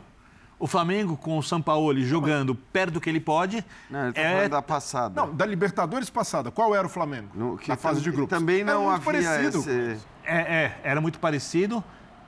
O 0.60 0.68
Flamengo 0.68 1.16
com 1.16 1.38
o 1.38 1.42
Sampaoli 1.42 2.04
jogando 2.04 2.54
perto 2.54 2.96
do 2.96 3.02
que 3.02 3.10
ele 3.10 3.22
pode. 3.22 3.64
Não, 3.90 4.04
ele 4.04 4.14
tá 4.14 4.22
é 4.22 4.50
da 4.50 4.62
passada. 4.62 5.22
Não, 5.22 5.34
da 5.34 5.46
Libertadores 5.46 6.10
passada. 6.10 6.52
Qual 6.52 6.76
era 6.76 6.86
o 6.86 6.90
Flamengo? 6.90 7.30
No, 7.34 7.58
que 7.58 7.70
na 7.70 7.78
fase 7.78 8.02
de 8.02 8.12
grupos. 8.12 8.38
Também 8.38 8.62
não 8.62 8.90
havia 8.90 9.06
parecido. 9.06 9.60
Esse... 9.60 9.98
É, 10.26 10.38
é, 10.38 10.80
era 10.84 11.00
muito 11.00 11.18
parecido. 11.18 11.82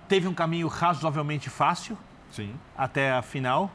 Teve 0.08 0.30
um 0.30 0.34
caminho 0.34 0.68
razoavelmente 0.68 1.50
fácil. 1.50 1.98
Sim. 2.32 2.56
Até 2.78 3.12
a 3.12 3.22
final, 3.22 3.70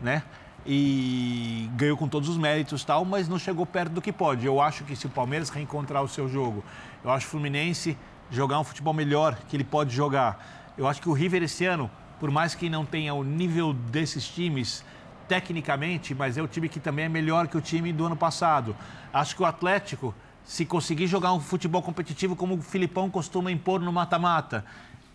né? 0.00 0.24
E 0.66 1.70
ganhou 1.76 1.96
com 1.96 2.08
todos 2.08 2.28
os 2.28 2.36
méritos 2.36 2.84
tal, 2.84 3.04
mas 3.04 3.28
não 3.28 3.38
chegou 3.38 3.64
perto 3.64 3.92
do 3.92 4.02
que 4.02 4.12
pode. 4.12 4.44
Eu 4.44 4.60
acho 4.60 4.82
que 4.82 4.96
se 4.96 5.06
o 5.06 5.10
Palmeiras 5.10 5.50
reencontrar 5.50 6.02
o 6.02 6.08
seu 6.08 6.28
jogo, 6.28 6.64
eu 7.04 7.10
acho 7.12 7.28
o 7.28 7.30
Fluminense 7.30 7.96
jogar 8.28 8.58
um 8.58 8.64
futebol 8.64 8.92
melhor 8.92 9.38
que 9.48 9.56
ele 9.56 9.62
pode 9.64 9.94
jogar. 9.94 10.72
Eu 10.76 10.88
acho 10.88 11.00
que 11.00 11.08
o 11.08 11.12
River 11.12 11.44
esse 11.44 11.64
ano 11.64 11.88
por 12.24 12.30
mais 12.30 12.54
que 12.54 12.70
não 12.70 12.86
tenha 12.86 13.12
o 13.12 13.22
nível 13.22 13.74
desses 13.74 14.26
times 14.26 14.82
tecnicamente, 15.28 16.14
mas 16.14 16.38
é 16.38 16.42
o 16.42 16.48
time 16.48 16.70
que 16.70 16.80
também 16.80 17.04
é 17.04 17.08
melhor 17.10 17.46
que 17.48 17.54
o 17.54 17.60
time 17.60 17.92
do 17.92 18.06
ano 18.06 18.16
passado. 18.16 18.74
Acho 19.12 19.36
que 19.36 19.42
o 19.42 19.44
Atlético, 19.44 20.14
se 20.42 20.64
conseguir 20.64 21.06
jogar 21.06 21.34
um 21.34 21.38
futebol 21.40 21.82
competitivo 21.82 22.34
como 22.34 22.54
o 22.54 22.62
Filipão 22.62 23.10
costuma 23.10 23.52
impor 23.52 23.78
no 23.78 23.92
mata-mata, 23.92 24.64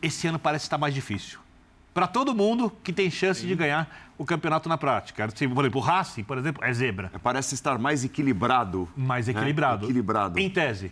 esse 0.03 0.27
ano 0.27 0.37
parece 0.37 0.65
estar 0.65 0.77
mais 0.77 0.93
difícil. 0.93 1.39
Para 1.95 2.05
todo 2.05 2.35
mundo 2.35 2.71
que 2.83 2.93
tem 2.93 3.09
chance 3.09 3.41
Sim. 3.41 3.47
de 3.47 3.55
ganhar 3.55 3.89
o 4.15 4.23
campeonato 4.23 4.69
na 4.69 4.77
prática. 4.77 5.27
Por 5.27 5.65
exemplo, 5.65 5.79
o 5.79 5.83
Racing, 5.83 6.23
por 6.23 6.37
exemplo, 6.37 6.63
é 6.63 6.71
zebra. 6.71 7.11
Parece 7.23 7.55
estar 7.55 7.79
mais 7.79 8.03
equilibrado. 8.03 8.87
Mais 8.95 9.27
equilibrado. 9.27 9.79
Né? 9.79 9.85
Equilibrado. 9.85 10.37
Em 10.37 10.47
tese. 10.47 10.91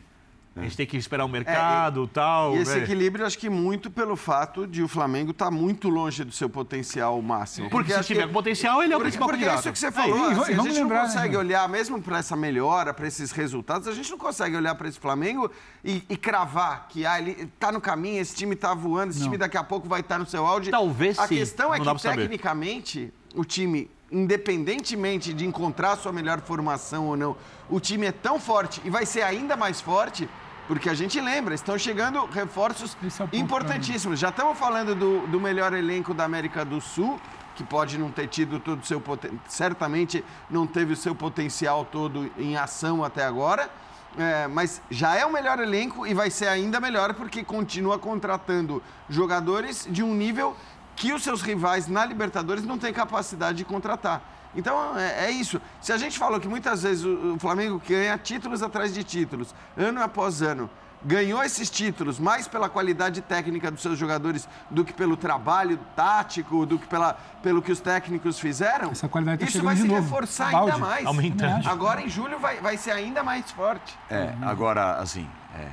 A 0.59 0.63
gente 0.63 0.77
tem 0.77 0.85
que 0.85 0.97
esperar 0.97 1.25
o 1.25 1.27
mercado 1.27 2.03
é, 2.03 2.07
tal. 2.13 2.55
E 2.55 2.59
esse 2.59 2.75
né? 2.75 2.83
equilíbrio, 2.83 3.25
acho 3.25 3.37
que 3.37 3.49
muito 3.49 3.91
pelo 3.91 4.15
fato 4.15 4.65
de 4.65 4.81
o 4.81 4.87
Flamengo 4.87 5.31
estar 5.31 5.45
tá 5.45 5.51
muito 5.51 5.89
longe 5.89 6.23
do 6.23 6.31
seu 6.31 6.49
potencial 6.49 7.21
máximo. 7.21 7.69
Porque, 7.69 7.91
porque 7.91 8.03
se 8.03 8.07
tiver 8.07 8.27
que... 8.27 8.33
potencial, 8.33 8.83
ele 8.83 8.93
é 8.93 8.95
o 8.95 8.99
porque, 8.99 9.11
principal 9.11 9.27
porque 9.27 9.45
candidato. 9.45 9.67
é 9.67 9.71
isso 9.71 9.73
que 9.73 9.79
você 9.79 9.91
falou. 9.91 10.29
É, 10.29 10.33
assim, 10.33 10.53
a 10.53 10.55
gente 10.57 10.73
lembrar, 10.73 11.03
não 11.03 11.05
consegue 11.05 11.33
né? 11.33 11.39
olhar, 11.39 11.69
mesmo 11.69 12.01
para 12.01 12.17
essa 12.17 12.35
melhora, 12.35 12.93
para 12.93 13.07
esses 13.07 13.31
resultados, 13.31 13.87
a 13.87 13.93
gente 13.93 14.09
não 14.09 14.17
consegue 14.17 14.55
olhar 14.55 14.75
para 14.75 14.87
esse 14.87 14.99
Flamengo 14.99 15.51
e, 15.83 16.03
e, 16.09 16.17
cravar 16.17 16.87
que 16.89 17.05
ah, 17.05 17.19
ele 17.19 17.49
está 17.53 17.71
no 17.71 17.79
caminho, 17.79 18.21
esse 18.21 18.35
time 18.35 18.55
está 18.55 18.73
voando, 18.73 19.11
esse 19.11 19.19
não. 19.19 19.27
time 19.27 19.37
daqui 19.37 19.57
a 19.57 19.63
pouco 19.63 19.87
vai 19.87 20.01
estar 20.01 20.15
tá 20.15 20.19
no 20.19 20.25
seu 20.25 20.45
auge. 20.45 20.71
Talvez 20.71 21.17
a 21.19 21.27
sim. 21.27 21.35
A 21.35 21.39
questão 21.39 21.73
é 21.73 21.79
que, 21.79 22.01
tecnicamente, 22.01 23.13
o 23.35 23.45
time 23.45 23.89
independentemente 24.11 25.33
de 25.33 25.45
encontrar 25.45 25.93
a 25.93 25.97
sua 25.97 26.11
melhor 26.11 26.39
formação 26.41 27.07
ou 27.07 27.17
não, 27.17 27.35
o 27.69 27.79
time 27.79 28.05
é 28.05 28.11
tão 28.11 28.39
forte 28.39 28.81
e 28.85 28.89
vai 28.89 29.05
ser 29.05 29.21
ainda 29.21 29.55
mais 29.55 29.81
forte 29.81 30.29
porque 30.67 30.89
a 30.89 30.93
gente 30.93 31.19
lembra, 31.21 31.55
estão 31.55 31.77
chegando 31.77 32.25
reforços 32.25 32.97
é 33.31 33.37
importantíssimos. 33.37 34.19
Já 34.19 34.29
estamos 34.29 34.57
falando 34.57 34.93
do, 34.93 35.25
do 35.27 35.39
melhor 35.39 35.73
elenco 35.73 36.13
da 36.13 36.25
América 36.25 36.65
do 36.65 36.81
Sul, 36.81 37.19
que 37.55 37.63
pode 37.63 37.97
não 37.97 38.11
ter 38.11 38.27
tido 38.27 38.59
todo 38.59 38.81
o 38.81 38.85
seu 38.85 39.01
certamente 39.47 40.23
não 40.49 40.67
teve 40.67 40.93
o 40.93 40.95
seu 40.95 41.15
potencial 41.15 41.85
todo 41.85 42.29
em 42.37 42.57
ação 42.57 43.03
até 43.03 43.25
agora. 43.25 43.69
É, 44.17 44.47
mas 44.47 44.81
já 44.89 45.15
é 45.15 45.25
o 45.25 45.31
melhor 45.31 45.59
elenco 45.59 46.05
e 46.05 46.13
vai 46.13 46.29
ser 46.29 46.47
ainda 46.47 46.79
melhor 46.79 47.13
porque 47.13 47.43
continua 47.43 47.99
contratando 47.99 48.81
jogadores 49.07 49.87
de 49.89 50.01
um 50.01 50.13
nível 50.13 50.55
que 50.95 51.13
os 51.13 51.23
seus 51.23 51.41
rivais 51.41 51.87
na 51.87 52.03
Libertadores 52.03 52.63
não 52.63 52.77
têm 52.77 52.91
capacidade 52.91 53.59
de 53.59 53.65
contratar. 53.65 54.36
Então 54.57 54.97
é, 54.97 55.27
é, 55.27 55.31
isso. 55.31 55.61
Se 55.79 55.93
a 55.93 55.97
gente 55.97 56.17
falou 56.17 56.39
que 56.39 56.47
muitas 56.47 56.81
vezes 56.81 57.05
o, 57.05 57.35
o 57.35 57.39
Flamengo 57.39 57.79
ganha 57.87 58.17
títulos 58.17 58.63
atrás 58.63 58.91
de 58.91 59.03
títulos, 59.03 59.53
ano 59.77 60.01
após 60.01 60.41
ano, 60.41 60.67
ganhou 61.05 61.43
esses 61.43 61.69
títulos 61.69 62.17
mais 62.17 62.47
pela 62.47 62.67
qualidade 62.67 63.21
técnica 63.21 63.69
dos 63.69 63.83
seus 63.83 63.99
jogadores 63.99 64.49
do 64.71 64.83
que 64.83 64.91
pelo 64.91 65.15
trabalho 65.15 65.79
tático, 65.95 66.65
do 66.65 66.79
que 66.79 66.87
pela, 66.87 67.13
pelo 67.43 67.61
que 67.61 67.71
os 67.71 67.79
técnicos 67.79 68.39
fizeram. 68.39 68.89
Essa 68.89 69.07
qualidade 69.07 69.41
tá 69.41 69.45
Isso 69.45 69.61
vai 69.61 69.75
se 69.75 69.87
novo. 69.87 70.01
reforçar 70.01 70.51
Balde, 70.51 70.71
ainda 70.71 70.85
mais. 70.85 71.05
Aumentando. 71.05 71.69
Agora 71.69 72.01
em 72.01 72.09
julho 72.09 72.39
vai, 72.39 72.59
vai 72.59 72.77
ser 72.77 72.91
ainda 72.91 73.23
mais 73.23 73.51
forte. 73.51 73.95
É, 74.09 74.33
agora, 74.41 74.93
assim, 74.93 75.29
é, 75.55 75.69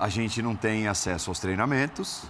a 0.00 0.08
gente 0.08 0.40
não 0.40 0.56
tem 0.56 0.88
acesso 0.88 1.30
aos 1.30 1.38
treinamentos, 1.38 2.24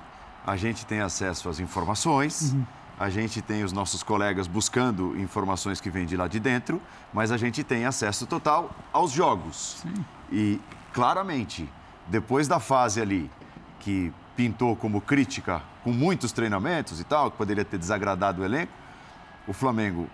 a 0.44 0.56
gente 0.56 0.84
tem 0.84 1.00
acesso 1.00 1.48
às 1.48 1.60
informações. 1.60 2.52
Uhum 2.52 2.66
a 2.98 3.10
gente 3.10 3.42
tem 3.42 3.62
os 3.62 3.72
nossos 3.72 4.02
colegas 4.02 4.46
buscando 4.46 5.18
informações 5.18 5.80
que 5.80 5.90
vêm 5.90 6.06
de 6.06 6.16
lá 6.16 6.26
de 6.28 6.40
dentro, 6.40 6.80
mas 7.12 7.30
a 7.30 7.36
gente 7.36 7.62
tem 7.62 7.84
acesso 7.84 8.26
total 8.26 8.70
aos 8.92 9.12
jogos. 9.12 9.78
Sim. 9.82 10.04
E, 10.32 10.60
claramente, 10.92 11.68
depois 12.06 12.48
da 12.48 12.58
fase 12.58 13.00
ali 13.00 13.30
que 13.80 14.12
pintou 14.34 14.74
como 14.74 15.00
crítica, 15.00 15.62
com 15.84 15.92
muitos 15.92 16.32
treinamentos 16.32 17.00
e 17.00 17.04
tal, 17.04 17.30
que 17.30 17.36
poderia 17.36 17.64
ter 17.64 17.78
desagradado 17.78 18.42
o 18.42 18.44
elenco, 18.44 18.72
o 19.46 19.52
Flamengo 19.52 20.08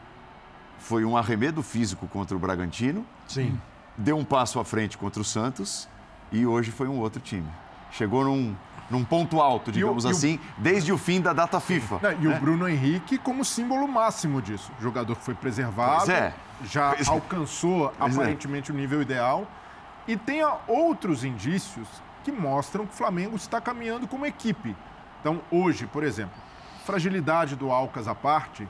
foi 0.79 1.05
um 1.05 1.17
arremedo 1.17 1.63
físico 1.63 2.09
contra 2.09 2.37
o 2.37 2.41
Bragantino. 2.41 3.07
Sim. 3.29 3.59
Deu 3.97 4.17
um 4.17 4.25
passo 4.25 4.59
à 4.59 4.65
frente 4.65 4.99
contra 4.99 5.23
o 5.23 5.25
Santos 5.25 5.89
e 6.33 6.45
hoje 6.45 6.71
foi 6.71 6.89
um 6.89 6.99
outro 6.99 7.21
time. 7.21 7.49
Chegou 7.93 8.25
num, 8.25 8.55
num 8.93 9.05
ponto 9.05 9.41
alto, 9.41 9.73
digamos 9.73 10.05
o, 10.05 10.09
assim, 10.09 10.37
o... 10.37 10.61
desde 10.61 10.93
o 10.93 10.99
fim 10.99 11.19
da 11.19 11.33
data 11.33 11.59
FIFA. 11.59 11.99
Não, 12.03 12.13
e 12.13 12.29
né? 12.29 12.37
o 12.37 12.41
Bruno 12.41 12.69
Henrique 12.69 13.17
como 13.17 13.43
símbolo 13.43 13.89
máximo 13.89 14.43
disso. 14.43 14.71
O 14.79 14.83
jogador 14.83 15.17
que 15.17 15.25
foi 15.25 15.35
preservado, 15.35 16.11
é. 16.13 16.35
já 16.65 16.93
pois 16.93 17.09
é. 17.09 17.11
alcançou 17.11 17.87
é. 17.89 17.93
aparentemente 17.99 18.71
o 18.71 18.75
nível 18.75 19.01
ideal. 19.01 19.47
E 20.07 20.15
tem 20.15 20.43
outros 20.69 21.25
indícios 21.25 21.89
que 22.23 22.31
mostram 22.31 22.87
que 22.87 22.93
o 22.93 22.97
Flamengo 22.97 23.35
está 23.35 23.61
caminhando 23.61 24.07
como 24.07 24.27
equipe. 24.27 24.77
Então, 25.21 25.41
hoje, 25.51 25.87
por 25.87 26.05
exemplo, 26.05 26.35
fragilidade 26.85 27.57
do 27.57 27.71
Alcas 27.71 28.07
à 28.07 28.15
parte, 28.15 28.69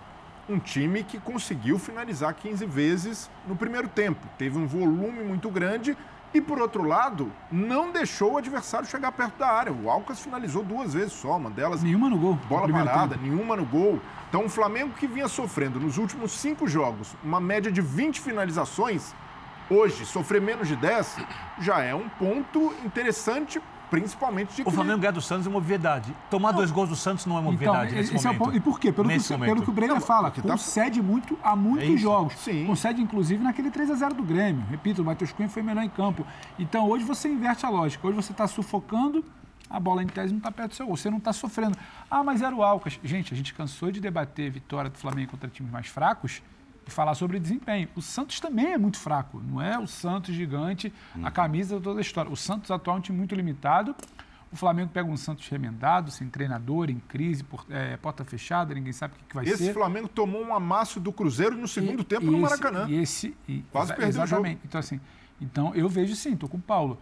um 0.49 0.59
time 0.59 1.03
que 1.03 1.19
conseguiu 1.19 1.79
finalizar 1.79 2.33
15 2.35 2.65
vezes 2.67 3.31
no 3.47 3.57
primeiro 3.57 3.89
tempo. 3.89 4.21
Teve 4.39 4.57
um 4.57 4.67
volume 4.67 5.25
muito 5.25 5.51
grande 5.51 5.97
e, 6.35 6.41
por 6.41 6.61
outro 6.61 6.83
lado, 6.83 7.31
não 7.51 7.93
deixou 7.93 8.33
o 8.33 8.39
adversário 8.39 8.87
chegar 8.87 9.13
perto 9.13 9.39
da 9.39 9.49
área. 9.49 9.73
O 9.73 9.91
Alcas 9.91 10.21
finalizou 10.21 10.63
duas 10.63 10.95
vezes 10.95 11.13
só, 11.13 11.37
uma 11.37 11.51
delas. 11.51 11.83
Nenhuma 11.83 12.09
no 12.09 12.19
gol. 12.19 12.39
Bola 12.49 12.67
no 12.67 12.73
parada, 12.73 13.15
tempo. 13.15 13.23
nenhuma 13.23 13.57
no 13.57 13.65
gol. 13.65 14.01
Então, 14.29 14.47
o 14.47 14.49
Flamengo 14.49 14.95
que 14.95 15.07
vinha 15.07 15.29
sofrendo 15.29 15.79
nos 15.79 15.99
últimos 15.99 16.33
cinco 16.33 16.67
jogos 16.67 17.15
uma 17.23 17.41
média 17.41 17.71
de 17.71 17.83
20 17.83 18.21
finalizações, 18.21 19.15
hoje 19.69 20.07
sofrer 20.07 20.41
menos 20.41 20.69
de 20.69 20.77
10 20.77 21.19
já 21.59 21.83
é 21.83 21.95
um 21.95 22.09
ponto 22.09 22.75
interessante 22.85 23.61
principalmente 23.93 24.57
de 24.57 24.63
O 24.63 24.71
Flamengo 24.71 25.01
ganhar 25.01 25.13
do 25.13 25.21
Santos 25.21 25.47
é 25.47 25.51
uma 25.51 25.59
obviedade. 25.59 26.15
Tomar 26.31 26.53
não. 26.53 26.57
dois 26.57 26.71
gols 26.71 26.89
do 26.89 26.97
Santos 26.97 27.27
não 27.27 27.37
é 27.37 27.41
uma 27.41 27.51
obviedade 27.51 27.91
então, 27.91 27.99
nesse 27.99 28.15
momento. 28.15 28.45
É 28.45 28.49
o... 28.49 28.57
E 28.57 28.61
por 28.61 28.81
quê? 28.81 28.91
Pelo, 28.91 29.07
que, 29.07 29.39
pelo 29.39 29.63
que 29.63 29.69
o 29.69 29.73
Brega 29.73 30.01
fala, 30.01 30.31
tá 30.31 30.41
concede 30.41 30.99
tá... 30.99 31.07
muito 31.07 31.39
a 31.43 31.55
muitos 31.55 31.91
é 31.91 31.97
jogos. 31.99 32.33
Sim. 32.39 32.65
Concede, 32.67 33.03
inclusive, 33.03 33.45
naquele 33.45 33.71
3 33.71 33.91
a 33.91 33.95
0 33.95 34.15
do 34.15 34.23
Grêmio. 34.23 34.65
Repito, 34.71 35.03
o 35.03 35.05
Matheus 35.05 35.31
Cunha 35.33 35.49
foi 35.51 35.63
melhor 35.63 35.85
em 35.85 35.91
campo. 35.91 36.27
Então, 36.59 36.89
hoje 36.89 37.05
você 37.05 37.29
inverte 37.29 37.67
a 37.67 37.69
lógica. 37.69 38.07
Hoje 38.07 38.17
você 38.17 38.33
está 38.33 38.49
sufocando, 38.49 39.23
a 39.69 39.79
bola 39.79 40.03
em 40.03 40.07
tese 40.07 40.33
não 40.33 40.39
está 40.39 40.51
perto 40.51 40.71
do 40.71 40.75
seu 40.75 40.87
gol. 40.87 40.97
Você 40.97 41.11
não 41.11 41.19
está 41.19 41.35
sofrendo. 41.35 41.77
Ah, 42.11 42.25
mas 42.25 42.41
era 42.41 42.57
o 42.57 42.63
Alcas. 42.63 42.99
Gente, 43.05 43.35
a 43.35 43.37
gente 43.37 43.53
cansou 43.53 43.93
de 43.93 44.01
debater 44.01 44.51
vitória 44.51 44.89
do 44.89 44.97
Flamengo 44.97 45.33
contra 45.33 45.51
times 45.51 45.71
mais 45.71 45.87
fracos 45.87 46.41
e 46.87 46.91
falar 46.91 47.15
sobre 47.15 47.39
desempenho. 47.39 47.89
O 47.95 48.03
Santos 48.03 48.41
também 48.41 48.73
é 48.73 48.79
muito 48.79 48.99
fraco, 48.99 49.41
não 49.41 49.61
é 49.61 49.79
o 49.79 49.87
Santos 49.87 50.35
gigante, 50.35 50.93
a 51.23 51.31
camisa 51.31 51.81
toda 51.81 52.01
a 52.01 52.03
história. 52.03 52.31
O 52.31 52.37
Santos 52.37 52.71
atual 52.71 52.97
é 52.97 52.99
um 52.99 53.03
time 53.03 53.19
muito 53.19 53.35
limitado. 53.35 53.95
O 54.53 54.57
Flamengo 54.57 54.91
pega 54.93 55.09
um 55.09 55.17
Santos 55.17 55.49
remendado, 55.49 56.11
sem 56.11 56.29
treinador, 56.29 56.91
em 56.91 56.99
crise, 56.99 57.43
por, 57.43 57.65
é, 57.71 57.97
porta 57.97 58.23
fechada, 58.23 58.75
ninguém 58.75 58.93
sabe 58.93 59.15
o 59.15 59.17
que, 59.17 59.25
que 59.25 59.35
vai 59.35 59.45
esse 59.45 59.57
ser. 59.57 59.65
Esse 59.65 59.73
Flamengo 59.73 60.09
tomou 60.09 60.45
um 60.45 60.55
amasso 60.55 61.01
do 61.01 61.11
Cruzeiro 61.11 61.57
no 61.57 61.67
segundo 61.67 62.03
e, 62.03 62.05
tempo 62.05 62.27
no 62.27 62.39
Maracanã. 62.39 62.87
E 62.87 62.97
esse, 62.97 63.35
e, 63.49 63.63
Quase 63.73 63.95
perdeu 63.95 64.09
exatamente. 64.09 64.37
o 64.37 64.51
jogo. 64.51 64.61
Então, 64.67 64.79
assim, 64.79 65.01
então, 65.41 65.75
eu 65.75 65.89
vejo 65.89 66.15
sim, 66.15 66.35
estou 66.35 66.51
com 66.51 66.59
o 66.59 66.61
Paulo. 66.61 66.99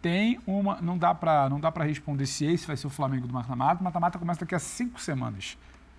Tem 0.00 0.38
uma. 0.46 0.80
Não 0.80 0.96
dá 0.96 1.12
para 1.14 1.84
responder 1.84 2.26
se 2.26 2.44
esse 2.44 2.66
vai 2.66 2.76
ser 2.76 2.86
o 2.86 2.90
Flamengo 2.90 3.26
do 3.26 3.34
mata-mata. 3.34 3.80
O 3.80 3.84
mata-mata 3.84 4.18
começa 4.18 4.40
daqui 4.40 4.54
a 4.54 4.58
cinco 4.58 5.00
semanas. 5.00 5.56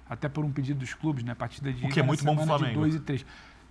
Até 0.09 0.27
por 0.27 0.43
um 0.43 0.51
pedido 0.51 0.79
dos 0.79 0.93
clubes, 0.93 1.23
né? 1.23 1.33
Partida 1.33 1.71
de. 1.71 1.85
O 1.85 1.89
que 1.89 1.99
é 1.99 2.03
muito 2.03 2.23
bom 2.23 2.35
para 2.35 2.43
o 2.43 2.47
Flamengo. 2.47 2.79
dois 2.79 2.95
e 2.95 2.99
três. 2.99 3.25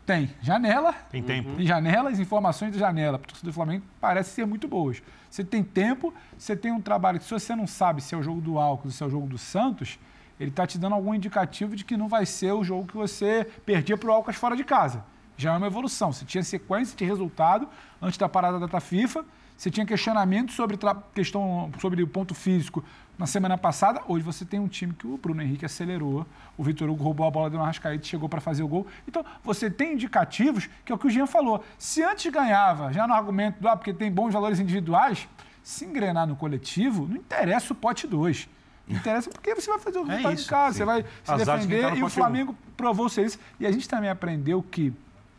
Tem 0.04 0.30
janela. 0.40 0.92
Tem 0.92 1.22
tempo. 1.22 1.54
Tem 1.54 1.66
janelas, 1.66 2.18
informações 2.18 2.72
de 2.72 2.78
janela 2.78 3.18
para 3.18 3.26
o 3.26 3.28
torcedor 3.28 3.52
do 3.52 3.54
Flamengo 3.54 3.84
parecem 4.00 4.34
ser 4.34 4.46
muito 4.46 4.66
boas. 4.66 5.00
Você 5.30 5.44
tem 5.44 5.62
tempo, 5.62 6.12
você 6.36 6.56
tem 6.56 6.72
um 6.72 6.80
trabalho 6.80 7.18
que, 7.20 7.24
se 7.24 7.30
você 7.30 7.54
não 7.54 7.66
sabe 7.66 8.00
se 8.02 8.14
é 8.14 8.18
o 8.18 8.22
jogo 8.22 8.40
do 8.40 8.58
Alcos 8.58 8.86
ou 8.86 8.90
se 8.90 9.02
é 9.02 9.06
o 9.06 9.10
jogo 9.10 9.28
do 9.28 9.38
Santos, 9.38 9.98
ele 10.40 10.50
está 10.50 10.66
te 10.66 10.76
dando 10.76 10.94
algum 10.94 11.14
indicativo 11.14 11.76
de 11.76 11.84
que 11.84 11.96
não 11.96 12.08
vai 12.08 12.26
ser 12.26 12.52
o 12.52 12.64
jogo 12.64 12.88
que 12.88 12.96
você 12.96 13.46
perdia 13.64 13.96
para 13.96 14.10
o 14.10 14.12
Alcas 14.12 14.34
fora 14.34 14.56
de 14.56 14.64
casa. 14.64 15.04
Já 15.36 15.54
é 15.54 15.56
uma 15.56 15.68
evolução. 15.68 16.12
Você 16.12 16.24
tinha 16.24 16.42
sequência 16.42 16.96
de 16.96 17.04
resultado 17.04 17.68
antes 18.00 18.18
da 18.18 18.28
parada 18.28 18.58
da 18.58 18.66
data 18.66 18.80
FIFA 18.80 19.24
você 19.56 19.70
tinha 19.70 19.86
questionamento 19.86 20.52
sobre 20.52 20.78
questão 21.14 21.70
sobre 21.80 22.02
o 22.02 22.06
ponto 22.06 22.34
físico 22.34 22.84
na 23.18 23.26
semana 23.26 23.56
passada. 23.56 24.00
Hoje 24.08 24.24
você 24.24 24.44
tem 24.44 24.58
um 24.58 24.68
time 24.68 24.92
que 24.92 25.06
o 25.06 25.16
Bruno 25.16 25.42
Henrique 25.42 25.64
acelerou, 25.64 26.26
o 26.56 26.64
Vitor 26.64 26.88
Hugo 26.90 27.04
roubou 27.04 27.26
a 27.26 27.30
bola 27.30 27.50
do 27.50 27.58
Arrascaeta 27.58 28.04
e 28.04 28.08
chegou 28.08 28.28
para 28.28 28.40
fazer 28.40 28.62
o 28.62 28.68
gol. 28.68 28.86
Então, 29.06 29.24
você 29.44 29.70
tem 29.70 29.92
indicativos, 29.92 30.68
que 30.84 30.90
é 30.90 30.94
o 30.94 30.98
que 30.98 31.06
o 31.06 31.10
Jean 31.10 31.26
falou. 31.26 31.64
Se 31.78 32.02
antes 32.02 32.32
ganhava, 32.32 32.92
já 32.92 33.06
no 33.06 33.14
argumento 33.14 33.60
do 33.60 33.68
ah, 33.68 33.76
porque 33.76 33.92
tem 33.92 34.10
bons 34.10 34.32
valores 34.32 34.58
individuais, 34.58 35.28
se 35.62 35.84
engrenar 35.84 36.26
no 36.26 36.34
coletivo, 36.34 37.06
não 37.06 37.16
interessa 37.16 37.72
o 37.72 37.76
pote 37.76 38.06
2. 38.06 38.48
Não 38.88 38.96
interessa 38.96 39.30
porque 39.30 39.54
você 39.54 39.70
vai 39.70 39.78
fazer 39.78 39.98
o 39.98 40.02
é 40.02 40.16
resultado 40.16 40.38
é 40.38 40.42
em 40.42 40.44
casa, 40.44 40.72
sim. 40.72 40.78
você 40.78 40.84
vai 40.84 41.02
se 41.02 41.32
Azar 41.32 41.58
defender. 41.58 41.96
E 41.96 42.02
o 42.02 42.08
Flamengo 42.08 42.56
provou 42.76 43.08
ser 43.08 43.26
isso. 43.26 43.38
E 43.60 43.66
a 43.66 43.70
gente 43.70 43.88
também 43.88 44.10
aprendeu 44.10 44.62
que 44.62 44.92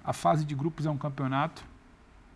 a 0.03 0.13
fase 0.13 0.45
de 0.45 0.55
grupos 0.55 0.85
é 0.85 0.89
um 0.89 0.97
campeonato 0.97 1.63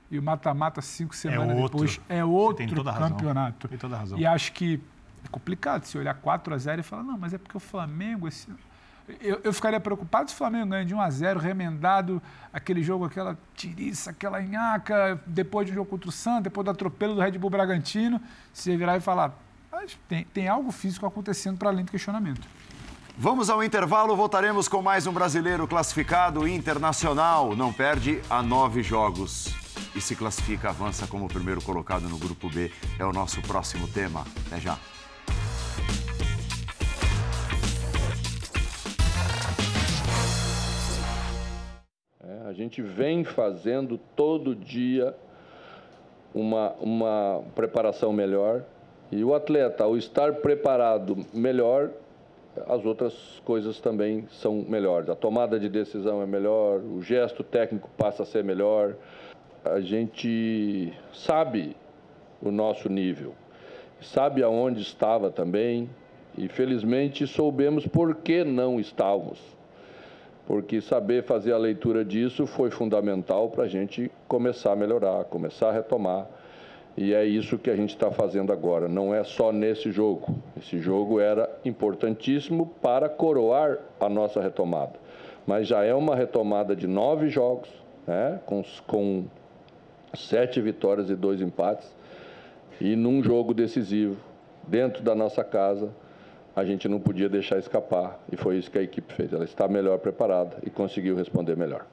e 0.10 0.18
o 0.18 0.24
mata-mata 0.24 0.82
cinco 0.82 1.14
é 1.14 1.18
semanas 1.18 1.58
é 1.58 1.62
outro. 1.62 1.80
depois 1.80 2.02
é 2.08 2.24
outro 2.24 2.66
tem 2.66 2.68
toda 2.68 2.94
campeonato. 2.94 3.68
Tem 3.68 3.78
toda 3.78 3.96
a 3.96 4.00
razão. 4.00 4.18
E 4.18 4.26
acho 4.26 4.52
que 4.54 4.82
é 5.26 5.28
complicado 5.30 5.84
se 5.86 5.98
olhar 5.98 6.14
4 6.14 6.54
a 6.54 6.58
0 6.58 6.80
e 6.80 6.84
falar, 6.84 7.04
não, 7.04 7.18
mas 7.18 7.34
é 7.34 7.38
porque 7.38 7.58
o 7.58 7.60
Flamengo 7.60 8.28
esse 8.28 8.50
eu, 9.22 9.40
eu 9.44 9.54
ficaria 9.54 9.80
preocupado 9.80 10.30
se 10.30 10.36
o 10.36 10.38
Flamengo 10.38 10.68
ganha 10.68 10.86
de 10.86 10.94
1 10.94 11.00
a 11.00 11.10
0 11.10 11.40
remendado 11.40 12.22
aquele 12.52 12.84
jogo, 12.84 13.06
aquela 13.06 13.38
tiriça, 13.56 14.12
aquela 14.12 14.42
nhaca, 14.42 15.22
depois 15.26 15.66
de 15.66 15.72
um 15.72 15.76
jogo 15.76 15.90
contra 15.90 16.10
o 16.10 16.12
Santos, 16.12 16.44
depois 16.44 16.66
do 16.66 16.72
atropelo 16.72 17.16
do 17.16 17.22
Red 17.22 17.32
Bull 17.38 17.50
Bragantino, 17.50 18.22
se 18.52 18.76
virar 18.76 18.98
e 18.98 19.00
falar, 19.00 19.34
tem, 20.10 20.26
tem 20.26 20.48
algo 20.50 20.72
físico 20.72 21.06
acontecendo 21.06 21.58
para 21.58 21.70
além 21.70 21.86
do 21.86 21.92
questionamento. 21.92 22.48
Vamos 23.18 23.50
ao 23.50 23.64
intervalo, 23.64 24.16
voltaremos 24.16 24.68
com 24.68 24.82
mais 24.82 25.08
um 25.08 25.14
brasileiro 25.14 25.66
classificado 25.68 26.48
internacional. 26.48 27.56
Não 27.56 27.72
perde 27.72 28.22
a 28.30 28.44
nove 28.44 28.84
jogos 28.84 29.66
e 29.98 30.02
se 30.02 30.15
classifica, 30.15 30.69
avança 30.69 31.07
como 31.07 31.28
primeiro 31.28 31.60
colocado 31.60 32.07
no 32.07 32.19
grupo 32.19 32.48
B. 32.49 32.72
É 32.99 33.03
o 33.03 33.11
nosso 33.11 33.41
próximo 33.41 33.88
tema. 33.88 34.24
Até 34.45 34.60
já. 34.60 34.78
É, 42.24 42.48
a 42.48 42.53
gente 42.53 42.80
vem 42.80 43.24
fazendo 43.24 43.98
todo 44.15 44.56
dia 44.56 45.15
uma, 46.32 46.74
uma 46.74 47.44
preparação 47.56 48.14
melhor 48.14 48.64
e 49.11 49.24
o 49.24 49.34
atleta, 49.34 49.84
ao 49.84 49.98
estar 49.98 50.34
preparado 50.36 51.26
melhor, 51.34 51.90
as 52.68 52.86
outras 52.86 53.41
coisas 53.45 53.80
também 53.80 54.28
são 54.30 54.65
melhores. 54.68 55.10
A 55.10 55.15
tomada 55.15 55.60
de 55.60 55.69
decisão 55.69 56.22
é 56.22 56.26
melhor, 56.26 56.82
o 56.82 57.02
gesto 57.02 57.44
técnico 57.44 57.90
passa 57.98 58.24
a 58.24 58.26
ser 58.26 58.44
melhor, 58.44 58.95
a 59.73 59.81
gente 59.81 60.94
sabe 61.14 61.76
o 62.41 62.52
nosso 62.52 62.89
nível, 62.89 63.34
sabe 64.02 64.44
aonde 64.44 64.81
estava 64.81 65.30
também 65.30 65.89
e 66.38 66.48
felizmente 66.48 67.26
soubemos 67.26 67.88
por 67.88 68.15
que 68.15 68.44
não 68.44 68.80
estávamos. 68.80 69.39
Porque 70.45 70.80
saber 70.80 71.23
fazer 71.23 71.52
a 71.52 71.57
leitura 71.57 72.06
disso 72.06 72.48
foi 72.48 72.69
fundamental 72.69 73.49
para 73.49 73.65
a 73.65 73.68
gente 73.68 74.10
começar 74.27 74.72
a 74.72 74.76
melhorar, 74.76 75.26
começar 75.26 75.69
a 75.69 75.73
retomar. 75.73 76.27
E 76.95 77.14
é 77.14 77.26
isso 77.26 77.57
que 77.57 77.69
a 77.69 77.76
gente 77.76 77.89
está 77.89 78.10
fazendo 78.10 78.53
agora. 78.53 78.88
Não 78.88 79.14
é 79.14 79.23
só 79.23 79.52
nesse 79.52 79.91
jogo. 79.91 80.35
Esse 80.57 80.80
jogo 80.80 81.19
era 81.19 81.49
importantíssimo 81.65 82.73
para 82.81 83.10
coroar 83.10 83.77
a 83.99 84.07
nossa 84.07 84.41
retomada. 84.41 84.94
Mas 85.45 85.68
já 85.68 85.84
é 85.84 85.94
uma 85.94 86.15
retomada 86.15 86.76
de 86.76 86.88
nove 86.88 87.30
jogos, 87.30 87.69
né? 88.07 88.39
com, 88.45 88.64
com 88.88 89.26
sete 90.14 90.62
vitórias 90.62 91.10
e 91.10 91.16
dois 91.16 91.42
empates. 91.42 91.96
E 92.80 92.96
num 92.96 93.24
jogo 93.24 93.54
decisivo, 93.54 94.18
dentro 94.68 95.04
da 95.04 95.16
nossa 95.16 95.44
casa, 95.44 95.92
a 96.56 96.64
gente 96.66 96.88
não 96.88 97.00
podia 97.00 97.30
deixar 97.30 97.58
escapar. 97.58 98.20
E 98.32 98.38
foi 98.38 98.58
isso 98.58 98.70
que 98.70 98.78
a 98.78 98.84
equipe 98.84 99.14
fez. 99.14 99.34
Ela 99.34 99.46
está 99.46 99.68
melhor 99.68 100.00
preparada 100.00 100.58
e 100.64 100.70
conseguiu 100.70 101.16
responder 101.16 101.56
melhor. 101.56 101.86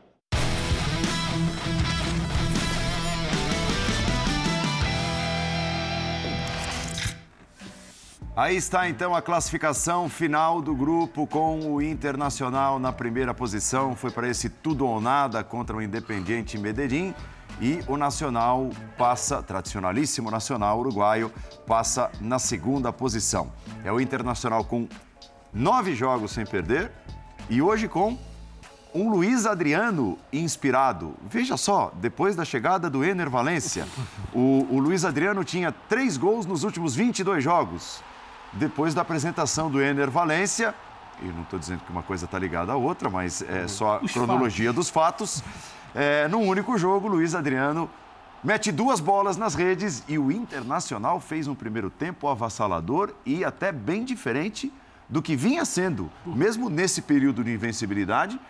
Aí 8.37 8.57
está 8.57 8.89
então 8.89 9.15
a 9.15 9.23
classificação 9.23 10.09
final 10.09 10.61
do 10.61 10.75
grupo 10.75 11.25
com 11.25 11.73
o 11.73 11.81
Internacional 11.81 12.81
na 12.81 12.93
primeira 12.93 13.33
posição. 13.33 13.95
Foi 13.95 14.11
para 14.11 14.29
esse 14.29 14.49
tudo 14.49 14.85
ou 14.85 15.01
nada 15.01 15.45
contra 15.45 15.77
o 15.77 15.81
Independiente 15.81 16.59
Medellín. 16.59 17.15
E 17.61 17.81
o 17.87 17.97
Nacional 17.97 18.71
passa, 18.99 19.43
tradicionalíssimo 19.43 20.31
Nacional 20.31 20.79
uruguaio, 20.81 21.33
passa 21.67 22.11
na 22.21 22.39
segunda 22.39 22.93
posição. 22.93 23.53
É 23.85 23.93
o 23.93 24.01
Internacional 24.01 24.65
com 24.65 24.89
nove 25.53 25.95
jogos 25.95 26.33
sem 26.33 26.45
perder 26.45 26.91
e 27.49 27.63
hoje 27.63 27.87
com 27.89 28.19
um 28.95 29.11
Luiz 29.11 29.45
Adriano 29.45 30.17
inspirado. 30.33 31.15
Veja 31.29 31.57
só, 31.57 31.93
depois 31.97 32.37
da 32.37 32.45
chegada 32.45 32.89
do 32.89 33.05
Ener 33.05 33.29
Valência, 33.29 33.87
o, 34.33 34.67
o 34.71 34.79
Luiz 34.79 35.05
Adriano 35.05 35.43
tinha 35.43 35.73
três 35.73 36.17
gols 36.17 36.47
nos 36.47 36.63
últimos 36.63 36.95
22 36.95 37.43
jogos. 37.43 38.03
Depois 38.53 38.95
da 38.95 39.03
apresentação 39.03 39.69
do 39.69 39.83
Ener 39.83 40.09
Valência, 40.09 40.73
e 41.21 41.27
não 41.27 41.43
estou 41.43 41.59
dizendo 41.59 41.81
que 41.81 41.91
uma 41.91 42.05
coisa 42.05 42.25
está 42.25 42.39
ligada 42.39 42.73
à 42.73 42.77
outra, 42.77 43.11
mas 43.11 43.43
é 43.43 43.67
só 43.67 43.97
a 43.97 44.09
cronologia 44.09 44.73
dos 44.73 44.89
fatos. 44.89 45.43
É, 45.95 46.27
num 46.29 46.49
único 46.49 46.77
jogo, 46.77 47.07
Luiz 47.07 47.35
Adriano 47.35 47.89
mete 48.43 48.73
duas 48.73 49.01
bolas 49.01 49.37
nas 49.37 49.55
redes 49.55 50.03
e 50.09 50.19
o 50.19 50.33
Internacional 50.33 51.21
fez 51.21 51.47
um 51.47 51.55
primeiro 51.55 51.89
tempo 51.89 52.29
avassalador 52.29 53.15
e 53.25 53.45
até 53.45 53.71
bem 53.71 54.05
diferente 54.05 54.73
do 55.09 55.23
que 55.23 55.37
vinha 55.37 55.65
sendo, 55.65 56.11
mesmo 56.27 56.69
nesse 56.69 57.03
período 57.03 57.45
de 57.45 57.53
invencibilidade, 57.53 58.41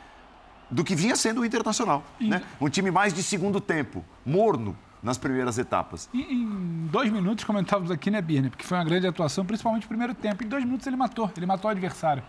do 0.70 0.82
que 0.82 0.94
vinha 0.94 1.14
sendo 1.14 1.42
o 1.42 1.44
Internacional. 1.44 2.02
Né? 2.18 2.42
Um 2.60 2.68
time 2.68 2.90
mais 2.90 3.12
de 3.12 3.22
segundo 3.22 3.60
tempo, 3.60 4.04
morno 4.24 4.76
nas 5.02 5.18
primeiras 5.18 5.58
etapas. 5.58 6.08
E, 6.14 6.22
em 6.22 6.88
dois 6.90 7.12
minutos, 7.12 7.44
comentávamos 7.44 7.90
aqui, 7.90 8.10
né, 8.10 8.22
Birne? 8.22 8.48
Porque 8.48 8.64
foi 8.64 8.78
uma 8.78 8.84
grande 8.84 9.06
atuação, 9.06 9.44
principalmente 9.44 9.82
no 9.82 9.88
primeiro 9.88 10.14
tempo. 10.14 10.42
Em 10.42 10.48
dois 10.48 10.64
minutos 10.64 10.86
ele 10.86 10.96
matou, 10.96 11.30
ele 11.36 11.44
matou 11.44 11.68
o 11.68 11.72
adversário. 11.72 12.22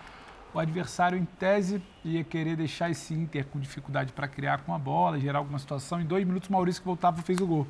O 0.56 0.60
adversário, 0.60 1.18
em 1.18 1.26
tese, 1.26 1.84
ia 2.02 2.24
querer 2.24 2.56
deixar 2.56 2.90
esse 2.90 3.14
Inter 3.14 3.46
com 3.46 3.60
dificuldade 3.60 4.14
para 4.14 4.26
criar 4.26 4.60
com 4.60 4.74
a 4.74 4.80
bola, 4.80 5.20
gerar 5.20 5.40
alguma 5.40 5.60
situação. 5.60 6.00
Em 6.00 6.06
dois 6.06 6.26
minutos, 6.26 6.48
o 6.48 6.54
Maurício 6.54 6.82
que 6.82 6.86
voltava 6.86 7.22
fez 7.22 7.42
o 7.42 7.46
gol. 7.46 7.68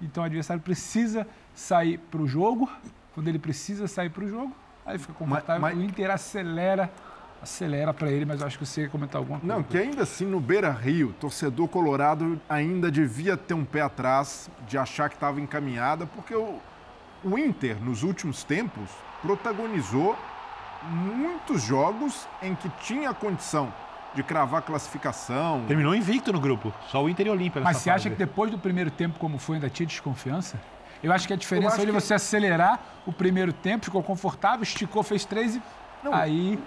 Então 0.00 0.22
o 0.22 0.26
adversário 0.26 0.62
precisa 0.62 1.26
sair 1.52 1.98
para 1.98 2.22
o 2.22 2.28
jogo. 2.28 2.70
Quando 3.14 3.26
ele 3.26 3.38
precisa 3.40 3.88
sair 3.88 4.10
para 4.10 4.22
o 4.22 4.28
jogo, 4.28 4.54
aí 4.86 4.96
fica 4.96 5.12
confortável. 5.12 5.60
Mas, 5.60 5.74
mas... 5.74 5.84
O 5.84 5.84
Inter 5.84 6.08
acelera 6.08 6.88
acelera 7.42 7.92
para 7.92 8.12
ele, 8.12 8.24
mas 8.24 8.40
eu 8.40 8.46
acho 8.46 8.58
que 8.58 8.64
você 8.64 8.82
ia 8.82 8.88
comentar 8.88 9.18
alguma 9.18 9.40
coisa. 9.40 9.52
Não, 9.52 9.64
que 9.64 9.76
ainda 9.76 10.04
assim 10.04 10.26
no 10.26 10.38
Beira 10.38 10.70
Rio, 10.70 11.12
torcedor 11.18 11.66
colorado 11.66 12.40
ainda 12.48 12.92
devia 12.92 13.36
ter 13.36 13.54
um 13.54 13.64
pé 13.64 13.80
atrás 13.80 14.48
de 14.68 14.78
achar 14.78 15.08
que 15.08 15.16
estava 15.16 15.40
encaminhada, 15.40 16.06
porque 16.06 16.34
o, 16.34 16.60
o 17.24 17.36
Inter, 17.36 17.82
nos 17.82 18.04
últimos 18.04 18.44
tempos, 18.44 18.88
protagonizou 19.20 20.16
muitos 20.82 21.62
jogos 21.62 22.26
em 22.42 22.54
que 22.54 22.68
tinha 22.80 23.12
condição 23.12 23.72
de 24.14 24.22
cravar 24.22 24.62
classificação. 24.62 25.64
Terminou 25.66 25.94
invicto 25.94 26.32
no 26.32 26.40
grupo, 26.40 26.72
só 26.88 27.02
o 27.02 27.08
Inter 27.08 27.26
e 27.26 27.30
o 27.30 27.32
Olímpia. 27.32 27.60
Mas 27.60 27.78
você 27.78 27.90
acha 27.90 28.10
que 28.10 28.16
depois 28.16 28.50
do 28.50 28.58
primeiro 28.58 28.90
tempo, 28.90 29.18
como 29.18 29.38
foi, 29.38 29.56
ainda 29.56 29.70
tinha 29.70 29.86
desconfiança? 29.86 30.60
Eu 31.02 31.12
acho 31.12 31.26
que 31.26 31.32
a 31.32 31.36
diferença 31.36 31.80
é 31.80 31.86
de 31.86 31.92
você 31.92 32.14
acelerar 32.14 32.78
o 33.06 33.12
primeiro 33.12 33.52
tempo, 33.52 33.86
ficou 33.86 34.02
confortável, 34.02 34.62
esticou, 34.62 35.02
fez 35.02 35.24
três 35.24 35.56
e 35.56 35.62
Não, 36.02 36.12
aí. 36.12 36.58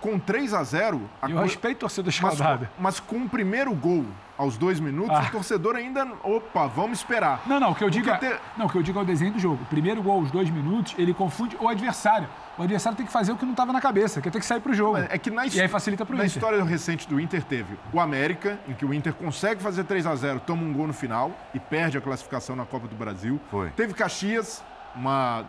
Com 0.00 0.18
3 0.18 0.54
a 0.54 0.62
0 0.64 1.00
a 1.22 1.30
Eu 1.30 1.40
respeito 1.40 1.76
o 1.76 1.80
torcedor 1.80 2.10
escaldado. 2.10 2.68
Mas, 2.76 2.98
mas 2.98 3.00
com 3.00 3.18
o 3.18 3.28
primeiro 3.28 3.72
gol 3.74 4.04
aos 4.36 4.56
dois 4.56 4.80
minutos, 4.80 5.16
ah. 5.16 5.26
o 5.28 5.30
torcedor 5.30 5.76
ainda. 5.76 6.06
Opa, 6.22 6.66
vamos 6.66 6.98
esperar. 6.98 7.42
Não, 7.46 7.60
não, 7.60 7.70
o 7.70 7.74
que 7.74 7.84
eu 7.84 7.90
digo, 7.90 8.10
é, 8.10 8.16
te... 8.16 8.34
não, 8.56 8.66
o 8.66 8.68
que 8.68 8.76
eu 8.76 8.82
digo 8.82 8.98
é 8.98 9.02
o 9.02 9.04
desenho 9.04 9.32
do 9.32 9.38
jogo. 9.38 9.62
O 9.62 9.66
primeiro 9.66 10.02
gol 10.02 10.20
aos 10.20 10.30
dois 10.30 10.50
minutos, 10.50 10.94
ele 10.98 11.14
confunde 11.14 11.56
o 11.60 11.68
adversário. 11.68 12.28
O 12.58 12.62
adversário 12.62 12.96
tem 12.96 13.06
que 13.06 13.12
fazer 13.12 13.32
o 13.32 13.36
que 13.36 13.44
não 13.44 13.52
estava 13.52 13.72
na 13.72 13.80
cabeça, 13.80 14.20
que 14.20 14.28
é 14.28 14.30
ter 14.30 14.38
que 14.38 14.46
sair 14.46 14.60
para 14.60 14.72
o 14.72 14.74
jogo. 14.74 14.98
É 14.98 15.18
que 15.18 15.30
na 15.30 15.46
e 15.46 15.60
aí 15.60 15.68
facilita 15.68 16.04
para 16.04 16.14
o 16.14 16.18
Na 16.18 16.24
história 16.24 16.62
recente 16.62 17.08
do 17.08 17.18
Inter 17.18 17.42
teve 17.44 17.76
o 17.92 18.00
América, 18.00 18.58
em 18.68 18.74
que 18.74 18.84
o 18.84 18.92
Inter 18.92 19.12
consegue 19.12 19.62
fazer 19.62 19.84
3 19.84 20.06
a 20.06 20.14
0 20.14 20.40
toma 20.40 20.62
um 20.62 20.72
gol 20.72 20.86
no 20.86 20.92
final 20.92 21.32
e 21.52 21.60
perde 21.60 21.98
a 21.98 22.00
classificação 22.00 22.54
na 22.54 22.64
Copa 22.64 22.86
do 22.86 22.94
Brasil. 22.94 23.40
Foi. 23.50 23.70
Teve 23.70 23.94
Caxias, 23.94 24.62
uma 24.94 25.44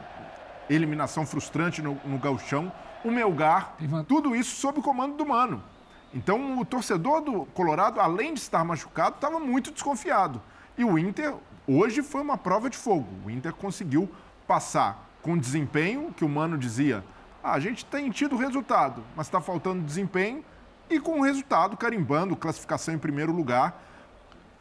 eliminação 0.70 1.26
frustrante 1.26 1.82
no, 1.82 1.98
no 2.06 2.18
Gauchão 2.18 2.72
o 3.06 3.12
Melgar, 3.12 3.76
tudo 4.08 4.36
isso 4.36 4.56
sob 4.56 4.80
o 4.80 4.82
comando 4.82 5.16
do 5.16 5.26
Mano. 5.26 5.64
Então, 6.12 6.60
o 6.60 6.66
torcedor 6.66 7.22
do 7.22 7.46
Colorado, 7.48 8.00
além 8.00 8.34
de 8.34 8.40
estar 8.40 8.66
machucado, 8.66 9.16
estava 9.16 9.40
muito 9.40 9.72
desconfiado. 9.72 10.42
E 10.76 10.84
o 10.84 10.98
Inter, 10.98 11.36
hoje, 11.68 12.02
foi 12.02 12.22
uma 12.22 12.38
prova 12.38 12.68
de 12.68 12.78
fogo. 12.78 13.08
O 13.24 13.30
Inter 13.30 13.54
conseguiu 13.54 14.10
passar 14.48 15.08
com 15.22 15.38
desempenho, 15.38 16.12
que 16.18 16.26
o 16.26 16.30
Mano 16.30 16.58
dizia: 16.58 17.04
ah, 17.44 17.52
a 17.54 17.60
gente 17.60 17.86
tem 17.86 18.10
tido 18.10 18.36
resultado, 18.36 19.04
mas 19.16 19.28
está 19.28 19.40
faltando 19.40 19.84
desempenho, 19.84 20.44
e 20.90 21.00
com 21.00 21.20
o 21.20 21.24
resultado 21.24 21.78
carimbando 21.78 22.36
classificação 22.36 22.94
em 22.94 23.00
primeiro 23.00 23.32
lugar. 23.32 23.84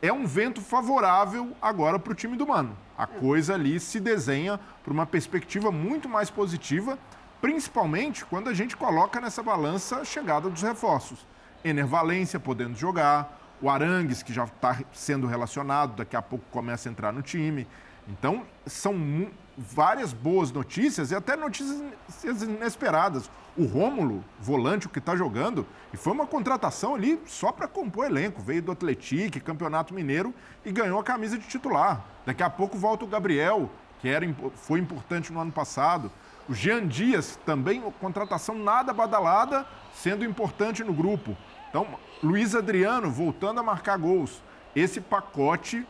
É 0.03 0.13
um 0.13 0.27
vento 0.27 0.61
favorável 0.61 1.57
agora 1.63 1.99
para 1.99 2.13
o 2.13 2.15
time 2.15 2.37
do 2.37 2.47
Mano. 2.47 2.77
A 2.99 3.07
coisa 3.07 3.55
ali 3.55 3.81
se 3.81 3.99
desenha 3.99 4.61
para 4.83 4.93
uma 4.93 5.07
perspectiva 5.07 5.73
muito 5.73 6.11
mais 6.11 6.29
positiva 6.29 6.99
principalmente 7.45 8.25
quando 8.25 8.49
a 8.49 8.55
gente 8.55 8.75
coloca 8.75 9.21
nessa 9.21 9.43
balança 9.43 9.97
a 9.97 10.05
chegada 10.07 10.49
dos 10.49 10.63
reforços. 10.63 11.27
Ener 11.63 11.87
Valência 11.87 12.41
podendo 12.41 12.75
jogar, 12.75 13.39
o 13.61 13.69
Arangues, 13.69 14.23
que 14.23 14.33
já 14.33 14.45
está 14.45 14.81
sendo 14.95 15.27
relacionado, 15.27 15.95
daqui 15.97 16.17
a 16.17 16.23
pouco 16.23 16.43
começa 16.51 16.89
a 16.89 16.91
entrar 16.91 17.13
no 17.13 17.21
time. 17.21 17.67
Então, 18.09 18.47
são 18.65 19.29
várias 19.59 20.11
boas 20.11 20.51
notícias 20.51 21.11
e 21.11 21.15
até 21.15 21.37
notícias 21.37 22.43
inesperadas. 22.43 23.31
O 23.59 23.67
Rômulo, 23.67 24.25
volante, 24.41 24.87
o 24.87 24.89
que 24.89 24.99
está 24.99 25.15
jogando, 25.15 25.67
e 25.93 25.99
foi 25.99 26.15
uma 26.15 26.27
contratação 26.27 26.95
ali 26.95 27.21
só 27.27 27.53
para 27.53 27.69
compor 27.69 28.07
elenco. 28.07 28.41
Veio 28.41 28.63
do 28.63 28.73
Atlético, 28.73 29.39
Campeonato 29.43 29.93
Mineiro 29.93 30.33
e 30.65 30.73
ganhou 30.73 30.99
a 30.99 31.05
camisa 31.05 31.37
de 31.37 31.47
titular. 31.47 32.07
Daqui 32.25 32.43
a 32.43 32.49
pouco 32.49 32.79
volta 32.79 33.05
o 33.05 33.09
Gabriel, 33.09 33.69
que 34.01 34.09
era, 34.09 34.27
foi 34.55 34.81
importante 34.81 35.31
no 35.31 35.41
ano 35.41 35.53
passado. 35.53 36.11
O 36.49 36.55
Jean 36.55 36.87
Dias 36.87 37.39
também, 37.47 37.81
contratação 38.01 38.55
nada 38.55 38.93
badalada, 38.93 39.67
sendo 39.95 40.25
importante 40.25 40.85
no 40.85 40.93
grupo. 40.93 41.37
Então, 41.71 41.87
Luiz 42.23 42.55
Adriano 42.55 43.11
voltando 43.11 43.61
a 43.61 43.63
marcar 43.63 43.97
gols. 43.97 44.43
Esse 44.77 45.01
pacote, 45.01 45.87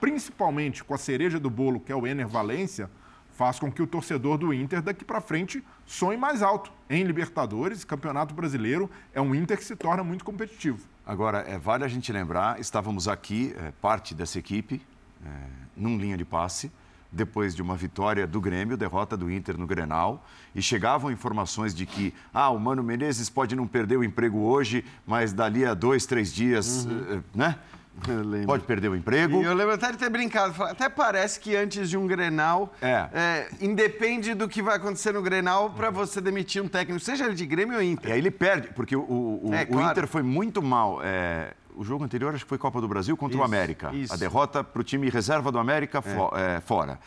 principalmente 0.00 0.84
com 0.84 0.92
a 0.92 0.98
cereja 0.98 1.40
do 1.40 1.48
bolo, 1.48 1.80
que 1.80 1.90
é 1.90 1.96
o 1.96 2.06
Ener 2.06 2.28
Valência, 2.28 2.90
faz 3.30 3.58
com 3.58 3.72
que 3.72 3.82
o 3.82 3.86
torcedor 3.86 4.36
do 4.36 4.52
Inter 4.52 4.82
daqui 4.82 5.04
para 5.04 5.20
frente 5.20 5.64
sonhe 5.86 6.18
mais 6.18 6.42
alto. 6.42 6.70
Em 6.90 7.02
Libertadores, 7.02 7.82
Campeonato 7.82 8.34
Brasileiro, 8.34 8.90
é 9.14 9.20
um 9.20 9.34
Inter 9.34 9.56
que 9.56 9.64
se 9.64 9.74
torna 9.74 10.04
muito 10.04 10.24
competitivo. 10.24 10.86
Agora, 11.06 11.38
é, 11.38 11.58
vale 11.58 11.82
a 11.82 11.88
gente 11.88 12.12
lembrar, 12.12 12.60
estávamos 12.60 13.08
aqui, 13.08 13.54
é, 13.58 13.72
parte 13.80 14.14
dessa 14.14 14.38
equipe, 14.38 14.82
é, 15.24 15.28
num 15.74 15.96
linha 15.96 16.16
de 16.16 16.24
passe, 16.24 16.70
depois 17.12 17.54
de 17.54 17.60
uma 17.60 17.76
vitória 17.76 18.26
do 18.26 18.40
Grêmio, 18.40 18.76
derrota 18.76 19.16
do 19.16 19.30
Inter 19.30 19.58
no 19.58 19.66
Grenal, 19.66 20.26
e 20.54 20.62
chegavam 20.62 21.10
informações 21.10 21.74
de 21.74 21.84
que 21.84 22.14
ah, 22.32 22.50
o 22.50 22.58
Mano 22.58 22.82
Menezes 22.82 23.28
pode 23.28 23.54
não 23.54 23.66
perder 23.66 23.98
o 23.98 24.04
emprego 24.04 24.38
hoje, 24.38 24.84
mas 25.06 25.32
dali 25.32 25.64
a 25.64 25.74
dois, 25.74 26.06
três 26.06 26.32
dias, 26.32 26.86
uhum. 26.86 27.18
Eh, 27.18 27.20
né? 27.34 27.58
Pode 28.46 28.64
perder 28.64 28.88
o 28.88 28.96
emprego. 28.96 29.42
E 29.42 29.44
eu 29.44 29.54
lembro 29.54 29.74
até 29.74 29.92
de 29.92 29.98
ter 29.98 30.08
brincado. 30.08 30.62
Até 30.64 30.88
parece 30.88 31.38
que 31.38 31.54
antes 31.54 31.88
de 31.88 31.96
um 31.96 32.06
Grenal, 32.06 32.72
é. 32.80 33.08
É, 33.12 33.48
independe 33.60 34.34
do 34.34 34.48
que 34.48 34.62
vai 34.62 34.76
acontecer 34.76 35.12
no 35.12 35.22
Grenal 35.22 35.70
para 35.70 35.90
você 35.90 36.20
demitir 36.20 36.62
um 36.62 36.68
técnico, 36.68 36.98
seja 37.00 37.26
ele 37.26 37.34
de 37.34 37.46
Grêmio 37.46 37.76
ou 37.76 37.82
Inter. 37.82 38.10
E 38.10 38.12
aí 38.12 38.18
ele 38.18 38.30
perde, 38.30 38.68
porque 38.68 38.96
o, 38.96 39.02
o, 39.02 39.50
é, 39.52 39.62
o 39.62 39.66
claro. 39.66 39.90
Inter 39.90 40.06
foi 40.06 40.22
muito 40.22 40.62
mal. 40.62 41.00
É, 41.02 41.52
o 41.76 41.84
jogo 41.84 42.04
anterior 42.04 42.34
acho 42.34 42.44
que 42.44 42.48
foi 42.48 42.58
Copa 42.58 42.80
do 42.80 42.88
Brasil 42.88 43.16
contra 43.16 43.34
isso, 43.34 43.42
o 43.42 43.44
América. 43.44 43.94
Isso. 43.94 44.12
A 44.12 44.16
derrota 44.16 44.62
para 44.62 44.80
o 44.80 44.84
time 44.84 45.08
reserva 45.08 45.50
do 45.50 45.58
América 45.58 46.02
é. 46.04 46.56
é, 46.56 46.60
fora. 46.60 46.98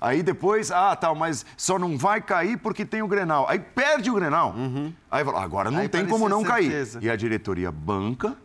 Aí 0.00 0.22
depois, 0.22 0.70
ah, 0.70 0.94
tal, 0.94 1.14
mas 1.14 1.44
só 1.56 1.78
não 1.78 1.98
vai 1.98 2.20
cair 2.20 2.56
porque 2.56 2.84
tem 2.84 3.02
o 3.02 3.08
Grenal. 3.08 3.46
Aí 3.48 3.58
perde 3.58 4.10
o 4.10 4.14
Grenal. 4.14 4.54
Uhum. 4.56 4.92
Aí 5.10 5.24
fala, 5.24 5.42
agora 5.42 5.70
não 5.70 5.80
Aí 5.80 5.88
tem 5.88 6.06
como 6.06 6.28
não 6.28 6.44
certeza. 6.44 7.00
cair. 7.00 7.06
E 7.06 7.10
a 7.10 7.16
diretoria 7.16 7.72
banca 7.72 8.36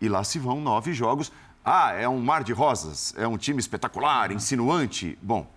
e 0.00 0.08
lá 0.08 0.22
se 0.22 0.38
vão 0.38 0.60
nove 0.60 0.92
jogos. 0.92 1.32
Ah, 1.64 1.92
é 1.92 2.06
um 2.08 2.20
mar 2.20 2.44
de 2.44 2.52
rosas, 2.52 3.14
é 3.16 3.26
um 3.26 3.38
time 3.38 3.58
espetacular, 3.58 4.30
insinuante. 4.30 5.18
Bom, 5.22 5.50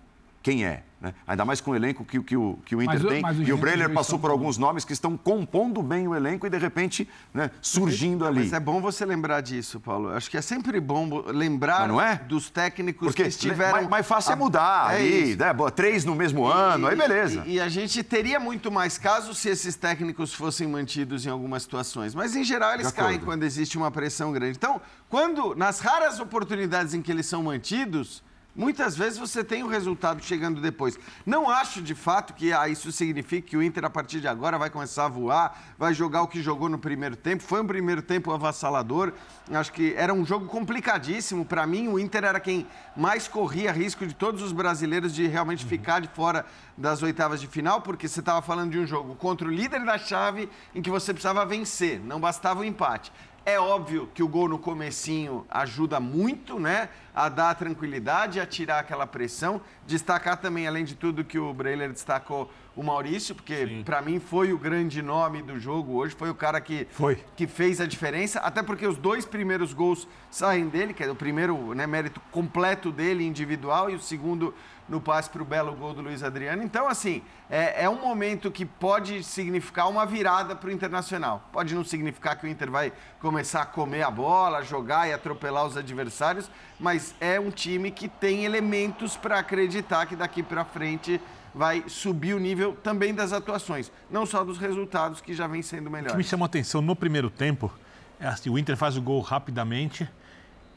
quem 0.48 0.64
é? 0.64 0.82
Né? 0.98 1.14
Ainda 1.26 1.44
mais 1.44 1.60
com 1.60 1.72
o 1.72 1.76
elenco 1.76 2.04
que, 2.04 2.20
que, 2.20 2.36
o, 2.36 2.58
que 2.64 2.74
o 2.74 2.82
Inter 2.82 3.00
mas, 3.00 3.12
tem. 3.12 3.22
Mas 3.22 3.38
o 3.38 3.42
e 3.42 3.52
o 3.52 3.56
Breler 3.58 3.92
passou 3.92 4.18
por 4.18 4.30
alguns 4.30 4.56
nomes 4.56 4.84
que 4.84 4.92
estão 4.92 5.16
compondo 5.16 5.80
bem 5.80 6.08
o 6.08 6.14
elenco 6.14 6.46
e, 6.46 6.50
de 6.50 6.56
repente, 6.58 7.08
né, 7.32 7.50
surgindo 7.60 8.26
ali. 8.26 8.40
Mas 8.40 8.52
é 8.52 8.58
bom 8.58 8.80
você 8.80 9.04
lembrar 9.04 9.42
disso, 9.42 9.78
Paulo. 9.78 10.08
Acho 10.08 10.28
que 10.28 10.36
é 10.36 10.42
sempre 10.42 10.80
bom 10.80 11.22
lembrar 11.26 11.86
não 11.86 12.00
é? 12.00 12.16
dos 12.16 12.50
técnicos 12.50 13.08
Porque 13.08 13.22
que 13.22 13.28
estiveram... 13.28 13.72
Mais, 13.72 13.88
mais 13.88 14.06
fácil 14.06 14.32
é 14.32 14.36
mudar 14.36 14.94
é 14.94 14.96
ali, 14.96 15.36
né? 15.36 15.54
três 15.72 16.04
no 16.04 16.16
mesmo 16.16 16.48
e, 16.48 16.52
ano, 16.52 16.86
aí 16.88 16.96
beleza. 16.96 17.44
E, 17.46 17.54
e, 17.56 17.60
a 17.60 17.68
gente 17.68 18.02
teria 18.02 18.40
muito 18.40 18.72
mais 18.72 18.98
casos 18.98 19.38
se 19.38 19.50
esses 19.50 19.76
técnicos 19.76 20.34
fossem 20.34 20.66
mantidos 20.66 21.24
em 21.26 21.28
algumas 21.28 21.62
situações. 21.62 22.12
Mas, 22.14 22.34
em 22.34 22.42
geral, 22.42 22.74
eles 22.74 22.90
caem 22.90 23.20
quando 23.20 23.44
existe 23.44 23.78
uma 23.78 23.90
pressão 23.90 24.32
grande. 24.32 24.56
Então, 24.56 24.80
quando, 25.08 25.54
nas 25.54 25.78
raras 25.78 26.18
oportunidades 26.18 26.92
em 26.92 27.02
que 27.02 27.12
eles 27.12 27.26
são 27.26 27.42
mantidos 27.42 28.26
Muitas 28.58 28.96
vezes 28.96 29.20
você 29.20 29.44
tem 29.44 29.62
o 29.62 29.68
resultado 29.68 30.20
chegando 30.20 30.60
depois. 30.60 30.98
Não 31.24 31.48
acho 31.48 31.80
de 31.80 31.94
fato 31.94 32.34
que 32.34 32.52
ah, 32.52 32.68
isso 32.68 32.90
signifique 32.90 33.50
que 33.50 33.56
o 33.56 33.62
Inter, 33.62 33.84
a 33.84 33.90
partir 33.90 34.20
de 34.20 34.26
agora, 34.26 34.58
vai 34.58 34.68
começar 34.68 35.04
a 35.04 35.08
voar, 35.08 35.76
vai 35.78 35.94
jogar 35.94 36.22
o 36.22 36.26
que 36.26 36.42
jogou 36.42 36.68
no 36.68 36.76
primeiro 36.76 37.14
tempo. 37.14 37.44
Foi 37.44 37.62
um 37.62 37.66
primeiro 37.68 38.02
tempo 38.02 38.32
avassalador. 38.32 39.12
Acho 39.48 39.72
que 39.72 39.94
era 39.96 40.12
um 40.12 40.26
jogo 40.26 40.46
complicadíssimo. 40.46 41.44
Para 41.44 41.64
mim, 41.68 41.86
o 41.86 42.00
Inter 42.00 42.24
era 42.24 42.40
quem 42.40 42.66
mais 42.96 43.28
corria 43.28 43.70
risco 43.70 44.04
de 44.04 44.12
todos 44.12 44.42
os 44.42 44.50
brasileiros 44.50 45.14
de 45.14 45.28
realmente 45.28 45.62
uhum. 45.62 45.70
ficar 45.70 46.00
de 46.00 46.08
fora 46.08 46.44
das 46.76 47.00
oitavas 47.00 47.40
de 47.40 47.46
final, 47.46 47.80
porque 47.80 48.08
você 48.08 48.18
estava 48.18 48.42
falando 48.42 48.72
de 48.72 48.78
um 48.80 48.86
jogo 48.88 49.14
contra 49.14 49.46
o 49.46 49.50
líder 49.52 49.84
da 49.84 49.96
chave 49.98 50.48
em 50.74 50.82
que 50.82 50.90
você 50.90 51.12
precisava 51.12 51.46
vencer, 51.46 52.00
não 52.00 52.18
bastava 52.18 52.58
o 52.58 52.64
empate. 52.64 53.12
É 53.48 53.58
óbvio 53.58 54.10
que 54.12 54.22
o 54.22 54.28
gol 54.28 54.46
no 54.46 54.58
comecinho 54.58 55.46
ajuda 55.48 55.98
muito, 55.98 56.60
né? 56.60 56.90
a 57.18 57.28
dar 57.28 57.52
tranquilidade, 57.56 58.38
a 58.38 58.46
tirar 58.46 58.78
aquela 58.78 59.04
pressão. 59.04 59.60
Destacar 59.84 60.36
também, 60.36 60.68
além 60.68 60.84
de 60.84 60.94
tudo 60.94 61.24
que 61.24 61.36
o 61.36 61.52
Breiler 61.52 61.90
destacou, 61.90 62.48
o 62.76 62.82
Maurício, 62.82 63.34
porque 63.34 63.82
para 63.84 64.00
mim 64.00 64.20
foi 64.20 64.52
o 64.52 64.58
grande 64.58 65.02
nome 65.02 65.42
do 65.42 65.58
jogo 65.58 65.94
hoje, 65.94 66.14
foi 66.14 66.30
o 66.30 66.34
cara 66.34 66.60
que, 66.60 66.86
foi. 66.92 67.18
que 67.34 67.48
fez 67.48 67.80
a 67.80 67.86
diferença, 67.86 68.38
até 68.38 68.62
porque 68.62 68.86
os 68.86 68.96
dois 68.96 69.24
primeiros 69.24 69.72
gols 69.72 70.06
saem 70.30 70.68
dele, 70.68 70.94
que 70.94 71.02
é 71.02 71.10
o 71.10 71.14
primeiro 71.16 71.74
né, 71.74 71.88
mérito 71.88 72.20
completo 72.30 72.92
dele, 72.92 73.26
individual, 73.26 73.90
e 73.90 73.96
o 73.96 74.00
segundo 74.00 74.54
no 74.88 75.00
passe 75.00 75.28
para 75.28 75.42
o 75.42 75.44
belo 75.44 75.74
gol 75.74 75.92
do 75.92 76.00
Luiz 76.00 76.22
Adriano. 76.22 76.62
Então, 76.62 76.88
assim, 76.88 77.22
é, 77.50 77.84
é 77.84 77.90
um 77.90 78.00
momento 78.00 78.50
que 78.50 78.64
pode 78.64 79.22
significar 79.22 79.88
uma 79.88 80.06
virada 80.06 80.56
para 80.56 80.68
o 80.68 80.72
Internacional. 80.72 81.48
Pode 81.52 81.74
não 81.74 81.84
significar 81.84 82.36
que 82.36 82.46
o 82.46 82.48
Inter 82.48 82.70
vai 82.70 82.92
começar 83.20 83.62
a 83.62 83.66
comer 83.66 84.02
a 84.02 84.10
bola, 84.10 84.62
jogar 84.62 85.08
e 85.08 85.12
atropelar 85.12 85.66
os 85.66 85.76
adversários, 85.76 86.50
mas 86.80 87.14
é 87.20 87.38
um 87.38 87.50
time 87.50 87.90
que 87.90 88.08
tem 88.08 88.44
elementos 88.44 89.16
para 89.16 89.38
acreditar 89.38 90.06
que 90.06 90.16
daqui 90.16 90.42
para 90.42 90.64
frente 90.64 91.20
vai 91.54 91.84
subir 91.86 92.34
o 92.34 92.38
nível 92.38 92.76
também 92.82 93.14
das 93.14 93.32
atuações, 93.32 93.90
não 94.10 94.24
só 94.24 94.44
dos 94.44 94.58
resultados 94.58 95.20
que 95.20 95.34
já 95.34 95.46
vem 95.46 95.62
sendo 95.62 95.90
melhores. 95.90 96.12
O 96.12 96.14
que 96.14 96.18
me 96.18 96.24
chamou 96.24 96.44
a 96.44 96.46
atenção 96.46 96.80
no 96.80 96.94
primeiro 96.94 97.30
tempo 97.30 97.72
é 98.20 98.26
assim, 98.26 98.50
o 98.50 98.58
Inter 98.58 98.76
faz 98.76 98.96
o 98.96 99.02
gol 99.02 99.20
rapidamente 99.20 100.08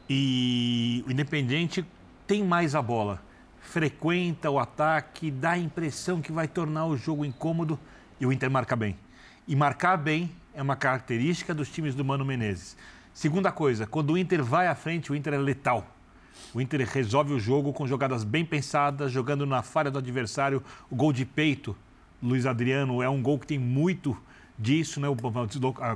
e 0.10 1.04
o 1.08 1.12
Independente 1.12 1.86
tem 2.26 2.44
mais 2.44 2.76
a 2.76 2.82
bola 2.82 3.22
frequenta 3.62 4.50
o 4.50 4.60
ataque, 4.60 5.32
dá 5.32 5.52
a 5.52 5.58
impressão 5.58 6.22
que 6.22 6.32
vai 6.32 6.48
tornar 6.48 6.86
o 6.86 6.98
jogo 6.98 7.24
incômodo 7.24 7.80
e 8.20 8.26
o 8.26 8.32
Inter 8.32 8.50
marca 8.50 8.76
bem. 8.76 8.98
E 9.48 9.56
marcar 9.56 9.98
bem 9.98 10.32
é 10.54 10.62
uma 10.62 10.76
característica 10.76 11.54
dos 11.54 11.70
times 11.70 11.96
do 11.96 12.04
Mano 12.04 12.26
Menezes. 12.26 12.76
Segunda 13.14 13.52
coisa, 13.52 13.86
quando 13.86 14.12
o 14.12 14.18
Inter 14.18 14.44
vai 14.44 14.68
à 14.68 14.76
frente, 14.76 15.12
o 15.12 15.16
Inter 15.16 15.34
é 15.34 15.38
letal. 15.38 15.86
O 16.54 16.60
Inter 16.60 16.88
resolve 16.88 17.34
o 17.34 17.40
jogo 17.40 17.72
com 17.72 17.88
jogadas 17.88 18.24
bem 18.24 18.44
pensadas, 18.44 19.12
jogando 19.12 19.46
na 19.46 19.62
falha 19.62 19.92
do 19.92 20.00
adversário. 20.00 20.64
O 20.90 20.96
gol 20.96 21.14
de 21.14 21.26
peito, 21.26 21.76
Luiz 22.22 22.46
Adriano, 22.46 23.02
é 23.02 23.10
um 23.10 23.22
gol 23.22 23.40
que 23.40 23.48
tem 23.48 23.60
muito 23.60 24.18
disso, 24.62 25.00
né? 25.00 25.08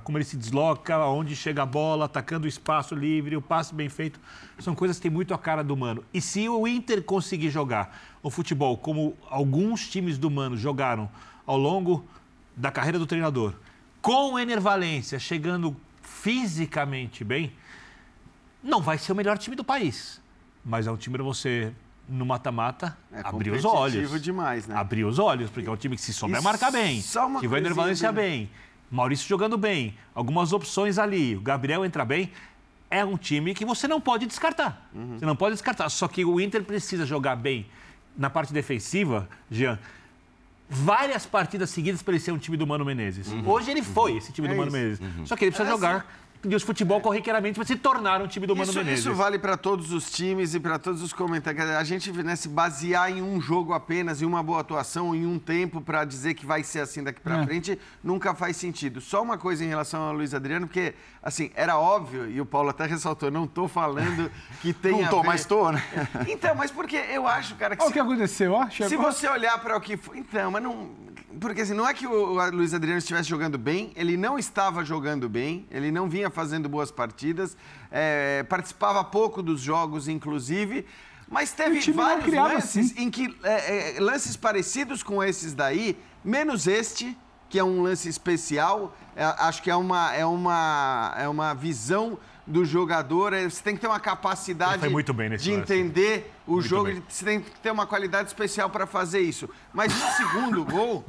como 0.03 0.17
ele 0.17 0.25
se 0.25 0.35
desloca, 0.35 0.97
onde 1.05 1.35
chega 1.35 1.61
a 1.61 1.65
bola, 1.65 2.05
atacando 2.05 2.45
o 2.45 2.49
espaço 2.49 2.95
livre, 2.95 3.37
o 3.37 3.41
passe 3.41 3.75
bem 3.75 3.87
feito. 3.87 4.19
São 4.59 4.73
coisas 4.73 4.97
que 4.97 5.03
têm 5.03 5.11
muito 5.11 5.33
a 5.33 5.37
cara 5.37 5.63
do 5.63 5.77
Mano. 5.77 6.03
E 6.11 6.19
se 6.19 6.49
o 6.49 6.67
Inter 6.67 7.03
conseguir 7.03 7.51
jogar 7.51 8.17
o 8.23 8.31
futebol 8.31 8.75
como 8.75 9.15
alguns 9.29 9.87
times 9.87 10.17
do 10.17 10.31
Mano 10.31 10.57
jogaram 10.57 11.07
ao 11.45 11.57
longo 11.57 12.03
da 12.55 12.71
carreira 12.71 12.97
do 12.97 13.05
treinador, 13.05 13.53
com 14.01 14.33
o 14.33 14.39
Ener 14.39 14.59
Valência 14.59 15.19
chegando 15.19 15.75
fisicamente 16.01 17.23
bem, 17.23 17.53
não 18.63 18.81
vai 18.81 18.97
ser 18.97 19.11
o 19.11 19.15
melhor 19.15 19.37
time 19.37 19.55
do 19.55 19.63
país. 19.63 20.19
Mas 20.63 20.87
é 20.87 20.91
um 20.91 20.97
time 20.97 21.17
para 21.17 21.23
você 21.23 21.71
no 22.07 22.25
mata-mata, 22.25 22.97
é 23.11 23.21
abrir 23.23 23.51
os 23.51 23.65
olhos. 23.65 24.21
demais, 24.21 24.67
né? 24.67 24.75
Abrir 24.75 25.03
os 25.05 25.19
olhos, 25.19 25.49
porque 25.49 25.67
é 25.67 25.71
um 25.71 25.77
time 25.77 25.95
que 25.95 26.01
se 26.01 26.13
souber 26.13 26.41
marcar 26.41 26.71
bem, 26.71 27.01
que 27.39 27.47
vai 27.47 27.61
Valência 27.61 28.11
bem, 28.11 28.49
Maurício 28.91 29.27
jogando 29.27 29.57
bem, 29.57 29.95
algumas 30.13 30.53
opções 30.53 30.97
ali, 30.97 31.35
o 31.35 31.41
Gabriel 31.41 31.83
entra 31.83 32.05
bem, 32.05 32.31
é 32.89 33.03
um 33.03 33.17
time 33.17 33.53
que 33.53 33.65
você 33.65 33.87
não 33.87 33.99
pode 33.99 34.25
descartar. 34.25 34.89
Uhum. 34.93 35.17
Você 35.17 35.25
não 35.25 35.35
pode 35.35 35.53
descartar. 35.53 35.89
Só 35.89 36.07
que 36.07 36.23
o 36.23 36.39
Inter 36.39 36.63
precisa 36.63 37.05
jogar 37.05 37.35
bem 37.35 37.65
na 38.15 38.29
parte 38.29 38.53
defensiva, 38.53 39.27
Jean. 39.49 39.77
Várias 40.69 41.25
partidas 41.25 41.69
seguidas 41.69 42.01
para 42.01 42.13
ele 42.13 42.21
ser 42.21 42.31
um 42.31 42.37
time 42.37 42.57
do 42.57 42.65
Mano 42.65 42.85
Menezes. 42.85 43.27
Uhum. 43.27 43.47
Hoje 43.49 43.71
ele 43.71 43.81
foi 43.81 44.11
uhum. 44.11 44.17
esse 44.17 44.31
time 44.31 44.47
é 44.47 44.51
do 44.51 44.57
Mano 44.57 44.69
isso. 44.69 44.77
Menezes. 44.77 44.99
Uhum. 44.99 45.25
Só 45.25 45.35
que 45.35 45.45
ele 45.45 45.51
precisa 45.51 45.69
jogar 45.69 46.07
de 46.45 46.59
futebol 46.59 47.01
corriqueiramente 47.01 47.57
vai 47.57 47.65
se 47.65 47.75
tornar 47.75 48.21
um 48.21 48.27
time 48.27 48.45
do 48.47 48.55
Mano 48.55 48.69
isso, 48.69 48.77
Menezes. 48.79 48.99
Isso 48.99 49.13
vale 49.13 49.39
para 49.39 49.57
todos 49.57 49.91
os 49.91 50.09
times 50.11 50.53
e 50.53 50.59
para 50.59 50.77
todos 50.79 51.01
os 51.01 51.13
comentários. 51.13 51.69
A 51.71 51.83
gente 51.83 52.11
né, 52.11 52.35
se 52.35 52.47
basear 52.47 53.11
em 53.11 53.21
um 53.21 53.39
jogo 53.41 53.73
apenas, 53.73 54.21
em 54.21 54.25
uma 54.25 54.41
boa 54.41 54.61
atuação, 54.61 55.15
em 55.15 55.25
um 55.25 55.39
tempo 55.39 55.81
para 55.81 56.05
dizer 56.05 56.33
que 56.33 56.45
vai 56.45 56.63
ser 56.63 56.81
assim 56.81 57.03
daqui 57.03 57.19
para 57.19 57.41
é. 57.41 57.45
frente, 57.45 57.79
nunca 58.03 58.33
faz 58.33 58.57
sentido. 58.57 59.01
Só 59.01 59.21
uma 59.21 59.37
coisa 59.37 59.63
em 59.63 59.67
relação 59.67 60.01
ao 60.01 60.13
Luiz 60.13 60.33
Adriano, 60.33 60.67
porque 60.67 60.93
assim, 61.21 61.51
era 61.55 61.77
óbvio, 61.77 62.29
e 62.29 62.39
o 62.39 62.45
Paulo 62.45 62.69
até 62.69 62.85
ressaltou, 62.85 63.31
não 63.31 63.45
estou 63.45 63.67
falando 63.67 64.31
que 64.61 64.73
tem 64.73 64.91
Não 64.91 65.01
estou, 65.01 65.23
mas 65.23 65.41
estou, 65.41 65.71
né? 65.71 65.83
Então, 66.27 66.55
mas 66.55 66.71
porque 66.71 66.97
eu 66.97 67.27
acho, 67.27 67.55
cara, 67.55 67.75
que... 67.75 67.83
Se, 67.83 67.89
o 67.89 67.93
que 67.93 67.99
aconteceu, 67.99 68.53
ó. 68.53 68.69
Se 68.69 68.95
você 68.95 69.27
olhar 69.27 69.57
para 69.59 69.77
o 69.77 69.81
que 69.81 69.97
foi... 69.97 70.17
Então, 70.17 70.51
mas 70.51 70.61
não 70.61 71.05
porque 71.39 71.61
assim, 71.61 71.73
não 71.73 71.87
é 71.87 71.93
que 71.93 72.07
o 72.07 72.49
Luiz 72.51 72.73
Adriano 72.73 72.97
estivesse 72.97 73.27
jogando 73.29 73.57
bem, 73.57 73.91
ele 73.95 74.15
não 74.15 74.39
estava 74.39 74.83
jogando 74.83 75.27
bem, 75.27 75.65
ele 75.69 75.91
não 75.91 76.09
vinha 76.09 76.29
fazendo 76.35 76.69
boas 76.69 76.91
partidas, 76.91 77.57
é, 77.89 78.43
participava 78.43 79.03
pouco 79.03 79.41
dos 79.41 79.61
jogos, 79.61 80.07
inclusive, 80.07 80.85
mas 81.27 81.51
teve 81.51 81.79
vários 81.91 82.33
lances 82.33 82.91
assim. 82.91 83.03
em 83.03 83.09
que 83.09 83.35
é, 83.43 83.95
é, 83.95 83.99
lances 83.99 84.35
parecidos 84.35 85.01
com 85.01 85.23
esses 85.23 85.53
daí, 85.53 85.97
menos 86.23 86.67
este, 86.67 87.17
que 87.49 87.57
é 87.57 87.63
um 87.63 87.81
lance 87.81 88.09
especial, 88.09 88.95
é, 89.15 89.23
acho 89.23 89.63
que 89.63 89.71
é 89.71 89.75
uma, 89.75 90.13
é 90.13 90.25
uma, 90.25 91.15
é 91.17 91.27
uma 91.27 91.53
visão 91.53 92.17
do 92.45 92.63
jogador, 92.63 93.33
é, 93.33 93.49
você 93.49 93.63
tem 93.63 93.75
que 93.75 93.81
ter 93.81 93.87
uma 93.87 93.99
capacidade 93.99 94.81
de 95.37 95.49
lance. 95.49 95.61
entender 95.61 96.31
o 96.45 96.53
muito 96.53 96.67
jogo, 96.67 96.85
bem. 96.85 97.03
você 97.07 97.25
tem 97.25 97.41
que 97.41 97.49
ter 97.59 97.71
uma 97.71 97.87
qualidade 97.87 98.27
especial 98.27 98.69
para 98.69 98.85
fazer 98.85 99.21
isso. 99.21 99.49
Mas 99.73 99.91
no 99.93 100.11
segundo 100.11 100.63
gol, 100.69 101.03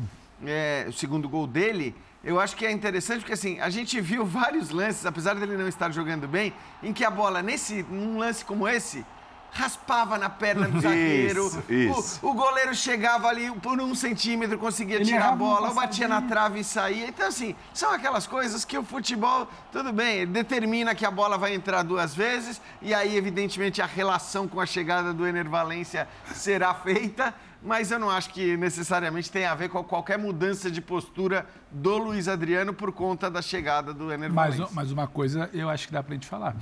é, 0.45 0.87
o 0.89 0.93
segundo 0.93 1.29
gol 1.29 1.47
dele, 1.47 1.95
eu 2.27 2.41
acho 2.41 2.57
que 2.57 2.67
é 2.67 2.73
interessante 2.73 3.21
porque 3.21 3.35
assim, 3.35 3.61
a 3.61 3.71
gente 3.71 4.01
viu 4.01 4.27
vários 4.27 4.71
lances, 4.71 5.07
apesar 5.07 5.37
dele 5.37 5.57
não 5.57 5.69
estar 5.69 5.93
jogando 5.93 6.27
bem, 6.27 6.53
em 6.83 6.93
que 6.93 7.05
a 7.05 7.11
bola, 7.11 7.41
nesse, 7.41 7.85
num 7.85 8.19
lance 8.19 8.45
como 8.45 8.67
esse, 8.67 9.07
raspava 9.53 10.19
na 10.19 10.29
perna 10.29 10.69
do 10.69 10.81
zagueiro. 10.81 11.47
Isso, 11.47 11.65
isso. 11.69 12.27
O, 12.27 12.31
o, 12.31 12.35
goleiro 12.35 12.75
chegava 12.75 13.29
ali 13.29 13.51
por 13.61 13.81
um 13.81 13.95
centímetro, 13.95 14.59
conseguia 14.59 14.97
Ele 14.97 15.05
tirar 15.05 15.29
a 15.29 15.37
bola, 15.37 15.69
ou 15.69 15.75
batia 15.75 16.09
na 16.09 16.21
trave 16.21 16.61
e 16.61 16.65
saía. 16.65 17.07
Então, 17.07 17.29
assim, 17.29 17.55
são 17.73 17.93
aquelas 17.93 18.27
coisas 18.27 18.65
que 18.65 18.77
o 18.77 18.83
futebol, 18.83 19.49
tudo 19.73 19.93
bem, 19.93 20.27
determina 20.27 20.95
que 20.95 21.07
a 21.07 21.11
bola 21.11 21.39
vai 21.39 21.55
entrar 21.55 21.83
duas 21.85 22.15
vezes, 22.15 22.61
e 22.83 22.93
aí, 22.93 23.17
evidentemente, 23.17 23.81
a 23.81 23.87
relação 23.87 24.49
com 24.49 24.61
a 24.61 24.67
chegada 24.67 25.15
do 25.15 25.27
Ener 25.27 25.49
Valência 25.49 26.09
será 26.35 26.75
feita. 26.75 27.33
Mas 27.67 27.91
eu 27.91 27.99
não 27.99 28.09
acho 28.09 28.31
que 28.31 28.57
necessariamente 28.57 29.31
tem 29.31 29.45
a 29.45 29.55
ver 29.55 29.69
com 29.69 29.83
qualquer 29.83 30.17
mudança 30.17 30.71
de 30.71 30.81
postura 30.81 31.45
do 31.71 31.99
Luiz 31.99 32.29
Adriano 32.29 32.73
por 32.73 32.93
conta 32.93 33.29
da 33.29 33.43
chegada 33.43 33.93
do 33.93 34.13
Ener. 34.13 34.33
Mas, 34.33 34.57
mas 34.73 34.93
uma 34.93 35.09
coisa 35.09 35.51
eu 35.53 35.69
acho 35.69 35.89
que 35.89 35.93
dá 35.93 36.03
pra 36.03 36.15
gente 36.15 36.27
falar 36.27 36.57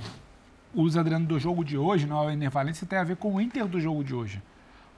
o 0.75 0.81
Luiz 0.81 0.97
Adriano 0.97 1.25
do 1.25 1.39
jogo 1.39 1.63
de 1.63 1.77
hoje, 1.77 2.05
não 2.05 2.21
é 2.21 2.27
o 2.27 2.29
Ener 2.29 2.51
Valência, 2.51 2.85
tem 2.85 2.99
a 2.99 3.03
ver 3.03 3.15
com 3.15 3.33
o 3.33 3.41
Inter 3.41 3.65
do 3.65 3.79
jogo 3.79 4.03
de 4.03 4.13
hoje. 4.13 4.43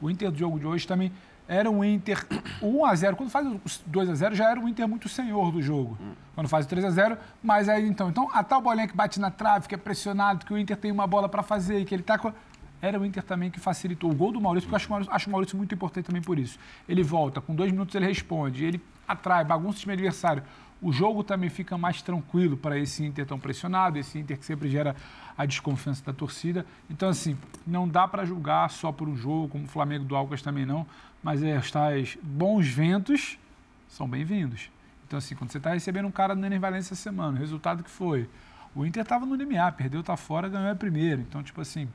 O 0.01 0.09
Inter 0.09 0.31
do 0.31 0.37
jogo 0.37 0.59
de 0.59 0.65
hoje 0.65 0.87
também 0.87 1.11
era 1.47 1.69
um 1.69 1.83
Inter 1.83 2.25
1 2.61 2.83
a 2.85 2.95
0 2.95 3.15
Quando 3.15 3.29
faz 3.29 3.47
o 3.47 3.61
2 3.85 4.09
a 4.09 4.15
0 4.15 4.35
já 4.35 4.49
era 4.49 4.59
um 4.59 4.67
Inter 4.67 4.87
muito 4.87 5.07
senhor 5.07 5.51
do 5.51 5.61
jogo. 5.61 5.97
Quando 6.33 6.49
faz 6.49 6.65
o 6.65 6.69
3 6.69 6.85
a 6.85 6.89
0 6.89 7.17
mas 7.43 7.69
aí 7.69 7.87
então, 7.87 8.09
então 8.09 8.29
a 8.33 8.43
tal 8.43 8.59
bolinha 8.59 8.87
que 8.87 8.95
bate 8.95 9.19
na 9.19 9.29
trave, 9.29 9.67
que 9.67 9.75
é 9.75 9.77
pressionado, 9.77 10.45
que 10.45 10.53
o 10.53 10.57
Inter 10.57 10.75
tem 10.75 10.91
uma 10.91 11.05
bola 11.05 11.29
para 11.29 11.43
fazer, 11.43 11.85
que 11.85 11.93
ele 11.93 12.03
tá 12.03 12.17
com 12.17 12.33
era 12.81 12.99
o 12.99 13.05
Inter 13.05 13.23
também 13.23 13.49
que 13.49 13.59
facilitou 13.59 14.11
o 14.11 14.15
gol 14.15 14.31
do 14.31 14.39
Maurício, 14.39 14.67
porque 14.67 14.75
eu 14.75 14.77
acho 14.77 14.87
o 14.87 14.91
Maurício, 14.91 15.13
acho 15.13 15.29
o 15.29 15.31
Maurício 15.31 15.57
muito 15.57 15.73
importante 15.73 16.05
também 16.05 16.21
por 16.21 16.37
isso. 16.37 16.59
Ele 16.87 17.03
volta, 17.03 17.41
com 17.41 17.55
dois 17.55 17.71
minutos 17.71 17.95
ele 17.95 18.05
responde, 18.05 18.63
ele 18.63 18.81
atrai, 19.07 19.43
bagunça 19.43 19.77
o 19.77 19.81
time 19.81 19.93
adversário. 19.93 20.43
O 20.79 20.91
jogo 20.91 21.23
também 21.23 21.49
fica 21.49 21.75
mais 21.75 22.03
tranquilo 22.03 22.55
para 22.55 22.77
esse 22.77 23.03
Inter 23.03 23.25
tão 23.25 23.39
pressionado, 23.39 23.97
esse 23.97 24.19
Inter 24.19 24.37
que 24.37 24.45
sempre 24.45 24.69
gera 24.69 24.95
a 25.35 25.45
desconfiança 25.45 26.03
da 26.05 26.13
torcida. 26.13 26.65
Então, 26.87 27.09
assim, 27.09 27.35
não 27.65 27.87
dá 27.87 28.07
para 28.07 28.25
julgar 28.25 28.69
só 28.69 28.91
por 28.91 29.09
um 29.09 29.17
jogo, 29.17 29.47
como 29.47 29.63
o 29.63 29.67
Flamengo 29.67 30.05
do 30.05 30.15
Alcas 30.15 30.41
também 30.41 30.65
não, 30.65 30.85
mas 31.23 31.41
é, 31.41 31.57
os 31.57 31.71
tais 31.71 32.17
bons 32.21 32.67
ventos 32.67 33.39
são 33.87 34.07
bem-vindos. 34.07 34.69
Então, 35.07 35.17
assim, 35.17 35.35
quando 35.35 35.51
você 35.51 35.57
está 35.57 35.73
recebendo 35.73 36.05
um 36.05 36.11
cara 36.11 36.35
no 36.35 36.45
Enem 36.45 36.59
Valência 36.59 36.93
essa 36.93 37.01
semana, 37.01 37.37
o 37.37 37.39
resultado 37.39 37.81
que 37.81 37.89
foi? 37.89 38.29
O 38.75 38.85
Inter 38.85 39.01
estava 39.01 39.25
no 39.25 39.33
limiar, 39.33 39.71
perdeu, 39.71 40.03
tá 40.03 40.15
fora, 40.15 40.47
ganhou 40.47 40.69
a 40.69 40.75
primeira. 40.75 41.21
Então, 41.21 41.41
tipo 41.41 41.59
assim, 41.59 41.87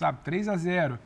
sabe, 0.00 0.18
3 0.24 0.48
a 0.48 0.56
0 0.56 0.98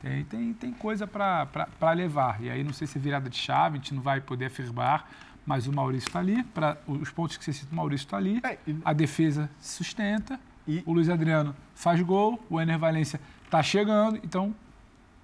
tem, 0.00 0.24
tem, 0.24 0.52
tem 0.54 0.72
coisa 0.72 1.08
para 1.08 1.92
levar. 1.92 2.40
E 2.40 2.48
aí, 2.48 2.62
não 2.62 2.72
sei 2.72 2.86
se 2.86 2.96
é 2.96 3.00
virada 3.00 3.28
de 3.28 3.36
chave, 3.36 3.78
a 3.78 3.80
gente 3.80 3.92
não 3.92 4.00
vai 4.00 4.20
poder 4.20 4.46
afirmar, 4.46 5.10
mas 5.44 5.66
o 5.66 5.72
Maurício 5.72 6.06
está 6.06 6.20
ali, 6.20 6.44
para 6.44 6.78
os 6.86 7.10
pontos 7.10 7.36
que 7.36 7.44
você 7.44 7.52
cita, 7.52 7.72
o 7.72 7.74
Maurício 7.74 8.04
está 8.04 8.16
ali, 8.16 8.40
é, 8.44 8.56
e... 8.64 8.78
a 8.84 8.92
defesa 8.92 9.50
sustenta, 9.60 10.38
e... 10.68 10.84
O 10.86 10.92
Luiz 10.92 11.08
Adriano 11.08 11.56
faz 11.74 12.00
gol, 12.00 12.40
o 12.48 12.60
Ener 12.60 12.78
Valência 12.78 13.20
está 13.44 13.60
chegando, 13.60 14.20
então 14.22 14.54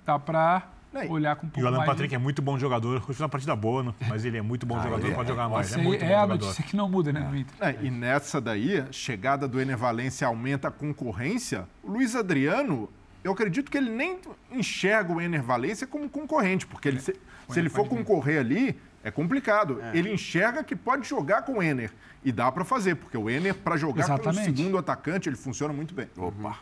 dá 0.05 0.19
para 0.19 0.67
olhar 1.09 1.37
com 1.37 1.47
um 1.47 1.51
pouco 1.51 1.61
mais. 1.61 1.73
E 1.73 1.77
o 1.77 1.81
Alan 1.81 1.87
Patrick 1.87 2.09
de... 2.09 2.15
é 2.15 2.19
muito 2.19 2.43
bom 2.43 2.59
jogador, 2.59 3.01
foi 3.01 3.15
uma 3.17 3.29
partida 3.29 3.55
boa, 3.55 3.83
né? 3.85 3.95
mas 4.09 4.25
ele 4.25 4.39
é 4.39 4.43
muito 4.43 4.67
bom 4.67 4.77
ah, 4.77 4.83
jogador, 4.83 5.07
é, 5.07 5.15
pode 5.15 5.29
jogar 5.29 5.49
mais. 5.49 5.73
É, 5.73 5.77
muito 5.77 6.05
é 6.05 6.09
bom 6.09 6.15
a 6.15 6.21
jogador. 6.23 6.45
notícia 6.47 6.65
que 6.65 6.77
não 6.77 6.89
muda, 6.89 7.13
né, 7.13 7.21
no 7.21 7.37
Inter. 7.37 7.55
É, 7.61 7.77
e 7.81 7.91
nessa 7.91 8.41
daí, 8.41 8.85
chegada 8.91 9.47
do 9.47 9.61
Ener 9.61 9.77
Valência 9.77 10.27
aumenta 10.27 10.69
a 10.69 10.71
concorrência. 10.71 11.69
O 11.83 11.93
Luiz 11.93 12.17
Adriano, 12.17 12.89
eu 13.25 13.33
acredito 13.33 13.71
que 13.71 13.79
ele 13.79 13.91
nem 13.91 14.19
enxerga 14.53 15.11
o 15.11 15.21
Ener 15.21 15.43
Valência 15.43 15.87
como 15.87 16.09
concorrente, 16.11 16.67
porque 16.67 16.89
ele, 16.89 17.01
se, 17.01 17.17
se 17.49 17.59
ele 17.59 17.71
for 17.71 17.89
concorrer 17.89 18.39
ali, 18.39 18.79
é 19.03 19.11
complicado. 19.11 19.81
É. 19.81 19.97
Ele 19.97 20.13
enxerga 20.13 20.63
que 20.63 20.77
pode 20.77 21.09
jogar 21.09 21.43
com 21.43 21.55
o 21.55 21.63
Ener. 21.63 21.91
E 22.23 22.31
dá 22.31 22.53
para 22.53 22.65
fazer, 22.65 22.97
porque 22.97 23.17
o 23.17 23.31
Ener, 23.31 23.55
para 23.55 23.79
jogar 23.79 24.05
Exatamente. 24.05 24.45
como 24.45 24.57
segundo 24.57 24.79
atacante, 24.79 25.29
ele 25.29 25.37
funciona 25.37 25.73
muito 25.73 25.95
bem. 25.95 26.09
Opa! 26.17 26.59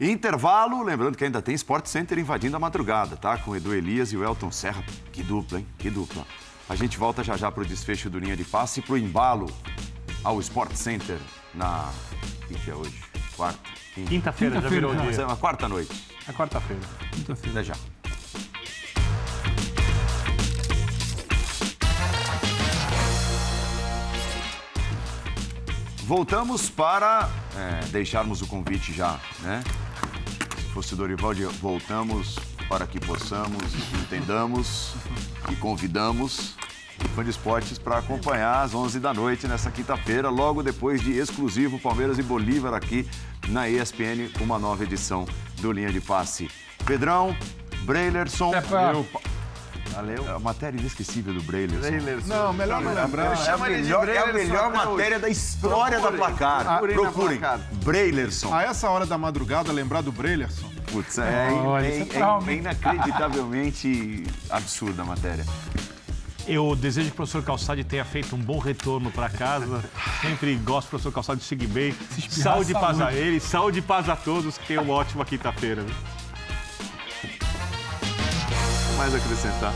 Intervalo, 0.00 0.82
lembrando 0.82 1.18
que 1.18 1.24
ainda 1.24 1.42
tem 1.42 1.54
Sport 1.54 1.86
Center 1.86 2.18
invadindo 2.18 2.56
a 2.56 2.60
madrugada, 2.60 3.16
tá? 3.16 3.36
Com 3.36 3.54
Edu 3.54 3.74
Elias 3.74 4.12
e 4.12 4.16
o 4.16 4.24
Elton 4.24 4.50
Serra. 4.50 4.82
Que 5.12 5.22
dupla, 5.22 5.58
hein? 5.58 5.66
Que 5.78 5.90
dupla. 5.90 6.24
A 6.68 6.76
gente 6.76 6.96
volta 6.96 7.22
já 7.22 7.36
já 7.36 7.50
para 7.50 7.64
o 7.64 7.66
desfecho 7.66 8.08
do 8.08 8.18
linha 8.18 8.36
de 8.36 8.44
passe 8.44 8.80
e 8.80 8.82
para 8.82 8.94
o 8.94 8.98
embalo 8.98 9.52
ao 10.22 10.40
Sport 10.40 10.74
Center 10.74 11.18
na. 11.52 11.90
O 12.48 12.54
que 12.54 12.70
é 12.70 12.74
hoje? 12.74 13.02
Quarta? 13.36 13.79
Quinta-feira, 13.94 14.56
Quinta 14.56 14.68
já 14.68 14.68
virou 14.68 14.94
dia. 14.94 15.22
É 15.22 15.26
uma 15.26 15.36
quarta 15.36 15.68
noite. 15.68 15.90
É 16.28 16.32
quarta-feira. 16.32 16.82
Quinta-feira. 17.12 17.60
Até 17.60 17.64
já. 17.64 17.74
Voltamos 26.04 26.68
para 26.68 27.30
é, 27.56 27.84
deixarmos 27.86 28.42
o 28.42 28.46
convite 28.46 28.92
já, 28.92 29.20
né? 29.42 29.62
Se 30.56 30.72
fosse 30.72 30.94
o 30.94 30.96
Dorival, 30.96 31.32
voltamos 31.60 32.36
para 32.68 32.86
que 32.86 32.98
possamos, 32.98 33.74
entendamos 33.94 34.94
e 35.50 35.56
convidamos 35.56 36.56
fã 37.08 37.24
de 37.24 37.30
esportes 37.30 37.78
para 37.78 37.98
acompanhar 37.98 38.62
às 38.62 38.74
11 38.74 39.00
da 39.00 39.12
noite 39.12 39.46
nessa 39.46 39.70
quinta-feira, 39.70 40.28
logo 40.28 40.62
depois 40.62 41.00
de 41.00 41.12
exclusivo 41.12 41.78
Palmeiras 41.78 42.18
e 42.18 42.22
Bolívar 42.22 42.74
aqui 42.74 43.08
na 43.48 43.68
ESPN, 43.68 44.30
uma 44.40 44.58
nova 44.58 44.84
edição 44.84 45.26
do 45.60 45.72
Linha 45.72 45.90
de 45.90 46.00
Passe. 46.00 46.50
Pedrão, 46.84 47.36
Breilerson, 47.84 48.54
é 48.54 48.60
pra... 48.60 48.92
Valeu. 49.92 50.24
É 50.28 50.32
a 50.32 50.38
matéria 50.38 50.78
inesquecível 50.78 51.34
do 51.34 51.42
Breilerson. 51.42 51.80
Breilerson. 51.80 52.28
Não, 52.28 52.52
melhor 52.52 52.80
não 52.80 52.94
lembrar. 52.94 53.36
É 53.46 53.50
a 53.50 53.58
melhor, 53.58 54.08
é 54.08 54.18
a 54.18 54.32
melhor 54.32 54.72
matéria 54.72 55.18
da 55.18 55.28
história 55.28 56.00
da 56.00 56.12
placar. 56.12 56.66
Ah, 56.66 56.78
procurem. 56.78 57.38
Placar. 57.38 57.60
Breilerson. 57.84 58.54
A 58.54 58.62
essa 58.62 58.88
hora 58.88 59.04
da 59.04 59.18
madrugada, 59.18 59.72
lembrar 59.72 60.02
do 60.02 60.12
Breilerson? 60.12 60.70
Putz, 60.92 61.18
é, 61.18 61.22
é, 61.22 62.48
é, 62.48 62.50
é 62.50 62.54
inacreditavelmente 62.54 64.24
absurda 64.48 65.02
a 65.02 65.04
matéria. 65.04 65.44
Eu 66.52 66.74
desejo 66.74 67.06
que 67.06 67.12
o 67.12 67.16
professor 67.16 67.44
Calçade 67.44 67.84
tenha 67.84 68.04
feito 68.04 68.34
um 68.34 68.38
bom 68.38 68.58
retorno 68.58 69.10
para 69.12 69.28
casa. 69.30 69.84
Sempre 70.20 70.56
gosto 70.56 70.88
do 70.88 70.90
professor 70.90 71.12
Calçade 71.12 71.40
de 71.40 71.46
seguir 71.46 71.68
bem. 71.68 71.94
Saúde 72.28 72.72
e 72.72 72.74
paz 72.74 73.00
a 73.00 73.12
ele, 73.12 73.38
saúde 73.38 73.78
e 73.78 73.82
paz 73.82 74.08
a 74.08 74.16
todos. 74.16 74.58
Que 74.58 74.66
tenham 74.66 74.82
uma 74.82 74.94
ótima 74.94 75.24
quinta-feira 75.24 75.84
mais 79.00 79.14
acrescentar. 79.14 79.72